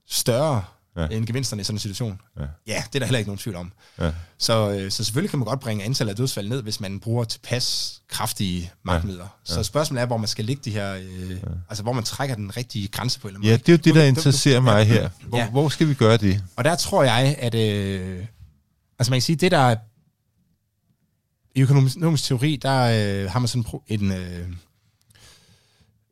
større 0.06 0.64
ja. 0.96 1.06
end 1.10 1.26
gevinsterne 1.26 1.60
i 1.60 1.64
sådan 1.64 1.74
en 1.74 1.78
situation. 1.78 2.20
Ja. 2.38 2.42
ja, 2.66 2.82
det 2.86 2.94
er 2.94 2.98
der 2.98 3.06
heller 3.06 3.18
ikke 3.18 3.28
nogen 3.28 3.38
tvivl 3.38 3.56
om. 3.56 3.72
Ja. 4.00 4.12
Så, 4.38 4.70
øh, 4.70 4.90
så 4.90 5.04
selvfølgelig 5.04 5.30
kan 5.30 5.38
man 5.38 5.46
godt 5.46 5.60
bringe 5.60 5.84
antallet 5.84 6.10
af 6.10 6.16
dødsfald 6.16 6.48
ned, 6.48 6.62
hvis 6.62 6.80
man 6.80 7.00
bruger 7.00 7.24
tilpas 7.24 8.00
kraftige 8.08 8.72
magtmidler. 8.82 9.24
Ja. 9.24 9.54
Ja. 9.54 9.54
Så 9.54 9.62
spørgsmålet 9.62 10.02
er, 10.02 10.06
hvor 10.06 10.16
man 10.16 10.28
skal 10.28 10.44
ligge 10.44 10.62
de 10.64 10.70
her, 10.70 10.94
øh, 10.94 11.30
ja. 11.30 11.36
altså 11.68 11.82
hvor 11.82 11.92
man 11.92 12.04
trækker 12.04 12.34
den 12.34 12.56
rigtige 12.56 12.88
grænse 12.88 13.20
på. 13.20 13.28
Eller 13.28 13.40
ja, 13.42 13.52
det 13.52 13.68
er 13.68 13.72
jo 13.72 13.76
det, 13.76 13.94
der 13.94 14.04
interesserer 14.04 14.60
mig 14.60 14.84
her. 14.84 15.10
Hvor, 15.28 15.38
ja. 15.38 15.50
hvor 15.50 15.68
skal 15.68 15.88
vi 15.88 15.94
gøre 15.94 16.16
det? 16.16 16.42
Og 16.56 16.64
der 16.64 16.76
tror 16.76 17.04
jeg, 17.04 17.36
at 17.38 17.54
øh, 17.54 18.26
altså 18.98 19.10
man 19.10 19.16
kan 19.16 19.22
sige, 19.22 19.36
det 19.36 19.50
der 19.50 19.76
i 21.54 21.60
økonomisk 21.60 22.24
teori, 22.24 22.56
der 22.62 22.80
øh, 23.24 23.30
har 23.30 23.38
man 23.38 23.48
sådan 23.48 23.64
en, 23.86 24.12
øh, 24.12 24.48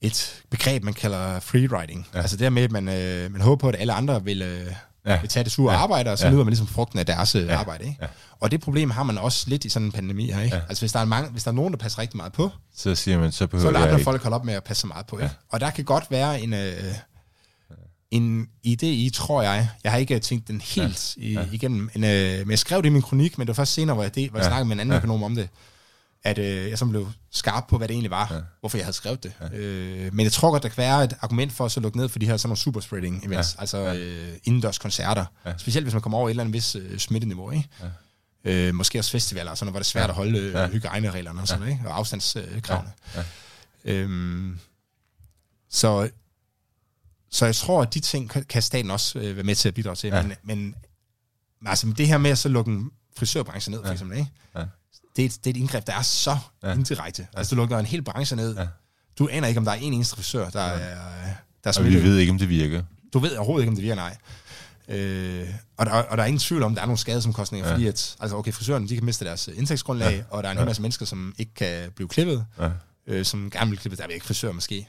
et 0.03 0.42
begreb, 0.50 0.84
man 0.84 0.94
kalder 0.94 1.40
free 1.40 1.80
riding. 1.80 2.07
Ja. 2.14 2.18
Altså 2.18 2.36
det 2.36 2.53
med, 2.53 2.62
at 2.62 2.72
man, 2.72 2.88
øh, 2.88 3.32
man 3.32 3.40
håber 3.40 3.61
på, 3.61 3.68
at 3.68 3.76
alle 3.78 3.92
andre 3.92 4.24
vil, 4.24 4.42
øh, 4.42 4.66
ja. 5.07 5.20
vil 5.20 5.28
tage 5.28 5.44
det 5.44 5.53
sure 5.53 5.72
ja. 5.72 5.78
arbejde, 5.78 6.11
og 6.11 6.18
så 6.18 6.26
ja. 6.26 6.32
nyder 6.32 6.44
man 6.44 6.50
ligesom 6.50 6.66
frugten 6.66 6.98
af 6.98 7.07
deres 7.07 7.34
øh, 7.34 7.46
ja. 7.46 7.57
arbejde. 7.57 7.84
Ikke? 7.84 7.96
Ja. 8.03 8.07
Og 8.40 8.50
det 8.50 8.61
problem 8.61 8.90
har 8.90 9.03
man 9.03 9.18
også 9.18 9.44
lidt 9.48 9.64
i 9.64 9.68
sådan 9.68 9.86
en 9.86 9.92
pandemi 9.92 10.30
her. 10.30 10.42
Ikke? 10.42 10.57
Ja. 10.57 10.62
Altså 10.68 10.82
hvis 10.82 10.92
der, 10.92 11.00
er 11.00 11.05
mange, 11.05 11.30
hvis 11.30 11.44
der 11.44 11.50
er 11.50 11.55
nogen, 11.55 11.72
der 11.72 11.78
passer 11.78 11.98
rigtig 11.98 12.16
meget 12.16 12.32
på, 12.32 12.50
så 12.76 12.94
siger 12.94 13.18
man, 13.18 13.32
så 13.32 13.46
behøver 13.46 13.72
så 13.72 13.78
andre 13.78 14.00
folk 14.00 14.22
holde 14.22 14.34
op 14.34 14.44
med 14.44 14.55
at 14.55 14.64
passe 14.64 14.80
så 14.80 14.86
meget 14.86 15.07
på. 15.07 15.18
Ja. 15.18 15.24
Ikke? 15.24 15.36
Og 15.48 15.61
der 15.61 15.70
kan 15.70 15.84
godt 15.84 16.11
være 16.11 16.40
en... 16.40 16.55
Øh, 16.55 16.94
en 18.11 18.48
idé 18.66 18.86
i, 18.86 19.11
tror 19.14 19.42
jeg. 19.42 19.68
Jeg 19.84 19.92
har 19.92 19.98
ikke 19.98 20.18
tænkt 20.18 20.48
den 20.48 20.61
helt 20.61 21.16
ja. 21.16 21.22
Ja. 21.22 21.44
igennem, 21.53 21.90
men, 21.94 22.05
øh, 22.05 22.38
men 22.38 22.50
jeg 22.50 22.59
skrev 22.59 22.82
det 22.82 22.88
i 22.88 22.92
min 22.92 23.03
kronik, 23.03 23.38
men 23.38 23.46
det 23.46 23.48
var 23.48 23.55
først 23.55 23.72
senere, 23.72 23.94
hvor 23.94 24.03
jeg, 24.03 24.14
det, 24.14 24.30
hvor 24.30 24.38
jeg 24.38 24.44
ja. 24.44 24.48
snakkede 24.48 24.68
med 24.68 24.76
en 24.76 24.80
anden 24.80 24.92
ja. 24.92 24.98
økonom 24.98 25.22
om 25.22 25.34
det 25.34 25.48
at 26.25 26.39
øh, 26.39 26.70
jeg 26.70 26.79
så 26.79 26.87
blev 26.87 27.12
skarp 27.31 27.64
på, 27.68 27.79
hvad 27.79 27.89
det 27.89 27.95
egentlig 27.95 28.11
var, 28.11 28.29
ja. 28.35 28.41
hvorfor 28.61 28.79
jeg 28.79 28.85
havde 28.85 28.97
skrevet 28.97 29.23
det. 29.23 29.33
Ja. 29.41 29.59
Øh, 29.59 30.14
men 30.14 30.25
jeg 30.25 30.33
tror 30.33 30.51
godt, 30.51 30.62
der 30.62 30.68
kan 30.68 30.79
være 30.79 31.05
et 31.05 31.14
argument 31.20 31.53
for 31.53 31.64
at 31.64 31.73
så 31.73 31.81
lukke 31.81 31.99
ned 31.99 32.09
for 32.09 32.18
de 32.18 32.27
her 32.27 32.37
sådan 32.37 32.49
nogle 32.49 32.59
superspreading 32.59 33.27
events, 33.27 33.55
ja. 33.55 33.61
altså 33.61 33.79
ja. 33.79 33.95
Øh, 33.95 34.33
indendørs 34.45 34.79
koncerter. 34.79 35.25
Ja. 35.47 35.53
Specielt 35.59 35.85
hvis 35.85 35.95
man 35.95 36.03
kommer 36.03 36.18
over 36.18 36.29
et 36.29 36.31
eller 36.31 36.43
andet 36.43 36.55
vis 36.55 36.77
øh, 36.77 36.99
smitteniveau. 36.99 37.51
Ikke? 37.51 37.68
Ja. 38.45 38.68
Øh, 38.68 38.75
måske 38.75 38.99
også 38.99 39.11
festivaler, 39.11 39.55
sådan 39.55 39.66
noget, 39.66 39.73
hvor 39.73 39.79
det 39.79 39.87
er 39.87 39.91
svært 39.91 40.03
ja. 40.03 40.09
at 40.09 40.14
holde 40.14 40.39
øh, 40.39 40.53
ja. 40.53 40.68
hygiejnereglerne 40.68 41.41
og, 41.41 41.49
sådan, 41.49 41.64
ja. 41.64 41.70
ikke? 41.70 41.83
og 41.87 41.99
afstandskravene. 41.99 42.93
Ja. 43.14 43.25
Ja. 43.85 43.93
Øhm, 43.93 44.59
så, 45.70 46.11
så 47.31 47.47
jeg 47.47 47.55
tror, 47.55 47.83
at 47.83 47.95
de 47.95 48.01
ting 48.01 48.31
kan 48.49 48.62
staten 48.62 48.91
også 48.91 49.18
øh, 49.18 49.37
være 49.37 49.45
med 49.45 49.55
til 49.55 49.68
at 49.68 49.75
bidrage 49.75 49.97
til. 49.97 50.09
Ja. 50.09 50.23
Men, 50.23 50.35
men 50.43 50.75
altså, 51.66 51.95
det 51.99 52.09
her 52.09 52.18
med 52.18 52.31
at 52.31 52.39
så 52.39 52.49
lukke 52.49 52.70
en 52.70 52.91
frisørbranche 53.16 53.70
ned, 53.70 53.81
for 53.81 53.87
ja. 53.87 53.93
eksempel, 53.93 54.18
ikke? 54.18 54.31
Ja 54.57 54.64
det, 55.16 55.22
er 55.22 55.26
et, 55.26 55.38
det 55.44 55.46
er 55.46 55.50
et 55.50 55.56
indgreb, 55.56 55.86
der 55.86 55.92
er 55.92 56.02
så 56.02 56.38
ja. 56.62 56.72
indirekte. 56.72 57.26
Ja. 57.32 57.38
Altså, 57.38 57.54
du 57.54 57.60
lukker 57.60 57.78
en 57.78 57.86
hel 57.86 58.02
branche 58.02 58.36
ned. 58.36 58.56
Ja. 58.56 58.66
Du 59.18 59.28
aner 59.32 59.48
ikke, 59.48 59.58
om 59.58 59.64
der 59.64 59.72
er 59.72 59.76
en 59.76 59.92
eneste 59.92 60.16
frisør, 60.16 60.50
der, 60.50 60.66
ja. 60.66 60.72
er, 60.72 60.96
der 61.64 61.68
er 61.68 61.72
smittet. 61.72 61.96
Og 61.96 62.02
vi 62.02 62.08
ved 62.08 62.18
ikke, 62.18 62.32
om 62.32 62.38
det 62.38 62.48
virker. 62.48 62.82
Du 63.12 63.18
ved 63.18 63.36
overhovedet 63.36 63.62
ikke, 63.62 63.70
om 63.70 63.76
det 63.76 63.82
virker, 63.82 63.94
nej. 63.94 64.16
Øh, 64.88 65.48
og, 65.76 65.86
der, 65.86 65.92
og 65.92 66.16
der 66.16 66.22
er 66.22 66.26
ingen 66.26 66.38
tvivl 66.38 66.62
om, 66.62 66.72
at 66.72 66.76
der 66.76 66.82
er 66.82 66.86
nogle 66.86 66.98
skadesomkostninger, 66.98 67.68
ja. 67.68 67.74
fordi 67.74 67.86
at, 67.86 68.16
altså 68.20 68.36
okay, 68.36 68.52
frisøren, 68.52 68.88
de 68.88 68.94
kan 68.94 69.04
miste 69.04 69.24
deres 69.24 69.48
indtægtsgrundlag, 69.54 70.16
ja. 70.16 70.22
og 70.30 70.42
der 70.42 70.48
er 70.48 70.52
en 70.52 70.58
hel 70.58 70.66
masse 70.66 70.82
mennesker, 70.82 71.06
som 71.06 71.34
ikke 71.38 71.54
kan 71.54 71.90
blive 71.96 72.08
klippet, 72.08 72.46
ja. 72.58 72.70
øh, 73.06 73.24
som 73.24 73.50
gerne 73.50 73.70
vil 73.70 73.78
klippe, 73.78 73.96
der 73.96 74.02
er 74.02 74.08
ikke 74.08 74.26
frisør 74.26 74.52
måske. 74.52 74.88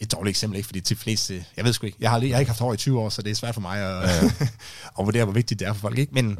et 0.00 0.12
dårligt 0.12 0.30
eksempel, 0.30 0.56
ikke? 0.56 0.66
fordi 0.66 0.80
til 0.80 0.96
fleste, 0.96 1.44
jeg 1.56 1.64
ved 1.64 1.72
sgu 1.72 1.86
ikke, 1.86 1.98
jeg 2.00 2.10
har, 2.10 2.20
jeg 2.20 2.34
har 2.34 2.40
ikke 2.40 2.50
haft 2.50 2.60
hår 2.60 2.72
i 2.72 2.76
20 2.76 3.00
år, 3.00 3.08
så 3.08 3.22
det 3.22 3.30
er 3.30 3.34
svært 3.34 3.54
for 3.54 3.60
mig 3.60 3.78
at, 3.78 4.08
ja. 4.08 4.24
at 4.98 5.04
vurdere, 5.04 5.24
hvor 5.24 5.32
vigtigt 5.32 5.60
det 5.60 5.68
er 5.68 5.72
for 5.72 5.80
folk, 5.80 5.98
ikke? 5.98 6.14
Men, 6.14 6.38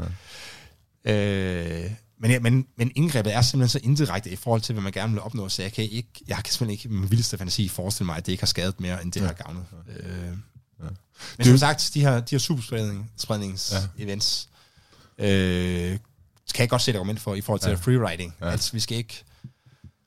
ja. 1.04 1.84
øh, 1.84 1.90
men, 2.22 2.30
ja, 2.30 2.40
men, 2.40 2.66
men 2.76 2.92
indgrebet 2.94 3.34
er 3.34 3.42
simpelthen 3.42 3.80
så 3.80 3.86
indirekte 3.86 4.30
i 4.30 4.36
forhold 4.36 4.60
til, 4.60 4.72
hvad 4.72 4.82
man 4.82 4.92
gerne 4.92 5.12
vil 5.12 5.22
opnå, 5.22 5.48
så 5.48 5.62
jeg 5.62 5.72
kan, 5.72 5.84
ikke, 5.84 6.08
jeg 6.28 6.36
kan 6.36 6.52
simpelthen 6.52 6.70
ikke 6.70 6.88
med 6.88 7.08
vildeste 7.08 7.38
fantasi 7.38 7.68
forestille 7.68 8.06
mig, 8.06 8.16
at 8.16 8.26
det 8.26 8.32
ikke 8.32 8.42
har 8.42 8.46
skadet 8.46 8.80
mere, 8.80 9.02
end 9.02 9.12
det 9.12 9.20
ja. 9.20 9.26
har 9.26 9.32
gavnet. 9.32 9.64
Øh, 9.88 10.06
ja. 10.82 10.88
Men 11.38 11.46
som 11.46 11.58
sagt, 11.58 11.90
de 11.94 12.00
her, 12.00 12.20
de 12.20 12.34
her 12.34 12.38
supersprednings-events, 12.38 14.48
ja. 15.18 15.26
øh, 15.26 15.98
kan 16.54 16.60
jeg 16.60 16.68
godt 16.68 16.82
se 16.82 16.90
et 16.90 16.94
argument 16.94 17.20
for, 17.20 17.34
i 17.34 17.40
forhold 17.40 17.60
til 17.60 17.68
ja. 17.68 17.74
freeriding. 17.74 18.34
Ja. 18.40 18.50
Altså, 18.50 18.72
vi 18.72 18.80
skal 18.80 18.96
ikke... 18.96 19.24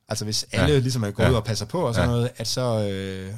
Altså, 0.08 0.24
hvis 0.24 0.46
alle 0.52 0.74
ja. 0.74 0.78
ligesom 0.78 1.02
er 1.02 1.10
gået 1.10 1.26
ja. 1.26 1.30
ud 1.30 1.36
og 1.36 1.44
passer 1.44 1.66
på 1.66 1.80
og 1.80 1.94
sådan 1.94 2.10
ja. 2.10 2.16
noget, 2.16 2.30
at 2.36 2.48
så... 2.48 2.88
Øh, 2.88 3.34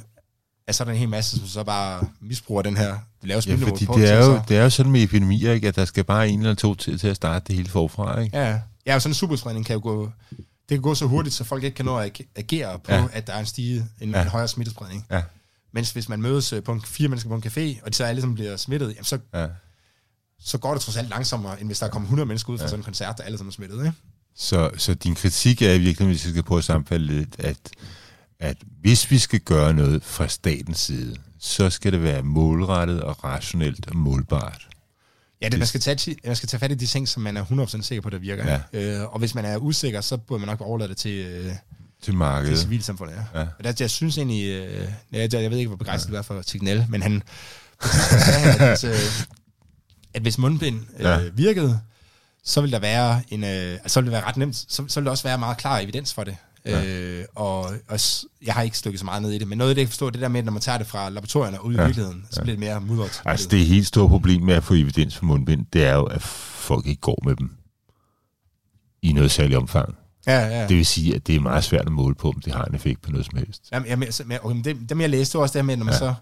at 0.69 0.75
så 0.75 0.83
er 0.83 0.85
der 0.85 0.91
en 0.91 0.99
hel 0.99 1.09
masse, 1.09 1.37
som 1.39 1.47
så 1.47 1.63
bare 1.63 2.07
misbruger 2.21 2.61
den 2.61 2.77
her 2.77 2.97
lave 3.23 3.41
ja, 3.47 3.55
fordi 3.55 3.85
på, 3.85 3.93
det 3.97 4.09
er, 4.09 4.25
jo, 4.25 4.41
det 4.47 4.57
er 4.57 4.63
jo 4.63 4.69
sådan 4.69 4.91
med 4.91 5.03
epidemier, 5.03 5.51
ikke, 5.51 5.67
at 5.67 5.75
der 5.75 5.85
skal 5.85 6.03
bare 6.03 6.29
en 6.29 6.39
eller 6.39 6.53
to 6.53 6.75
til, 6.75 6.99
til 6.99 7.07
at 7.07 7.15
starte 7.15 7.45
det 7.47 7.55
hele 7.55 7.69
forfra. 7.69 8.19
Ikke? 8.19 8.37
Ja, 8.37 8.59
ja 8.85 8.99
sådan 8.99 9.11
en 9.11 9.15
superspredning 9.15 9.65
kan 9.65 9.73
jo 9.73 9.79
gå, 9.83 10.11
det 10.37 10.75
kan 10.75 10.81
gå 10.81 10.95
så 10.95 11.05
hurtigt, 11.05 11.35
så 11.35 11.43
folk 11.43 11.63
ikke 11.63 11.75
kan 11.75 11.85
nå 11.85 11.97
at 11.97 12.21
agere 12.35 12.79
på, 12.79 12.91
ja. 12.91 13.05
at 13.13 13.27
der 13.27 13.33
er 13.33 13.39
en 13.39 13.45
stige, 13.45 13.85
en, 14.01 14.09
ja. 14.09 14.21
en 14.21 14.27
højere 14.27 14.47
smittespredning. 14.47 15.05
Ja. 15.11 15.21
Mens 15.73 15.91
hvis 15.91 16.09
man 16.09 16.21
mødes 16.21 16.53
øh, 16.53 16.63
på 16.63 16.71
en, 16.71 16.81
fire 16.81 17.07
mennesker 17.07 17.29
på 17.29 17.35
en 17.35 17.43
café, 17.45 17.85
og 17.85 17.91
de 17.91 17.95
så 17.95 18.03
alle 18.03 18.21
som 18.21 18.35
bliver 18.35 18.57
smittet, 18.57 18.87
jamen 18.87 19.03
så, 19.03 19.19
ja. 19.33 19.47
så 20.39 20.57
går 20.57 20.73
det 20.73 20.81
trods 20.81 20.97
alt 20.97 21.09
langsommere, 21.09 21.59
end 21.59 21.67
hvis 21.67 21.79
der 21.79 21.87
kommer 21.87 22.05
100 22.05 22.27
mennesker 22.27 22.53
ud 22.53 22.57
fra 22.57 22.63
ja. 22.63 22.69
sådan 22.69 22.79
en 22.79 22.83
koncert, 22.83 23.17
der 23.17 23.23
alle 23.23 23.37
sammen 23.37 23.49
er 23.49 23.53
smittet. 23.53 23.77
Ikke? 23.77 23.93
Så, 24.35 24.71
så 24.77 24.93
din 24.93 25.15
kritik 25.15 25.61
er 25.61 25.73
i 25.73 25.79
virkeligheden, 25.79 26.09
hvis 26.09 26.25
vi 26.25 26.29
skal 26.29 26.43
prøve 26.43 26.57
at 26.57 26.63
sammenfalde 26.63 27.05
lidt, 27.05 27.35
at, 27.39 27.57
at 28.39 28.57
hvis 28.81 29.11
vi 29.11 29.17
skal 29.17 29.39
gøre 29.39 29.73
noget 29.73 30.03
fra 30.03 30.27
statens 30.27 30.79
side, 30.79 31.15
så 31.39 31.69
skal 31.69 31.91
det 31.91 32.03
være 32.03 32.23
målrettet 32.23 33.01
og 33.01 33.23
rationelt 33.23 33.87
og 33.89 33.95
målbart. 33.95 34.67
Ja, 35.41 35.49
det, 35.49 35.59
man, 35.59 35.67
skal 35.67 35.81
tage, 35.81 36.15
man 36.25 36.35
skal 36.35 36.49
tage 36.49 36.59
fat 36.59 36.71
i 36.71 36.75
de 36.75 36.85
ting, 36.85 37.07
som 37.07 37.23
man 37.23 37.37
er 37.37 37.45
100% 37.45 37.81
sikker 37.81 38.01
på, 38.01 38.09
der 38.09 38.17
virker. 38.17 38.59
Ja. 38.73 38.99
Øh, 38.99 39.13
og 39.13 39.19
hvis 39.19 39.35
man 39.35 39.45
er 39.45 39.57
usikker, 39.57 40.01
så 40.01 40.17
burde 40.17 40.39
man 40.39 40.47
nok 40.47 40.61
overlade 40.61 40.89
det 40.89 40.97
til, 40.97 41.11
øh, 41.11 41.53
til 42.01 42.13
markedet. 42.13 42.57
Til 42.57 42.63
civilsamfundet, 42.63 43.15
ja. 43.33 43.39
ja. 43.39 43.47
Og 43.57 43.63
der, 43.63 43.73
jeg 43.79 43.89
synes 43.89 44.17
egentlig, 44.17 44.45
øh, 44.45 44.87
jeg, 45.11 45.33
jeg 45.33 45.51
ved 45.51 45.57
ikke, 45.57 45.67
hvor 45.67 45.77
begejstret 45.77 46.09
ja. 46.09 46.15
du 46.15 46.17
er 46.17 46.21
for 46.21 46.41
Tignel, 46.41 46.85
men 46.89 47.01
han, 47.01 47.23
sagde, 47.81 48.59
at, 48.71 48.83
øh, 48.83 48.95
at 50.13 50.21
hvis 50.21 50.37
mundbind 50.37 50.81
øh, 50.97 51.03
ja. 51.03 51.19
virkede, 51.33 51.79
så 52.43 52.61
vil 52.61 52.71
der 52.71 52.79
være 52.79 53.21
en, 53.29 53.43
øh, 53.43 53.49
altså, 53.49 53.89
så 53.89 54.01
vil 54.01 54.05
det 54.05 54.11
være 54.11 54.25
ret 54.25 54.37
nemt, 54.37 54.55
så, 54.55 54.83
så 54.87 54.99
vil 54.99 55.05
der 55.05 55.11
også 55.11 55.23
være 55.23 55.37
meget 55.37 55.57
klar 55.57 55.79
evidens 55.79 56.13
for 56.13 56.23
det. 56.23 56.37
Ja. 56.69 56.85
Øh, 56.85 57.25
og, 57.35 57.59
og 57.87 57.99
jeg 58.45 58.53
har 58.53 58.61
ikke 58.61 58.77
stykket 58.77 58.99
så 58.99 59.05
meget 59.05 59.21
ned 59.21 59.31
i 59.31 59.37
det, 59.37 59.47
men 59.47 59.57
noget 59.57 59.69
af 59.69 59.75
det, 59.75 59.81
jeg 59.81 59.89
forstår, 59.89 60.09
det 60.09 60.21
der 60.21 60.27
med, 60.27 60.39
at 60.39 60.45
når 60.45 60.51
man 60.51 60.61
tager 60.61 60.77
det 60.77 60.87
fra 60.87 61.09
laboratorierne 61.09 61.59
og 61.59 61.65
ud 61.65 61.75
ja. 61.75 61.81
i 61.81 61.85
virkeligheden, 61.85 62.25
så 62.31 62.39
ja. 62.39 62.43
bliver 62.43 62.55
det 62.55 62.59
mere 62.59 62.81
mudret. 62.81 63.21
Altså 63.25 63.47
det 63.47 63.65
helt 63.65 63.87
store 63.87 64.09
problem 64.09 64.41
med 64.41 64.53
at 64.53 64.63
få 64.63 64.73
evidens 64.73 65.17
for 65.17 65.25
mundbind, 65.25 65.65
det 65.73 65.85
er 65.85 65.95
jo, 65.95 66.03
at 66.03 66.21
folk 66.21 66.87
ikke 66.87 67.01
går 67.01 67.21
med 67.25 67.35
dem 67.35 67.51
i 69.01 69.13
noget 69.13 69.31
særligt 69.31 69.57
omfang. 69.57 69.95
Ja, 70.27 70.45
ja. 70.47 70.67
Det 70.67 70.77
vil 70.77 70.85
sige, 70.85 71.15
at 71.15 71.27
det 71.27 71.35
er 71.35 71.39
meget 71.39 71.63
svært 71.63 71.85
at 71.85 71.91
måle 71.91 72.15
på, 72.15 72.29
om 72.29 72.41
det 72.45 72.53
har 72.53 72.65
en 72.65 72.75
effekt 72.75 73.01
på 73.01 73.11
noget 73.11 73.25
som 73.25 73.37
helst. 73.37 73.63
Jamen, 73.71 74.03
jeg, 74.29 74.39
okay, 74.43 74.61
det, 74.63 74.89
dem 74.89 75.01
jeg 75.01 75.09
læste, 75.09 75.39
også 75.39 75.57
det 75.57 75.65
med, 75.65 75.77
når 75.77 75.85
man 75.85 75.93
ja. 75.93 75.97
så 75.97 76.13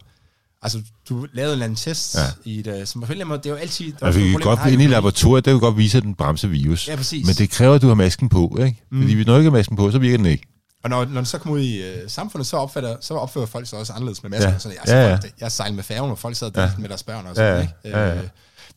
Altså, 0.61 0.81
du 1.09 1.27
lavede 1.33 1.51
en 1.51 1.53
eller 1.53 1.65
anden 1.65 1.75
test 1.75 2.15
ja. 2.15 2.21
i 2.45 2.59
et, 2.59 2.87
som 2.87 3.01
på 3.01 3.13
måde, 3.25 3.37
det 3.37 3.45
er 3.45 3.49
jo 3.49 3.55
altid... 3.55 3.93
Der 3.99 4.05
altså, 4.05 4.21
vi 4.21 4.31
kan 4.31 4.39
godt 4.39 4.59
ind 4.71 4.81
i 4.81 4.87
laboratoriet, 4.87 5.45
der 5.45 5.51
kan 5.51 5.59
godt 5.59 5.77
vise, 5.77 5.97
at 5.97 6.03
den 6.03 6.15
bremser 6.15 6.47
virus. 6.47 6.87
Ja, 6.87 6.95
præcis. 6.95 7.27
Men 7.27 7.35
det 7.35 7.49
kræver, 7.49 7.75
at 7.75 7.81
du 7.81 7.87
har 7.87 7.95
masken 7.95 8.29
på, 8.29 8.57
ikke? 8.59 8.83
Mm. 8.91 9.01
Fordi 9.01 9.13
hvis 9.13 9.25
du 9.25 9.35
ikke 9.35 9.43
har 9.43 9.57
masken 9.57 9.75
på, 9.75 9.91
så 9.91 9.99
virker 9.99 10.17
den 10.17 10.25
ikke. 10.25 10.47
Og 10.83 10.89
når, 10.89 11.05
når 11.05 11.15
den 11.15 11.25
så 11.25 11.37
kommer 11.37 11.55
ud 11.55 11.63
i 11.63 11.81
uh, 11.81 12.09
samfundet, 12.09 12.47
så, 12.47 12.57
opfatter, 12.57 12.97
så 13.01 13.13
opfører 13.13 13.45
folk 13.45 13.67
sig 13.67 13.79
også 13.79 13.93
anderledes 13.93 14.23
med 14.23 14.29
masken. 14.29 14.53
Ja. 14.53 14.59
Sådan, 14.59 14.77
altså, 14.79 14.95
ja, 14.95 15.07
ja. 15.07 15.15
Folk, 15.15 15.33
jeg 15.39 15.51
sejlede 15.51 15.75
med 15.75 15.83
færgen, 15.83 16.11
og 16.11 16.19
folk 16.19 16.35
sad 16.35 16.51
ja. 16.55 16.71
med 16.77 16.89
deres 16.89 17.03
børn 17.03 17.27
og 17.27 17.35
sådan, 17.35 17.55
ja. 17.55 17.61
Ikke? 17.61 17.73
Ja, 17.83 18.07
ja. 18.07 18.15
Uh, 18.15 18.21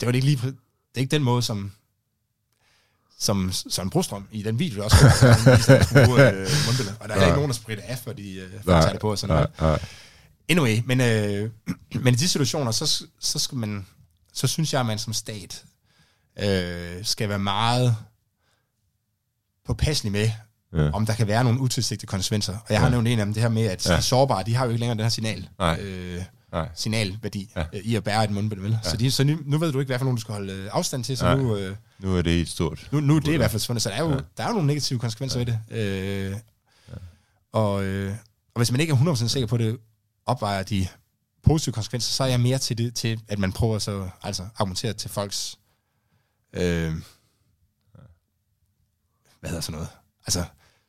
det 0.00 0.06
var 0.06 0.12
det 0.12 0.14
ikke 0.14 0.26
lige... 0.26 0.36
Det 0.46 0.96
er 0.96 1.00
ikke 1.00 1.10
den 1.10 1.22
måde, 1.22 1.42
som 1.42 1.72
som 3.22 3.52
Søren 3.52 3.90
Brostrøm 3.90 4.28
i 4.32 4.42
den 4.42 4.58
video 4.58 4.84
også, 4.84 4.96
der 5.94 6.06
bruge 6.06 6.30
øh, 6.30 6.48
Og 7.00 7.08
der 7.08 7.14
er 7.14 7.24
ikke 7.24 7.34
nogen, 7.34 7.48
der 7.48 7.54
spritter 7.54 7.84
af, 7.86 7.98
for 8.04 8.12
de 8.12 8.34
øh, 8.34 8.64
tager 8.64 8.90
det 8.90 9.00
på 9.00 9.10
og 9.10 9.18
sådan 9.18 9.34
noget. 9.34 9.50
Nej. 9.60 9.78
Anyway, 10.50 10.82
men, 10.84 11.00
øh, 11.00 11.50
men 12.04 12.14
i 12.14 12.16
de 12.16 12.28
situationer, 12.28 12.70
så, 12.70 13.04
så, 13.20 13.38
skal 13.38 13.58
man, 13.58 13.86
så 14.32 14.46
synes 14.46 14.72
jeg, 14.72 14.80
at 14.80 14.86
man 14.86 14.98
som 14.98 15.12
stat 15.12 15.64
øh, 16.42 17.04
skal 17.04 17.28
være 17.28 17.38
meget 17.38 17.96
påpasselig 19.66 20.12
med, 20.12 20.30
ja. 20.72 20.90
om 20.90 21.06
der 21.06 21.14
kan 21.14 21.26
være 21.26 21.44
nogle 21.44 21.60
utilsigtede 21.60 22.06
konsekvenser. 22.06 22.52
Og 22.52 22.66
jeg 22.68 22.76
ja. 22.76 22.80
har 22.80 22.88
nævnt 22.88 23.08
en 23.08 23.18
af 23.18 23.26
dem, 23.26 23.34
det 23.34 23.42
her 23.42 23.50
med, 23.50 23.66
at 23.66 23.88
ja. 23.88 23.96
de 23.96 24.02
sårbare, 24.02 24.42
de 24.46 24.54
har 24.54 24.64
jo 24.64 24.70
ikke 24.70 24.80
længere 24.80 24.96
den 24.96 25.04
her 25.04 25.10
signal. 25.10 25.48
Nej. 25.58 25.80
Øh, 25.80 26.22
Nej. 26.52 26.68
signalværdi 26.74 27.52
ja. 27.56 27.64
øh, 27.72 27.80
i 27.80 27.96
at 27.96 28.04
bære 28.04 28.24
et 28.24 28.30
mundbind, 28.30 28.60
vel? 28.60 28.70
Ja. 28.84 28.90
Så, 28.90 28.96
de, 28.96 29.10
så 29.10 29.24
nu, 29.24 29.38
nu 29.44 29.58
ved 29.58 29.72
du 29.72 29.78
ikke, 29.78 29.88
hvad 29.88 29.98
for 29.98 30.04
nogen 30.04 30.16
du 30.16 30.20
skal 30.20 30.32
holde 30.32 30.52
øh, 30.52 30.68
afstand 30.72 31.04
til, 31.04 31.16
så 31.16 31.24
Nej. 31.24 31.36
nu... 31.36 31.56
Øh, 31.56 31.76
nu 31.98 32.16
er 32.16 32.22
det 32.22 32.32
helt 32.32 32.48
stort. 32.48 32.88
Nu, 32.92 33.00
nu 33.00 33.16
er 33.16 33.20
det 33.20 33.32
i 33.32 33.36
hvert 33.36 33.50
fald 33.50 33.60
svundet, 33.60 33.82
så 33.82 33.88
der 33.88 33.94
er 33.94 34.02
jo, 34.02 34.10
ja. 34.10 34.16
der 34.36 34.42
er 34.44 34.48
jo 34.48 34.52
nogle 34.52 34.66
negative 34.66 34.98
konsekvenser 34.98 35.40
ja. 35.40 35.44
ved 35.44 35.52
det. 35.52 35.78
Øh, 35.78 36.30
ja. 36.88 36.94
og, 37.52 37.84
øh, 37.84 38.12
og 38.54 38.58
hvis 38.58 38.70
man 38.70 38.80
ikke 38.80 38.92
er 38.92 38.96
100% 38.96 39.28
sikker 39.28 39.46
på 39.46 39.56
det, 39.56 39.78
opvejer 40.26 40.62
de 40.62 40.86
positive 41.42 41.72
konsekvenser, 41.72 42.12
så 42.12 42.24
er 42.24 42.28
jeg 42.28 42.40
mere 42.40 42.58
til 42.58 42.78
det, 42.78 42.94
til 42.94 43.20
at 43.28 43.38
man 43.38 43.52
prøver 43.52 43.78
så 43.78 44.10
altså 44.22 44.48
argumentere 44.56 44.92
til 44.92 45.10
folks 45.10 45.58
øh, 46.52 46.94
hvad 49.40 49.50
hedder 49.50 49.60
sådan 49.60 49.72
noget? 49.72 49.88
Altså, 50.26 50.44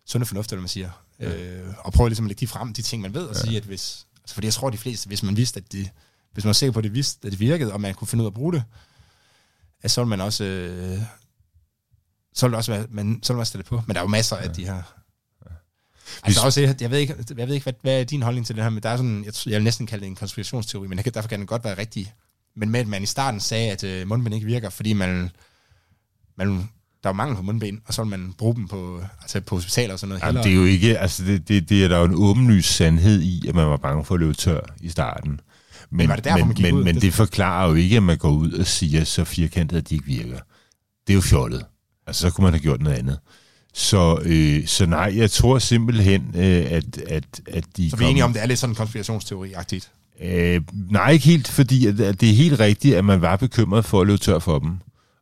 sunde 0.05 0.25
fornuft, 0.25 0.51
eller 0.51 0.61
man 0.61 0.69
siger. 0.69 0.89
Ja. 1.19 1.35
Øh, 1.35 1.73
og 1.79 1.93
prøve 1.93 2.09
ligesom 2.09 2.25
at 2.25 2.29
lægge 2.29 2.39
de 2.39 2.47
frem, 2.47 2.73
de 2.73 2.81
ting, 2.81 3.01
man 3.01 3.13
ved, 3.13 3.25
og 3.25 3.35
ja. 3.35 3.41
sige, 3.41 3.57
at 3.57 3.63
hvis... 3.63 4.07
Altså, 4.21 4.33
fordi 4.33 4.45
jeg 4.45 4.53
tror, 4.53 4.67
at 4.67 4.73
de 4.73 4.77
fleste, 4.77 5.07
hvis 5.07 5.23
man 5.23 5.37
vidste, 5.37 5.57
at 5.57 5.71
det, 5.71 5.89
hvis 6.33 6.43
man 6.43 6.49
var 6.49 6.53
sikker 6.53 6.73
på, 6.73 6.79
at 6.79 6.83
det, 6.83 6.93
vidste, 6.93 7.27
at 7.27 7.31
det 7.31 7.39
virkede, 7.39 7.73
og 7.73 7.81
man 7.81 7.95
kunne 7.95 8.07
finde 8.07 8.21
ud 8.21 8.25
af 8.25 8.29
at 8.29 8.33
bruge 8.33 8.53
det, 8.53 8.63
at 9.81 9.91
så 9.91 10.01
ville 10.01 10.09
man 10.09 10.21
også... 10.21 10.43
Øh, 10.43 11.01
så 12.33 12.45
ville 12.45 12.51
det 12.51 12.57
også 12.57 12.71
være, 12.71 12.87
man, 12.89 13.19
så 13.23 13.33
ville 13.33 13.37
man 13.37 13.45
stille 13.45 13.63
på. 13.63 13.81
Men 13.87 13.95
der 13.95 14.01
er 14.01 14.03
jo 14.03 14.09
masser 14.09 14.37
ja. 14.37 14.43
af 14.43 14.53
de 14.53 14.65
her 14.65 14.83
Altså 16.23 16.41
også, 16.41 16.75
jeg 16.81 16.91
ved 16.91 16.99
ikke, 16.99 17.15
jeg 17.37 17.47
ved 17.47 17.55
ikke 17.55 17.63
hvad, 17.63 17.73
hvad 17.81 17.99
er 17.99 18.03
din 18.03 18.21
holdning 18.21 18.45
til 18.45 18.55
det 18.55 18.63
her, 18.63 18.69
men 18.69 18.83
der 18.83 18.89
er 18.89 18.97
sådan, 18.97 19.25
jeg, 19.25 19.33
jeg 19.45 19.55
vil 19.55 19.63
næsten 19.63 19.87
kalde 19.87 20.01
det 20.01 20.09
en 20.09 20.15
konspirationsteori, 20.15 20.87
men 20.87 20.97
derfor 20.97 21.29
kan 21.29 21.39
den 21.39 21.47
godt 21.47 21.63
være 21.63 21.77
rigtig. 21.77 22.13
Men 22.55 22.69
med, 22.69 22.79
at 22.79 22.87
man 22.87 23.03
i 23.03 23.05
starten 23.05 23.39
sagde, 23.39 23.71
at 23.71 23.83
øh, 23.83 24.07
mundbind 24.07 24.35
ikke 24.35 24.47
virker, 24.47 24.69
fordi 24.69 24.93
man, 24.93 25.29
man 26.37 26.69
der 27.03 27.09
er 27.09 27.13
mangel 27.13 27.35
på 27.35 27.41
mundbind, 27.41 27.81
og 27.85 27.93
så 27.93 28.03
vil 28.03 28.09
man 28.09 28.33
bruge 28.37 28.55
dem 28.55 28.67
på, 28.67 29.03
altså 29.21 29.41
på 29.41 29.55
hospitaler 29.55 29.93
og 29.93 29.99
sådan 29.99 30.09
noget. 30.09 30.23
Jamen, 30.23 30.43
det 30.43 30.51
er 30.51 30.55
jo 30.55 30.65
ikke, 30.65 30.99
altså 30.99 31.23
det, 31.23 31.47
det, 31.47 31.69
det 31.69 31.83
er 31.83 31.87
der 31.87 31.97
jo 31.97 32.05
en 32.05 32.15
åbenlys 32.15 32.65
sandhed 32.65 33.21
i, 33.21 33.47
at 33.47 33.55
man 33.55 33.67
var 33.67 33.77
bange 33.77 34.05
for 34.05 34.13
at 34.13 34.19
løbe 34.19 34.33
tør 34.33 34.59
i 34.81 34.89
starten. 34.89 35.31
Men, 35.31 35.97
men, 35.97 36.09
var 36.09 36.15
det 36.15 36.23
derfor, 36.23 36.45
men, 36.45 36.57
men, 36.61 36.75
ud? 36.75 36.83
men 36.83 36.95
det 36.95 37.13
forklarer 37.13 37.69
jo 37.69 37.75
ikke, 37.75 37.97
at 37.97 38.03
man 38.03 38.17
går 38.17 38.31
ud 38.31 38.51
og 38.51 38.67
siger 38.67 39.03
så 39.03 39.23
firkantet, 39.23 39.77
at 39.77 39.89
de 39.89 39.95
ikke 39.95 40.05
virker. 40.05 40.39
Det 41.07 41.13
er 41.13 41.15
jo 41.15 41.21
fjollet. 41.21 41.65
Altså, 42.07 42.21
så 42.21 42.29
kunne 42.29 42.43
man 42.43 42.53
have 42.53 42.61
gjort 42.61 42.81
noget 42.81 42.97
andet. 42.97 43.19
Så, 43.73 44.21
øh, 44.25 44.67
så 44.67 44.85
nej, 44.85 45.13
jeg 45.15 45.31
tror 45.31 45.59
simpelthen, 45.59 46.31
øh, 46.35 46.71
at, 46.71 46.97
at, 46.97 47.41
at 47.47 47.63
de... 47.77 47.89
Så 47.89 47.97
vi 47.97 48.05
er 48.05 48.09
enige 48.09 48.23
om, 48.23 48.33
det 48.33 48.41
er 48.41 48.45
lidt 48.45 48.59
sådan 48.59 48.75
en 48.75 48.77
konspirationsteori-agtigt? 48.77 49.91
Øh, 50.21 50.61
nej, 50.89 51.11
ikke 51.11 51.25
helt, 51.25 51.47
fordi 51.47 51.85
at, 51.87 51.99
at 51.99 52.21
det 52.21 52.29
er 52.29 52.33
helt 52.33 52.59
rigtigt, 52.59 52.95
at 52.95 53.05
man 53.05 53.21
var 53.21 53.35
bekymret 53.35 53.85
for 53.85 54.01
at 54.01 54.07
løbe 54.07 54.17
tør 54.17 54.39
for 54.39 54.59
dem. 54.59 54.77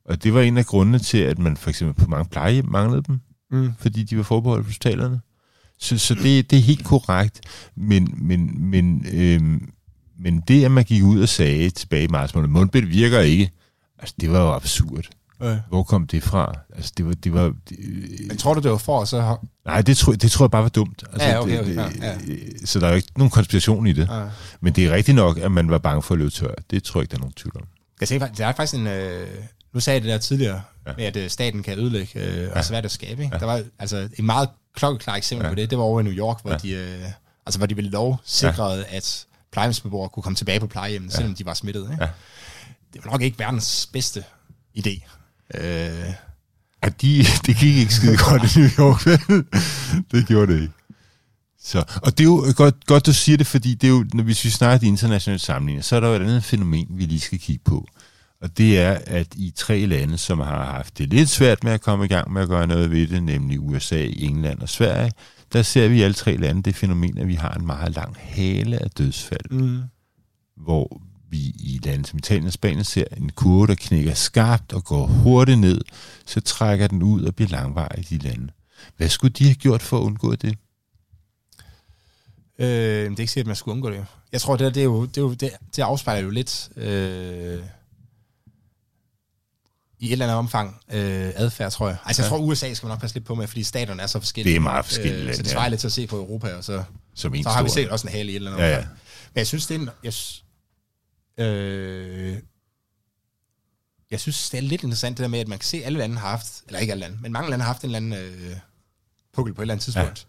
Og 0.05 0.23
det 0.23 0.33
var 0.33 0.41
en 0.41 0.57
af 0.57 0.65
grundene 0.65 0.99
til, 0.99 1.17
at 1.17 1.39
man 1.39 1.57
for 1.57 1.69
eksempel 1.69 2.03
på 2.03 2.09
mange 2.09 2.29
plejehjem 2.29 2.65
manglede 2.65 3.03
dem, 3.07 3.19
mm. 3.51 3.71
fordi 3.79 4.03
de 4.03 4.17
var 4.17 4.23
forbeholdt 4.23 4.65
hospitalerne. 4.65 5.19
Så, 5.79 5.97
så 5.97 6.15
det, 6.15 6.51
det 6.51 6.57
er 6.59 6.63
helt 6.63 6.85
korrekt. 6.85 7.41
Men, 7.75 8.13
men, 8.17 8.69
men, 8.69 9.05
øh, 9.13 9.61
men 10.19 10.43
det, 10.47 10.65
at 10.65 10.71
man 10.71 10.83
gik 10.83 11.03
ud 11.03 11.21
og 11.21 11.29
sagde 11.29 11.69
tilbage 11.69 12.03
i 12.03 12.07
marts 12.07 12.35
måned, 12.35 12.49
mundbind 12.49 12.85
virker 12.85 13.19
ikke, 13.19 13.51
altså 13.99 14.15
det 14.21 14.31
var 14.31 14.41
jo 14.41 14.51
absurd. 14.53 15.09
Ja. 15.41 15.59
Hvor 15.69 15.83
kom 15.83 16.07
det 16.07 16.23
fra? 16.23 16.53
Altså, 16.75 16.93
det 16.97 17.05
var, 17.05 17.13
det 17.13 17.33
var, 17.33 17.53
det, 17.69 17.77
Men 18.27 18.37
tror 18.37 18.53
du, 18.53 18.61
det 18.61 18.71
var 18.71 18.77
for, 18.77 19.05
så 19.05 19.21
har... 19.21 19.45
Nej, 19.65 19.81
det 19.81 19.97
tror, 19.97 20.13
det 20.13 20.31
tror 20.31 20.45
jeg 20.45 20.51
bare 20.51 20.63
var 20.63 20.69
dumt. 20.69 21.03
Altså, 21.13 21.27
ja, 21.27 21.41
okay, 21.41 21.59
okay, 21.59 21.69
det, 21.69 22.01
ja, 22.01 22.17
ja. 22.27 22.65
Så 22.65 22.79
der 22.79 22.87
er 22.87 22.89
jo 22.89 22.95
ikke 22.95 23.11
nogen 23.15 23.31
konspiration 23.31 23.87
i 23.87 23.93
det. 23.93 24.07
Ja. 24.11 24.25
Men 24.61 24.73
det 24.73 24.85
er 24.85 24.91
rigtigt 24.91 25.15
nok, 25.15 25.37
at 25.37 25.51
man 25.51 25.71
var 25.71 25.77
bange 25.77 26.01
for 26.01 26.13
at 26.13 26.17
løbe 26.17 26.31
tør. 26.31 26.53
Det 26.71 26.83
tror 26.83 26.99
jeg 26.99 27.03
ikke, 27.03 27.11
der 27.11 27.17
er 27.17 27.19
nogen 27.19 27.33
tvivl 27.33 27.57
om. 27.57 27.67
Jeg 27.99 28.07
tænker, 28.07 28.27
det 28.27 28.39
er 28.39 28.51
faktisk 28.51 28.79
en... 28.79 28.87
Øh, 28.87 29.27
nu 29.73 29.79
sagde 29.79 29.95
jeg 29.95 30.03
det 30.03 30.09
der 30.11 30.17
tidligere, 30.17 30.61
ja. 30.87 30.91
med 30.97 31.05
at 31.05 31.15
øh, 31.15 31.29
staten 31.29 31.63
kan 31.63 31.79
ødelægge 31.79 32.19
øh, 32.19 32.43
ja. 32.43 32.57
og 32.57 32.65
svært 32.65 32.85
at 32.85 32.91
skabe. 32.91 33.23
Ikke? 33.23 33.35
Ja. 33.35 33.39
Der 33.39 33.45
var 33.45 33.63
altså 33.79 33.97
et 33.97 34.23
meget 34.23 34.49
klokkeklar 34.75 35.15
eksempel 35.15 35.45
ja. 35.45 35.51
på 35.51 35.55
det. 35.55 35.69
Det 35.69 35.77
var 35.77 35.83
over 35.83 35.99
i 35.99 36.03
New 36.03 36.13
York, 36.13 36.41
hvor 36.41 36.51
ja. 36.51 36.57
de... 36.57 36.71
Øh, 36.71 37.05
altså, 37.45 37.59
hvor 37.59 37.67
de 37.67 37.75
ville 37.75 37.91
lov 37.91 38.19
sikrede, 38.25 38.85
ja. 38.91 38.97
at 38.97 39.25
plejehjemsbeboere 39.51 40.09
kunne 40.09 40.23
komme 40.23 40.35
tilbage 40.35 40.59
på 40.59 40.67
plejehjemmet, 40.67 41.11
ja. 41.11 41.15
selvom 41.15 41.35
de 41.35 41.45
var 41.45 41.53
smittet. 41.53 41.89
Ikke? 41.91 42.03
Ja. 42.03 42.09
Det 42.93 43.05
var 43.05 43.11
nok 43.11 43.21
ikke 43.21 43.39
verdens 43.39 43.89
bedste 43.93 44.23
idé. 44.77 45.18
Øh, 45.55 46.13
ja, 46.83 46.89
de, 47.01 47.23
det 47.45 47.57
gik 47.57 47.75
ikke 47.77 47.93
skide 47.93 48.17
godt 48.17 48.55
i 48.55 48.59
New 48.59 48.69
York, 48.79 49.05
det 50.11 50.27
gjorde 50.27 50.53
det 50.53 50.61
ikke. 50.61 50.73
Så, 51.61 51.99
og 52.03 52.11
det 52.17 52.19
er 52.19 52.27
jo 52.27 52.45
godt, 52.55 52.85
godt, 52.85 53.05
du 53.05 53.13
siger 53.13 53.37
det, 53.37 53.47
fordi 53.47 53.73
det 53.75 53.87
er 53.87 53.91
jo, 53.91 54.05
når, 54.13 54.23
hvis 54.23 54.45
vi 54.45 54.49
snakker 54.49 54.77
de 54.77 54.87
internationale 54.87 55.39
sammenligninger, 55.39 55.83
så 55.83 55.95
er 55.95 55.99
der 55.99 56.07
jo 56.07 56.13
et 56.15 56.21
andet 56.21 56.43
fænomen, 56.43 56.87
vi 56.89 57.05
lige 57.05 57.19
skal 57.19 57.39
kigge 57.39 57.61
på. 57.65 57.87
Og 58.41 58.57
det 58.57 58.79
er, 58.79 58.97
at 59.07 59.27
i 59.35 59.53
tre 59.55 59.85
lande, 59.85 60.17
som 60.17 60.39
har 60.39 60.65
haft 60.65 60.97
det 60.97 61.09
lidt 61.09 61.29
svært 61.29 61.63
med 61.63 61.71
at 61.71 61.81
komme 61.81 62.05
i 62.05 62.07
gang 62.07 62.33
med 62.33 62.41
at 62.41 62.47
gøre 62.49 62.67
noget 62.67 62.91
ved 62.91 63.07
det, 63.07 63.23
nemlig 63.23 63.59
USA, 63.59 64.05
England 64.05 64.59
og 64.59 64.69
Sverige, 64.69 65.11
der 65.53 65.61
ser 65.61 65.87
vi 65.87 65.97
i 65.97 66.01
alle 66.01 66.13
tre 66.13 66.37
lande 66.37 66.63
det 66.63 66.75
fænomen, 66.75 67.17
at 67.17 67.27
vi 67.27 67.33
har 67.35 67.53
en 67.53 67.65
meget 67.65 67.95
lang 67.95 68.15
hale 68.19 68.83
af 68.83 68.89
dødsfald, 68.89 69.51
Mm. 69.51 69.79
hvor 70.57 71.01
vi 71.29 71.37
i 71.37 71.79
lande 71.83 72.05
som 72.05 72.17
Italien 72.19 72.47
og 72.47 72.53
Spanien 72.53 72.83
ser 72.83 73.03
en 73.17 73.29
kurve, 73.29 73.67
der 73.67 73.75
knækker 73.75 74.13
skarpt 74.13 74.73
og 74.73 74.83
går 74.83 75.05
hurtigt 75.07 75.59
ned, 75.59 75.81
så 76.25 76.41
trækker 76.41 76.87
den 76.87 77.03
ud 77.03 77.23
og 77.23 77.35
bliver 77.35 77.49
langvarig 77.49 77.99
i 78.11 78.17
de 78.17 78.27
lande. 78.27 78.51
Hvad 78.97 79.09
skulle 79.09 79.33
de 79.33 79.43
have 79.43 79.55
gjort 79.55 79.81
for 79.81 79.97
at 79.97 80.01
undgå 80.03 80.35
det? 80.35 80.57
Øh, 82.59 82.65
det 82.67 83.05
er 83.05 83.09
ikke 83.19 83.27
sikkert, 83.27 83.37
at 83.37 83.47
man 83.47 83.55
skulle 83.55 83.73
undgå 83.75 83.89
det. 83.89 84.05
Jeg 84.31 84.41
tror, 84.41 84.55
det, 84.55 84.65
der, 84.65 84.69
det, 84.71 84.79
er 84.79 84.83
jo, 84.85 85.05
det, 85.05 85.17
er 85.17 85.21
jo, 85.21 85.33
det, 85.33 85.51
det 85.75 85.81
afspejler 85.81 86.23
jo 86.23 86.29
lidt 86.29 86.69
øh, 86.75 87.59
i 89.99 90.05
et 90.07 90.11
eller 90.11 90.25
andet 90.25 90.37
omfang 90.37 90.75
øh, 90.91 91.31
adfærd, 91.35 91.71
tror 91.71 91.87
jeg. 91.87 91.97
Altså, 92.05 92.21
jeg 92.21 92.31
Ja. 92.31 92.37
tror, 92.37 92.45
USA 92.45 92.73
skal 92.73 92.87
man 92.87 92.91
nok 92.93 93.01
passe 93.01 93.15
lidt 93.15 93.25
på 93.25 93.35
med, 93.35 93.47
fordi 93.47 93.63
staterne 93.63 94.01
er 94.01 94.07
så 94.07 94.19
forskellige. 94.19 94.53
Det 94.53 94.59
er 94.59 94.63
meget 94.63 94.85
forskellige 94.85 95.27
Øh, 95.29 95.35
så 95.35 95.41
det 95.41 95.47
ja. 95.47 95.53
svarer 95.53 95.69
lidt 95.69 95.79
til 95.79 95.87
at 95.87 95.91
se 95.93 96.07
på 96.07 96.15
Europa, 96.17 96.53
og 96.53 96.63
så, 96.63 96.83
Som 97.15 97.35
en 97.35 97.43
så 97.43 97.49
har 97.49 97.63
vi 97.63 97.69
set 97.69 97.89
også 97.89 98.07
en 98.07 98.13
hale 98.13 98.27
i 98.31 98.31
et 98.31 98.35
eller 98.35 98.51
andet 98.51 98.63
Ja, 98.63 98.69
ja. 98.69 98.77
omfang. 98.77 98.93
Men 99.33 99.39
jeg 99.39 99.47
synes, 99.47 99.67
det 99.67 99.75
er 99.75 99.79
en... 99.79 99.89
Jeg, 100.03 100.13
øh, 101.39 102.37
jeg 104.11 104.19
synes, 104.19 104.49
det 104.49 104.57
er 104.57 104.61
lidt 104.61 104.83
interessant 104.83 105.17
det 105.17 105.23
der 105.23 105.29
med, 105.29 105.39
at 105.39 105.47
man 105.47 105.57
kan 105.59 105.65
se, 105.65 105.77
at 105.77 105.85
alle 105.85 105.99
lande 105.99 106.17
har 106.17 106.29
haft, 106.29 106.63
eller 106.67 106.79
ikke 106.79 106.91
alle 106.93 107.01
lande, 107.01 107.17
men 107.21 107.31
mange 107.31 107.49
lande 107.49 107.63
har 107.65 107.73
haft 107.73 107.83
en 107.83 107.95
eller 107.95 107.97
anden 107.97 108.13
øh, 108.13 108.55
pukkel 109.33 109.53
på 109.53 109.61
et 109.61 109.63
eller 109.63 109.73
andet 109.73 109.83
tidspunkt. 109.83 110.27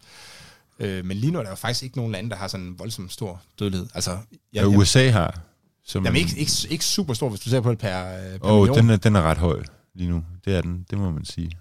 Ja. 0.79 0.85
Øh, 0.85 1.05
men 1.05 1.17
lige 1.17 1.31
nu 1.31 1.39
er 1.39 1.43
der 1.43 1.49
jo 1.49 1.55
faktisk 1.55 1.83
ikke 1.83 1.97
nogen 1.97 2.11
lande, 2.11 2.29
der 2.29 2.35
har 2.35 2.47
sådan 2.47 2.65
en 2.65 2.79
voldsomt 2.79 3.13
stor 3.13 3.41
dødelighed. 3.59 3.87
Altså, 3.93 4.11
jeg, 4.11 4.19
Ja, 4.53 4.65
USA 4.65 5.09
har. 5.09 5.39
Som, 5.85 6.05
jamen 6.05 6.21
ikke, 6.21 6.37
ikke, 6.37 6.51
ikke 6.69 6.85
super 6.85 7.13
stor, 7.13 7.29
hvis 7.29 7.39
du 7.39 7.49
ser 7.49 7.61
på 7.61 7.71
det 7.71 7.77
per, 7.79 8.05
øh, 8.05 8.39
per 8.39 8.47
Åh, 8.49 8.59
million. 8.61 8.77
den 8.77 8.89
er, 8.89 8.97
den 8.97 9.15
er 9.15 9.21
ret 9.21 9.37
høj 9.37 9.63
lige 9.95 10.09
nu. 10.09 10.23
Det 10.45 10.55
er 10.55 10.61
den, 10.61 10.85
det 10.89 10.97
må 10.97 11.11
man 11.11 11.25
sige. 11.25 11.51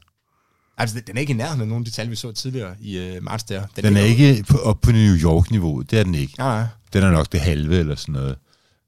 Altså, 0.78 1.01
den 1.07 1.16
er 1.16 1.20
ikke 1.20 1.32
i 1.32 1.36
nærheden 1.36 1.61
af 1.61 1.68
nogle 1.68 1.80
af 1.82 1.84
de 1.84 1.90
tal, 1.90 2.11
vi 2.11 2.16
så 2.16 2.32
tidligere 2.32 2.74
i 2.80 2.98
øh, 2.98 3.22
marts 3.22 3.44
der. 3.44 3.66
Den 3.76 3.96
er 3.96 4.01
ikke 4.01 4.44
på, 4.48 4.59
op 4.59 4.80
på 4.80 4.92
New 4.92 5.16
York-niveau. 5.16 5.82
Det 5.82 5.98
er 5.98 6.05
den 6.05 6.14
ikke. 6.14 6.34
Nej, 6.38 6.59
nej. 6.61 6.66
Den 6.92 7.05
er 7.05 7.11
nok 7.11 7.32
det 7.32 7.40
halve 7.40 7.78
eller 7.78 7.94
sådan 7.94 8.12
noget. 8.12 8.36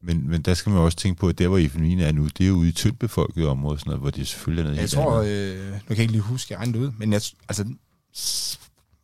Men, 0.02 0.28
men 0.28 0.42
der 0.42 0.54
skal 0.54 0.70
man 0.70 0.78
også 0.82 0.98
tænke 0.98 1.20
på, 1.20 1.28
at 1.28 1.38
der, 1.38 1.48
hvor 1.48 1.58
epidemien 1.58 2.00
er 2.00 2.12
nu, 2.12 2.26
det 2.26 2.44
er 2.44 2.48
jo 2.48 2.54
ude 2.54 2.68
i 2.68 2.72
tyndt 2.72 2.98
befolket 2.98 3.46
områder, 3.46 3.76
sådan 3.76 3.90
noget, 3.90 4.00
hvor 4.00 4.10
det 4.10 4.28
selvfølgelig 4.28 4.62
er 4.62 4.66
noget 4.66 4.80
Jeg 4.80 4.90
tror, 4.90 5.18
andet. 5.20 5.30
øh, 5.32 5.72
nu 5.72 5.78
kan 5.78 5.88
jeg 5.88 5.98
ikke 5.98 6.12
lige 6.12 6.22
huske, 6.22 6.54
jeg 6.54 6.76
ud, 6.76 6.90
men 6.98 7.12
jeg, 7.12 7.22
altså, 7.48 7.64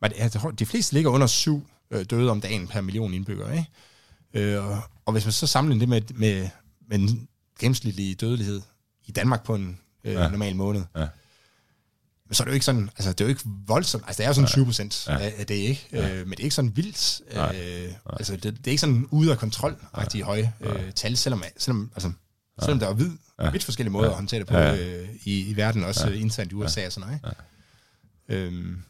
var 0.01 0.07
det, 0.07 0.17
jeg 0.17 0.31
tror, 0.31 0.51
de 0.51 0.65
fleste 0.65 0.93
ligger 0.93 1.11
under 1.11 1.27
syv 1.27 1.67
øh, 1.91 2.05
døde 2.09 2.31
om 2.31 2.41
dagen 2.41 2.67
per 2.67 2.81
million 2.81 3.13
indbyggere. 3.13 3.57
Ikke? 3.57 4.53
Øh, 4.53 4.63
og, 5.05 5.13
hvis 5.13 5.25
man 5.25 5.31
så 5.31 5.47
sammenligner 5.47 5.79
det 5.79 5.89
med, 5.89 6.01
med, 6.15 6.49
med 6.89 6.99
en 6.99 7.27
gennemsnitlig 7.59 8.21
dødelighed 8.21 8.61
i 9.05 9.11
Danmark 9.11 9.43
på 9.43 9.55
en 9.55 9.79
øh, 10.03 10.13
ja. 10.13 10.29
normal 10.29 10.55
måned, 10.55 10.81
Ja. 10.95 11.07
Men 12.29 12.35
så 12.35 12.43
er 12.43 12.45
det 12.45 12.51
jo 12.51 12.53
ikke 12.53 12.65
sådan, 12.65 12.89
altså 12.97 13.11
det 13.13 13.21
er 13.21 13.25
jo 13.25 13.29
ikke 13.29 13.41
voldsomt, 13.67 14.03
altså 14.07 14.17
det 14.17 14.23
er 14.23 14.29
jo 14.29 14.33
sådan 14.33 14.47
20 14.47 14.65
procent 14.65 15.05
Ja. 15.07 15.19
af, 15.19 15.45
det, 15.47 15.55
ikke? 15.55 15.87
Ja. 15.91 16.09
Øh, 16.09 16.17
men 16.27 16.31
det 16.31 16.39
er 16.39 16.43
ikke 16.43 16.55
sådan 16.55 16.75
vildt, 16.75 17.21
Nej. 17.35 17.55
øh, 17.85 17.91
altså 18.05 18.33
det, 18.33 18.43
det 18.43 18.67
er 18.67 18.71
ikke 18.71 18.81
sådan 18.81 19.07
ude 19.11 19.31
af 19.31 19.37
kontrol, 19.37 19.75
rigtig 19.97 20.21
høje 20.21 20.53
øh, 20.61 20.91
tal, 20.91 21.17
selvom, 21.17 21.43
selvom, 21.57 21.91
altså, 21.95 22.11
selvom 22.61 22.79
der 22.79 22.87
er 22.89 22.93
vid, 22.93 23.11
Ja. 23.41 23.49
vidt 23.49 23.63
forskellige 23.63 23.91
måder 23.91 24.05
Ja. 24.05 24.11
at 24.11 24.15
håndtere 24.15 24.39
det 24.39 24.47
på 24.47 24.57
Ja. 24.57 24.75
øh, 24.77 25.09
i, 25.23 25.49
i 25.49 25.55
verden, 25.55 25.83
også 25.83 26.07
ja. 26.07 26.13
internt 26.15 26.51
i 26.51 26.55
USA 26.55 26.85
og 26.85 26.91
sådan 26.91 27.07
noget, 27.09 27.21
ikke? 28.29 28.45
Øhm, 28.47 28.81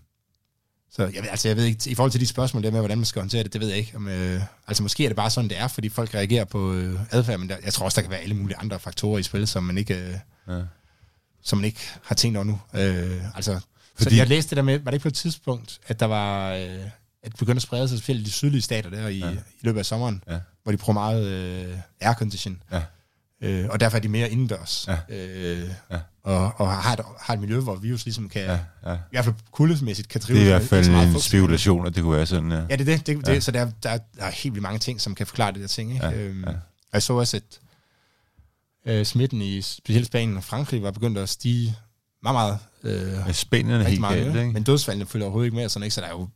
så 0.92 1.04
jeg, 1.04 1.24
ved- 1.24 1.30
altså, 1.30 1.48
jeg 1.48 1.58
ved 1.58 1.64
ikke, 1.66 1.90
i 1.90 1.96
forhold 1.96 2.12
til 2.12 2.22
de 2.22 2.26
spørgsmål 2.28 2.64
der 2.64 2.72
med, 2.72 2.80
hvordan 2.80 2.98
man 2.98 3.06
skal 3.06 3.22
håndtere 3.22 3.44
det, 3.44 3.54
det 3.54 3.62
ved 3.62 3.68
jeg 3.68 3.78
ikke. 3.78 3.96
Om, 3.96 4.08
øh, 4.08 4.42
altså 4.68 4.84
måske 4.84 5.04
er 5.06 5.10
det 5.10 5.16
bare 5.16 5.30
sådan, 5.30 5.50
det 5.50 5.58
er, 5.60 5.68
fordi 5.68 5.90
folk 5.90 6.14
reagerer 6.16 6.46
på 6.46 6.74
øh, 6.74 7.00
adfærd, 7.12 7.40
men 7.40 7.50
der, 7.50 7.58
jeg 7.64 7.74
tror 7.74 7.86
også, 7.86 7.96
der 7.96 8.02
kan 8.02 8.12
være 8.12 8.20
alle 8.20 8.36
mulige 8.36 8.58
andre 8.58 8.80
faktorer 8.80 9.18
i 9.20 9.24
spil, 9.24 9.48
som 9.48 9.64
man 9.64 9.78
ikke, 9.78 9.96
øh, 9.96 10.16
Ja. 10.48 10.62
Som 11.44 11.58
man 11.58 11.66
ikke 11.66 11.80
har 12.04 12.16
tænkt 12.16 12.38
over 12.38 12.44
nu. 12.46 12.60
Øh, 12.74 13.36
altså, 13.36 13.60
fordi... 13.96 14.10
Så 14.10 14.16
jeg 14.16 14.28
læste 14.28 14.50
det 14.50 14.58
der 14.58 14.64
med, 14.64 14.80
var 14.80 14.92
det 14.92 14.96
ikke 14.96 15.04
på 15.04 15.08
et 15.08 15.14
tidspunkt, 15.14 15.80
at 15.88 16.00
der 16.00 16.06
var, 16.06 16.52
øh, 16.54 16.60
at 17.24 17.32
det 17.32 17.36
begyndte 17.40 17.58
at 17.58 17.62
sprede 17.62 17.88
sig 17.90 17.98
specielt 17.98 18.22
i 18.22 18.24
de 18.26 18.32
sydlige 18.32 18.62
stater 18.62 18.90
der 18.90 19.08
i, 19.08 19.18
Ja. 19.20 19.32
i 19.32 19.38
løbet 19.62 19.80
af 19.80 19.86
sommeren, 19.86 20.24
Ja. 20.30 20.40
hvor 20.64 20.72
de 20.72 20.78
bruger 20.78 20.94
meget 20.94 21.26
øh, 21.28 21.78
aircondition. 22.02 22.62
Ja. 22.72 22.82
Øh, 23.42 23.68
og 23.70 23.80
derfor 23.80 23.98
er 23.98 24.02
de 24.02 24.08
mere 24.10 24.30
indendørs. 24.32 24.88
Ja. 24.88 24.98
Øh, 25.16 25.70
Ja. 25.92 25.98
og, 26.24 26.54
og 26.58 26.72
har, 26.72 26.94
et, 26.94 27.00
har 27.20 27.34
et 27.34 27.40
miljø, 27.40 27.60
hvor 27.60 27.76
virus 27.76 28.06
ligesom 28.06 28.30
kan, 28.30 28.42
Ja, 28.42 28.60
ja. 28.86 28.94
i 28.94 28.98
hvert 29.12 29.26
fald 29.26 29.36
kuldemæssigt 29.52 30.08
kan 30.10 30.20
Det 30.20 30.28
trives. 30.28 30.42
er 30.42 30.46
i 30.46 30.50
hvert 30.50 30.62
fald 30.64 30.88
en 31.16 31.20
spekulation, 31.22 31.86
at 31.86 31.96
det 31.96 32.04
kunne 32.04 32.16
være 32.18 32.26
sådan, 32.26 32.52
ja. 32.52 32.58
Ja, 32.58 32.64
det 32.64 32.72
er 32.72 32.78
det. 32.98 33.08
det, 33.08 33.26
det 33.26 33.34
Ja. 33.34 33.40
Så 33.40 33.52
der, 33.52 33.62
er- 33.66 33.72
der, 33.84 33.90
er- 33.90 33.98
der 34.18 34.24
er 34.24 34.32
helt 34.32 34.54
vildt 34.56 34.64
mange 34.64 34.80
ting, 34.80 35.02
som 35.02 35.16
kan 35.16 35.28
forklare 35.28 35.52
det 35.52 35.62
der 35.62 35.68
ting. 35.68 35.94
Ikke? 35.94 36.06
Ja, 36.06 36.14
Øhm, 36.14 36.44
ja. 36.44 36.50
Og 36.50 36.56
jeg 36.94 37.04
så 37.04 37.14
også, 37.14 37.38
at 37.38 37.44
øh, 38.90 39.06
smitten 39.06 39.42
i 39.42 39.62
specielt 39.62 40.08
Spanien 40.08 40.38
og 40.38 40.44
Frankrig 40.44 40.84
var 40.84 40.92
begyndt 40.92 41.18
at 41.18 41.30
stige 41.30 41.76
meget, 42.24 42.60
meget. 42.84 43.28
Øh, 43.28 43.34
Spanien 43.34 43.82
er 43.82 43.84
helt 43.84 44.00
meget, 44.00 44.24
galt, 44.24 44.36
ikke? 44.38 44.52
Men 44.54 44.64
dødsfaldene 44.64 45.06
følger 45.06 45.26
overhovedet 45.26 45.48
ikke 45.48 45.56
med, 45.58 45.70
sådan, 45.70 45.84
ikke? 45.84 45.94
så 45.94 46.02
der 46.02 46.08
er 46.08 46.12
jo 46.12 46.28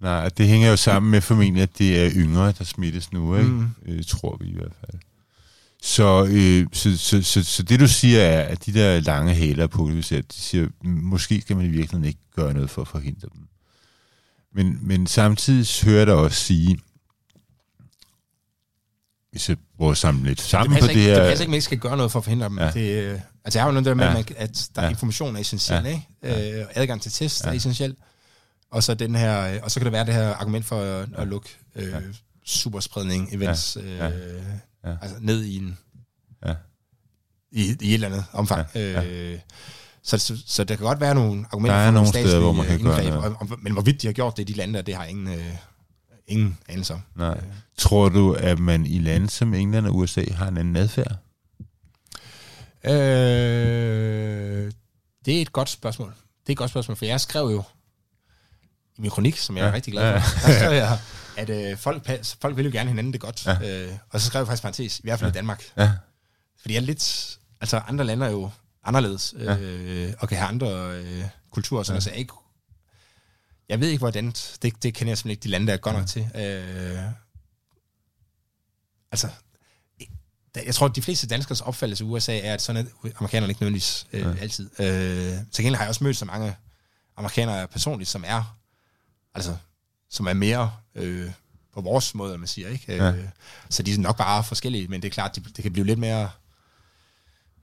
Nej, 0.00 0.28
det 0.28 0.48
hænger 0.48 0.70
jo 0.70 0.76
sammen 0.76 1.10
med 1.10 1.20
formentlig, 1.20 1.62
at 1.62 1.78
det 1.78 2.04
er 2.06 2.10
yngre, 2.16 2.52
der 2.52 2.64
smittes 2.64 3.12
nu, 3.12 3.36
ikke? 3.36 3.48
Mm. 3.48 3.68
Øh, 3.86 4.04
tror 4.04 4.36
vi 4.40 4.46
i 4.48 4.54
hvert 4.54 4.72
fald. 4.80 5.00
Så, 5.82 6.26
øh, 6.30 6.66
så, 6.72 6.98
så, 6.98 7.22
så, 7.22 7.44
så 7.44 7.62
det 7.62 7.80
du 7.80 7.88
siger 7.88 8.20
er, 8.22 8.42
at 8.42 8.66
de 8.66 8.74
der 8.74 9.00
lange 9.00 9.34
hæler 9.34 9.66
på 9.66 9.90
de 9.90 10.02
siger, 10.02 10.68
"Mm, 10.84 10.90
måske 10.90 11.40
skal 11.40 11.56
man 11.56 11.64
i 11.64 11.68
virkeligheden 11.68 12.04
ikke 12.04 12.20
gøre 12.36 12.54
noget 12.54 12.70
for 12.70 12.82
at 12.82 12.88
forhindre 12.88 13.28
dem. 13.34 13.40
Men, 14.54 14.78
men 14.82 15.06
samtidig 15.06 15.66
hører 15.84 16.04
dig 16.04 16.14
også 16.14 16.44
sige, 16.44 16.78
hvis 19.32 19.48
jeg 19.48 19.56
prøver 19.76 19.90
at 19.92 19.98
samle 19.98 20.24
lidt 20.24 20.38
det 20.38 20.46
sammen 20.46 20.68
på 20.70 20.74
passer, 20.74 20.92
det 20.92 20.96
ikke, 21.00 21.08
her... 21.10 21.14
det 21.20 21.28
passer 21.30 21.32
ikke, 21.32 21.42
at 21.42 21.48
man 21.50 21.54
ikke 21.54 21.64
skal 21.64 21.78
gøre 21.78 21.96
noget 21.96 22.12
for 22.12 22.18
at 22.18 22.24
forhindre 22.24 22.48
dem. 22.48 22.58
Ja. 22.58 22.64
Ja. 22.64 22.70
Det, 22.70 23.02
øh, 23.12 23.20
altså, 23.44 23.58
jeg 23.58 23.62
har 23.62 23.68
jo 23.68 23.72
noget 23.72 23.84
der 23.86 23.94
med, 23.94 24.04
Ja. 24.04 24.10
ja. 24.12 24.18
at, 24.18 24.28
man, 24.30 24.36
at 24.38 24.68
der 24.74 24.80
er 24.82 24.84
Ja. 24.86 24.90
information 24.90 25.36
er 25.36 25.40
essentiel, 25.40 25.82
Ja. 25.84 26.00
ja. 26.22 26.34
ikke? 26.34 26.58
Øh, 26.60 26.66
og 26.66 26.72
adgang 26.74 27.02
til 27.02 27.12
test 27.12 27.42
ja. 27.44 27.48
Ja. 27.48 27.52
er 27.52 27.56
essentiel. 27.56 27.96
Og 28.72 28.82
så, 28.82 28.94
den 28.94 29.14
her, 29.14 29.54
øh, 29.54 29.58
og 29.62 29.70
så 29.70 29.80
kan 29.80 29.84
det 29.84 29.92
være 29.92 30.06
det 30.06 30.14
her 30.14 30.34
argument 30.34 30.64
for 30.64 30.80
at, 30.80 31.08
at 31.16 31.28
lukke 31.28 31.48
øh, 31.76 31.88
Ja. 31.88 31.98
superspredning 32.44 33.34
events 33.34 33.76
øh, 33.80 33.96
Ja. 33.98 34.04
Ja. 34.86 34.94
Altså 35.02 35.16
ned 35.20 35.42
i 35.44 35.56
en 35.56 35.78
Ja. 36.46 36.54
i, 37.52 37.76
i 37.80 37.88
et 37.88 37.94
eller 37.94 38.06
andet 38.08 38.24
omfang. 38.32 38.66
Ja. 38.74 38.80
Ja. 38.92 39.00
Ja. 39.02 39.08
Øh, 39.32 39.38
så, 40.04 40.18
så, 40.18 40.42
så 40.46 40.64
der 40.64 40.76
kan 40.76 40.86
godt 40.86 41.00
være 41.00 41.14
nogle 41.14 41.44
argumenter 41.52 41.76
Der 41.76 41.82
er 41.82 41.86
for 41.86 41.92
nogle 41.92 42.08
steder, 42.08 42.40
hvor 42.40 42.52
man 42.52 42.66
kan 42.66 42.82
gøre 42.82 43.12
og, 43.18 43.36
og, 43.40 43.48
men 43.62 43.72
hvorvidt 43.72 44.02
de 44.02 44.06
har 44.06 44.12
gjort 44.12 44.36
det 44.36 44.48
i 44.50 44.52
de 44.52 44.56
lande, 44.56 44.74
der, 44.74 44.82
det 44.82 44.94
har 44.94 45.04
ingen, 45.04 45.28
øh, 45.28 45.44
ingen 46.26 46.58
anelse 46.68 46.94
om. 46.94 47.00
Nej. 47.16 47.40
Tror 47.78 48.08
du, 48.08 48.32
at 48.32 48.58
man 48.58 48.86
i 48.86 48.98
lande 48.98 49.30
som 49.30 49.54
England 49.54 49.86
og 49.86 49.96
USA 49.96 50.24
har 50.32 50.48
en 50.48 50.56
anden 50.56 50.76
adfærd? 50.76 51.16
Øh, 52.84 54.72
det 55.24 55.38
er 55.38 55.42
et 55.42 55.52
godt 55.52 55.68
spørgsmål. 55.70 56.08
Det 56.40 56.48
er 56.48 56.52
et 56.52 56.58
godt 56.58 56.70
spørgsmål, 56.70 56.96
for 56.96 57.04
jeg 57.04 57.20
skrev 57.20 57.42
jo 57.50 57.62
i 58.98 59.00
min 59.00 59.10
kronik, 59.10 59.36
som 59.36 59.56
jeg 59.56 59.62
ja. 59.62 59.66
Ja. 59.66 59.70
er 59.70 59.74
rigtig 59.76 59.92
glad 59.92 60.20
for, 60.20 60.38
der 60.48 60.54
skrev 60.58 60.72
jeg, 60.72 60.98
at 61.36 61.50
øh, 61.50 61.78
folk, 61.78 62.08
pas- 62.08 62.36
folk 62.40 62.56
vil 62.56 62.64
jo 62.64 62.70
gerne 62.72 62.88
hinanden 62.90 63.12
det 63.12 63.20
godt. 63.20 63.46
Ja. 63.46 63.82
Øh, 63.86 63.92
og 64.10 64.20
så 64.20 64.26
skrev 64.26 64.40
jeg 64.40 64.46
faktisk 64.46 64.62
parentes, 64.62 64.98
i 64.98 65.02
hvert 65.04 65.18
fald 65.18 65.28
ja. 65.30 65.32
i 65.32 65.36
Danmark. 65.38 65.62
Ja. 65.76 65.92
Fordi 66.60 66.74
jeg 66.74 66.80
er 66.80 66.84
lidt... 66.86 67.38
Altså, 67.60 67.76
andre 67.88 68.04
lande 68.04 68.26
er 68.26 68.30
jo 68.30 68.50
anderledes, 68.84 69.34
Ja. 69.38 69.56
øh, 69.56 70.12
og 70.18 70.28
kan 70.28 70.38
have 70.38 70.48
andre 70.48 70.96
øh, 70.96 71.24
kulturer, 71.50 71.82
sådan 71.82 71.94
Ja. 71.94 71.96
ja. 71.96 72.00
så 72.00 72.10
jeg 72.10 72.18
ikke... 72.18 72.32
Jeg 73.72 73.80
ved 73.80 73.88
ikke, 73.88 73.98
hvordan... 73.98 74.26
Det, 74.62 74.82
det 74.82 74.94
kender 74.94 75.10
jeg 75.10 75.18
simpelthen 75.18 75.30
ikke 75.30 75.42
de 75.42 75.48
lande, 75.48 75.66
der 75.66 75.72
er 75.72 75.76
godt 75.76 75.96
nok 75.96 76.06
til. 76.06 76.30
Øh, 76.34 77.04
altså, 79.12 79.28
jeg 80.66 80.74
tror, 80.74 80.86
at 80.86 80.96
de 80.96 81.02
fleste 81.02 81.26
danskers 81.26 81.60
opfattelse 81.60 82.04
i 82.04 82.06
USA 82.06 82.38
er, 82.38 82.54
at 82.54 82.62
sådan 82.62 82.86
er 82.86 83.08
amerikanerne 83.16 83.50
ikke 83.50 83.62
nødvendigvis 83.62 84.06
øh, 84.12 84.20
Ja. 84.20 84.28
ja. 84.28 84.36
altid. 84.36 84.70
Øh, 84.80 84.86
til 85.52 85.64
gengæld 85.64 85.74
har 85.74 85.82
jeg 85.82 85.88
også 85.88 86.04
mødt 86.04 86.16
så 86.16 86.24
mange 86.24 86.56
amerikanere 87.16 87.68
personligt, 87.68 88.10
som 88.10 88.24
er, 88.26 88.56
altså, 89.34 89.56
som 90.10 90.26
er 90.26 90.32
mere 90.32 90.72
øh, 90.94 91.30
på 91.74 91.80
vores 91.80 92.14
måde, 92.14 92.38
man 92.38 92.48
siger, 92.48 92.68
ikke? 92.68 92.96
Ja. 92.96 93.12
Øh, 93.12 93.28
så 93.70 93.82
de 93.82 93.94
er 93.94 93.98
nok 93.98 94.16
bare 94.16 94.44
forskellige, 94.44 94.88
men 94.88 95.02
det 95.02 95.08
er 95.08 95.12
klart, 95.12 95.34
det, 95.36 95.56
det 95.56 95.62
kan 95.62 95.72
blive 95.72 95.86
lidt 95.86 95.98
mere 95.98 96.30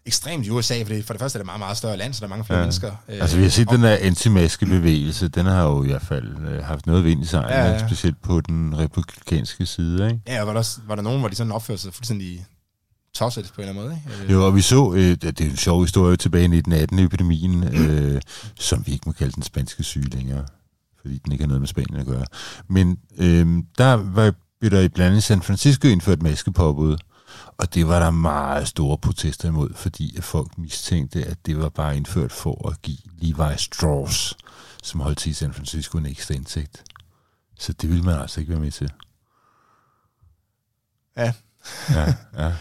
ekstremt 0.05 0.45
i 0.45 0.49
USA, 0.49 0.81
for 0.83 0.89
det, 0.93 1.05
for 1.05 1.13
det 1.13 1.21
første 1.21 1.37
er 1.37 1.39
det 1.39 1.43
et 1.43 1.45
meget, 1.45 1.59
meget 1.59 1.77
større 1.77 1.97
land, 1.97 2.13
så 2.13 2.19
der 2.19 2.25
er 2.25 2.29
mange 2.29 2.45
flere 2.45 2.59
Ja. 2.59 2.65
mennesker. 2.65 2.91
Øh, 3.09 3.21
Altså 3.21 3.37
vi 3.37 3.43
har 3.43 3.49
set 3.49 3.67
og- 3.67 3.73
den 3.73 3.83
der 3.83 3.97
antimaskebevægelse, 4.01 5.27
den 5.27 5.45
har 5.45 5.63
jo 5.63 5.83
i 5.83 5.87
hvert 5.87 6.01
fald 6.01 6.37
øh, 6.47 6.63
haft 6.63 6.85
noget 6.87 7.03
vind 7.05 7.23
i 7.23 7.25
sig, 7.25 7.45
Ja, 7.49 7.65
ja, 7.71 7.87
specielt 7.87 8.21
på 8.21 8.41
den 8.41 8.77
republikanske 8.77 9.65
side, 9.65 10.05
ikke? 10.05 10.21
Ja, 10.27 10.41
og 10.41 10.47
var 10.47 10.53
der, 10.53 10.79
var 10.87 10.95
der 10.95 11.01
nogen, 11.01 11.19
hvor 11.19 11.29
de 11.29 11.35
sådan 11.35 11.51
opførte 11.51 11.81
sig 11.81 11.93
fuldstændig 11.93 12.45
tosset 13.13 13.51
på 13.55 13.61
en 13.61 13.67
eller 13.67 13.81
anden 13.81 13.99
måde, 14.05 14.13
ikke? 14.17 14.23
Øh, 14.25 14.31
Jo, 14.31 14.45
og 14.45 14.55
vi 14.55 14.61
så, 14.61 14.93
øh, 14.93 14.99
det 15.21 15.41
er 15.41 15.45
en 15.45 15.57
sjov 15.57 15.81
historie 15.81 16.17
tilbage 16.17 16.45
i 16.45 16.47
1918-epidemien, 16.47 17.63
øh, 17.63 18.21
som 18.59 18.83
vi 18.87 18.91
ikke 18.91 19.03
må 19.05 19.11
kalde 19.11 19.31
den 19.31 19.43
spanske 19.43 19.83
syge 19.83 20.09
længere, 20.09 20.45
fordi 21.01 21.17
den 21.17 21.31
ikke 21.31 21.43
har 21.43 21.47
noget 21.47 21.61
med 21.61 21.67
Spanien 21.67 21.95
at 21.99 22.05
gøre. 22.05 22.25
Men 22.69 22.97
øh, 23.17 23.47
der 23.77 23.93
var, 23.93 24.33
blev 24.59 24.71
der 24.71 24.79
i 24.79 24.87
blandt 24.87 25.09
andet 25.09 25.23
San 25.23 25.41
Francisco 25.41 25.87
indført 25.87 26.21
maskepåbud, 26.23 26.97
og 27.59 27.73
det 27.73 27.87
var 27.87 27.99
der 27.99 28.11
meget 28.11 28.67
store 28.67 28.97
protester 28.97 29.47
imod, 29.47 29.73
fordi 29.75 30.17
at 30.17 30.23
folk 30.23 30.57
mistænkte, 30.57 31.25
at 31.25 31.37
det 31.45 31.57
var 31.57 31.69
bare 31.69 31.97
indført 31.97 32.31
for 32.31 32.69
at 32.69 32.81
give 32.81 32.97
Levi 33.17 33.57
Strauss, 33.57 34.37
som 34.83 34.99
holdt 34.99 35.17
til 35.17 35.29
i 35.29 35.33
San 35.33 35.53
Francisco, 35.53 35.97
en 35.97 36.05
ekstra 36.05 36.33
indsigt. 36.33 36.83
Så 37.57 37.73
det 37.73 37.89
ville 37.89 38.03
man 38.03 38.21
altså 38.21 38.39
ikke 38.39 38.51
være 38.51 38.61
med 38.61 38.71
til. 38.71 38.91
Ja. 41.17 41.33
Ja, 41.89 42.13
ja. 42.37 42.53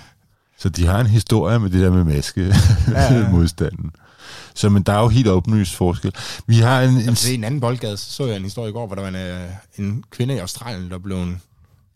Så 0.59 0.69
de 0.69 0.87
har 0.87 1.01
en 1.01 1.07
historie 1.07 1.59
med 1.59 1.71
det 1.71 1.81
der 1.81 1.91
med 1.91 2.05
maske 2.05 2.55
Ja, 2.89 3.15
ja. 3.15 3.29
modstanden. 3.33 3.91
Så 4.55 4.69
men 4.69 4.83
der 4.83 4.93
er 4.93 5.01
jo 5.03 5.09
helt 5.09 5.29
åbenlyst 5.29 5.75
forskel. 5.75 6.15
Vi 6.47 6.59
har 6.59 6.83
en... 6.83 6.91
en 6.91 6.99
Jamen, 7.01 7.15
det 7.15 7.31
er 7.31 7.35
en 7.35 7.45
anden 7.45 7.61
boldgade, 7.61 7.97
så 7.97 8.13
så 8.13 8.27
jeg 8.27 8.37
en 8.37 8.43
historie 8.43 8.71
i 8.71 8.73
går, 8.73 8.87
hvor 8.87 8.95
der 8.95 9.03
var 9.03 9.09
en, 9.09 9.15
øh, 9.15 9.51
en 9.77 10.05
kvinde 10.11 10.35
i 10.35 10.39
Australien, 10.39 10.91
der 10.91 10.99
blev 10.99 11.27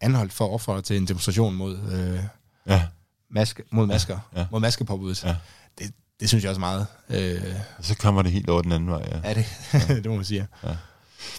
anholdt 0.00 0.32
for 0.32 0.44
at 0.44 0.50
opfordre 0.50 0.82
til 0.82 0.96
en 0.96 1.08
demonstration 1.08 1.54
mod, 1.54 1.78
øh, 1.92 2.20
ja, 2.66 2.82
maske, 3.30 3.62
mod 3.70 3.86
masker, 3.86 4.18
Ja, 4.34 4.40
ja. 4.40 4.46
mod 4.50 4.60
maskepåbuddet. 4.60 5.24
Ja. 5.24 5.36
Det, 5.78 5.90
det 6.20 6.28
synes 6.28 6.44
jeg 6.44 6.50
også 6.50 6.60
meget. 6.60 6.86
Øh, 7.08 7.42
så 7.80 7.94
kommer 7.96 8.22
det 8.22 8.32
helt 8.32 8.50
over 8.50 8.62
den 8.62 8.72
anden 8.72 8.88
vej, 8.90 9.08
ja. 9.12 9.20
er 9.24 9.34
det, 9.34 9.46
det 10.02 10.06
må 10.06 10.16
man 10.16 10.24
sige. 10.24 10.46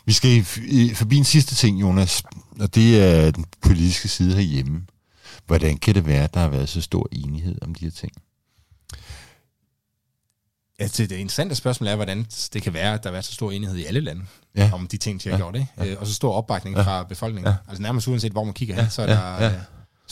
Vi 0.05 0.13
skal 0.13 0.29
i- 0.29 0.45
i- 0.67 0.93
forbi 0.93 1.15
en 1.17 1.23
sidste 1.23 1.55
ting, 1.55 1.81
Jonas, 1.81 2.23
og 2.59 2.75
det 2.75 3.03
er 3.03 3.31
den 3.31 3.45
politiske 3.61 4.07
side 4.07 4.35
herhjemme. 4.35 4.85
Hvordan 5.45 5.77
kan 5.77 5.95
det 5.95 6.05
være, 6.05 6.23
at 6.23 6.33
der 6.33 6.39
har 6.39 6.47
været 6.49 6.69
så 6.69 6.81
stor 6.81 7.07
enighed 7.11 7.55
om 7.61 7.75
de 7.75 7.85
her 7.85 7.91
ting? 7.91 8.11
Ja, 10.79 10.87
det, 10.87 11.11
interessante 11.11 11.55
spørgsmål 11.55 11.87
er, 11.87 11.95
hvordan 11.95 12.25
det 12.53 12.61
kan 12.63 12.73
være, 12.73 12.93
at 12.93 13.03
der 13.03 13.09
har 13.09 13.11
været 13.11 13.25
så 13.25 13.33
stor 13.33 13.51
enighed 13.51 13.77
i 13.77 13.85
alle 13.85 13.99
lande 13.99 14.25
Ja. 14.55 14.71
om 14.73 14.87
de 14.87 14.97
ting, 14.97 15.23
de 15.23 15.29
har 15.29 15.35
Ja. 15.37 15.41
gjort, 15.43 15.55
ikke? 15.55 15.91
Øh, 15.91 15.97
og 15.99 16.07
så 16.07 16.13
stor 16.13 16.33
opbakning 16.33 16.75
Ja. 16.75 16.81
fra 16.83 17.03
befolkningen. 17.03 17.51
Ja. 17.51 17.55
Altså 17.67 17.81
nærmest 17.81 18.07
uanset, 18.07 18.31
hvor 18.31 18.43
man 18.43 18.53
kigger 18.53 18.75
Ja. 18.75 18.81
hen, 18.81 18.89
så, 18.91 19.01
er 19.01 19.05
Ja. 19.05 19.13
der, 19.13 19.43
Ja. 19.43 19.51
øh, 19.55 19.61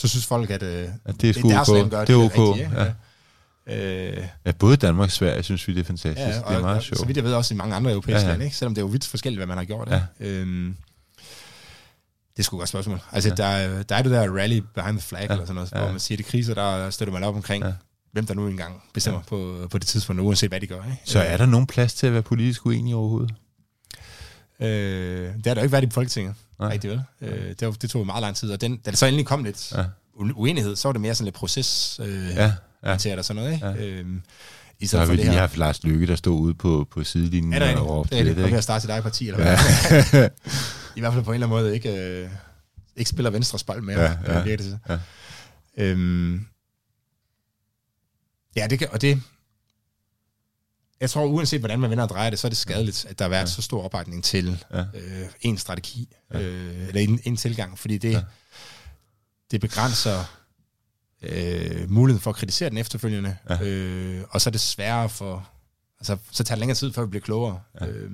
så 0.02 0.08
synes 0.08 0.26
folk, 0.26 0.50
at 0.50 0.62
øh, 0.62 0.88
At 1.04 1.20
det 1.20 1.30
er 1.30 1.34
sgu 1.34 1.48
deres 1.50 1.68
ok. 1.68 1.76
land 1.76 1.90
gør 1.90 2.04
Det 2.04 2.14
er 2.14 2.18
det, 2.18 2.24
ok. 2.38 2.38
rigtige. 2.50 2.70
Ja. 2.76 2.84
Ikke? 2.84 4.16
Øh, 4.18 4.26
Ja, 4.46 4.52
både 4.52 4.76
Danmark 4.76 5.06
og 5.06 5.12
Sverige 5.12 5.42
synes 5.42 5.68
vi, 5.68 5.74
det 5.74 5.80
er 5.80 5.84
fantastisk. 5.84 6.18
Ja, 6.26 6.26
det 6.32 6.56
er 6.56 6.60
meget 6.60 6.76
og, 6.76 6.82
sjovt. 6.82 6.98
Så 6.98 7.06
vidt 7.06 7.16
jeg 7.16 7.24
ved 7.24 7.34
også 7.34 7.54
i 7.54 7.56
mange 7.56 7.74
andre 7.74 7.90
europæiske 7.90 8.12
Ja, 8.12 8.20
ja, 8.20 8.24
ja. 8.24 8.28
ja. 8.28 8.32
lande, 8.32 8.44
ikke? 8.44 8.56
selvom 8.56 8.74
det 8.74 8.82
er 8.82 8.86
jo 8.86 8.90
vidt 8.90 9.06
forskelligt, 9.06 9.38
hvad 9.38 9.46
man 9.46 9.56
har 9.56 9.64
gjort. 9.64 9.88
Ja. 9.90 10.00
Ja. 10.20 10.26
Øhm, 10.26 10.76
det 12.36 12.38
er 12.38 12.42
sgu 12.42 12.56
et 12.56 12.60
godt 12.60 12.68
spørgsmål. 12.68 13.00
Altså, 13.12 13.34
Ja. 13.38 13.48
ja. 13.58 13.66
der, 13.68 13.74
er- 13.78 13.82
der 13.82 13.94
er 13.96 14.02
det 14.02 14.10
der 14.12 14.36
rally 14.36 14.60
behind 14.74 14.98
the 14.98 15.06
flag, 15.08 15.20
Ja. 15.20 15.26
ja. 15.26 15.32
eller 15.32 15.44
sådan 15.44 15.54
noget, 15.54 15.72
Ja. 15.72 15.78
hvor 15.80 15.90
man 15.90 16.00
siger, 16.00 16.16
det 16.16 16.26
kriser, 16.26 16.54
der 16.54 16.90
støtter 16.90 17.12
man 17.12 17.24
op 17.24 17.34
omkring, 17.34 17.62
Ja. 17.64 17.68
ja. 17.68 17.74
hvem 18.12 18.26
der 18.26 18.34
nu 18.34 18.46
engang 18.48 18.82
bestemmer 18.94 19.20
ja. 19.20 19.28
på, 19.28 19.68
på 19.70 19.78
det 19.78 19.86
tidspunkt, 19.86 20.20
uanset 20.22 20.50
hvad 20.50 20.60
de 20.60 20.66
gør. 20.66 20.82
Ikke? 20.84 20.96
Så 21.04 21.18
er 21.20 21.36
der 21.36 21.46
nogen 21.46 21.66
plads 21.66 21.94
til 21.94 22.06
at 22.06 22.12
være 22.12 22.22
politisk 22.22 22.66
uenig 22.66 22.94
overhovedet? 22.94 23.34
Øh, 24.62 25.34
det 25.36 25.46
har 25.46 25.54
der 25.54 25.60
jo 25.60 25.62
ikke 25.64 25.72
været 25.72 25.84
i 25.84 25.90
Folketinget, 25.90 26.34
Nej. 26.58 26.72
Rigtig 26.72 26.90
vel. 26.90 27.02
Øh, 27.20 27.48
det, 27.60 27.66
var, 27.66 27.72
det 27.72 27.90
tog 27.90 28.06
meget 28.06 28.20
lang 28.22 28.36
tid, 28.36 28.50
og 28.52 28.60
den, 28.60 28.76
da 28.76 28.90
det 28.90 28.98
så 28.98 29.06
endelig 29.06 29.26
kom 29.26 29.44
lidt 29.44 29.72
Ja. 29.76 29.84
uenighed, 30.14 30.76
så 30.76 30.88
var 30.88 30.92
det 30.92 31.00
mere 31.00 31.14
sådan 31.14 31.24
lidt 31.24 31.34
proces 31.34 32.00
øh, 32.02 32.28
Ja, 32.36 32.52
ja. 32.84 32.92
og 33.18 33.24
sådan 33.24 33.42
noget. 33.42 33.52
Ikke? 33.54 33.66
Ja. 33.66 33.74
Øhm, 33.86 34.22
I 34.78 34.86
Så 34.86 34.88
stedet 34.88 35.06
for 35.06 35.14
det 35.16 35.24
her. 35.24 35.32
haft 35.32 35.56
Lars 35.56 35.84
Lykke, 35.84 36.06
der 36.06 36.16
stod 36.16 36.40
ude 36.40 36.54
på, 36.54 36.88
på 36.90 37.04
sidelinjen 37.04 37.52
Er 37.52 37.58
det 37.66 37.76
og 37.76 37.88
råbte? 37.88 38.16
Det 38.18 38.26
det. 38.26 38.36
ved 38.36 38.44
ikke? 38.44 38.56
at 38.56 38.62
starte 38.64 38.80
sit 38.80 38.90
eget 38.90 39.02
parti, 39.02 39.28
eller 39.28 39.50
Ja. 39.50 39.58
hvad? 40.10 40.28
I 40.96 41.00
hvert 41.00 41.12
fald 41.12 41.24
på 41.24 41.30
en 41.30 41.34
eller 41.34 41.46
anden 41.46 41.62
måde 41.62 41.74
ikke, 41.74 42.20
øh, 42.22 42.28
ikke 42.96 43.10
spiller 43.10 43.30
Venstres 43.30 43.64
bold 43.64 43.82
mere. 43.82 44.00
Ja, 44.00 44.38
Ja, 44.38 44.44
det, 44.44 44.58
til. 44.58 44.78
ja. 44.88 44.98
Øhm, 45.78 46.46
ja, 48.56 48.66
det 48.70 48.78
kan, 48.78 48.88
og 48.92 49.00
det... 49.00 49.22
Jeg 51.02 51.10
tror, 51.10 51.24
uanset 51.26 51.60
hvordan 51.60 51.80
man 51.80 51.90
vender 51.90 52.04
og 52.04 52.10
drejer 52.10 52.30
det, 52.30 52.38
så 52.38 52.46
er 52.46 52.48
det 52.48 52.58
skadeligt, 52.58 53.04
at 53.08 53.18
der 53.18 53.24
har 53.24 53.28
været 53.30 53.40
Ja. 53.40 53.46
så 53.46 53.62
stor 53.62 53.82
opbakning 53.82 54.24
til 54.24 54.64
Ja. 54.74 54.80
øh, 54.94 55.26
en 55.40 55.58
strategi, 55.58 56.08
Ja. 56.34 56.40
øh, 56.40 56.88
eller 56.88 57.00
en, 57.00 57.20
en 57.24 57.36
tilgang, 57.36 57.78
fordi 57.78 57.98
det, 57.98 58.10
Ja. 58.12 58.22
det 59.50 59.60
begrænser 59.60 60.24
øh, 61.22 61.90
muligheden 61.90 62.22
for 62.22 62.30
at 62.30 62.36
kritisere 62.36 62.70
den 62.70 62.78
efterfølgende, 62.78 63.36
Ja. 63.50 63.62
øh, 63.62 64.24
og 64.30 64.40
så 64.40 64.50
er 64.50 64.52
det 64.52 64.60
sværere 64.60 65.08
for... 65.08 65.48
Altså, 66.00 66.16
så 66.30 66.44
tager 66.44 66.56
det 66.56 66.60
længere 66.60 66.76
tid, 66.76 66.92
før 66.92 67.02
vi 67.02 67.08
bliver 67.10 67.22
klogere. 67.22 67.60
Ja. 67.80 67.86
Øh, 67.86 68.10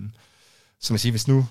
som 0.81 0.95
jeg 0.95 1.01
siger, 1.01 1.13
hvis 1.13 1.29
nu, 1.29 1.47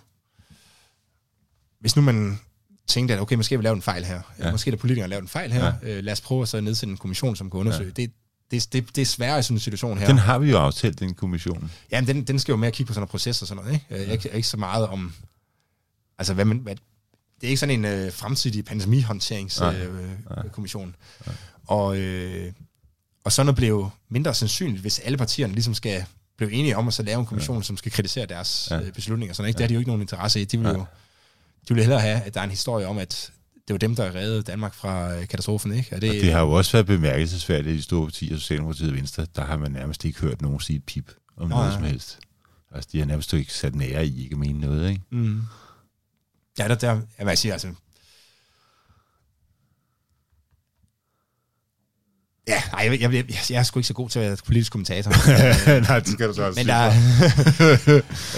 hvis 1.79 1.95
nu 1.95 2.01
man 2.01 2.39
tænkte, 2.87 3.13
at 3.13 3.19
okay, 3.19 3.35
måske 3.35 3.55
har 3.55 3.57
vi 3.57 3.63
lavet 3.63 3.75
en 3.75 3.81
fejl 3.81 4.05
her, 4.05 4.21
Ja. 4.39 4.51
måske 4.51 4.69
er 4.69 4.71
der 4.71 4.77
politikere, 4.79 5.03
har 5.03 5.07
lavet 5.09 5.21
en 5.21 5.27
fejl 5.27 5.51
her, 5.51 5.65
ja. 5.65 5.89
øh, 5.97 6.03
lad 6.03 6.13
os 6.13 6.21
prøve 6.21 6.41
at 6.41 6.47
så 6.49 6.61
nedsætte 6.61 6.91
en 6.91 6.97
kommission, 6.97 7.35
som 7.35 7.49
kan 7.51 7.59
undersøge. 7.59 7.87
Ja. 7.97 8.01
Det, 8.01 8.11
det, 8.51 8.73
det, 8.73 8.95
det 8.95 9.01
er 9.01 9.05
sværere 9.05 9.39
i 9.39 9.41
sådan 9.41 9.55
en 9.55 9.59
situation 9.59 9.97
her. 9.97 10.07
Den 10.07 10.17
har 10.17 10.39
vi 10.39 10.49
jo 10.49 10.57
aftalt, 10.57 10.99
den 10.99 11.13
kommission. 11.13 11.71
Jamen, 11.91 12.07
den, 12.07 12.23
den 12.23 12.39
skal 12.39 12.51
jo 12.51 12.55
mere 12.57 12.71
kigge 12.71 12.87
på 12.87 12.93
sådan 12.93 13.03
en 13.03 13.07
proces 13.07 13.41
og 13.41 13.47
sådan 13.47 13.63
noget, 13.63 13.73
ikke? 13.73 13.85
Jeg 13.89 13.99
er 13.99 14.11
ikke, 14.11 14.29
ikke 14.33 14.47
så 14.47 14.57
meget 14.57 14.87
om... 14.87 15.13
Altså, 16.17 16.33
hvad 16.33 16.45
man... 16.45 16.57
Hvad, 16.57 16.75
det 17.41 17.43
er 17.43 17.47
ikke 17.47 17.59
sådan 17.59 17.79
en 17.79 17.85
øh, 17.85 18.13
fremtidig 18.13 18.65
pandemihåndteringskommission. 18.65 20.95
Øh, 21.27 21.33
og, 21.67 21.97
øh, 21.97 22.51
og 23.23 23.31
sådan 23.31 23.45
noget 23.55 23.69
jo 23.69 23.89
mindre 24.09 24.33
sandsynligt, 24.33 24.81
hvis 24.81 24.99
alle 24.99 25.17
partierne 25.17 25.53
ligesom 25.53 25.73
skal 25.73 26.05
blive 26.37 26.51
enige 26.51 26.77
om 26.77 26.87
at 26.87 26.93
så 26.93 27.03
lave 27.03 27.19
en 27.19 27.25
kommission, 27.25 27.57
ja. 27.57 27.63
som 27.63 27.77
skal 27.77 27.91
kritisere 27.91 28.25
deres 28.25 28.67
Ja. 28.71 28.75
ja. 28.75 28.81
øh, 28.81 28.91
beslutninger. 28.93 29.33
Sådan, 29.33 29.47
ikke? 29.47 29.57
Det 29.57 29.63
har 29.63 29.67
de 29.67 29.73
jo 29.73 29.79
ikke 29.79 29.89
nogen 29.89 30.01
interesse 30.01 30.41
i. 30.41 30.45
De 30.45 30.57
vil 30.57 30.67
Ja. 30.67 30.73
jo 30.73 30.85
de 31.69 31.73
vil 31.73 31.83
hellere 31.83 31.99
have, 31.99 32.21
at 32.21 32.33
der 32.33 32.39
er 32.39 32.43
en 32.43 32.49
historie 32.49 32.87
om, 32.87 32.97
at 32.97 33.31
det 33.67 33.73
var 33.73 33.77
dem, 33.77 33.95
der 33.95 34.15
reddede 34.15 34.41
Danmark 34.41 34.73
fra 34.73 35.15
øh, 35.15 35.27
katastrofen. 35.27 35.73
Ikke? 35.73 35.95
Og 35.95 36.01
det, 36.01 36.09
Og 36.09 36.15
det 36.15 36.31
har 36.31 36.41
jo 36.41 36.51
også 36.51 36.71
været 36.71 36.85
bemærkelsesværdigt 36.85 37.73
i 37.73 37.77
de 37.77 37.81
store 37.81 38.05
partier, 38.05 38.37
Socialdemokratiet 38.37 38.89
og 38.89 38.95
Venstre, 38.95 39.25
der 39.35 39.45
har 39.45 39.57
man 39.57 39.71
nærmest 39.71 40.05
ikke 40.05 40.19
hørt 40.19 40.41
nogen 40.41 40.59
sige 40.59 40.77
et 40.77 40.83
pip 40.83 41.11
om 41.37 41.49
Nå, 41.49 41.55
noget 41.55 41.69
ja. 41.69 41.73
som 41.73 41.83
helst. 41.83 42.19
Altså, 42.71 42.89
de 42.91 42.99
har 42.99 43.05
nærmest 43.05 43.33
ikke 43.33 43.53
sat 43.53 43.75
nære 43.75 44.05
i 44.05 44.23
ikke 44.23 44.33
at 44.33 44.39
mene 44.39 44.59
noget, 44.59 44.89
ikke? 44.89 45.01
Mm. 45.11 45.41
Ja, 46.59 46.67
der, 46.67 46.75
der, 46.75 46.91
ja, 46.93 47.23
hvad 47.23 47.27
jeg 47.27 47.37
siger, 47.37 47.53
altså... 47.53 47.67
Ja, 52.47 52.61
nej, 52.71 52.81
jeg, 52.83 53.01
jeg, 53.01 53.13
jeg, 53.13 53.25
jeg 53.49 53.59
er 53.59 53.63
sgu 53.63 53.79
ikke 53.79 53.87
så 53.87 53.93
god 53.93 54.09
til 54.09 54.19
at 54.19 54.25
være 54.25 54.37
politisk 54.45 54.71
kommentator. 54.71 55.11
Nej, 55.89 55.99
det 55.99 56.09
skal 56.09 56.27
du 56.27 56.33
så 56.33 56.43
også 56.43 56.59
men, 56.59 56.67
der, 56.67 56.91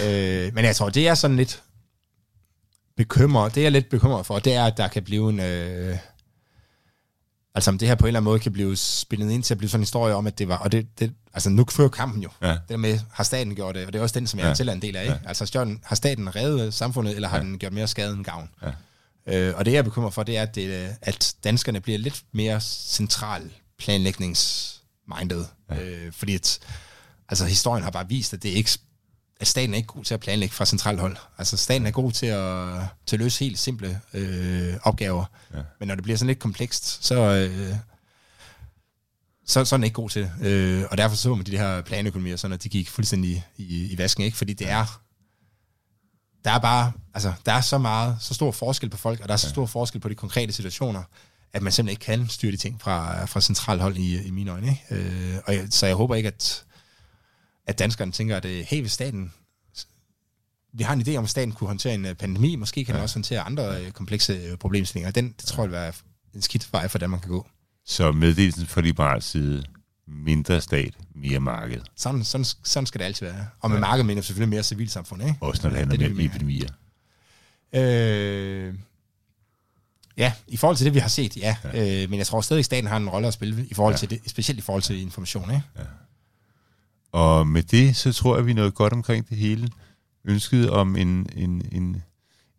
øh, 0.46 0.54
men 0.56 0.66
jeg 0.66 0.76
tror, 0.76 0.90
det 0.90 1.08
er 1.08 1.16
sådan 1.16 1.38
lidt 1.38 1.64
bekymret, 3.00 3.56
det 3.56 3.62
er 3.62 3.66
jeg 3.66 3.72
lidt 3.72 3.90
bekymret 3.90 4.26
for, 4.26 4.40
det 4.40 4.54
er, 4.54 4.66
at 4.66 4.78
der 4.78 4.88
kan 4.88 5.04
blive 5.04 5.30
en... 5.30 5.40
Øh, 5.40 5.98
altså 7.56 7.72
om 7.72 7.78
det 7.78 7.88
her 7.88 7.96
på 7.96 8.06
en 8.06 8.08
eller 8.08 8.20
anden 8.20 8.30
måde 8.30 8.40
kan 8.40 8.52
blive 8.54 8.76
spillet 8.78 9.32
ind 9.32 9.44
til 9.44 9.54
at 9.54 9.58
blive 9.58 9.70
sådan 9.70 9.80
en 9.80 9.84
historie 9.84 10.16
om, 10.16 10.28
at 10.28 10.40
det 10.40 10.48
var... 10.48 10.58
Og 10.58 10.72
det, 10.72 11.00
det, 11.00 11.14
altså 11.34 11.50
nu 11.50 11.66
fører 11.72 11.90
kampen 11.90 12.24
jo. 12.24 12.30
Ja. 12.42 12.52
Det 12.52 12.62
der 12.70 12.78
med, 12.78 13.00
har 13.12 13.24
staten 13.24 13.56
gjort 13.56 13.76
det, 13.76 13.86
og 13.86 13.94
det 13.94 14.00
er 14.00 14.04
også 14.04 14.20
den, 14.20 14.28
som 14.28 14.40
jeg 14.40 14.48
Ja. 14.48 14.54
selv 14.54 14.70
er 14.70 14.74
en 14.74 14.82
del 14.82 14.96
af. 14.96 15.02
Ikke? 15.04 15.14
Ja. 15.14 15.20
Altså 15.28 15.44
har 15.44 15.48
staten- 15.48 15.82
har 15.84 15.96
staten 15.96 16.36
reddet 16.36 16.74
samfundet, 16.74 17.16
eller 17.16 17.28
har 17.28 17.38
Ja. 17.38 17.44
den 17.44 17.60
gjort 17.60 17.74
mere 17.74 17.88
skade 17.88 18.14
end 18.14 18.24
gavn? 18.26 18.50
Ja. 18.62 18.72
Øh, 19.50 19.58
og 19.58 19.66
det, 19.66 19.72
jeg 19.72 19.78
er 19.80 19.84
bekymret 19.84 20.14
for, 20.14 20.24
det 20.24 20.38
er, 20.38 20.42
at, 20.42 20.56
det, 20.56 20.96
at 21.02 21.36
danskerne 21.44 21.82
bliver 21.82 22.00
lidt 22.00 22.24
mere 22.32 22.62
central 22.62 23.52
planlægningsmindet. 23.80 25.48
Ja. 25.70 25.82
Øh, 25.84 26.12
fordi 26.14 26.36
at, 26.36 26.60
altså, 27.30 27.46
historien 27.46 27.84
har 27.84 27.92
bare 27.92 28.08
vist, 28.08 28.34
at 28.34 28.44
det 28.44 28.52
er 28.52 28.56
ikke 28.56 28.72
at 29.40 29.48
staten 29.48 29.74
er 29.74 29.78
ikke 29.78 29.88
god 29.88 30.04
til 30.04 30.14
at 30.14 30.20
planlægge 30.20 30.56
fra 30.56 30.66
centralt 30.66 31.00
hold. 31.00 31.18
Altså 31.38 31.58
staten 31.58 31.88
er 31.88 31.92
god 31.92 32.12
til 32.12 32.26
at, 32.26 32.82
til 33.06 33.16
at 33.16 33.20
løse 33.20 33.40
helt 33.40 33.60
simple 33.60 34.02
øh, 34.14 34.74
opgaver. 34.84 35.26
Ja. 35.54 35.60
Men 35.80 35.88
når 35.88 35.96
det 35.96 36.04
bliver 36.04 36.18
sådan 36.18 36.28
lidt 36.28 36.40
komplekst, 36.40 37.06
så, 37.06 37.16
øh, 37.16 37.76
så, 39.46 39.66
så 39.66 39.76
er 39.76 39.78
den 39.78 39.84
ikke 39.84 39.94
god 39.94 40.10
til 40.10 40.22
det. 40.22 40.48
Øh, 40.48 40.86
og 40.92 40.98
derfor 40.98 41.16
så 41.16 41.36
man 41.36 41.46
de 41.46 41.58
her 41.58 41.82
planøkonomier, 41.82 42.36
sådan 42.36 42.54
at 42.54 42.64
de 42.64 42.70
gik 42.70 42.90
fuldstændig 42.90 43.46
i, 43.58 43.92
i 43.92 43.98
vasken, 43.98 44.24
ikke? 44.24 44.38
Fordi 44.38 44.54
det 44.54 44.70
er, 44.70 45.02
der 46.46 46.52
er 46.52 46.60
bare, 46.60 46.92
altså, 47.14 47.34
der 47.46 47.52
er 47.54 47.62
så 47.62 47.78
meget, 47.78 48.18
så 48.20 48.34
stor 48.34 48.52
forskel 48.52 48.90
på 48.90 48.98
folk, 48.98 49.20
og 49.20 49.28
der 49.28 49.34
er 49.34 49.38
så 49.38 49.50
stor 49.50 49.66
forskel 49.66 50.02
på 50.02 50.10
de 50.10 50.16
konkrete 50.16 50.54
situationer, 50.54 51.04
at 51.54 51.62
man 51.62 51.72
simpelthen 51.72 51.94
ikke 51.94 52.22
kan 52.22 52.30
styre 52.30 52.52
de 52.52 52.58
ting 52.58 52.82
fra, 52.82 53.26
fra 53.26 53.42
centralt 53.42 53.82
hold 53.82 53.98
i, 53.98 54.28
i 54.28 54.32
mine 54.32 54.52
øjne. 54.52 54.68
Ikke? 54.92 55.04
Øh, 55.06 55.38
og 55.46 55.56
jeg, 55.56 55.68
så 55.70 55.86
jeg 55.86 55.96
håber 55.96 56.16
ikke, 56.16 56.28
at, 56.28 56.64
at 57.68 57.80
danskerne 57.80 58.12
tænker, 58.12 58.38
at 58.38 58.46
øh, 58.46 58.66
hey, 58.68 58.82
hvis 58.82 58.92
staten, 58.92 59.34
vi 60.74 60.84
har 60.84 60.94
en 60.94 61.02
idé 61.02 61.16
om, 61.16 61.24
at 61.24 61.30
staten 61.30 61.52
kunne 61.52 61.68
håndtere 61.68 61.94
en 61.94 62.06
øh, 62.06 62.16
pandemi, 62.16 62.56
måske 62.56 62.86
kan 62.86 62.92
ja. 62.92 62.94
Ja. 62.94 62.98
den 62.98 63.04
også 63.04 63.16
håndtere 63.16 63.42
andre 63.42 63.82
øh, 63.86 63.92
komplekse 63.92 64.58
problemstillinger. 64.60 65.12
Den, 65.12 65.26
det 65.38 65.46
tror 65.46 65.64
jeg 65.64 65.70
vil 65.72 65.78
være 65.80 65.94
en 66.36 66.42
skidt 66.42 66.74
vej 66.74 66.88
for 66.88 66.98
Danmark 66.98 67.22
kan 67.22 67.30
gå. 67.32 67.48
Så 67.86 68.12
meddelelsen 68.12 68.68
fra 68.68 68.82
liberal 68.82 69.22
side, 69.22 69.64
mindre 70.08 70.62
stat, 70.62 70.94
mere 71.16 71.40
marked. 71.40 71.82
Sådan, 71.96 72.24
sådan, 72.24 72.46
sådan 72.64 72.86
skal 72.88 73.00
det 73.00 73.06
altid 73.06 73.26
være. 73.26 73.48
Og 73.60 73.70
med 73.70 73.78
Ja. 73.78 73.86
ja. 73.86 73.88
markedet 73.90 74.06
mener 74.06 74.22
selvfølgelig 74.22 74.50
mere 74.50 74.64
civilsamfund, 74.64 75.22
ikke? 75.24 75.36
Også 75.42 75.62
når 75.64 75.70
det 75.70 75.80
handler 75.80 76.08
er 76.08 76.12
om 76.12 76.20
epidemier. 76.20 76.70
Øh, 77.74 78.74
ja, 80.18 80.34
i 80.48 80.58
forhold 80.58 80.78
til 80.78 80.86
det, 80.86 80.94
vi 80.94 81.00
har 81.00 81.08
set, 81.08 81.38
ja. 81.38 81.56
ja. 81.74 82.04
Øh, 82.04 82.10
men 82.10 82.20
jeg 82.20 82.28
tror 82.28 82.42
stadig, 82.42 82.60
at 82.60 82.66
staten 82.66 82.88
har 82.90 82.98
en 82.98 83.10
rolle 83.10 83.28
at 83.28 83.34
spille, 83.34 83.66
i 83.66 83.74
forhold 83.74 83.94
Ja. 83.94 83.96
ja. 83.96 84.08
til 84.08 84.10
det, 84.10 84.30
specielt 84.32 84.60
i 84.60 84.62
forhold 84.62 84.84
til 84.84 85.02
information. 85.02 85.50
Ikke? 85.52 85.64
Og 87.12 87.48
med 87.48 87.64
det, 87.64 87.96
så 87.96 88.14
tror 88.14 88.36
jeg, 88.36 88.46
vi 88.46 88.54
nåede 88.54 88.72
godt 88.72 88.94
omkring 88.94 89.30
det 89.30 89.38
hele. 89.38 89.70
Ønsket 90.26 90.70
om 90.70 90.96
en, 90.96 91.28
en, 91.36 91.62
en 91.72 92.04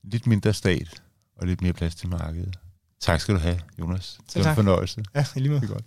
lidt 0.03 0.27
mindre 0.27 0.55
stat 0.55 1.03
og 1.37 1.47
lidt 1.47 1.63
mere 1.63 1.73
plads 1.73 1.95
til 1.95 2.09
markedet. 2.09 2.59
Tak 3.01 3.21
skal 3.21 3.35
du 3.35 3.41
have, 3.41 3.61
Jonas. 3.79 4.19
Det 4.35 4.45
var 4.45 4.51
en 4.51 4.57
fornøjelse. 4.57 5.05
Ja, 5.15 5.27
lige 5.37 5.49
måde. 5.49 5.61
Det 5.61 5.71
er 5.71 5.73
godt. 5.73 5.85